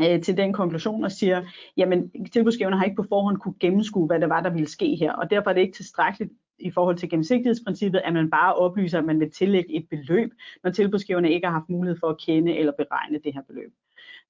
øh, 0.02 0.22
til 0.22 0.38
den 0.38 0.54
konklusion 0.54 1.04
og 1.04 1.12
siger, 1.12 1.46
jamen 1.78 2.12
tilbudsgiverne 2.34 2.78
har 2.78 2.86
ikke 2.86 2.96
på 2.96 3.06
forhånd 3.10 3.38
kunne 3.38 3.56
gennemskue, 3.60 4.08
hvad 4.08 4.20
der 4.20 4.28
var, 4.28 4.42
der 4.42 4.50
ville 4.50 4.68
ske 4.68 4.96
her, 4.96 5.14
og 5.14 5.30
derfor 5.30 5.50
er 5.50 5.54
det 5.54 5.62
ikke 5.62 5.76
tilstrækkeligt 5.76 6.32
i 6.60 6.72
forhold 6.72 6.98
til 6.98 7.10
gennemsigtighedsprincippet, 7.10 8.02
at 8.06 8.14
man 8.14 8.30
bare 8.30 8.56
oplyser, 8.56 9.00
at 9.00 9.06
man 9.06 9.20
vil 9.20 9.32
tillægge 9.32 9.76
et 9.76 9.90
beløb, 9.90 10.32
når 10.64 10.72
tilbudsgiverne 10.72 11.32
ikke 11.32 11.48
har 11.48 11.54
haft 11.54 11.70
mulighed 11.70 12.00
for 12.00 12.08
at 12.08 12.22
kende 12.26 12.58
eller 12.58 12.74
beregne 12.78 13.20
det 13.24 13.34
her 13.34 13.42
beløb. 13.42 13.74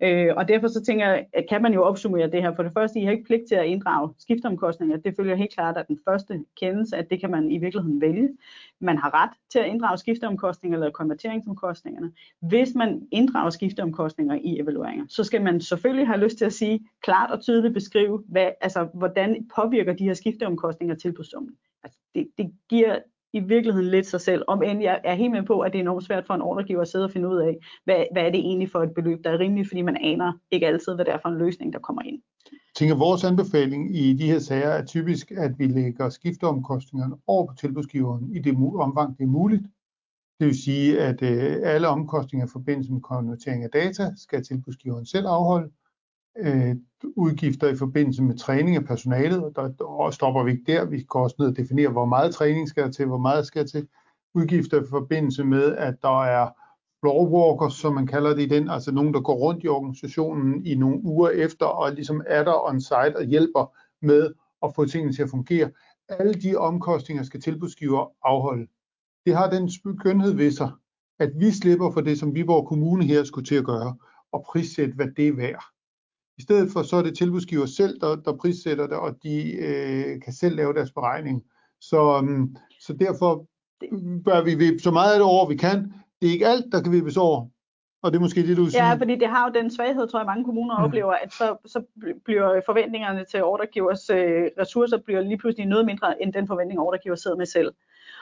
Øh, 0.03 0.33
og 0.37 0.47
derfor 0.47 0.67
så 0.67 0.83
tænker 0.83 1.07
jeg, 1.07 1.25
at 1.33 1.45
kan 1.49 1.61
man 1.61 1.73
jo 1.73 1.83
opsummere 1.83 2.31
det 2.31 2.41
her. 2.41 2.55
For 2.55 2.63
det 2.63 2.71
første, 2.73 2.99
I 2.99 3.03
har 3.03 3.11
ikke 3.11 3.23
pligt 3.23 3.43
til 3.47 3.55
at 3.55 3.65
inddrage 3.65 4.13
skifteomkostninger. 4.17 4.97
Det 4.97 5.15
følger 5.15 5.35
helt 5.35 5.53
klart 5.53 5.77
af 5.77 5.85
den 5.85 5.99
første 6.07 6.45
kendelse, 6.59 6.97
at 6.97 7.09
det 7.09 7.19
kan 7.19 7.31
man 7.31 7.51
i 7.51 7.57
virkeligheden 7.57 8.01
vælge. 8.01 8.29
Man 8.79 8.97
har 8.97 9.23
ret 9.23 9.29
til 9.51 9.59
at 9.59 9.65
inddrage 9.65 9.97
skifteomkostninger 9.97 10.77
eller 10.77 10.91
konverteringsomkostningerne. 10.91 12.11
Hvis 12.39 12.75
man 12.75 13.07
inddrager 13.11 13.49
skifteomkostninger 13.49 14.35
i 14.35 14.59
evalueringer, 14.59 15.05
så 15.09 15.23
skal 15.23 15.41
man 15.41 15.61
selvfølgelig 15.61 16.07
have 16.07 16.19
lyst 16.19 16.37
til 16.37 16.45
at 16.45 16.53
sige 16.53 16.87
klart 17.03 17.31
og 17.31 17.41
tydeligt 17.41 17.73
beskrive, 17.73 18.23
hvad, 18.27 18.49
altså, 18.61 18.87
hvordan 18.93 19.47
påvirker 19.55 19.93
de 19.93 20.03
her 20.03 20.13
skifteomkostninger 20.13 20.95
til 20.95 21.13
på 21.13 21.23
summen. 21.23 21.55
Altså, 21.83 21.99
det, 22.15 22.27
det 22.37 22.51
giver 22.69 22.99
i 23.33 23.39
virkeligheden 23.39 23.89
lidt 23.89 24.07
sig 24.07 24.21
selv, 24.21 24.43
om 24.47 24.63
end 24.63 24.81
jeg 24.81 25.01
er 25.03 25.15
helt 25.15 25.31
med 25.31 25.43
på, 25.43 25.59
at 25.59 25.71
det 25.71 25.77
er 25.77 25.83
enormt 25.83 26.05
svært 26.05 26.25
for 26.27 26.33
en 26.33 26.41
ordregiver 26.41 26.81
at 26.81 26.87
sidde 26.87 27.05
og 27.05 27.11
finde 27.11 27.29
ud 27.29 27.37
af, 27.37 27.57
hvad, 27.83 28.05
hvad 28.11 28.23
er 28.23 28.29
det 28.29 28.39
egentlig 28.39 28.71
for 28.71 28.83
et 28.83 28.93
beløb, 28.93 29.23
der 29.23 29.29
er 29.29 29.39
rimeligt, 29.39 29.67
fordi 29.67 29.81
man 29.81 29.97
aner 30.01 30.33
ikke 30.51 30.67
altid, 30.67 30.95
hvad 30.95 31.05
det 31.05 31.13
er 31.13 31.17
for 31.21 31.29
en 31.29 31.37
løsning, 31.37 31.73
der 31.73 31.79
kommer 31.79 32.01
ind. 32.01 32.21
Jeg 32.51 32.75
tænker, 32.75 32.95
vores 32.95 33.23
anbefaling 33.23 33.97
i 33.97 34.13
de 34.13 34.31
her 34.31 34.39
sager 34.39 34.69
er 34.69 34.85
typisk, 34.85 35.31
at 35.31 35.59
vi 35.59 35.67
lægger 35.67 36.09
skifteomkostningerne 36.09 37.15
over 37.27 37.47
på 37.47 37.53
tilbudsgiveren 37.55 38.35
i 38.35 38.39
det 38.39 38.55
omfang, 38.75 39.17
det 39.17 39.23
er 39.23 39.27
muligt. 39.27 39.63
Det 40.39 40.47
vil 40.47 40.63
sige, 40.63 41.01
at 41.01 41.21
øh, 41.21 41.57
alle 41.63 41.87
omkostninger 41.87 42.45
i 42.45 42.49
forbindelse 42.49 42.93
med 42.93 43.01
konvertering 43.01 43.63
af 43.63 43.69
data 43.69 44.11
skal 44.17 44.43
tilbudsgiveren 44.43 45.05
selv 45.05 45.27
afholde. 45.27 45.69
Øh, 46.37 46.75
udgifter 47.15 47.69
i 47.69 47.75
forbindelse 47.75 48.23
med 48.23 48.37
træning 48.37 48.75
af 48.75 48.85
personalet, 48.85 49.43
og 49.43 49.51
der, 49.55 49.67
der 49.67 50.11
stopper 50.11 50.43
vi 50.43 50.51
ikke 50.51 50.71
der. 50.71 50.85
Vi 50.85 51.01
går 51.01 51.23
også 51.23 51.35
ned 51.39 51.47
og 51.47 51.57
definerer, 51.57 51.91
hvor 51.91 52.05
meget 52.05 52.33
træning 52.33 52.69
skal 52.69 52.91
til, 52.91 53.05
hvor 53.05 53.17
meget 53.17 53.47
skal 53.47 53.67
til. 53.67 53.87
Udgifter 54.35 54.81
i 54.81 54.85
forbindelse 54.89 55.43
med, 55.43 55.75
at 55.75 55.95
der 56.01 56.23
er 56.23 56.49
floorwalkers, 56.99 57.73
som 57.73 57.93
man 57.93 58.07
kalder 58.07 58.35
det 58.35 58.41
i 58.41 58.47
den, 58.47 58.69
altså 58.69 58.91
nogen, 58.91 59.13
der 59.13 59.21
går 59.21 59.33
rundt 59.35 59.63
i 59.63 59.67
organisationen 59.67 60.65
i 60.65 60.75
nogle 60.75 60.99
uger 61.03 61.29
efter, 61.29 61.65
og 61.65 61.91
ligesom 61.91 62.21
er 62.27 62.43
der 62.43 62.69
on 62.69 62.81
site 62.81 63.17
og 63.17 63.23
hjælper 63.23 63.75
med 64.05 64.33
at 64.63 64.75
få 64.75 64.85
tingene 64.85 65.13
til 65.13 65.23
at 65.23 65.29
fungere. 65.29 65.71
Alle 66.09 66.33
de 66.33 66.55
omkostninger 66.55 67.23
skal 67.23 67.41
tilbudsgiver 67.41 68.11
afholde. 68.23 68.67
Det 69.25 69.35
har 69.35 69.49
den 69.49 69.69
skønhed 69.69 70.33
ved 70.33 70.51
sig, 70.51 70.71
at 71.19 71.31
vi 71.39 71.51
slipper 71.51 71.91
for 71.91 72.01
det, 72.01 72.19
som 72.19 72.35
Viborg 72.35 72.67
Kommune 72.67 73.05
her 73.05 73.23
skulle 73.23 73.45
til 73.45 73.55
at 73.55 73.65
gøre, 73.65 73.95
og 74.31 74.45
prissætte, 74.47 74.93
hvad 74.95 75.07
det 75.17 75.27
er 75.27 75.35
værd. 75.35 75.72
I 76.37 76.41
stedet 76.41 76.71
for 76.73 76.83
så 76.83 76.95
er 76.95 77.01
det 77.01 77.17
tilbudsgiver 77.17 77.65
selv, 77.65 77.99
der, 77.99 78.15
der 78.15 78.37
prissætter 78.37 78.87
det, 78.87 78.97
og 78.97 79.15
de 79.23 79.51
øh, 79.55 80.21
kan 80.21 80.33
selv 80.33 80.55
lave 80.55 80.73
deres 80.73 80.91
beregning. 80.91 81.43
Så, 81.81 82.17
um, 82.17 82.55
så 82.79 82.93
derfor 82.93 83.45
bør 84.25 84.43
vi 84.43 84.55
vippe 84.55 84.79
så 84.79 84.91
meget 84.91 85.13
af 85.13 85.19
det 85.19 85.27
over, 85.27 85.47
vi 85.47 85.55
kan. 85.55 85.93
Det 86.21 86.27
er 86.27 86.31
ikke 86.31 86.47
alt, 86.47 86.65
der 86.71 86.81
kan 86.81 86.91
vippes 86.91 87.17
over. 87.17 87.47
Og 88.03 88.11
det 88.11 88.17
er 88.17 88.21
måske 88.21 88.47
det, 88.47 88.57
du 88.57 88.65
siger. 88.65 88.85
Ja, 88.85 88.93
fordi 88.93 89.15
det 89.15 89.27
har 89.27 89.47
jo 89.47 89.61
den 89.61 89.71
svaghed, 89.71 90.07
tror 90.07 90.19
jeg, 90.19 90.25
mange 90.25 90.45
kommuner 90.45 90.77
mm. 90.77 90.83
oplever, 90.83 91.13
at 91.13 91.33
så, 91.33 91.57
så 91.65 91.83
bliver 92.25 92.61
forventningerne 92.65 93.25
til 93.31 93.43
ordregivers 93.43 94.09
øh, 94.09 94.49
ressourcer 94.59 94.97
bliver 94.97 95.21
lige 95.21 95.37
pludselig 95.37 95.67
noget 95.67 95.85
mindre, 95.85 96.23
end 96.23 96.33
den 96.33 96.47
forventning, 96.47 96.79
ordregiver 96.79 97.15
sidder 97.15 97.37
med 97.37 97.45
selv. 97.45 97.73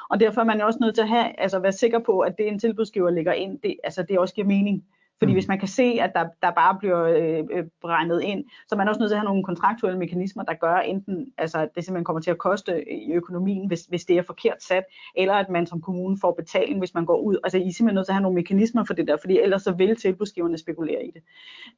Og 0.09 0.20
derfor 0.20 0.41
er 0.41 0.45
man 0.45 0.62
også 0.62 0.80
nødt 0.82 0.95
til 0.95 1.01
at 1.01 1.09
have, 1.09 1.39
altså 1.39 1.59
være 1.59 1.72
sikker 1.72 1.99
på, 1.99 2.20
at 2.20 2.38
det 2.38 2.47
en 2.47 2.59
tilbudsgiver 2.59 3.09
lægger 3.09 3.34
ind, 3.34 3.59
det, 3.59 3.78
altså 3.84 4.03
det 4.03 4.20
også 4.20 4.34
giver 4.34 4.47
mening. 4.47 4.84
Fordi 5.22 5.32
mm. 5.32 5.36
hvis 5.36 5.47
man 5.47 5.59
kan 5.59 5.67
se, 5.67 5.84
at 5.84 6.11
der, 6.15 6.26
der 6.41 6.51
bare 6.51 6.76
bliver 6.80 7.01
øh, 7.03 7.43
øh, 7.51 7.63
regnet 7.86 8.22
ind, 8.22 8.43
så 8.67 8.76
er 8.76 8.78
man 8.78 8.88
også 8.88 8.99
nødt 8.99 9.09
til 9.09 9.15
at 9.15 9.19
have 9.19 9.26
nogle 9.26 9.43
kontraktuelle 9.43 9.99
mekanismer, 9.99 10.43
der 10.43 10.53
gør 10.53 10.76
enten, 10.76 11.28
altså 11.38 11.67
det 11.76 11.86
simpelthen 11.86 12.05
kommer 12.05 12.22
til 12.22 12.32
at 12.32 12.38
koste 12.38 12.91
i 12.91 13.11
økonomien, 13.13 13.67
hvis, 13.67 13.82
hvis 13.82 14.05
det 14.05 14.17
er 14.17 14.22
forkert 14.22 14.63
sat, 14.63 14.84
eller 15.15 15.34
at 15.34 15.49
man 15.49 15.67
som 15.67 15.82
kommune 15.82 16.17
får 16.22 16.34
betaling, 16.34 16.80
hvis 16.80 16.93
man 16.93 17.05
går 17.05 17.17
ud. 17.17 17.38
Altså 17.43 17.57
I 17.57 17.67
er 17.67 17.74
simpelthen 17.74 17.95
nødt 17.95 18.05
til 18.05 18.11
at 18.11 18.15
have 18.15 18.22
nogle 18.22 18.36
mekanismer 18.36 18.84
for 18.84 18.93
det 18.93 19.07
der, 19.07 19.17
fordi 19.17 19.39
ellers 19.39 19.61
så 19.61 19.72
vil 19.72 19.95
tilbudsgiverne 19.95 20.57
spekulere 20.57 21.05
i 21.05 21.11
det. 21.11 21.22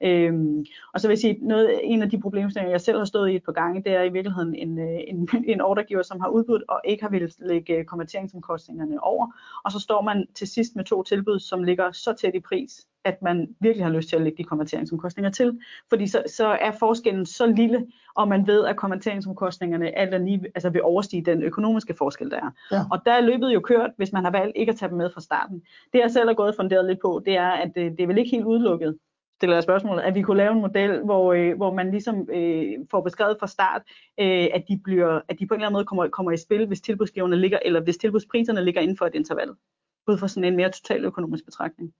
Øhm, 0.02 0.66
og 0.94 1.00
så 1.00 1.08
vil 1.08 1.14
jeg 1.14 1.20
sige, 1.20 1.38
noget, 1.42 1.80
en 1.84 2.02
af 2.02 2.10
de 2.10 2.22
problemstillinger, 2.22 2.72
jeg 2.72 2.82
selv 2.82 2.98
har 2.98 3.06
stået 3.06 3.30
i 3.32 3.36
et 3.36 3.44
par 3.44 3.52
gange, 3.52 3.84
det 3.84 3.92
er 3.92 4.04
i 4.04 4.10
virkeligheden 4.10 4.56
en, 4.56 4.80
øh, 4.80 5.00
en, 5.08 5.30
en 5.54 5.62
ordregiver, 5.62 6.04
som 6.04 6.20
har 6.20 6.28
udbudt 6.28 6.64
og 6.70 6.82
ikke 6.86 7.04
har 7.04 7.10
ville 7.10 7.30
lægge 7.40 7.84
konverteringsomkostningerne 7.84 9.04
over, 9.04 9.28
og 9.66 9.72
så 9.72 9.80
står 9.80 10.02
man 10.02 10.28
til 10.36 10.48
sidst 10.48 10.76
med 10.76 10.84
to 10.84 11.04
tilbud, 11.04 11.40
som 11.40 11.64
ligger 11.64 11.92
så 11.92 12.14
tæt 12.14 12.36
i 12.36 12.40
pris, 12.40 12.88
at 13.06 13.22
man 13.22 13.56
virkelig 13.60 13.86
har 13.86 13.92
lyst 13.92 14.10
til 14.10 14.16
at 14.16 14.22
lægge 14.22 14.38
de 14.38 14.44
konverteringsomkostninger 14.44 15.32
til. 15.32 15.60
Fordi 15.90 16.08
så, 16.08 16.24
så 16.28 16.48
er 16.48 16.72
forskellen 16.80 17.26
så 17.26 17.46
lille, 17.46 17.88
og 18.16 18.28
man 18.28 18.48
ved, 18.48 18.66
at 18.66 18.76
konverteringsomkostningerne 18.78 19.98
alt 19.98 20.26
lige, 20.26 20.46
altså 20.56 20.70
vil 20.70 20.84
overstige 20.84 21.26
den 21.26 21.44
økonomiske 21.44 21.94
forskel, 21.98 22.32
der 22.32 22.38
er. 22.38 22.52
Ja. 22.72 22.82
Og 22.92 23.00
der 23.06 23.14
er 23.14 23.22
løbet 23.22 23.54
jo 23.54 23.60
kørt, 23.60 23.92
hvis 23.98 24.14
man 24.14 24.24
har 24.24 24.32
valgt 24.32 24.58
ikke 24.58 24.70
at 24.70 24.76
tage 24.76 24.90
dem 24.90 24.98
med 24.98 25.10
fra 25.14 25.22
starten. 25.22 25.62
Det 25.94 26.00
jeg 26.00 26.12
selv 26.12 26.28
har 26.28 26.34
gået 26.34 26.56
funderet 26.56 26.86
lidt 26.86 27.00
på, 27.02 27.22
det 27.26 27.38
er, 27.38 27.50
at 27.50 27.72
det, 27.76 27.92
det 27.92 28.04
er 28.04 28.08
vel 28.08 28.18
ikke 28.18 28.32
helt 28.32 28.46
udelukket, 28.46 28.98
stiller 29.44 29.56
jeg 29.56 29.64
spørgsmålet, 29.64 30.02
at 30.02 30.16
vi 30.16 30.22
kunne 30.22 30.38
lave 30.38 30.52
en 30.52 30.62
model, 30.62 31.04
hvor, 31.04 31.34
øh, 31.34 31.56
hvor 31.58 31.74
man 31.74 31.92
ligesom 31.92 32.30
øh, 32.34 32.74
får 32.92 33.02
beskrevet 33.02 33.38
fra 33.40 33.48
start, 33.48 33.82
øh, 34.20 34.48
at, 34.54 34.64
de 34.70 34.80
bliver, 34.84 35.22
at 35.30 35.40
de 35.40 35.48
på 35.48 35.54
en 35.54 35.60
eller 35.60 35.68
anden 35.68 35.76
måde 35.76 35.86
kommer, 35.86 36.08
kommer 36.08 36.32
i 36.32 36.38
spil, 36.38 36.68
hvis 36.68 36.82
tilbudsgiverne 36.82 37.36
ligger, 37.36 37.60
eller 37.66 37.82
hvis 37.82 37.98
tilbudspriserne 37.98 38.66
ligger 38.66 38.82
inden 38.82 38.98
for 38.98 39.06
et 39.06 39.16
interval. 39.16 39.50
Ud 40.08 40.18
fra 40.18 40.28
sådan 40.28 40.44
en 40.44 40.56
mere 40.56 40.72
total 40.72 41.06
økonomisk 41.06 41.46
betragtning. 41.46 41.94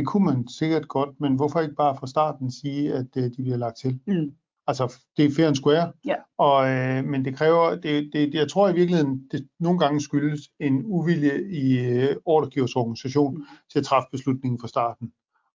Det 0.00 0.08
kunne 0.08 0.24
man 0.24 0.48
sikkert 0.48 0.88
godt, 0.88 1.20
men 1.20 1.36
hvorfor 1.36 1.60
ikke 1.60 1.74
bare 1.74 1.96
fra 1.96 2.06
starten 2.06 2.50
sige, 2.50 2.94
at 2.94 3.06
øh, 3.16 3.24
de 3.24 3.42
bliver 3.42 3.56
lagt 3.56 3.76
til? 3.76 4.00
Mm. 4.06 4.32
Altså, 4.66 4.94
det 5.16 5.24
er 5.24 5.30
fair 5.36 5.46
and 5.46 5.54
square, 5.54 5.92
ja. 6.04 6.14
og, 6.38 6.68
øh, 6.68 7.04
men 7.04 7.24
det 7.24 7.36
kræver, 7.36 7.76
det, 7.76 8.10
det, 8.12 8.34
jeg 8.34 8.50
tror 8.50 8.68
i 8.68 8.74
virkeligheden, 8.74 9.28
det 9.32 9.48
nogle 9.58 9.78
gange 9.78 10.00
skyldes 10.00 10.40
en 10.60 10.82
uvilje 10.84 11.50
i 11.50 11.78
øh, 11.78 12.16
ordregivers 12.24 12.76
organisation 12.76 13.34
mm. 13.38 13.44
til 13.72 13.78
at 13.78 13.84
træffe 13.84 14.08
beslutningen 14.12 14.60
fra 14.60 14.68
starten. 14.68 15.12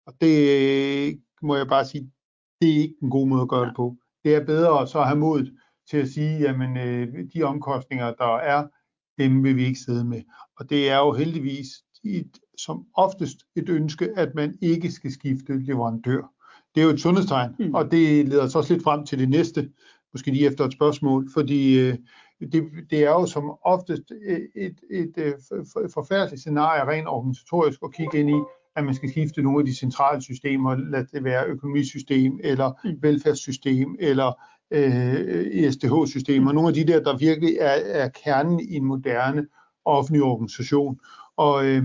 Og 0.06 0.14
det 0.22 1.22
må 1.42 1.56
jeg 1.56 1.68
bare 1.68 1.86
sige, 1.86 2.12
det 2.62 2.70
er 2.70 2.82
ikke 2.82 2.96
en 3.02 3.10
god 3.10 3.28
måde 3.28 3.42
at 3.42 3.50
gøre 3.50 3.62
ja. 3.62 3.68
det 3.68 3.76
på. 3.76 3.96
Det 4.24 4.36
er 4.36 4.46
bedre 4.46 4.88
så 4.88 5.00
at 5.00 5.08
have 5.08 5.20
mod 5.20 5.58
til 5.90 5.98
at 5.98 6.08
sige, 6.08 6.40
jamen 6.40 6.78
øh, 6.78 7.08
de 7.34 7.44
omkostninger, 7.44 8.14
der 8.14 8.36
er, 8.36 8.68
dem 9.18 9.44
vil 9.44 9.56
vi 9.56 9.66
ikke 9.66 9.80
sidde 9.80 10.06
med. 10.06 10.22
Og 10.60 10.70
det 10.70 10.90
er 10.90 10.98
jo 10.98 11.14
heldigvis 11.14 11.68
et, 12.04 12.40
som 12.58 12.86
oftest 12.96 13.38
et 13.56 13.70
ønske, 13.70 14.10
at 14.16 14.36
man 14.36 14.58
ikke 14.62 14.92
skal 14.92 15.12
skifte 15.12 15.60
leverandør. 15.60 16.32
det 16.76 16.82
er 16.82 16.86
jo 16.86 16.92
et 16.92 17.02
sundhedstegn, 17.02 17.56
mm. 17.60 17.74
og 17.74 17.92
det 17.92 18.28
leder 18.28 18.48
så 18.48 18.58
også 18.58 18.74
lidt 18.74 18.84
frem 18.84 19.06
til 19.06 19.20
det 19.20 19.30
næste, 19.30 19.70
måske 20.14 20.32
lige 20.32 20.48
efter 20.48 20.66
et 20.66 20.74
spørgsmål, 20.74 21.30
fordi 21.34 21.80
øh, 21.80 21.98
det, 22.52 22.64
det 22.90 23.04
er 23.04 23.10
jo 23.10 23.26
som 23.26 23.52
oftest 23.66 24.12
et, 24.28 24.48
et, 24.56 24.80
et, 24.92 25.18
et 25.18 25.94
forfærdeligt 25.94 26.42
scenarie 26.42 26.88
rent 26.92 27.08
organisatorisk 27.08 27.80
at 27.84 27.94
kigge 27.94 28.20
ind 28.20 28.30
i, 28.30 28.42
at 28.76 28.84
man 28.84 28.96
skal 28.96 29.10
skifte 29.10 29.42
nogle 29.42 29.60
af 29.60 29.66
de 29.66 29.76
centrale 29.76 30.22
systemer, 30.22 30.76
lad 30.76 31.06
det 31.14 31.24
være 31.24 31.46
økonomisystem, 31.46 32.40
eller 32.44 32.72
mm. 32.84 32.98
velfærdssystem, 33.02 33.96
eller 34.00 34.34
øh, 34.72 35.46
ESDH-systemer, 35.52 36.52
mm. 36.52 36.56
nogle 36.56 36.68
af 36.68 36.74
de 36.74 36.88
der, 36.88 37.04
der 37.04 37.18
virkelig 37.18 37.58
er, 37.60 37.78
er 37.86 38.10
kernen 38.10 38.60
i 38.60 38.76
en 38.76 38.86
moderne 38.86 39.48
offentlig 39.86 40.24
organisation. 40.24 41.00
Og, 41.38 41.66
øh, 41.66 41.84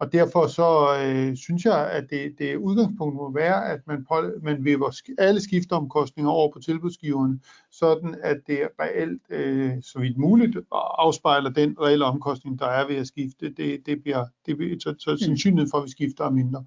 og 0.00 0.12
derfor 0.12 0.46
så 0.46 0.96
øh, 1.02 1.36
synes 1.36 1.64
jeg, 1.64 1.90
at 1.90 2.10
det, 2.10 2.34
det 2.38 2.56
udgangspunkt 2.56 3.14
må 3.14 3.32
være, 3.32 3.68
at 3.72 3.80
man, 3.86 4.04
på, 4.04 4.14
man 4.42 4.64
vipper 4.64 5.00
alle 5.18 5.40
skifteomkostninger 5.40 6.30
over 6.30 6.52
på 6.52 6.58
tilbudsgiverne, 6.58 7.40
sådan 7.70 8.14
at 8.22 8.40
det 8.46 8.68
reelt, 8.80 9.22
øh, 9.30 9.72
så 9.82 9.98
vidt 9.98 10.18
muligt, 10.18 10.56
afspejler 10.72 11.50
den 11.50 11.76
reelle 11.80 12.04
omkostning, 12.04 12.58
der 12.58 12.66
er 12.66 12.86
ved 12.86 12.96
at 12.96 13.06
skifte. 13.06 13.50
Det, 13.50 13.86
det 13.86 14.02
bliver, 14.02 14.24
det 14.46 14.56
bliver 14.56 14.76
så, 14.80 14.94
så 14.98 15.10
mm. 15.10 15.18
sandsynligheden 15.18 15.70
for, 15.70 15.78
at 15.78 15.84
vi 15.84 15.90
skifter 15.90 16.24
er 16.24 16.30
mindre. 16.30 16.64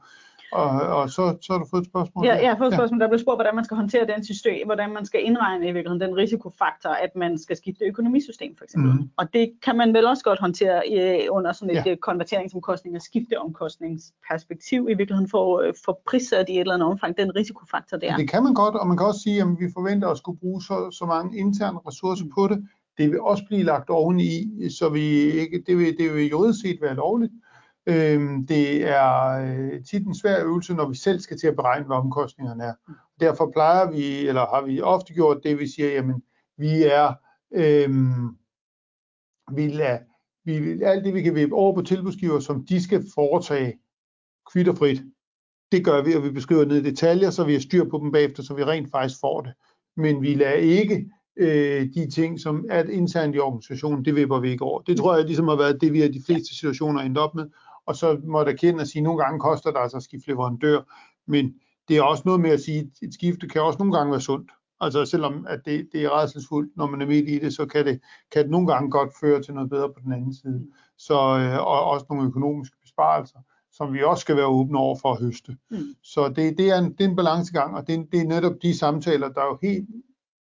Og, 0.54 0.70
og 0.98 1.10
så, 1.10 1.38
så 1.42 1.54
har 1.54 1.60
du 1.60 1.66
fået 1.72 1.82
et 1.82 1.88
spørgsmål? 1.88 2.26
Ja, 2.26 2.36
jeg 2.42 2.50
har 2.50 2.58
fået 2.58 2.68
et 2.68 2.74
spørgsmål. 2.74 3.00
Der 3.00 3.08
blev 3.08 3.20
spurgt, 3.20 3.38
hvordan 3.38 3.56
man 3.56 3.66
skal 3.66 3.78
håndtere 3.78 4.08
den 4.08 4.24
system, 4.26 4.68
hvordan 4.68 4.94
man 4.94 5.06
skal 5.06 5.20
indregne 5.24 5.68
i 5.68 5.72
virkeligheden 5.72 6.02
den 6.02 6.18
risikofaktor, 6.18 6.90
at 6.90 7.16
man 7.16 7.38
skal 7.38 7.58
skifte 7.58 7.86
økonomisystem 7.86 8.56
for 8.58 8.64
eksempel. 8.64 8.92
Mm. 8.92 9.10
Og 9.18 9.34
det 9.34 9.52
kan 9.66 9.78
man 9.78 9.94
vel 9.94 10.06
også 10.06 10.24
godt 10.24 10.40
håndtere 10.40 10.88
i, 10.88 11.30
under 11.30 11.52
sådan 11.52 11.78
et 11.78 11.86
ja. 11.86 11.92
Øh, 11.92 11.98
konverteringsomkostning 11.98 12.96
og 12.96 13.02
skifteomkostningsperspektiv 13.02 14.88
i 14.90 14.94
virkeligheden 14.94 15.30
for, 15.30 15.60
øh, 15.60 15.74
for 15.86 16.00
prissat 16.10 16.50
i 16.50 16.54
et 16.54 16.60
eller 16.60 16.74
andet 16.74 16.90
omfang 16.90 17.18
den 17.18 17.36
risikofaktor 17.36 17.98
der. 17.98 18.18
Det 18.18 18.30
kan 18.30 18.44
man 18.44 18.54
godt, 18.54 18.76
og 18.76 18.88
man 18.88 18.98
kan 18.98 19.06
også 19.08 19.22
sige, 19.22 19.42
at 19.42 19.48
vi 19.60 19.68
forventer 19.74 20.08
at 20.08 20.18
skulle 20.18 20.40
bruge 20.40 20.62
så, 20.62 20.92
så 20.92 21.06
mange 21.06 21.38
interne 21.38 21.80
ressourcer 21.88 22.26
på 22.36 22.48
det. 22.48 22.68
Det 22.98 23.12
vil 23.12 23.22
også 23.22 23.44
blive 23.48 23.64
lagt 23.64 23.90
oveni, 23.90 24.70
så 24.70 24.90
vi 24.90 25.06
ikke, 25.42 25.64
det 25.68 25.78
vil, 25.78 25.98
det 25.98 26.14
vil 26.14 26.30
juridisk 26.30 26.62
set 26.62 26.80
være 26.82 26.96
lovligt. 26.96 27.32
Øhm, 27.86 28.48
det 28.48 28.90
er 28.90 29.30
øh, 29.30 29.84
tit 29.84 30.08
en 30.08 30.16
svær 30.16 30.46
øvelse, 30.46 30.74
når 30.74 30.90
vi 30.90 30.96
selv 30.96 31.20
skal 31.20 31.40
til 31.40 31.48
at 31.48 31.56
beregne, 31.56 31.86
hvad 31.86 31.98
omkostningerne 31.98 32.64
er. 32.64 32.74
Derfor 33.20 33.52
plejer 33.52 33.92
vi, 33.92 34.28
eller 34.28 34.42
har 34.42 34.66
vi 34.66 34.82
ofte 34.82 35.14
gjort 35.14 35.44
det, 35.44 35.60
vi 35.60 35.68
siger, 35.68 35.90
jamen, 35.90 36.24
vi 36.58 36.84
er, 36.84 37.14
øhm, 37.52 38.38
vi 39.56 39.68
lader, 39.68 40.00
vi, 40.46 40.82
alt 40.84 41.06
det, 41.06 41.14
vi 41.14 41.22
kan 41.22 41.36
vippe 41.36 41.56
over 41.56 41.76
på 41.76 41.82
tilbudsgiver, 41.82 42.40
som 42.40 42.66
de 42.66 42.84
skal 42.84 43.06
foretage 43.16 43.74
kvitterfrit, 44.52 45.02
det 45.72 45.86
gør 45.86 46.02
vi, 46.02 46.14
og 46.14 46.24
vi 46.24 46.32
beskriver 46.32 46.66
ned 46.66 46.78
i 46.78 46.90
detaljer, 46.90 47.30
så 47.30 47.44
vi 47.44 47.54
har 47.54 47.60
styr 47.60 47.90
på 47.90 47.98
dem 47.98 48.12
bagefter, 48.12 48.44
så 48.44 48.54
vi 48.54 48.64
rent 48.64 48.92
faktisk 48.92 49.20
får 49.20 49.42
det. 49.42 49.54
Men 49.98 50.22
vi 50.22 50.34
lader 50.34 50.54
ikke 50.54 51.10
øh, 51.38 51.88
de 51.96 52.10
ting, 52.12 52.40
som 52.40 52.66
er 52.70 52.84
internt 52.84 53.36
i 53.36 53.40
organisationen, 53.40 54.06
det 54.06 54.16
vipper 54.16 54.40
vi 54.40 54.50
ikke 54.50 54.66
over. 54.66 54.82
Det 54.82 54.98
tror 54.98 55.16
jeg 55.16 55.26
ligesom 55.26 55.48
har 55.48 55.56
været 55.56 55.82
det, 55.82 55.94
vi 55.94 56.02
har 56.02 56.08
de 56.08 56.24
fleste 56.26 56.56
situationer 56.56 57.02
endt 57.02 57.18
op 57.18 57.36
med, 57.36 57.46
og 57.86 57.96
så 57.96 58.20
må 58.24 58.44
der 58.44 58.54
kende 58.54 58.82
at 58.82 58.88
sige, 58.88 59.00
at 59.00 59.04
nogle 59.04 59.24
gange 59.24 59.40
koster 59.40 59.72
det 59.72 59.80
altså 59.80 59.98
at 59.98 60.04
skifte 60.04 60.28
leverandør, 60.28 60.82
men 61.28 61.54
det 61.88 61.98
er 61.98 62.02
også 62.02 62.24
noget 62.26 62.42
med 62.42 62.50
at 62.50 62.62
sige, 62.62 62.80
at 62.80 63.08
et 63.08 63.14
skifte 63.14 63.48
kan 63.48 63.62
også 63.62 63.80
nogle 63.80 63.98
gange 63.98 64.12
være 64.12 64.22
sundt. 64.22 64.52
Altså 64.82 65.06
selvom 65.06 65.48
at 65.50 65.62
det, 65.66 65.90
det 65.92 66.04
er 66.04 66.20
redselsfuldt, 66.20 66.78
når 66.78 66.88
man 66.88 67.02
er 67.02 67.06
midt 67.06 67.30
i 67.30 67.40
det, 67.40 67.54
så 67.54 67.66
kan 67.66 67.86
det, 67.86 68.00
kan 68.32 68.44
det 68.44 68.52
nogle 68.52 68.68
gange 68.68 68.92
godt 68.92 69.10
føre 69.20 69.42
til 69.42 69.54
noget 69.54 69.70
bedre 69.70 69.90
på 69.90 70.00
den 70.04 70.14
anden 70.14 70.34
side. 70.34 70.68
Så, 70.98 71.14
øh, 71.14 71.68
og 71.68 71.84
også 71.86 72.06
nogle 72.10 72.28
økonomiske 72.28 72.76
besparelser, 72.82 73.40
som 73.72 73.94
vi 73.94 74.04
også 74.04 74.22
skal 74.22 74.36
være 74.36 74.46
åbne 74.46 74.80
over 74.80 74.98
for 75.02 75.14
at 75.14 75.22
høste. 75.22 75.58
Mm. 75.72 75.78
Så 76.04 76.30
det, 76.30 76.58
det, 76.58 76.70
er 76.70 76.78
en, 76.78 76.92
det 76.92 77.02
er 77.02 77.10
en 77.10 77.16
balancegang, 77.16 77.76
og 77.76 77.88
det, 77.88 78.08
det 78.12 78.20
er 78.20 78.26
netop 78.28 78.54
de 78.62 78.78
samtaler, 78.78 79.30
der 79.30 79.42
er 79.42 79.46
jo 79.46 79.60
helt 79.62 79.90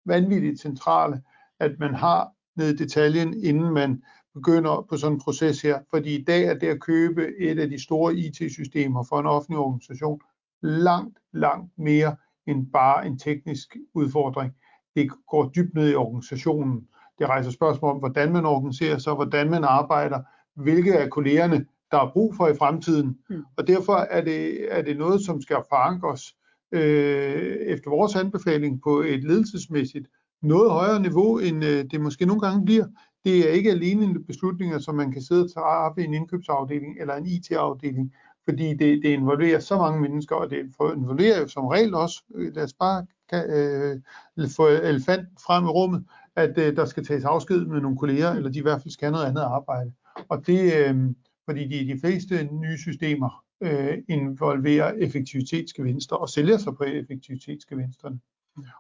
vanvittigt 0.06 0.62
centrale, 0.62 1.22
at 1.60 1.72
man 1.80 1.94
har 1.94 2.32
ned 2.56 2.74
i 2.74 2.76
detaljen, 2.76 3.44
inden 3.44 3.74
man 3.74 4.04
begynder 4.34 4.86
på 4.90 4.98
sådan 4.98 5.14
en 5.14 5.22
proces 5.22 5.62
her. 5.62 5.80
Fordi 5.90 6.16
i 6.16 6.24
dag 6.24 6.44
er 6.44 6.54
det 6.54 6.68
at 6.68 6.82
købe 6.82 7.28
et 7.40 7.60
af 7.60 7.70
de 7.70 7.84
store 7.84 8.16
IT-systemer 8.16 9.04
for 9.10 9.20
en 9.20 9.26
offentlig 9.26 9.58
organisation 9.58 10.22
langt, 10.62 11.20
langt 11.34 11.72
mere 11.78 12.16
end 12.48 12.68
bare 12.74 13.08
en 13.08 13.20
teknisk 13.20 13.78
udfordring. 13.94 14.52
Det 14.96 15.12
går 15.28 15.52
dybt 15.56 15.74
ned 15.74 15.90
i 15.90 15.96
organisationen. 15.96 16.88
Det 17.20 17.30
rejser 17.30 17.52
spørgsmål 17.52 17.92
om, 17.92 17.98
hvordan 17.98 18.32
man 18.32 18.46
organiserer 18.46 18.98
sig, 18.98 19.14
hvordan 19.14 19.50
man 19.50 19.64
arbejder, 19.64 20.20
hvilke 20.56 21.00
af 21.00 21.10
kollegerne, 21.10 21.66
der 21.92 21.98
er 21.98 22.12
brug 22.14 22.36
for 22.36 22.48
i 22.48 22.56
fremtiden. 22.56 23.18
Mm. 23.30 23.44
Og 23.58 23.68
derfor 23.68 23.94
er 23.96 24.22
det, 24.22 24.74
er 24.74 24.82
det 24.82 24.98
noget, 24.98 25.22
som 25.22 25.42
skal 25.42 25.58
forankres 25.70 26.36
øh, 26.72 27.56
efter 27.56 27.90
vores 27.90 28.16
anbefaling 28.16 28.82
på 28.82 29.02
et 29.02 29.24
ledelsesmæssigt 29.24 30.08
noget 30.42 30.72
højere 30.72 31.00
niveau, 31.00 31.40
end 31.40 31.66
øh, 31.66 31.86
det 31.92 32.02
måske 32.02 32.26
nogle 32.26 32.42
gange 32.42 32.66
bliver. 32.66 32.86
Det 33.26 33.50
er 33.50 33.54
ikke 33.54 33.72
alene 33.72 34.24
beslutninger, 34.24 34.80
som 34.80 34.96
man 34.96 35.12
kan 35.12 35.22
sidde 35.22 35.44
og 35.44 35.54
træffe 35.54 36.02
i 36.02 36.06
en 36.06 36.14
indkøbsafdeling 36.14 37.00
eller 37.00 37.16
en 37.16 37.26
IT-afdeling, 37.26 38.14
fordi 38.46 38.70
det, 38.70 39.04
det 39.04 39.10
involverer 39.10 39.60
så 39.60 39.78
mange 39.78 40.02
mennesker, 40.02 40.36
og 40.36 40.50
det 40.50 40.58
involverer 40.96 41.40
jo 41.40 41.48
som 41.48 41.68
regel 41.68 41.96
også, 41.96 42.24
øh, 42.36 42.56
lad 42.56 42.64
os 42.64 42.74
bare 42.74 43.06
øh, 43.34 44.02
få 44.50 44.68
elefanten 44.68 45.38
frem 45.46 45.64
i 45.64 45.68
rummet, 45.68 46.04
at 46.36 46.58
øh, 46.58 46.76
der 46.76 46.86
skal 46.86 47.06
tages 47.06 47.26
afsked 47.26 47.66
med 47.66 47.82
nogle 47.82 47.98
kolleger, 47.98 48.32
eller 48.32 48.50
de 48.50 48.60
i 48.60 48.62
hvert 48.62 48.82
fald 48.82 48.92
skal 48.92 49.12
noget 49.12 49.26
andet 49.26 49.42
arbejde. 49.42 49.92
Og 50.30 50.48
det, 50.48 50.74
øh, 50.74 51.10
fordi 51.46 51.68
de, 51.68 51.94
de 51.94 52.00
fleste 52.00 52.50
nye 52.52 52.78
systemer 52.78 53.44
øh, 53.62 53.98
involverer 54.10 54.94
effektivitetsgevinster 54.98 56.16
og 56.16 56.30
sælger 56.30 56.58
sig 56.58 56.76
på 56.76 56.84
effektivitetsgevinsterne. 56.84 58.20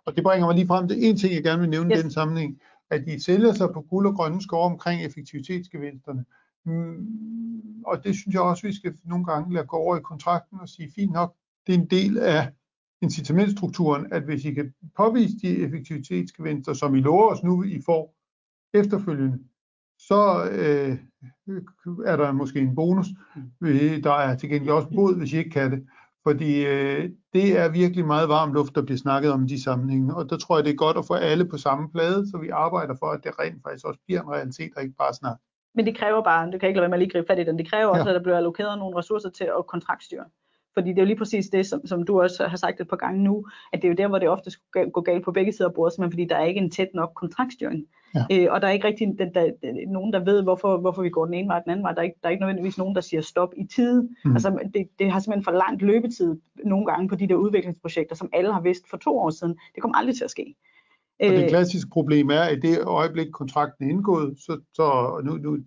Og 0.05 0.15
det 0.15 0.23
bringer 0.23 0.47
mig 0.47 0.55
lige 0.55 0.67
frem 0.67 0.87
til 0.87 1.05
en 1.05 1.17
ting, 1.17 1.33
jeg 1.33 1.43
gerne 1.43 1.59
vil 1.61 1.69
nævne 1.69 1.93
yes. 1.93 1.99
i 1.99 2.03
den 2.03 2.11
sammenhæng 2.11 2.59
at 2.89 3.05
de 3.05 3.23
sælger 3.23 3.53
sig 3.53 3.69
på 3.73 3.81
guld 3.81 4.07
og 4.07 4.15
grønne 4.15 4.41
skove 4.41 4.65
omkring 4.65 5.03
effektivitetsgevinsterne. 5.03 6.25
Mm, 6.65 7.83
og 7.85 8.03
det 8.03 8.15
synes 8.15 8.33
jeg 8.33 8.41
også, 8.41 8.67
vi 8.67 8.73
skal 8.73 8.93
nogle 9.03 9.25
gange 9.25 9.53
lade 9.53 9.65
gå 9.65 9.77
over 9.77 9.97
i 9.97 10.01
kontrakten 10.01 10.59
og 10.59 10.69
sige, 10.69 10.91
fint 10.95 11.11
nok, 11.11 11.35
det 11.67 11.75
er 11.75 11.79
en 11.79 11.89
del 11.89 12.17
af 12.17 12.51
incitamentstrukturen, 13.01 14.13
at 14.13 14.23
hvis 14.23 14.45
I 14.45 14.53
kan 14.53 14.73
påvise 14.97 15.37
de 15.41 15.57
effektivitetsgevinster, 15.57 16.73
som 16.73 16.95
I 16.95 16.99
lover 16.99 17.31
os 17.31 17.43
nu, 17.43 17.63
I 17.63 17.81
får 17.85 18.15
efterfølgende, 18.73 19.39
så 19.99 20.49
øh, 20.51 20.97
er 22.05 22.17
der 22.17 22.31
måske 22.31 22.59
en 22.59 22.75
bonus. 22.75 23.07
Der 24.03 24.13
er 24.13 24.35
til 24.37 24.49
gengæld 24.49 24.71
også 24.71 24.89
bod, 24.95 25.17
hvis 25.17 25.33
I 25.33 25.37
ikke 25.37 25.49
kan 25.49 25.71
det. 25.71 25.87
Fordi 26.23 26.65
øh, 26.65 27.09
det 27.33 27.59
er 27.59 27.69
virkelig 27.69 28.05
meget 28.05 28.29
varm 28.29 28.53
luft, 28.53 28.75
der 28.75 28.81
bliver 28.81 28.97
snakket 28.97 29.31
om 29.31 29.43
i 29.43 29.47
de 29.47 29.63
sammenhænge. 29.63 30.15
Og 30.15 30.29
der 30.29 30.37
tror 30.37 30.57
jeg, 30.57 30.65
det 30.65 30.71
er 30.71 30.75
godt 30.75 30.97
at 30.97 31.05
få 31.05 31.13
alle 31.13 31.45
på 31.45 31.57
samme 31.57 31.91
plade, 31.91 32.31
så 32.31 32.37
vi 32.37 32.49
arbejder 32.49 32.95
for, 32.99 33.05
at 33.05 33.23
det 33.23 33.31
rent 33.39 33.63
faktisk 33.63 33.85
også 33.85 33.99
bliver 34.05 34.21
en 34.21 34.29
realitet, 34.29 34.71
og 34.75 34.83
ikke 34.83 34.95
bare 34.95 35.13
snak. 35.13 35.37
Men 35.75 35.85
det 35.85 35.97
kræver 35.97 36.23
bare, 36.23 36.51
du 36.51 36.57
kan 36.57 36.69
ikke 36.69 36.77
lade 36.77 36.81
være 36.81 36.89
med 36.89 36.97
at 36.97 36.99
lige 36.99 37.11
gribe 37.11 37.27
fat 37.27 37.39
i 37.39 37.43
den, 37.43 37.57
det 37.57 37.69
kræver 37.69 37.91
ja. 37.95 37.99
også, 37.99 38.09
at 38.09 38.15
der 38.15 38.23
bliver 38.23 38.37
allokeret 38.37 38.79
nogle 38.79 38.97
ressourcer 38.97 39.29
til 39.29 39.43
at 39.43 39.67
kontraktstyre. 39.67 40.25
Fordi 40.73 40.89
det 40.89 40.97
er 40.97 41.01
jo 41.01 41.05
lige 41.05 41.17
præcis 41.17 41.47
det, 41.47 41.65
som, 41.65 41.87
som 41.87 42.03
du 42.03 42.21
også 42.21 42.47
har 42.47 42.57
sagt 42.57 42.81
et 42.81 42.87
par 42.87 42.95
gange 42.95 43.23
nu, 43.23 43.45
at 43.73 43.81
det 43.81 43.87
er 43.87 43.89
jo 43.89 43.95
der, 43.95 44.07
hvor 44.07 44.19
det 44.19 44.29
ofte 44.29 44.51
går 44.73 45.01
galt 45.01 45.25
på 45.25 45.31
begge 45.31 45.51
sider 45.51 45.69
af 45.69 45.73
bordet, 45.73 45.93
simpelthen 45.93 46.11
fordi 46.11 46.25
der 46.25 46.35
er 46.35 46.45
ikke 46.45 46.61
en 46.61 46.71
tæt 46.71 46.87
nok 46.93 47.11
kontraktstyring. 47.15 47.85
Ja. 48.15 48.25
Øh, 48.31 48.47
og 48.51 48.61
der 48.61 48.67
er 48.67 48.71
ikke 48.71 48.87
rigtig 48.87 49.15
der, 49.19 49.29
der, 49.29 49.51
nogen, 49.87 50.13
der 50.13 50.19
ved, 50.19 50.43
hvorfor, 50.43 50.77
hvorfor 50.77 51.01
vi 51.01 51.09
går 51.09 51.25
den 51.25 51.33
ene 51.33 51.47
vej 51.47 51.57
og 51.57 51.63
den 51.63 51.71
anden 51.71 51.83
vej. 51.83 51.91
Der 51.93 51.99
er 51.99 52.03
ikke, 52.03 52.17
der 52.21 52.27
er 52.27 52.31
ikke 52.31 52.41
nødvendigvis 52.41 52.77
nogen, 52.77 52.95
der 52.95 53.01
siger 53.01 53.21
stop 53.21 53.53
i 53.57 53.65
tide. 53.75 54.09
Mm. 54.25 54.31
Altså, 54.33 54.59
det, 54.73 54.87
det 54.99 55.11
har 55.11 55.19
simpelthen 55.19 55.43
for 55.43 55.51
langt 55.51 55.81
løbetid 55.81 56.35
nogle 56.65 56.85
gange 56.85 57.09
på 57.09 57.15
de 57.15 57.27
der 57.27 57.35
udviklingsprojekter, 57.35 58.15
som 58.15 58.29
alle 58.33 58.53
har 58.53 58.61
vidst 58.61 58.89
for 58.89 58.97
to 58.97 59.17
år 59.17 59.29
siden. 59.29 59.55
Det 59.75 59.81
kommer 59.81 59.97
aldrig 59.97 60.15
til 60.15 60.23
at 60.23 60.31
ske. 60.31 60.55
Og 61.19 61.29
det 61.29 61.43
øh, 61.43 61.49
klassiske 61.49 61.89
problem 61.89 62.29
er, 62.29 62.41
at 62.41 62.57
i 62.57 62.59
det 62.59 62.83
øjeblik 62.83 63.27
kontrakten 63.31 63.85
er 63.85 63.89
indgået, 63.89 64.35
så, 64.37 64.59
så 64.73 65.19
nu, 65.23 65.37
nu 65.37 65.57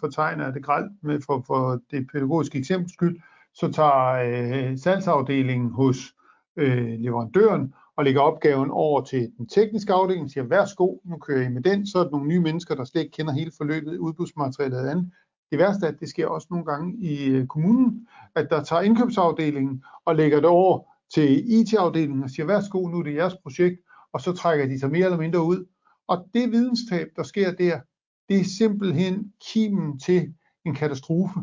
fortegner 0.00 0.44
jeg 0.44 0.54
det 0.54 0.64
gralt 0.64 0.92
med 1.02 1.20
for, 1.26 1.44
for 1.46 1.80
det 1.90 2.06
pædagogiske 2.12 2.58
eksempel 2.58 2.92
skyld, 2.92 3.20
så 3.56 3.72
tager 3.72 4.12
øh, 4.12 4.78
salgsafdelingen 4.78 5.70
hos 5.70 6.14
øh, 6.56 6.98
leverandøren 6.98 7.74
og 7.96 8.04
lægger 8.04 8.20
opgaven 8.20 8.70
over 8.70 9.04
til 9.04 9.32
den 9.38 9.48
tekniske 9.48 9.92
afdeling 9.92 10.24
og 10.24 10.30
siger, 10.30 10.44
værsgo, 10.44 10.96
nu 11.04 11.18
kører 11.18 11.46
I 11.46 11.48
med 11.48 11.62
den, 11.62 11.86
så 11.86 11.98
er 11.98 12.02
der 12.02 12.10
nogle 12.10 12.28
nye 12.28 12.40
mennesker, 12.40 12.74
der 12.74 12.84
slet 12.84 13.02
ikke 13.02 13.16
kender 13.16 13.32
hele 13.32 13.52
forløbet, 13.56 13.98
udbudsmaterialet 13.98 14.88
andet. 14.88 15.10
Det 15.50 15.58
værste 15.58 15.86
er, 15.86 15.90
at 15.90 16.00
det 16.00 16.08
sker 16.08 16.26
også 16.26 16.46
nogle 16.50 16.66
gange 16.66 16.96
i 16.98 17.24
øh, 17.26 17.46
kommunen, 17.46 18.08
at 18.34 18.50
der 18.50 18.62
tager 18.62 18.82
indkøbsafdelingen 18.82 19.84
og 20.04 20.16
lægger 20.16 20.36
det 20.36 20.48
over 20.48 20.82
til 21.14 21.60
IT-afdelingen 21.60 22.22
og 22.24 22.30
siger, 22.30 22.46
værsgo, 22.46 22.88
nu 22.88 22.98
er 22.98 23.02
det 23.02 23.14
jeres 23.14 23.36
projekt, 23.42 23.80
og 24.12 24.20
så 24.20 24.32
trækker 24.32 24.66
de 24.66 24.78
sig 24.80 24.90
mere 24.90 25.04
eller 25.04 25.18
mindre 25.18 25.42
ud. 25.42 25.66
Og 26.08 26.26
det 26.34 26.52
videnstab, 26.52 27.06
der 27.16 27.22
sker 27.22 27.52
der, 27.52 27.80
det 28.28 28.40
er 28.40 28.44
simpelthen 28.58 29.32
kimen 29.52 29.98
til 29.98 30.34
en 30.64 30.74
katastrofe. 30.74 31.40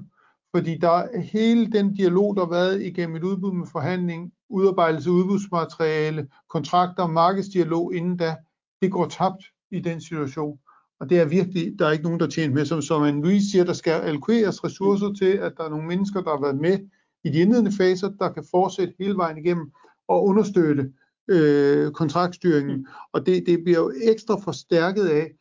Fordi 0.56 0.78
der 0.78 1.20
hele 1.20 1.72
den 1.72 1.94
dialog, 1.94 2.36
der 2.36 2.46
har 2.46 2.50
været 2.50 2.82
igennem 2.82 3.16
et 3.16 3.24
udbud 3.24 3.54
med 3.54 3.68
forhandling, 3.72 4.32
udarbejdelse 4.50 5.10
af 5.10 5.14
udbudsmateriale, 5.14 6.28
kontrakter, 6.50 7.08
markedsdialog 7.08 7.96
inden 7.96 8.18
da, 8.18 8.36
det 8.82 8.92
går 8.92 9.08
tabt 9.08 9.44
i 9.72 9.80
den 9.80 10.02
situation. 10.02 10.60
Og 11.00 11.10
det 11.10 11.20
er 11.20 11.26
virkelig, 11.26 11.80
der 11.80 11.88
er 11.88 11.92
ikke 11.92 12.04
nogen, 12.04 12.20
der 12.20 12.28
tjener 12.28 12.54
med. 12.54 12.66
Som, 12.66 12.82
som 12.82 13.04
en 13.04 13.22
Louise 13.22 13.52
siger, 13.52 13.64
der 13.64 13.74
skal 13.74 13.92
allokeres 13.92 14.64
ressourcer 14.64 15.14
til, 15.14 15.32
at 15.32 15.54
der 15.58 15.64
er 15.64 15.70
nogle 15.70 15.88
mennesker, 15.88 16.22
der 16.22 16.30
har 16.30 16.42
været 16.42 16.62
med 16.62 16.80
i 17.24 17.30
de 17.30 17.40
indledende 17.40 17.72
faser, 17.78 18.10
der 18.10 18.30
kan 18.30 18.46
fortsætte 18.52 18.94
hele 19.00 19.16
vejen 19.16 19.38
igennem. 19.38 19.72
at 20.10 20.16
understøtte 20.16 20.92
øh, 21.28 21.92
kontraktstyringen. 21.92 22.78
Mm. 22.78 22.86
Og 23.14 23.26
det, 23.26 23.44
det 23.46 23.64
bliver 23.64 23.80
jo 23.80 23.94
ekstra 24.04 24.36
forstærket 24.36 25.06
af, 25.06 25.32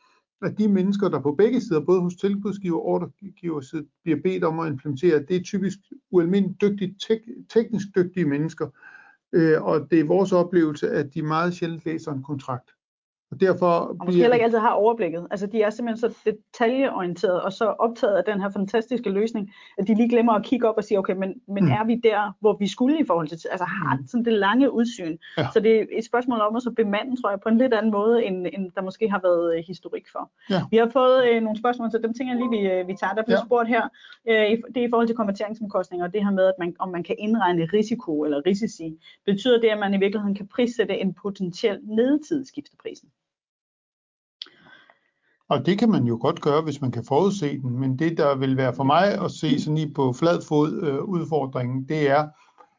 at 0.43 0.59
de 0.59 0.68
mennesker, 0.68 1.09
der 1.09 1.20
på 1.20 1.32
begge 1.32 1.61
sider, 1.61 1.80
både 1.80 2.01
hos 2.01 2.14
tilbudsgiver 2.14 2.76
og 2.76 2.86
ordregiver 2.86 3.82
bliver 4.03 4.18
bedt 4.22 4.45
om 4.45 4.61
at 4.61 4.68
implementere, 4.72 5.22
det 5.28 5.36
er 5.36 5.43
typisk 5.43 5.78
ualmindeligt 6.11 6.61
dygtige, 6.61 6.95
tek- 6.99 7.49
teknisk 7.49 7.86
dygtige 7.97 8.26
mennesker. 8.26 8.68
Øh, 9.32 9.62
og 9.62 9.90
det 9.90 10.01
er 10.01 10.05
vores 10.05 10.32
oplevelse, 10.32 10.90
at 10.90 11.14
de 11.14 11.22
meget 11.22 11.55
sjældent 11.55 11.86
læser 11.86 12.12
en 12.12 12.22
kontrakt. 12.22 12.70
Og 13.32 13.40
derfor 13.40 13.66
og 13.66 13.96
måske 14.04 14.20
heller 14.20 14.34
ikke 14.34 14.44
altid 14.44 14.58
har 14.58 14.70
overblikket. 14.70 15.26
Altså 15.30 15.46
de 15.46 15.62
er 15.62 15.70
simpelthen 15.70 16.10
så 16.10 16.18
detaljeorienterede 16.24 17.42
og 17.42 17.52
så 17.52 17.64
optaget 17.64 18.16
af 18.16 18.24
den 18.24 18.40
her 18.40 18.50
fantastiske 18.50 19.10
løsning, 19.10 19.52
at 19.78 19.88
de 19.88 19.94
lige 19.94 20.08
glemmer 20.08 20.32
at 20.32 20.44
kigge 20.44 20.68
op 20.68 20.74
og 20.76 20.84
sige, 20.84 20.98
okay, 20.98 21.14
men, 21.14 21.34
men 21.48 21.64
mm. 21.64 21.70
er 21.70 21.84
vi 21.84 22.00
der, 22.04 22.36
hvor 22.40 22.56
vi 22.56 22.68
skulle 22.68 23.00
i 23.00 23.04
forhold 23.06 23.28
til, 23.28 23.40
altså 23.50 23.64
har 23.64 23.96
mm. 23.96 24.06
sådan 24.06 24.24
det 24.24 24.32
lange 24.32 24.72
udsyn. 24.72 25.16
Ja. 25.38 25.46
Så 25.52 25.60
det 25.60 25.76
er 25.76 25.84
et 25.92 26.04
spørgsmål 26.04 26.40
om 26.40 26.56
at 26.56 26.62
så 26.62 26.70
bemande, 26.70 27.22
tror 27.22 27.30
jeg, 27.30 27.40
på 27.40 27.48
en 27.48 27.58
lidt 27.58 27.74
anden 27.74 27.92
måde, 27.92 28.24
end, 28.24 28.46
end 28.52 28.70
der 28.74 28.82
måske 28.82 29.10
har 29.10 29.20
været 29.22 29.56
øh, 29.56 29.64
historik 29.66 30.06
for. 30.12 30.30
Ja. 30.50 30.62
Vi 30.70 30.76
har 30.76 30.88
fået 30.92 31.24
øh, 31.28 31.42
nogle 31.42 31.58
spørgsmål, 31.58 31.90
så 31.90 31.98
dem 31.98 32.14
tænker 32.14 32.34
jeg 32.34 32.40
lige, 32.42 32.50
vi, 32.58 32.70
øh, 32.72 32.88
vi 32.88 32.94
tager. 32.94 33.14
Der 33.14 33.22
bliver 33.22 33.38
ja. 33.38 33.46
spurgt 33.46 33.68
her, 33.68 33.82
øh, 34.28 34.58
det 34.74 34.76
er 34.82 34.86
i 34.86 34.90
forhold 34.90 35.06
til 35.06 35.16
konverteringsomkostninger, 35.16 36.06
og 36.06 36.12
det 36.14 36.24
her 36.24 36.30
med, 36.30 36.44
at 36.44 36.54
man, 36.58 36.76
om 36.78 36.88
man 36.88 37.02
kan 37.02 37.16
indregne 37.18 37.64
risiko 37.72 38.24
eller 38.24 38.42
risici. 38.46 38.98
Betyder 39.26 39.60
det, 39.60 39.68
at 39.68 39.78
man 39.78 39.94
i 39.94 39.98
virkeligheden 39.98 40.34
kan 40.34 40.48
prissætte 40.48 40.98
en 40.98 41.14
potentiel 41.14 41.78
nedtid 41.82 42.44
skifteprisen? 42.44 43.08
Og 45.53 45.66
det 45.66 45.78
kan 45.78 45.90
man 45.90 46.05
jo 46.05 46.18
godt 46.20 46.40
gøre, 46.40 46.62
hvis 46.62 46.80
man 46.80 46.90
kan 46.90 47.05
forudse 47.05 47.61
den, 47.61 47.80
men 47.80 47.98
det, 47.98 48.18
der 48.18 48.36
vil 48.36 48.57
være 48.57 48.74
for 48.74 48.84
mig 48.84 49.24
at 49.24 49.30
se 49.30 49.61
sådan 49.61 49.74
lige 49.74 49.94
på 49.94 50.12
flad 50.12 50.42
fod 50.48 50.82
øh, 50.82 51.05
udfordringen, 51.05 51.88
det 51.88 52.11
er, 52.11 52.28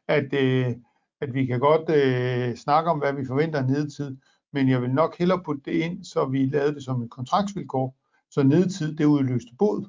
at, 0.08 0.32
øh, 0.32 0.74
at 1.20 1.34
vi 1.34 1.46
kan 1.46 1.60
godt 1.60 1.90
øh, 1.90 2.56
snakke 2.56 2.90
om, 2.90 2.98
hvad 2.98 3.12
vi 3.12 3.26
forventer 3.26 3.58
af 3.58 3.66
nedtid, 3.66 4.16
men 4.52 4.68
jeg 4.68 4.82
vil 4.82 4.90
nok 4.90 5.18
hellere 5.18 5.42
putte 5.44 5.62
det 5.64 5.72
ind, 5.72 6.04
så 6.04 6.26
vi 6.26 6.46
lavede 6.46 6.74
det 6.74 6.84
som 6.84 7.02
et 7.02 7.10
kontraktsvilkår, 7.10 7.96
så 8.30 8.42
nedtid 8.42 8.96
det 8.96 9.04
udløste 9.04 9.52
bod, 9.58 9.88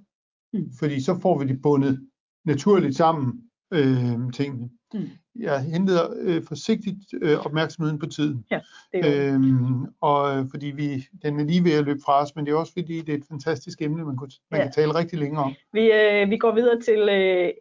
mm. 0.54 0.72
fordi 0.80 1.02
så 1.02 1.20
får 1.20 1.40
vi 1.40 1.48
det 1.48 1.62
bundet 1.62 2.10
naturligt 2.44 2.96
sammen, 2.96 3.42
øh, 3.72 4.34
tingene. 4.34 4.70
Mm. 4.94 5.10
Jeg 5.40 5.62
hentede 5.62 6.00
øh, 6.20 6.44
forsigtigt 6.48 7.14
øh, 7.22 7.46
opmærksomheden 7.46 8.00
på 8.00 8.06
tiden. 8.06 8.46
Ja, 8.52 8.60
det 8.94 9.06
er 9.06 9.34
øhm, 9.34 9.86
og 10.02 10.38
øh, 10.38 10.46
fordi 10.52 10.66
vi, 10.66 11.08
den 11.22 11.40
er 11.40 11.44
lige 11.44 11.64
ved 11.64 11.74
at 11.74 11.86
løbe 11.86 12.00
fra 12.06 12.22
os, 12.22 12.36
men 12.36 12.46
det 12.46 12.52
er 12.52 12.56
også 12.56 12.74
fordi, 12.74 13.02
det 13.02 13.10
er 13.10 13.18
et 13.18 13.26
fantastisk 13.30 13.82
emne, 13.82 14.06
man, 14.06 14.16
kunne, 14.16 14.30
man 14.52 14.60
ja. 14.60 14.66
kan 14.66 14.74
tale 14.74 14.96
rigtig 14.96 15.20
længe 15.20 15.40
om. 15.40 15.54
Vi, 15.74 15.92
øh, 15.92 16.30
vi 16.30 16.38
går 16.38 16.56
videre 16.56 16.82
til, 16.82 17.00
øh, 17.00 17.52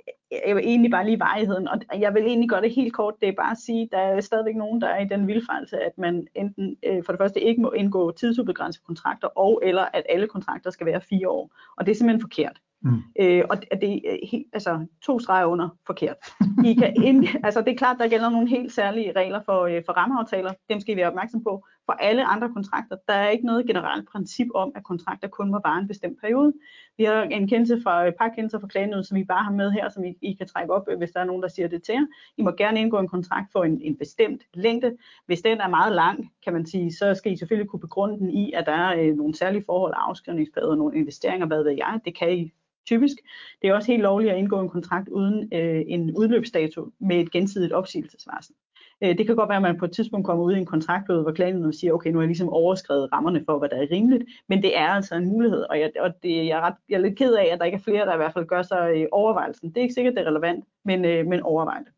jeg 0.47 0.57
vil 0.57 0.65
egentlig 0.65 0.91
bare 0.91 1.05
lige 1.05 1.19
vejheden, 1.19 1.69
og 1.69 2.01
jeg 2.01 2.15
vil 2.15 2.23
egentlig 2.23 2.49
gøre 2.49 2.63
det 2.63 2.75
helt 2.75 2.95
kort, 2.95 3.15
det 3.21 3.29
er 3.29 3.33
bare 3.33 3.51
at 3.51 3.59
sige, 3.59 3.89
der 3.93 3.99
er 3.99 4.21
stadigvæk 4.21 4.57
nogen, 4.57 4.81
der 4.81 4.89
er 4.89 5.01
i 5.01 5.09
den 5.09 5.27
vildfejelse, 5.27 5.79
at 5.79 5.99
man 5.99 6.27
enten 6.35 6.77
øh, 6.87 7.05
for 7.05 7.13
det 7.13 7.19
første 7.19 7.41
ikke 7.41 7.63
må 7.63 7.71
indgå 7.71 8.11
tidsubegrænsede 8.11 8.85
kontrakter, 8.87 9.29
og 9.29 9.61
eller 9.65 9.83
at 9.83 10.03
alle 10.09 10.27
kontrakter 10.27 10.71
skal 10.71 10.87
være 10.87 11.01
fire 11.01 11.29
år. 11.29 11.57
Og 11.77 11.87
det 11.87 11.93
er 11.93 11.97
simpelthen 11.97 12.21
forkert. 12.21 12.61
Mm. 12.85 13.03
Øh, 13.21 13.45
og 13.51 13.63
det 13.81 13.93
er 14.13 14.27
helt, 14.31 14.47
altså, 14.53 14.87
to 15.03 15.19
streger 15.19 15.47
under 15.47 15.69
forkert. 15.87 16.17
I 16.65 16.75
kan 16.75 16.97
ind, 17.05 17.27
altså, 17.47 17.61
det 17.61 17.73
er 17.73 17.77
klart, 17.77 17.97
der 17.99 18.09
gælder 18.09 18.31
nogle 18.31 18.49
helt 18.49 18.73
særlige 18.73 19.13
regler 19.13 19.41
for, 19.45 19.61
øh, 19.63 19.83
for 19.87 19.93
rammeaftaler. 19.93 20.53
Dem 20.71 20.81
skal 20.81 20.97
vi 20.97 21.01
være 21.01 21.09
opmærksom 21.09 21.45
på. 21.45 21.67
For 21.87 21.93
alle 21.93 22.25
andre 22.25 22.53
kontrakter, 22.53 22.97
der 23.09 23.15
er 23.15 23.29
ikke 23.29 23.47
noget 23.47 23.67
generelt 23.67 24.09
princip 24.09 24.47
om, 24.55 24.73
at 24.75 24.85
kontrakter 24.85 25.29
kun 25.29 25.51
må 25.51 25.61
vare 25.65 25.79
en 25.81 25.89
bestemt 25.89 26.21
periode. 26.21 26.53
Vi 26.97 27.05
har 27.05 27.23
en 27.23 27.49
kendelse 27.49 27.81
fra 27.83 28.07
øh, 28.07 28.13
pakkendelse 28.13 28.61
fra 28.61 28.67
klagenød, 28.67 29.05
som 29.05 29.17
vi 29.17 29.25
bare 29.25 29.45
har 29.45 29.53
med 29.53 29.71
her, 29.71 29.89
som 29.89 30.05
I, 30.05 30.15
I 30.23 30.35
kan 30.35 30.47
trække 30.47 30.73
op, 30.73 30.89
øh, 30.91 30.99
hvis 30.99 31.11
der 31.11 31.21
er 31.21 31.25
nogen, 31.25 31.43
der 31.43 31.49
siger 31.49 31.69
det 31.69 31.83
til 31.83 31.93
jer. 31.93 32.07
I 32.37 32.43
må 32.43 32.51
gerne 32.51 32.81
indgå 32.81 32.99
en 32.99 33.09
kontrakt 33.09 33.53
for 33.53 33.65
en, 33.65 33.81
en 33.83 33.97
bestemt 33.97 34.43
længde. 34.55 34.97
Hvis 35.27 35.43
den 35.43 35.61
er 35.61 35.69
meget 35.69 35.93
lang, 35.93 36.31
kan 36.45 36.53
man 36.53 36.67
sige, 36.67 36.93
så 36.93 37.15
skal 37.15 37.33
I 37.33 37.37
selvfølgelig 37.37 37.71
kunne 37.71 37.81
begrunde 37.81 38.19
den 38.19 38.31
i, 38.31 38.53
at 38.53 38.67
der 38.67 38.73
er 38.73 39.01
øh, 39.01 39.17
nogle 39.17 39.35
særlige 39.35 39.65
forhold, 39.67 39.93
afskrivningsperioder, 39.97 40.77
nogle 40.77 40.99
investeringer, 40.99 41.47
hvad 41.47 41.63
ved 41.63 41.73
jeg. 41.73 42.01
Det 42.05 42.19
kan 42.19 42.33
I 42.33 42.53
typisk. 42.87 43.17
Det 43.63 43.69
er 43.69 43.75
også 43.75 43.93
helt 43.93 44.03
lovligt 44.03 44.33
at 44.33 44.39
indgå 44.39 44.61
en 44.61 44.69
kontrakt 44.69 45.09
uden 45.09 45.49
øh, 45.55 45.83
en 45.87 46.17
udløbsdato 46.17 46.91
med 47.01 47.17
et 47.17 47.33
gensidigt 47.33 47.73
opsigelsesvarsel. 47.73 48.55
Øh, 49.03 49.19
det 49.19 49.27
kan 49.27 49.37
godt 49.37 49.49
være, 49.49 49.57
at 49.57 49.63
man 49.63 49.79
på 49.79 49.85
et 49.85 49.93
tidspunkt 49.93 50.27
kommer 50.27 50.45
ud 50.45 50.55
i 50.55 50.59
en 50.59 50.67
kontraktbøde, 50.67 51.23
hvor 51.23 51.33
klagen 51.33 51.73
siger, 51.73 51.93
okay, 51.93 52.11
nu 52.11 52.19
har 52.19 52.23
jeg 52.23 52.29
ligesom 52.29 52.49
overskrevet 52.49 53.13
rammerne 53.13 53.43
for, 53.47 53.59
hvad 53.59 53.69
der 53.69 53.77
er 53.77 53.87
rimeligt, 53.91 54.25
men 54.49 54.63
det 54.63 54.79
er 54.79 54.89
altså 54.89 55.15
en 55.15 55.29
mulighed, 55.29 55.61
og, 55.71 55.81
jeg, 55.81 55.91
og 56.01 56.11
det, 56.23 56.47
jeg, 56.47 56.59
er 56.59 56.61
ret, 56.61 56.75
jeg 56.89 56.97
er 56.97 57.01
lidt 57.01 57.19
ked 57.19 57.35
af, 57.35 57.49
at 57.53 57.59
der 57.59 57.65
ikke 57.65 57.77
er 57.77 57.83
flere, 57.83 58.07
der 58.07 58.15
i 58.15 58.17
hvert 58.17 58.33
fald 58.33 58.47
gør 58.47 58.63
sig 58.63 58.93
øh, 58.97 59.07
overvejelsen. 59.13 59.69
Det 59.69 59.77
er 59.77 59.83
ikke 59.83 59.95
sikkert, 59.95 60.15
det 60.15 60.23
er 60.23 60.31
relevant, 60.31 60.65
men, 60.85 61.05
øh, 61.05 61.27
men 61.27 61.41
overvej 61.41 61.79
det. 61.79 61.93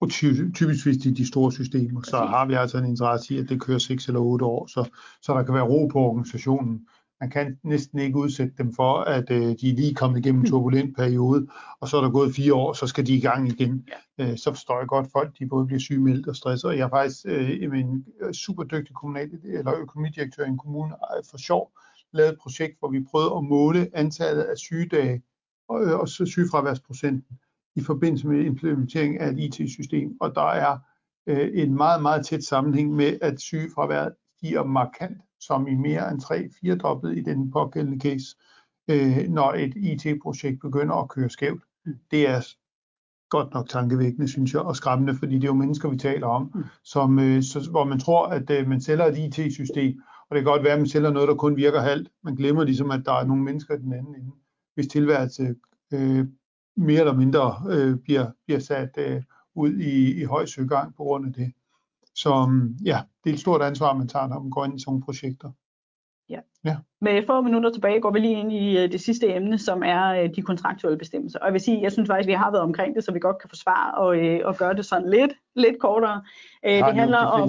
Og 0.00 0.10
typisk 0.54 0.86
hvis 0.86 0.96
de, 0.96 1.14
de 1.14 1.28
store 1.28 1.52
systemer, 1.52 2.02
så 2.02 2.16
har 2.16 2.46
vi 2.46 2.54
altså 2.54 2.78
en 2.78 2.84
interesse 2.84 3.34
i, 3.34 3.38
at 3.38 3.48
det 3.48 3.60
kører 3.60 3.78
6 3.78 4.06
eller 4.06 4.20
8 4.20 4.44
år, 4.44 4.66
så, 4.66 4.90
så 5.22 5.34
der 5.34 5.42
kan 5.42 5.54
være 5.54 5.68
ro 5.68 5.86
på 5.86 5.98
organisationen 5.98 6.86
man 7.22 7.30
kan 7.30 7.58
næsten 7.62 7.98
ikke 7.98 8.18
udsætte 8.18 8.54
dem 8.58 8.74
for, 8.74 8.94
at 8.98 9.30
øh, 9.30 9.40
de 9.40 9.70
er 9.70 9.74
lige 9.74 9.94
kommet 9.94 10.18
igennem 10.18 10.40
en 10.40 10.46
turbulent 10.46 10.96
periode, 10.96 11.46
og 11.80 11.88
så 11.88 11.96
er 11.96 12.00
der 12.00 12.10
gået 12.10 12.34
fire 12.34 12.54
år, 12.54 12.72
så 12.72 12.86
skal 12.86 13.06
de 13.06 13.14
i 13.14 13.20
gang 13.20 13.48
igen. 13.48 13.88
Øh, 14.20 14.38
så 14.38 14.52
forstår 14.52 14.78
jeg 14.78 14.88
godt, 14.88 15.12
folk 15.12 15.38
de 15.38 15.46
både 15.46 15.66
bliver 15.66 15.80
sygemeldt 15.80 16.28
og 16.28 16.36
stresset. 16.36 16.70
Og 16.70 16.76
jeg 16.76 16.84
er 16.84 16.88
faktisk 16.88 17.26
øh, 17.28 17.80
en 17.80 18.06
super 18.32 18.62
dygtig 18.62 18.94
kommunal, 18.94 19.30
eller 19.44 19.74
økonomidirektør 19.74 20.44
i 20.44 20.48
en 20.48 20.58
kommune 20.58 20.94
for 21.30 21.38
sjov 21.38 21.72
lavet 22.12 22.32
et 22.32 22.38
projekt, 22.42 22.78
hvor 22.78 22.90
vi 22.90 23.04
prøvede 23.10 23.36
at 23.36 23.44
måle 23.44 23.90
antallet 23.92 24.42
af 24.42 24.58
sygedage 24.58 25.22
og, 25.68 25.84
øh, 25.84 25.98
og 25.98 26.08
sygefraværsprocenten 26.08 27.38
i 27.76 27.80
forbindelse 27.80 28.28
med 28.28 28.44
implementering 28.44 29.20
af 29.20 29.28
et 29.28 29.38
IT-system. 29.38 30.16
Og 30.20 30.34
der 30.34 30.48
er 30.50 30.78
øh, 31.26 31.50
en 31.54 31.74
meget, 31.74 32.02
meget 32.02 32.26
tæt 32.26 32.44
sammenhæng 32.44 32.92
med, 32.92 33.18
at 33.20 33.40
sygefraværet 33.40 34.14
stiger 34.38 34.64
markant 34.64 35.18
som 35.46 35.68
i 35.68 35.74
mere 35.74 36.10
end 36.10 36.20
3-4 36.74 36.76
dobbelt 36.76 37.18
i 37.18 37.22
den 37.22 37.50
pågældende 37.50 38.00
case, 38.00 38.36
øh, 38.88 39.28
når 39.28 39.52
et 39.52 39.72
IT-projekt 39.76 40.60
begynder 40.60 40.94
at 40.94 41.08
køre 41.08 41.30
skævt. 41.30 41.62
Mm. 41.86 41.94
Det 42.10 42.28
er 42.28 42.40
godt 43.30 43.54
nok 43.54 43.68
tankevækkende, 43.68 44.28
synes 44.28 44.52
jeg, 44.52 44.60
og 44.60 44.76
skræmmende, 44.76 45.14
fordi 45.14 45.34
det 45.34 45.44
er 45.44 45.48
jo 45.48 45.54
mennesker, 45.54 45.88
vi 45.88 45.96
taler 45.96 46.26
om, 46.26 46.50
mm. 46.54 46.64
som, 46.84 47.18
øh, 47.18 47.42
så, 47.42 47.70
hvor 47.70 47.84
man 47.84 47.98
tror, 47.98 48.26
at 48.26 48.50
øh, 48.50 48.68
man 48.68 48.80
sælger 48.80 49.06
et 49.06 49.18
IT-system, 49.18 50.00
og 50.30 50.36
det 50.36 50.44
kan 50.44 50.52
godt 50.52 50.64
være, 50.64 50.72
at 50.72 50.78
man 50.78 50.88
sælger 50.88 51.10
noget, 51.10 51.28
der 51.28 51.34
kun 51.34 51.56
virker 51.56 51.80
halvt. 51.80 52.08
Man 52.24 52.34
glemmer 52.34 52.64
ligesom, 52.64 52.90
at 52.90 53.02
der 53.04 53.12
er 53.12 53.24
nogle 53.24 53.42
mennesker 53.42 53.74
i 53.74 53.78
den 53.78 53.92
anden 53.92 54.14
ende, 54.14 54.32
hvis 54.74 54.86
tilværelse 54.86 55.54
øh, 55.92 56.26
mere 56.76 57.00
eller 57.00 57.14
mindre 57.14 57.62
øh, 57.70 57.96
bliver, 57.96 58.30
bliver 58.46 58.60
sat 58.60 58.90
øh, 58.98 59.22
ud 59.54 59.72
i, 59.72 60.20
i 60.20 60.24
høj 60.24 60.46
søgang 60.46 60.96
på 60.96 61.02
grund 61.02 61.26
af 61.26 61.32
det. 61.32 61.52
Så 62.14 62.48
ja, 62.84 63.00
det 63.24 63.30
er 63.30 63.34
et 63.34 63.40
stort 63.40 63.62
ansvar, 63.62 63.94
man 63.94 64.08
tager, 64.08 64.26
når 64.26 64.40
man 64.40 64.50
går 64.50 64.64
ind 64.64 64.76
i 64.76 64.80
sådan 64.80 64.90
nogle 64.90 65.04
projekter. 65.04 65.50
Ja. 66.28 66.40
ja. 66.64 66.76
Med 67.00 67.26
få 67.26 67.40
minutter 67.40 67.70
tilbage 67.72 68.00
går 68.00 68.10
vi 68.10 68.18
lige 68.18 68.40
ind 68.40 68.52
i 68.52 68.78
øh, 68.78 68.92
det 68.92 69.00
sidste 69.00 69.34
emne, 69.34 69.58
som 69.58 69.82
er 69.82 70.22
øh, 70.22 70.30
de 70.36 70.42
kontraktuelle 70.42 70.98
bestemmelser. 70.98 71.38
Og 71.38 71.46
jeg 71.46 71.52
vil 71.52 71.60
sige, 71.60 71.82
jeg 71.82 71.92
synes 71.92 72.06
faktisk, 72.06 72.26
vi 72.26 72.32
har 72.32 72.50
været 72.50 72.62
omkring 72.62 72.94
det, 72.94 73.04
så 73.04 73.12
vi 73.12 73.18
godt 73.18 73.38
kan 73.38 73.48
forsvare 73.48 73.94
og, 73.94 74.16
øh, 74.16 74.40
og 74.44 74.56
gøre 74.56 74.74
det 74.74 74.86
sådan 74.86 75.10
lidt, 75.10 75.32
lidt 75.56 75.78
kortere. 75.78 76.22
Det 76.64 76.94
handler, 76.94 77.18
om, 77.18 77.48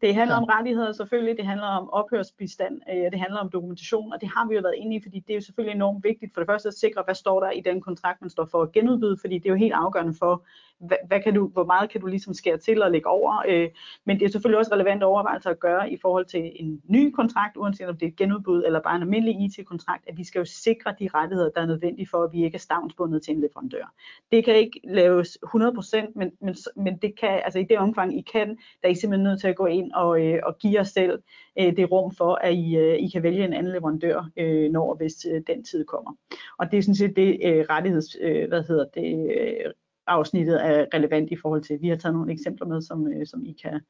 det 0.00 0.14
handler 0.14 0.34
ja. 0.34 0.40
om 0.40 0.44
rettigheder 0.44 0.92
selvfølgelig, 0.92 1.36
det 1.36 1.46
handler 1.46 1.66
om 1.66 1.90
ophørsbistand, 1.90 2.80
det 3.12 3.20
handler 3.20 3.40
om 3.40 3.50
dokumentation, 3.50 4.12
og 4.12 4.20
det 4.20 4.28
har 4.28 4.48
vi 4.48 4.54
jo 4.54 4.60
været 4.60 4.74
inde 4.76 4.96
i, 4.96 5.00
fordi 5.02 5.20
det 5.20 5.30
er 5.30 5.34
jo 5.34 5.40
selvfølgelig 5.40 5.74
enormt 5.74 6.04
vigtigt 6.04 6.34
for 6.34 6.40
det 6.40 6.48
første 6.48 6.68
at 6.68 6.74
sikre, 6.74 7.02
hvad 7.04 7.14
står 7.14 7.40
der 7.40 7.50
i 7.50 7.60
den 7.60 7.80
kontrakt, 7.80 8.20
man 8.20 8.30
står 8.30 8.44
for 8.44 8.62
at 8.62 8.72
genudbyde, 8.72 9.16
fordi 9.20 9.38
det 9.38 9.46
er 9.46 9.50
jo 9.50 9.56
helt 9.56 9.72
afgørende 9.72 10.14
for, 10.18 10.44
hvad, 10.80 10.96
hvad 11.06 11.20
kan 11.20 11.34
du, 11.34 11.48
hvor 11.48 11.64
meget 11.64 11.90
kan 11.90 12.00
du 12.00 12.06
ligesom 12.06 12.34
skære 12.34 12.58
til 12.58 12.82
og 12.82 12.90
lægge 12.90 13.08
over. 13.08 13.42
Øh, 13.48 13.68
men 14.04 14.18
det 14.18 14.24
er 14.24 14.30
selvfølgelig 14.30 14.58
også 14.58 14.74
relevant 14.74 15.02
overvejelser 15.02 15.50
at 15.50 15.60
gøre 15.60 15.92
i 15.92 15.98
forhold 16.02 16.26
til 16.26 16.52
en 16.54 16.82
ny 16.88 17.10
kontrakt, 17.10 17.56
uanset 17.56 17.88
om 17.88 17.96
det 17.96 18.06
er 18.06 18.10
et 18.10 18.16
genudbud 18.16 18.62
eller 18.66 18.80
bare 18.80 18.96
en 18.96 19.02
almindelig 19.02 19.40
IT-kontrakt, 19.40 20.04
at 20.08 20.18
vi 20.18 20.24
skal 20.24 20.38
jo 20.38 20.44
sikre 20.44 20.94
de 20.98 21.08
rettigheder, 21.14 21.50
der 21.50 21.60
er 21.60 21.66
nødvendige 21.66 22.08
for, 22.08 22.22
at 22.22 22.32
vi 22.32 22.44
ikke 22.44 22.54
er 22.54 22.58
stavnsbundet 22.58 23.22
til 23.22 23.34
en 23.34 23.40
leverandør. 23.40 23.92
Det 24.32 24.44
kan 24.44 24.54
ikke 24.56 24.80
laves 24.84 25.38
100%, 25.46 26.12
men, 26.14 26.32
men, 26.40 26.56
men 26.76 26.96
det 26.96 27.18
kan, 27.20 27.40
altså 27.44 27.58
i 27.58 27.64
det 27.64 27.78
omfang 27.78 28.18
I 28.18 28.20
kan, 28.32 28.48
der 28.48 28.88
er 28.88 28.92
I 28.92 28.94
simpelthen 28.94 29.24
nødt 29.24 29.40
til 29.40 29.48
at 29.48 29.56
gå 29.56 29.66
ind 29.66 29.92
og, 29.92 30.26
øh, 30.26 30.40
og 30.42 30.58
give 30.58 30.74
jer 30.74 30.82
selv 30.82 31.22
øh, 31.58 31.76
det 31.76 31.90
rum 31.90 32.14
for, 32.14 32.34
at 32.34 32.54
I, 32.54 32.76
øh, 32.76 32.98
I 32.98 33.08
kan 33.08 33.22
vælge 33.22 33.44
en 33.44 33.52
anden 33.52 33.72
leverandør, 33.72 34.30
øh, 34.36 34.70
når 34.70 34.94
hvis 34.94 35.26
øh, 35.32 35.42
den 35.46 35.64
tid 35.64 35.84
kommer. 35.84 36.12
Og 36.58 36.70
det 36.70 36.78
er 36.78 36.82
sådan 36.82 36.94
set 36.94 37.16
det 37.16 37.38
øh, 37.44 37.64
rettigheds, 37.70 38.16
øh, 38.20 38.48
hvad 38.48 38.62
hedder 38.62 38.84
det, 38.94 39.30
øh, 39.40 39.72
afsnittet 40.10 40.66
er 40.66 40.86
relevant 40.94 41.30
i 41.30 41.36
forhold 41.36 41.62
til. 41.62 41.78
Vi 41.80 41.88
har 41.88 41.96
taget 41.96 42.14
nogle 42.14 42.32
eksempler 42.32 42.66
med, 42.66 42.82
som, 42.82 43.06
øh, 43.12 43.26
som 43.26 43.44
I, 43.44 43.52
kan, 43.62 43.80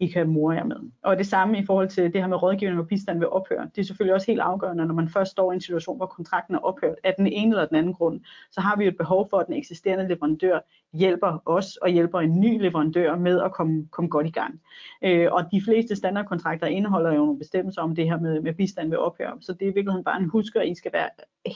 i 0.00 0.06
kan 0.06 0.28
more 0.28 0.54
jer 0.54 0.64
med. 0.64 0.76
Og 1.02 1.18
det 1.18 1.26
samme 1.26 1.58
i 1.58 1.66
forhold 1.66 1.88
til 1.88 2.12
det 2.12 2.20
her 2.20 2.28
med 2.28 2.42
rådgivning 2.42 2.80
og 2.80 2.88
bistand 2.88 3.18
ved 3.18 3.26
ophør. 3.26 3.64
Det 3.64 3.78
er 3.78 3.86
selvfølgelig 3.86 4.14
også 4.14 4.26
helt 4.26 4.40
afgørende, 4.40 4.86
når 4.86 4.94
man 4.94 5.08
først 5.08 5.30
står 5.30 5.52
i 5.52 5.54
en 5.54 5.60
situation, 5.60 5.96
hvor 5.96 6.06
kontrakten 6.06 6.54
er 6.54 6.58
ophørt 6.58 6.94
af 7.04 7.14
den 7.14 7.26
ene 7.26 7.50
eller 7.50 7.66
den 7.66 7.76
anden 7.76 7.94
grund, 7.94 8.20
så 8.50 8.60
har 8.60 8.76
vi 8.76 8.86
et 8.86 8.96
behov 8.96 9.30
for, 9.30 9.38
at 9.38 9.46
den 9.46 9.54
eksisterende 9.54 10.08
leverandør 10.08 10.58
hjælper 10.92 11.42
os 11.46 11.76
og 11.76 11.88
hjælper 11.88 12.20
en 12.20 12.40
ny 12.40 12.62
leverandør 12.62 13.16
med 13.16 13.40
at 13.40 13.52
komme, 13.52 13.88
komme 13.90 14.08
godt 14.08 14.26
i 14.26 14.30
gang. 14.30 14.60
Øh, 15.02 15.28
og 15.32 15.44
de 15.52 15.62
fleste 15.64 15.96
standardkontrakter 15.96 16.66
indeholder 16.66 17.10
jo 17.10 17.16
nogle 17.16 17.38
bestemmelser 17.38 17.82
om 17.82 17.94
det 17.94 18.04
her 18.04 18.20
med, 18.20 18.40
med 18.40 18.54
bistand 18.54 18.90
ved 18.90 18.98
ophør. 18.98 19.36
Så 19.40 19.52
det 19.52 19.62
er 19.62 19.70
i 19.70 19.74
virkeligheden 19.74 20.04
bare 20.04 20.20
en 20.20 20.28
husker, 20.28 20.60
at 20.60 20.68
I 20.68 20.74
skal 20.74 20.92
være 20.92 21.08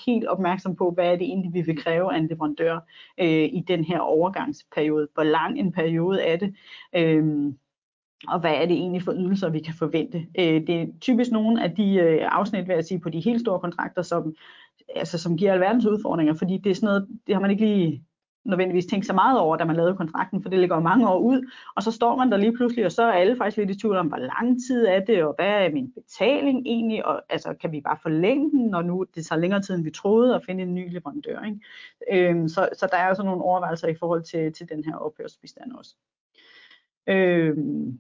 helt 0.07 0.27
opmærksom 0.27 0.77
på, 0.77 0.91
hvad 0.91 1.07
er 1.07 1.17
det 1.17 1.23
egentlig, 1.23 1.55
vi 1.55 1.61
vil 1.61 1.83
kræve 1.83 2.15
af 2.15 2.19
en 2.19 2.27
leverandør 2.27 2.79
øh, 3.19 3.45
i 3.45 3.65
den 3.69 3.85
her 3.85 3.99
overgangsperiode. 3.99 5.09
Hvor 5.15 5.23
lang 5.23 5.59
en 5.59 5.73
periode 5.73 6.23
er 6.23 6.37
det? 6.37 6.55
Øh, 6.97 7.53
og 8.29 8.41
hvad 8.41 8.55
er 8.55 8.67
det 8.67 8.77
egentlig 8.77 9.03
for 9.03 9.13
ydelser, 9.13 9.49
vi 9.49 9.61
kan 9.61 9.75
forvente. 9.75 10.27
Øh, 10.39 10.67
det 10.67 10.83
er 10.83 10.87
typisk 11.01 11.31
nogle 11.31 11.63
af 11.63 11.75
de 11.75 11.95
øh, 11.95 12.21
afsnit, 12.23 12.69
vil 12.69 12.75
jeg 12.75 12.85
sige, 12.85 13.01
på 13.01 13.11
de 13.11 13.21
helt 13.21 13.41
store 13.41 13.61
kontrakter, 13.61 14.03
som, 14.03 14.35
altså, 14.97 15.19
som 15.19 15.37
giver 15.37 15.53
alverdens 15.53 15.87
udfordringer, 15.87 16.35
fordi 16.35 16.59
det 16.59 16.71
er 16.71 16.75
sådan 16.75 16.87
noget, 16.87 17.09
det 17.27 17.35
har 17.35 17.41
man 17.41 17.51
ikke 17.51 17.65
lige 17.65 18.05
nødvendigvis 18.45 18.87
tænkt 18.87 19.07
så 19.07 19.13
meget 19.13 19.39
over, 19.39 19.57
da 19.57 19.65
man 19.65 19.77
lavede 19.77 19.97
kontrakten, 19.97 20.43
for 20.43 20.49
det 20.49 20.59
ligger 20.59 20.77
jo 20.77 20.83
mange 20.83 21.09
år 21.09 21.19
ud, 21.19 21.51
og 21.77 21.83
så 21.83 21.91
står 21.91 22.17
man 22.17 22.31
der 22.31 22.37
lige 22.37 22.57
pludselig, 22.57 22.87
og 22.87 22.93
så 22.93 23.03
er 23.03 23.13
alle 23.13 23.37
faktisk 23.37 23.57
lidt 23.57 23.71
i 23.71 23.79
tvivl 23.79 23.97
om, 23.97 24.07
hvor 24.07 24.17
lang 24.17 24.59
tid 24.69 24.87
er 24.87 25.05
det, 25.05 25.25
og 25.25 25.35
hvad 25.39 25.47
er 25.47 25.71
min 25.71 25.93
betaling 25.93 26.63
egentlig, 26.67 27.07
og 27.07 27.23
altså, 27.29 27.55
kan 27.55 27.73
vi 27.73 27.81
bare 27.81 27.99
forlænge 28.03 28.51
den, 28.51 28.67
når 28.67 28.83
nu 28.83 29.07
det 29.15 29.27
tager 29.27 29.41
længere 29.41 29.63
tid, 29.63 29.75
end 29.75 29.85
vi 29.85 29.91
troede, 29.91 30.35
at 30.35 30.45
finde 30.47 30.63
en 30.63 30.75
ny 30.75 30.93
leverandør. 30.93 31.43
Ikke? 31.45 32.29
Øhm, 32.31 32.49
så, 32.49 32.69
så 32.79 32.89
der 32.91 32.97
er 32.97 33.09
jo 33.09 33.15
sådan 33.15 33.27
nogle 33.27 33.43
overvejelser 33.43 33.89
i 33.89 33.95
forhold 33.95 34.23
til, 34.23 34.53
til 34.53 34.69
den 34.69 34.85
her 34.85 34.97
ophørsbestand 34.97 35.73
også. 35.73 35.95
Øhm, 37.07 37.99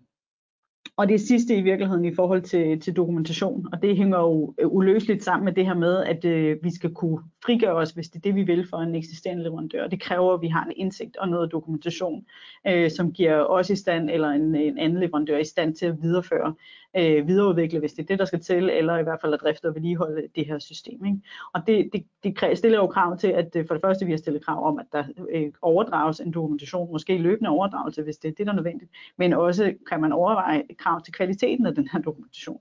og 0.96 1.08
det 1.08 1.20
sidste 1.20 1.56
i 1.56 1.62
virkeligheden 1.62 2.04
i 2.04 2.14
forhold 2.14 2.42
til, 2.42 2.80
til 2.80 2.96
dokumentation, 2.96 3.66
og 3.72 3.82
det 3.82 3.96
hænger 3.96 4.18
jo 4.18 4.54
øh, 4.58 4.68
uløseligt 4.68 5.24
sammen 5.24 5.44
med 5.44 5.52
det 5.52 5.66
her 5.66 5.74
med, 5.74 6.04
at 6.04 6.24
øh, 6.24 6.56
vi 6.62 6.74
skal 6.74 6.94
kunne 6.94 7.18
frigøre 7.44 7.74
os, 7.74 7.90
hvis 7.90 8.08
det 8.08 8.16
er 8.16 8.22
det, 8.22 8.34
vi 8.34 8.42
vil 8.42 8.68
for 8.70 8.76
en 8.76 8.94
eksisterende 8.94 9.42
leverandør. 9.42 9.86
Det 9.86 10.00
kræver, 10.00 10.34
at 10.34 10.40
vi 10.42 10.48
har 10.48 10.64
en 10.64 10.72
indsigt 10.76 11.16
og 11.16 11.28
noget 11.28 11.52
dokumentation, 11.52 12.26
øh, 12.66 12.90
som 12.90 13.12
giver 13.12 13.44
os 13.44 13.70
i 13.70 13.76
stand, 13.76 14.10
eller 14.10 14.28
en, 14.28 14.54
en 14.54 14.78
anden 14.78 15.00
leverandør 15.00 15.38
i 15.38 15.44
stand 15.44 15.74
til 15.74 15.86
at 15.86 16.02
videreføre 16.02 16.54
øh, 16.96 17.26
videreudvikle, 17.26 17.78
hvis 17.78 17.92
det 17.92 18.02
er 18.02 18.06
det, 18.06 18.18
der 18.18 18.24
skal 18.24 18.40
til, 18.40 18.70
eller 18.70 18.98
i 18.98 19.02
hvert 19.02 19.20
fald 19.20 19.34
at 19.34 19.40
drifte 19.40 19.68
og 19.68 19.74
vedligeholde 19.74 20.28
det 20.36 20.46
her 20.46 20.58
system. 20.58 21.04
Ikke? 21.04 21.18
Og 21.52 21.60
det, 21.66 21.90
det, 21.92 22.04
det 22.24 22.58
stiller 22.58 22.78
jo 22.78 22.86
krav 22.86 23.18
til, 23.18 23.28
at 23.28 23.56
øh, 23.56 23.66
for 23.66 23.74
det 23.74 23.80
første 23.80 24.04
vi 24.06 24.12
har 24.12 24.18
stillet 24.18 24.44
krav 24.44 24.66
om, 24.66 24.78
at 24.78 24.86
der 24.92 25.04
øh, 25.30 25.52
overdrages 25.62 26.20
en 26.20 26.32
dokumentation, 26.32 26.92
måske 26.92 27.18
løbende 27.18 27.50
overdragelse, 27.50 28.02
hvis 28.02 28.16
det 28.16 28.28
er 28.28 28.32
det, 28.32 28.46
der 28.46 28.52
er 28.52 28.56
nødvendigt, 28.56 28.90
men 29.16 29.32
også 29.32 29.74
kan 29.88 30.00
man 30.00 30.12
overveje 30.12 30.62
krav 30.78 31.02
til 31.02 31.12
kvaliteten 31.12 31.66
af 31.66 31.74
den 31.74 31.88
her 31.92 32.00
dokumentation. 32.00 32.60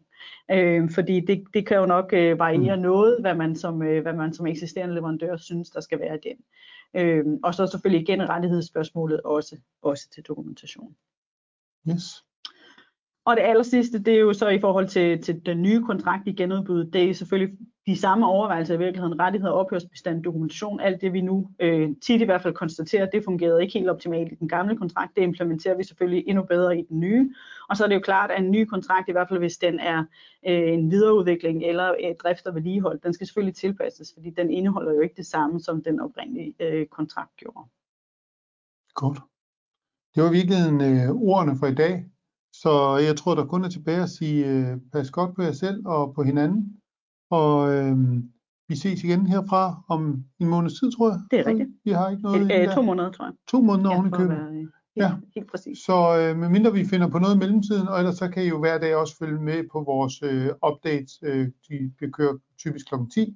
Øh, 0.51 0.89
fordi 0.91 1.19
det, 1.19 1.43
det 1.53 1.67
kan 1.67 1.78
jo 1.78 1.86
nok 1.86 2.13
øh, 2.13 2.39
variere 2.39 2.76
mm. 2.76 2.82
noget, 2.82 3.17
hvad 3.22 3.36
man, 3.36 3.55
som, 3.55 3.84
øh, 3.84 4.01
hvad 4.01 4.13
man 4.13 4.34
som 4.34 4.47
eksisterende 4.47 4.95
leverandør 4.95 5.38
synes, 5.38 5.69
der 5.69 5.82
skal 5.82 5.99
være 5.99 6.19
den. 6.24 6.38
Øh, 6.93 7.26
og 7.43 7.55
så 7.55 7.67
selvfølgelig 7.67 8.01
igen 8.01 8.30
rettighedsspørgsmålet 8.30 9.22
også, 9.22 9.57
også 9.82 10.09
til 10.09 10.24
dokumentation. 10.24 10.95
Yes. 11.89 12.03
Og 13.26 13.36
det 13.36 13.43
aller 13.43 13.63
sidste, 13.63 13.99
det 13.99 14.13
er 14.13 14.19
jo 14.19 14.34
så 14.34 14.49
i 14.49 14.59
forhold 14.59 14.88
til, 14.88 15.22
til 15.22 15.45
den 15.45 15.61
nye 15.61 15.84
kontrakt 15.84 16.28
i 16.28 16.32
genudbud, 16.32 16.86
det 16.86 17.09
er 17.09 17.13
selvfølgelig 17.13 17.57
de 17.88 17.97
samme 17.97 18.27
overvejelser 18.27 18.73
i 18.73 18.77
virkeligheden, 18.77 19.19
rettigheder, 19.19 19.53
ophørsbestand, 19.53 20.23
dokumentation, 20.23 20.79
alt 20.79 21.01
det 21.01 21.13
vi 21.13 21.21
nu 21.21 21.49
øh, 21.59 21.89
tit 22.01 22.21
i 22.21 22.25
hvert 22.25 22.41
fald 22.41 22.53
konstaterer, 22.53 23.05
det 23.05 23.23
fungerede 23.23 23.61
ikke 23.61 23.73
helt 23.73 23.89
optimalt 23.89 24.32
i 24.32 24.36
den 24.36 24.49
gamle 24.49 24.77
kontrakt, 24.77 25.15
det 25.15 25.21
implementerer 25.21 25.77
vi 25.77 25.84
selvfølgelig 25.84 26.23
endnu 26.27 26.43
bedre 26.43 26.79
i 26.79 26.86
den 26.89 26.99
nye. 26.99 27.34
Og 27.69 27.77
så 27.77 27.84
er 27.84 27.88
det 27.88 27.95
jo 27.95 27.99
klart, 27.99 28.32
at 28.32 28.43
en 28.43 28.51
ny 28.51 28.65
kontrakt, 28.65 29.09
i 29.09 29.11
hvert 29.11 29.27
fald 29.27 29.39
hvis 29.39 29.57
den 29.57 29.79
er 29.79 29.99
øh, 30.47 30.73
en 30.73 30.91
videreudvikling 30.91 31.63
eller 31.63 31.91
øh, 31.91 32.15
drift 32.23 32.45
og 32.45 32.55
vedligehold, 32.55 32.99
den 32.99 33.13
skal 33.13 33.27
selvfølgelig 33.27 33.55
tilpasses, 33.55 34.13
fordi 34.13 34.29
den 34.29 34.49
indeholder 34.49 34.93
jo 34.93 35.01
ikke 35.01 35.15
det 35.17 35.25
samme, 35.25 35.59
som 35.59 35.84
den 35.84 35.99
oprindelige 35.99 36.55
øh, 36.59 36.86
kontrakt 36.88 37.36
gjorde. 37.38 37.69
Godt. 38.93 39.19
Det 40.15 40.23
var 40.23 40.32
virkelig 40.32 40.57
øh, 40.82 41.09
ordene 41.09 41.57
for 41.59 41.67
i 41.67 41.75
dag. 41.75 42.05
Så 42.53 42.97
jeg 43.07 43.17
tror, 43.17 43.36
der 43.36 43.45
kun 43.45 43.63
er 43.63 43.69
tilbage 43.69 44.03
at 44.03 44.09
sige, 44.09 44.45
øh, 44.45 44.77
pas 44.93 45.11
godt 45.11 45.36
på 45.36 45.41
jer 45.41 45.51
selv 45.51 45.88
og 45.88 46.13
på 46.13 46.23
hinanden. 46.23 46.80
Og 47.32 47.73
øh, 47.73 47.97
vi 48.67 48.75
ses 48.75 49.03
igen 49.03 49.27
herfra 49.27 49.84
om 49.89 50.23
en 50.39 50.47
måneds 50.47 50.79
tid, 50.79 50.91
tror 50.91 51.09
jeg. 51.09 51.19
Det 51.32 51.39
er 51.39 51.45
rigtigt. 51.45 51.69
Vi 51.84 51.91
har 51.91 52.09
ikke 52.09 52.23
noget 52.23 52.51
øh, 52.51 52.73
To 52.75 52.82
måneder, 52.82 53.11
tror 53.11 53.25
jeg. 53.25 53.34
To 53.47 53.61
måneder 53.61 53.89
ja, 53.89 53.95
oven 53.95 54.07
i 54.07 54.11
købet. 54.11 54.38
Helt, 54.53 54.71
ja, 54.95 55.11
helt 55.36 55.51
præcis. 55.51 55.77
Så 55.77 55.97
øh, 56.19 56.38
medmindre 56.38 56.73
vi 56.73 56.86
finder 56.86 57.07
på 57.07 57.19
noget 57.19 57.36
i 57.36 57.39
mellemtiden, 57.39 57.88
og 57.88 57.97
ellers 57.97 58.17
så 58.17 58.27
kan 58.29 58.43
I 58.43 58.47
jo 58.47 58.59
hver 58.59 58.77
dag 58.77 58.95
også 58.95 59.17
følge 59.17 59.41
med 59.41 59.63
på 59.71 59.84
vores 59.84 60.23
øh, 60.23 60.49
updates. 60.69 61.11
Øh, 61.23 61.47
de 61.69 61.91
bliver 61.97 62.11
kørt 62.11 62.36
typisk 62.59 62.88
kl. 62.89 62.95
10, 63.13 63.36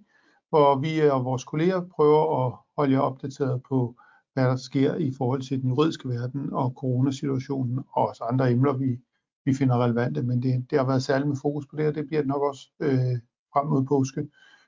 hvor 0.49 0.79
vi 0.79 0.99
og 0.99 1.25
vores 1.25 1.43
kolleger 1.43 1.81
prøver 1.95 2.45
at 2.45 2.53
holde 2.77 2.93
jer 2.93 2.99
opdateret 2.99 3.61
på, 3.69 3.95
hvad 4.33 4.43
der 4.43 4.55
sker 4.55 4.95
i 4.95 5.13
forhold 5.17 5.41
til 5.41 5.61
den 5.61 5.69
juridiske 5.69 6.09
verden 6.09 6.53
og 6.53 6.73
coronasituationen 6.77 7.79
og 7.95 8.07
også 8.09 8.23
andre 8.23 8.51
emner, 8.51 8.73
vi 8.73 8.99
vi 9.45 9.53
finder 9.53 9.83
relevante, 9.83 10.23
men 10.23 10.43
det, 10.43 10.65
det 10.69 10.77
har 10.79 10.85
været 10.85 11.03
særligt 11.03 11.27
med 11.27 11.37
fokus 11.41 11.65
på 11.67 11.75
det, 11.75 11.87
og 11.87 11.95
det 11.95 12.07
bliver 12.07 12.21
det 12.21 12.27
nok 12.27 12.41
også 12.41 12.69
øh, 12.81 13.17
frem 13.55 13.67
mod 13.67 13.85
påske. 13.85 14.21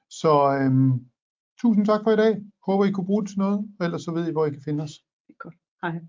Så 0.09 0.33
øhm, 0.59 0.91
tusind 1.61 1.85
tak 1.85 2.01
for 2.03 2.11
i 2.11 2.15
dag. 2.15 2.33
Håber 2.67 2.85
I 2.85 2.91
kunne 2.91 3.05
bruge 3.05 3.23
det 3.23 3.29
til 3.29 3.39
noget, 3.39 3.59
ellers 3.81 4.01
så 4.01 4.11
ved 4.11 4.27
I, 4.27 4.31
hvor 4.31 4.45
I 4.45 4.49
kan 4.49 4.61
finde 4.65 4.83
os. 4.83 4.93
Godt. 5.39 5.55
Hej. 5.81 5.99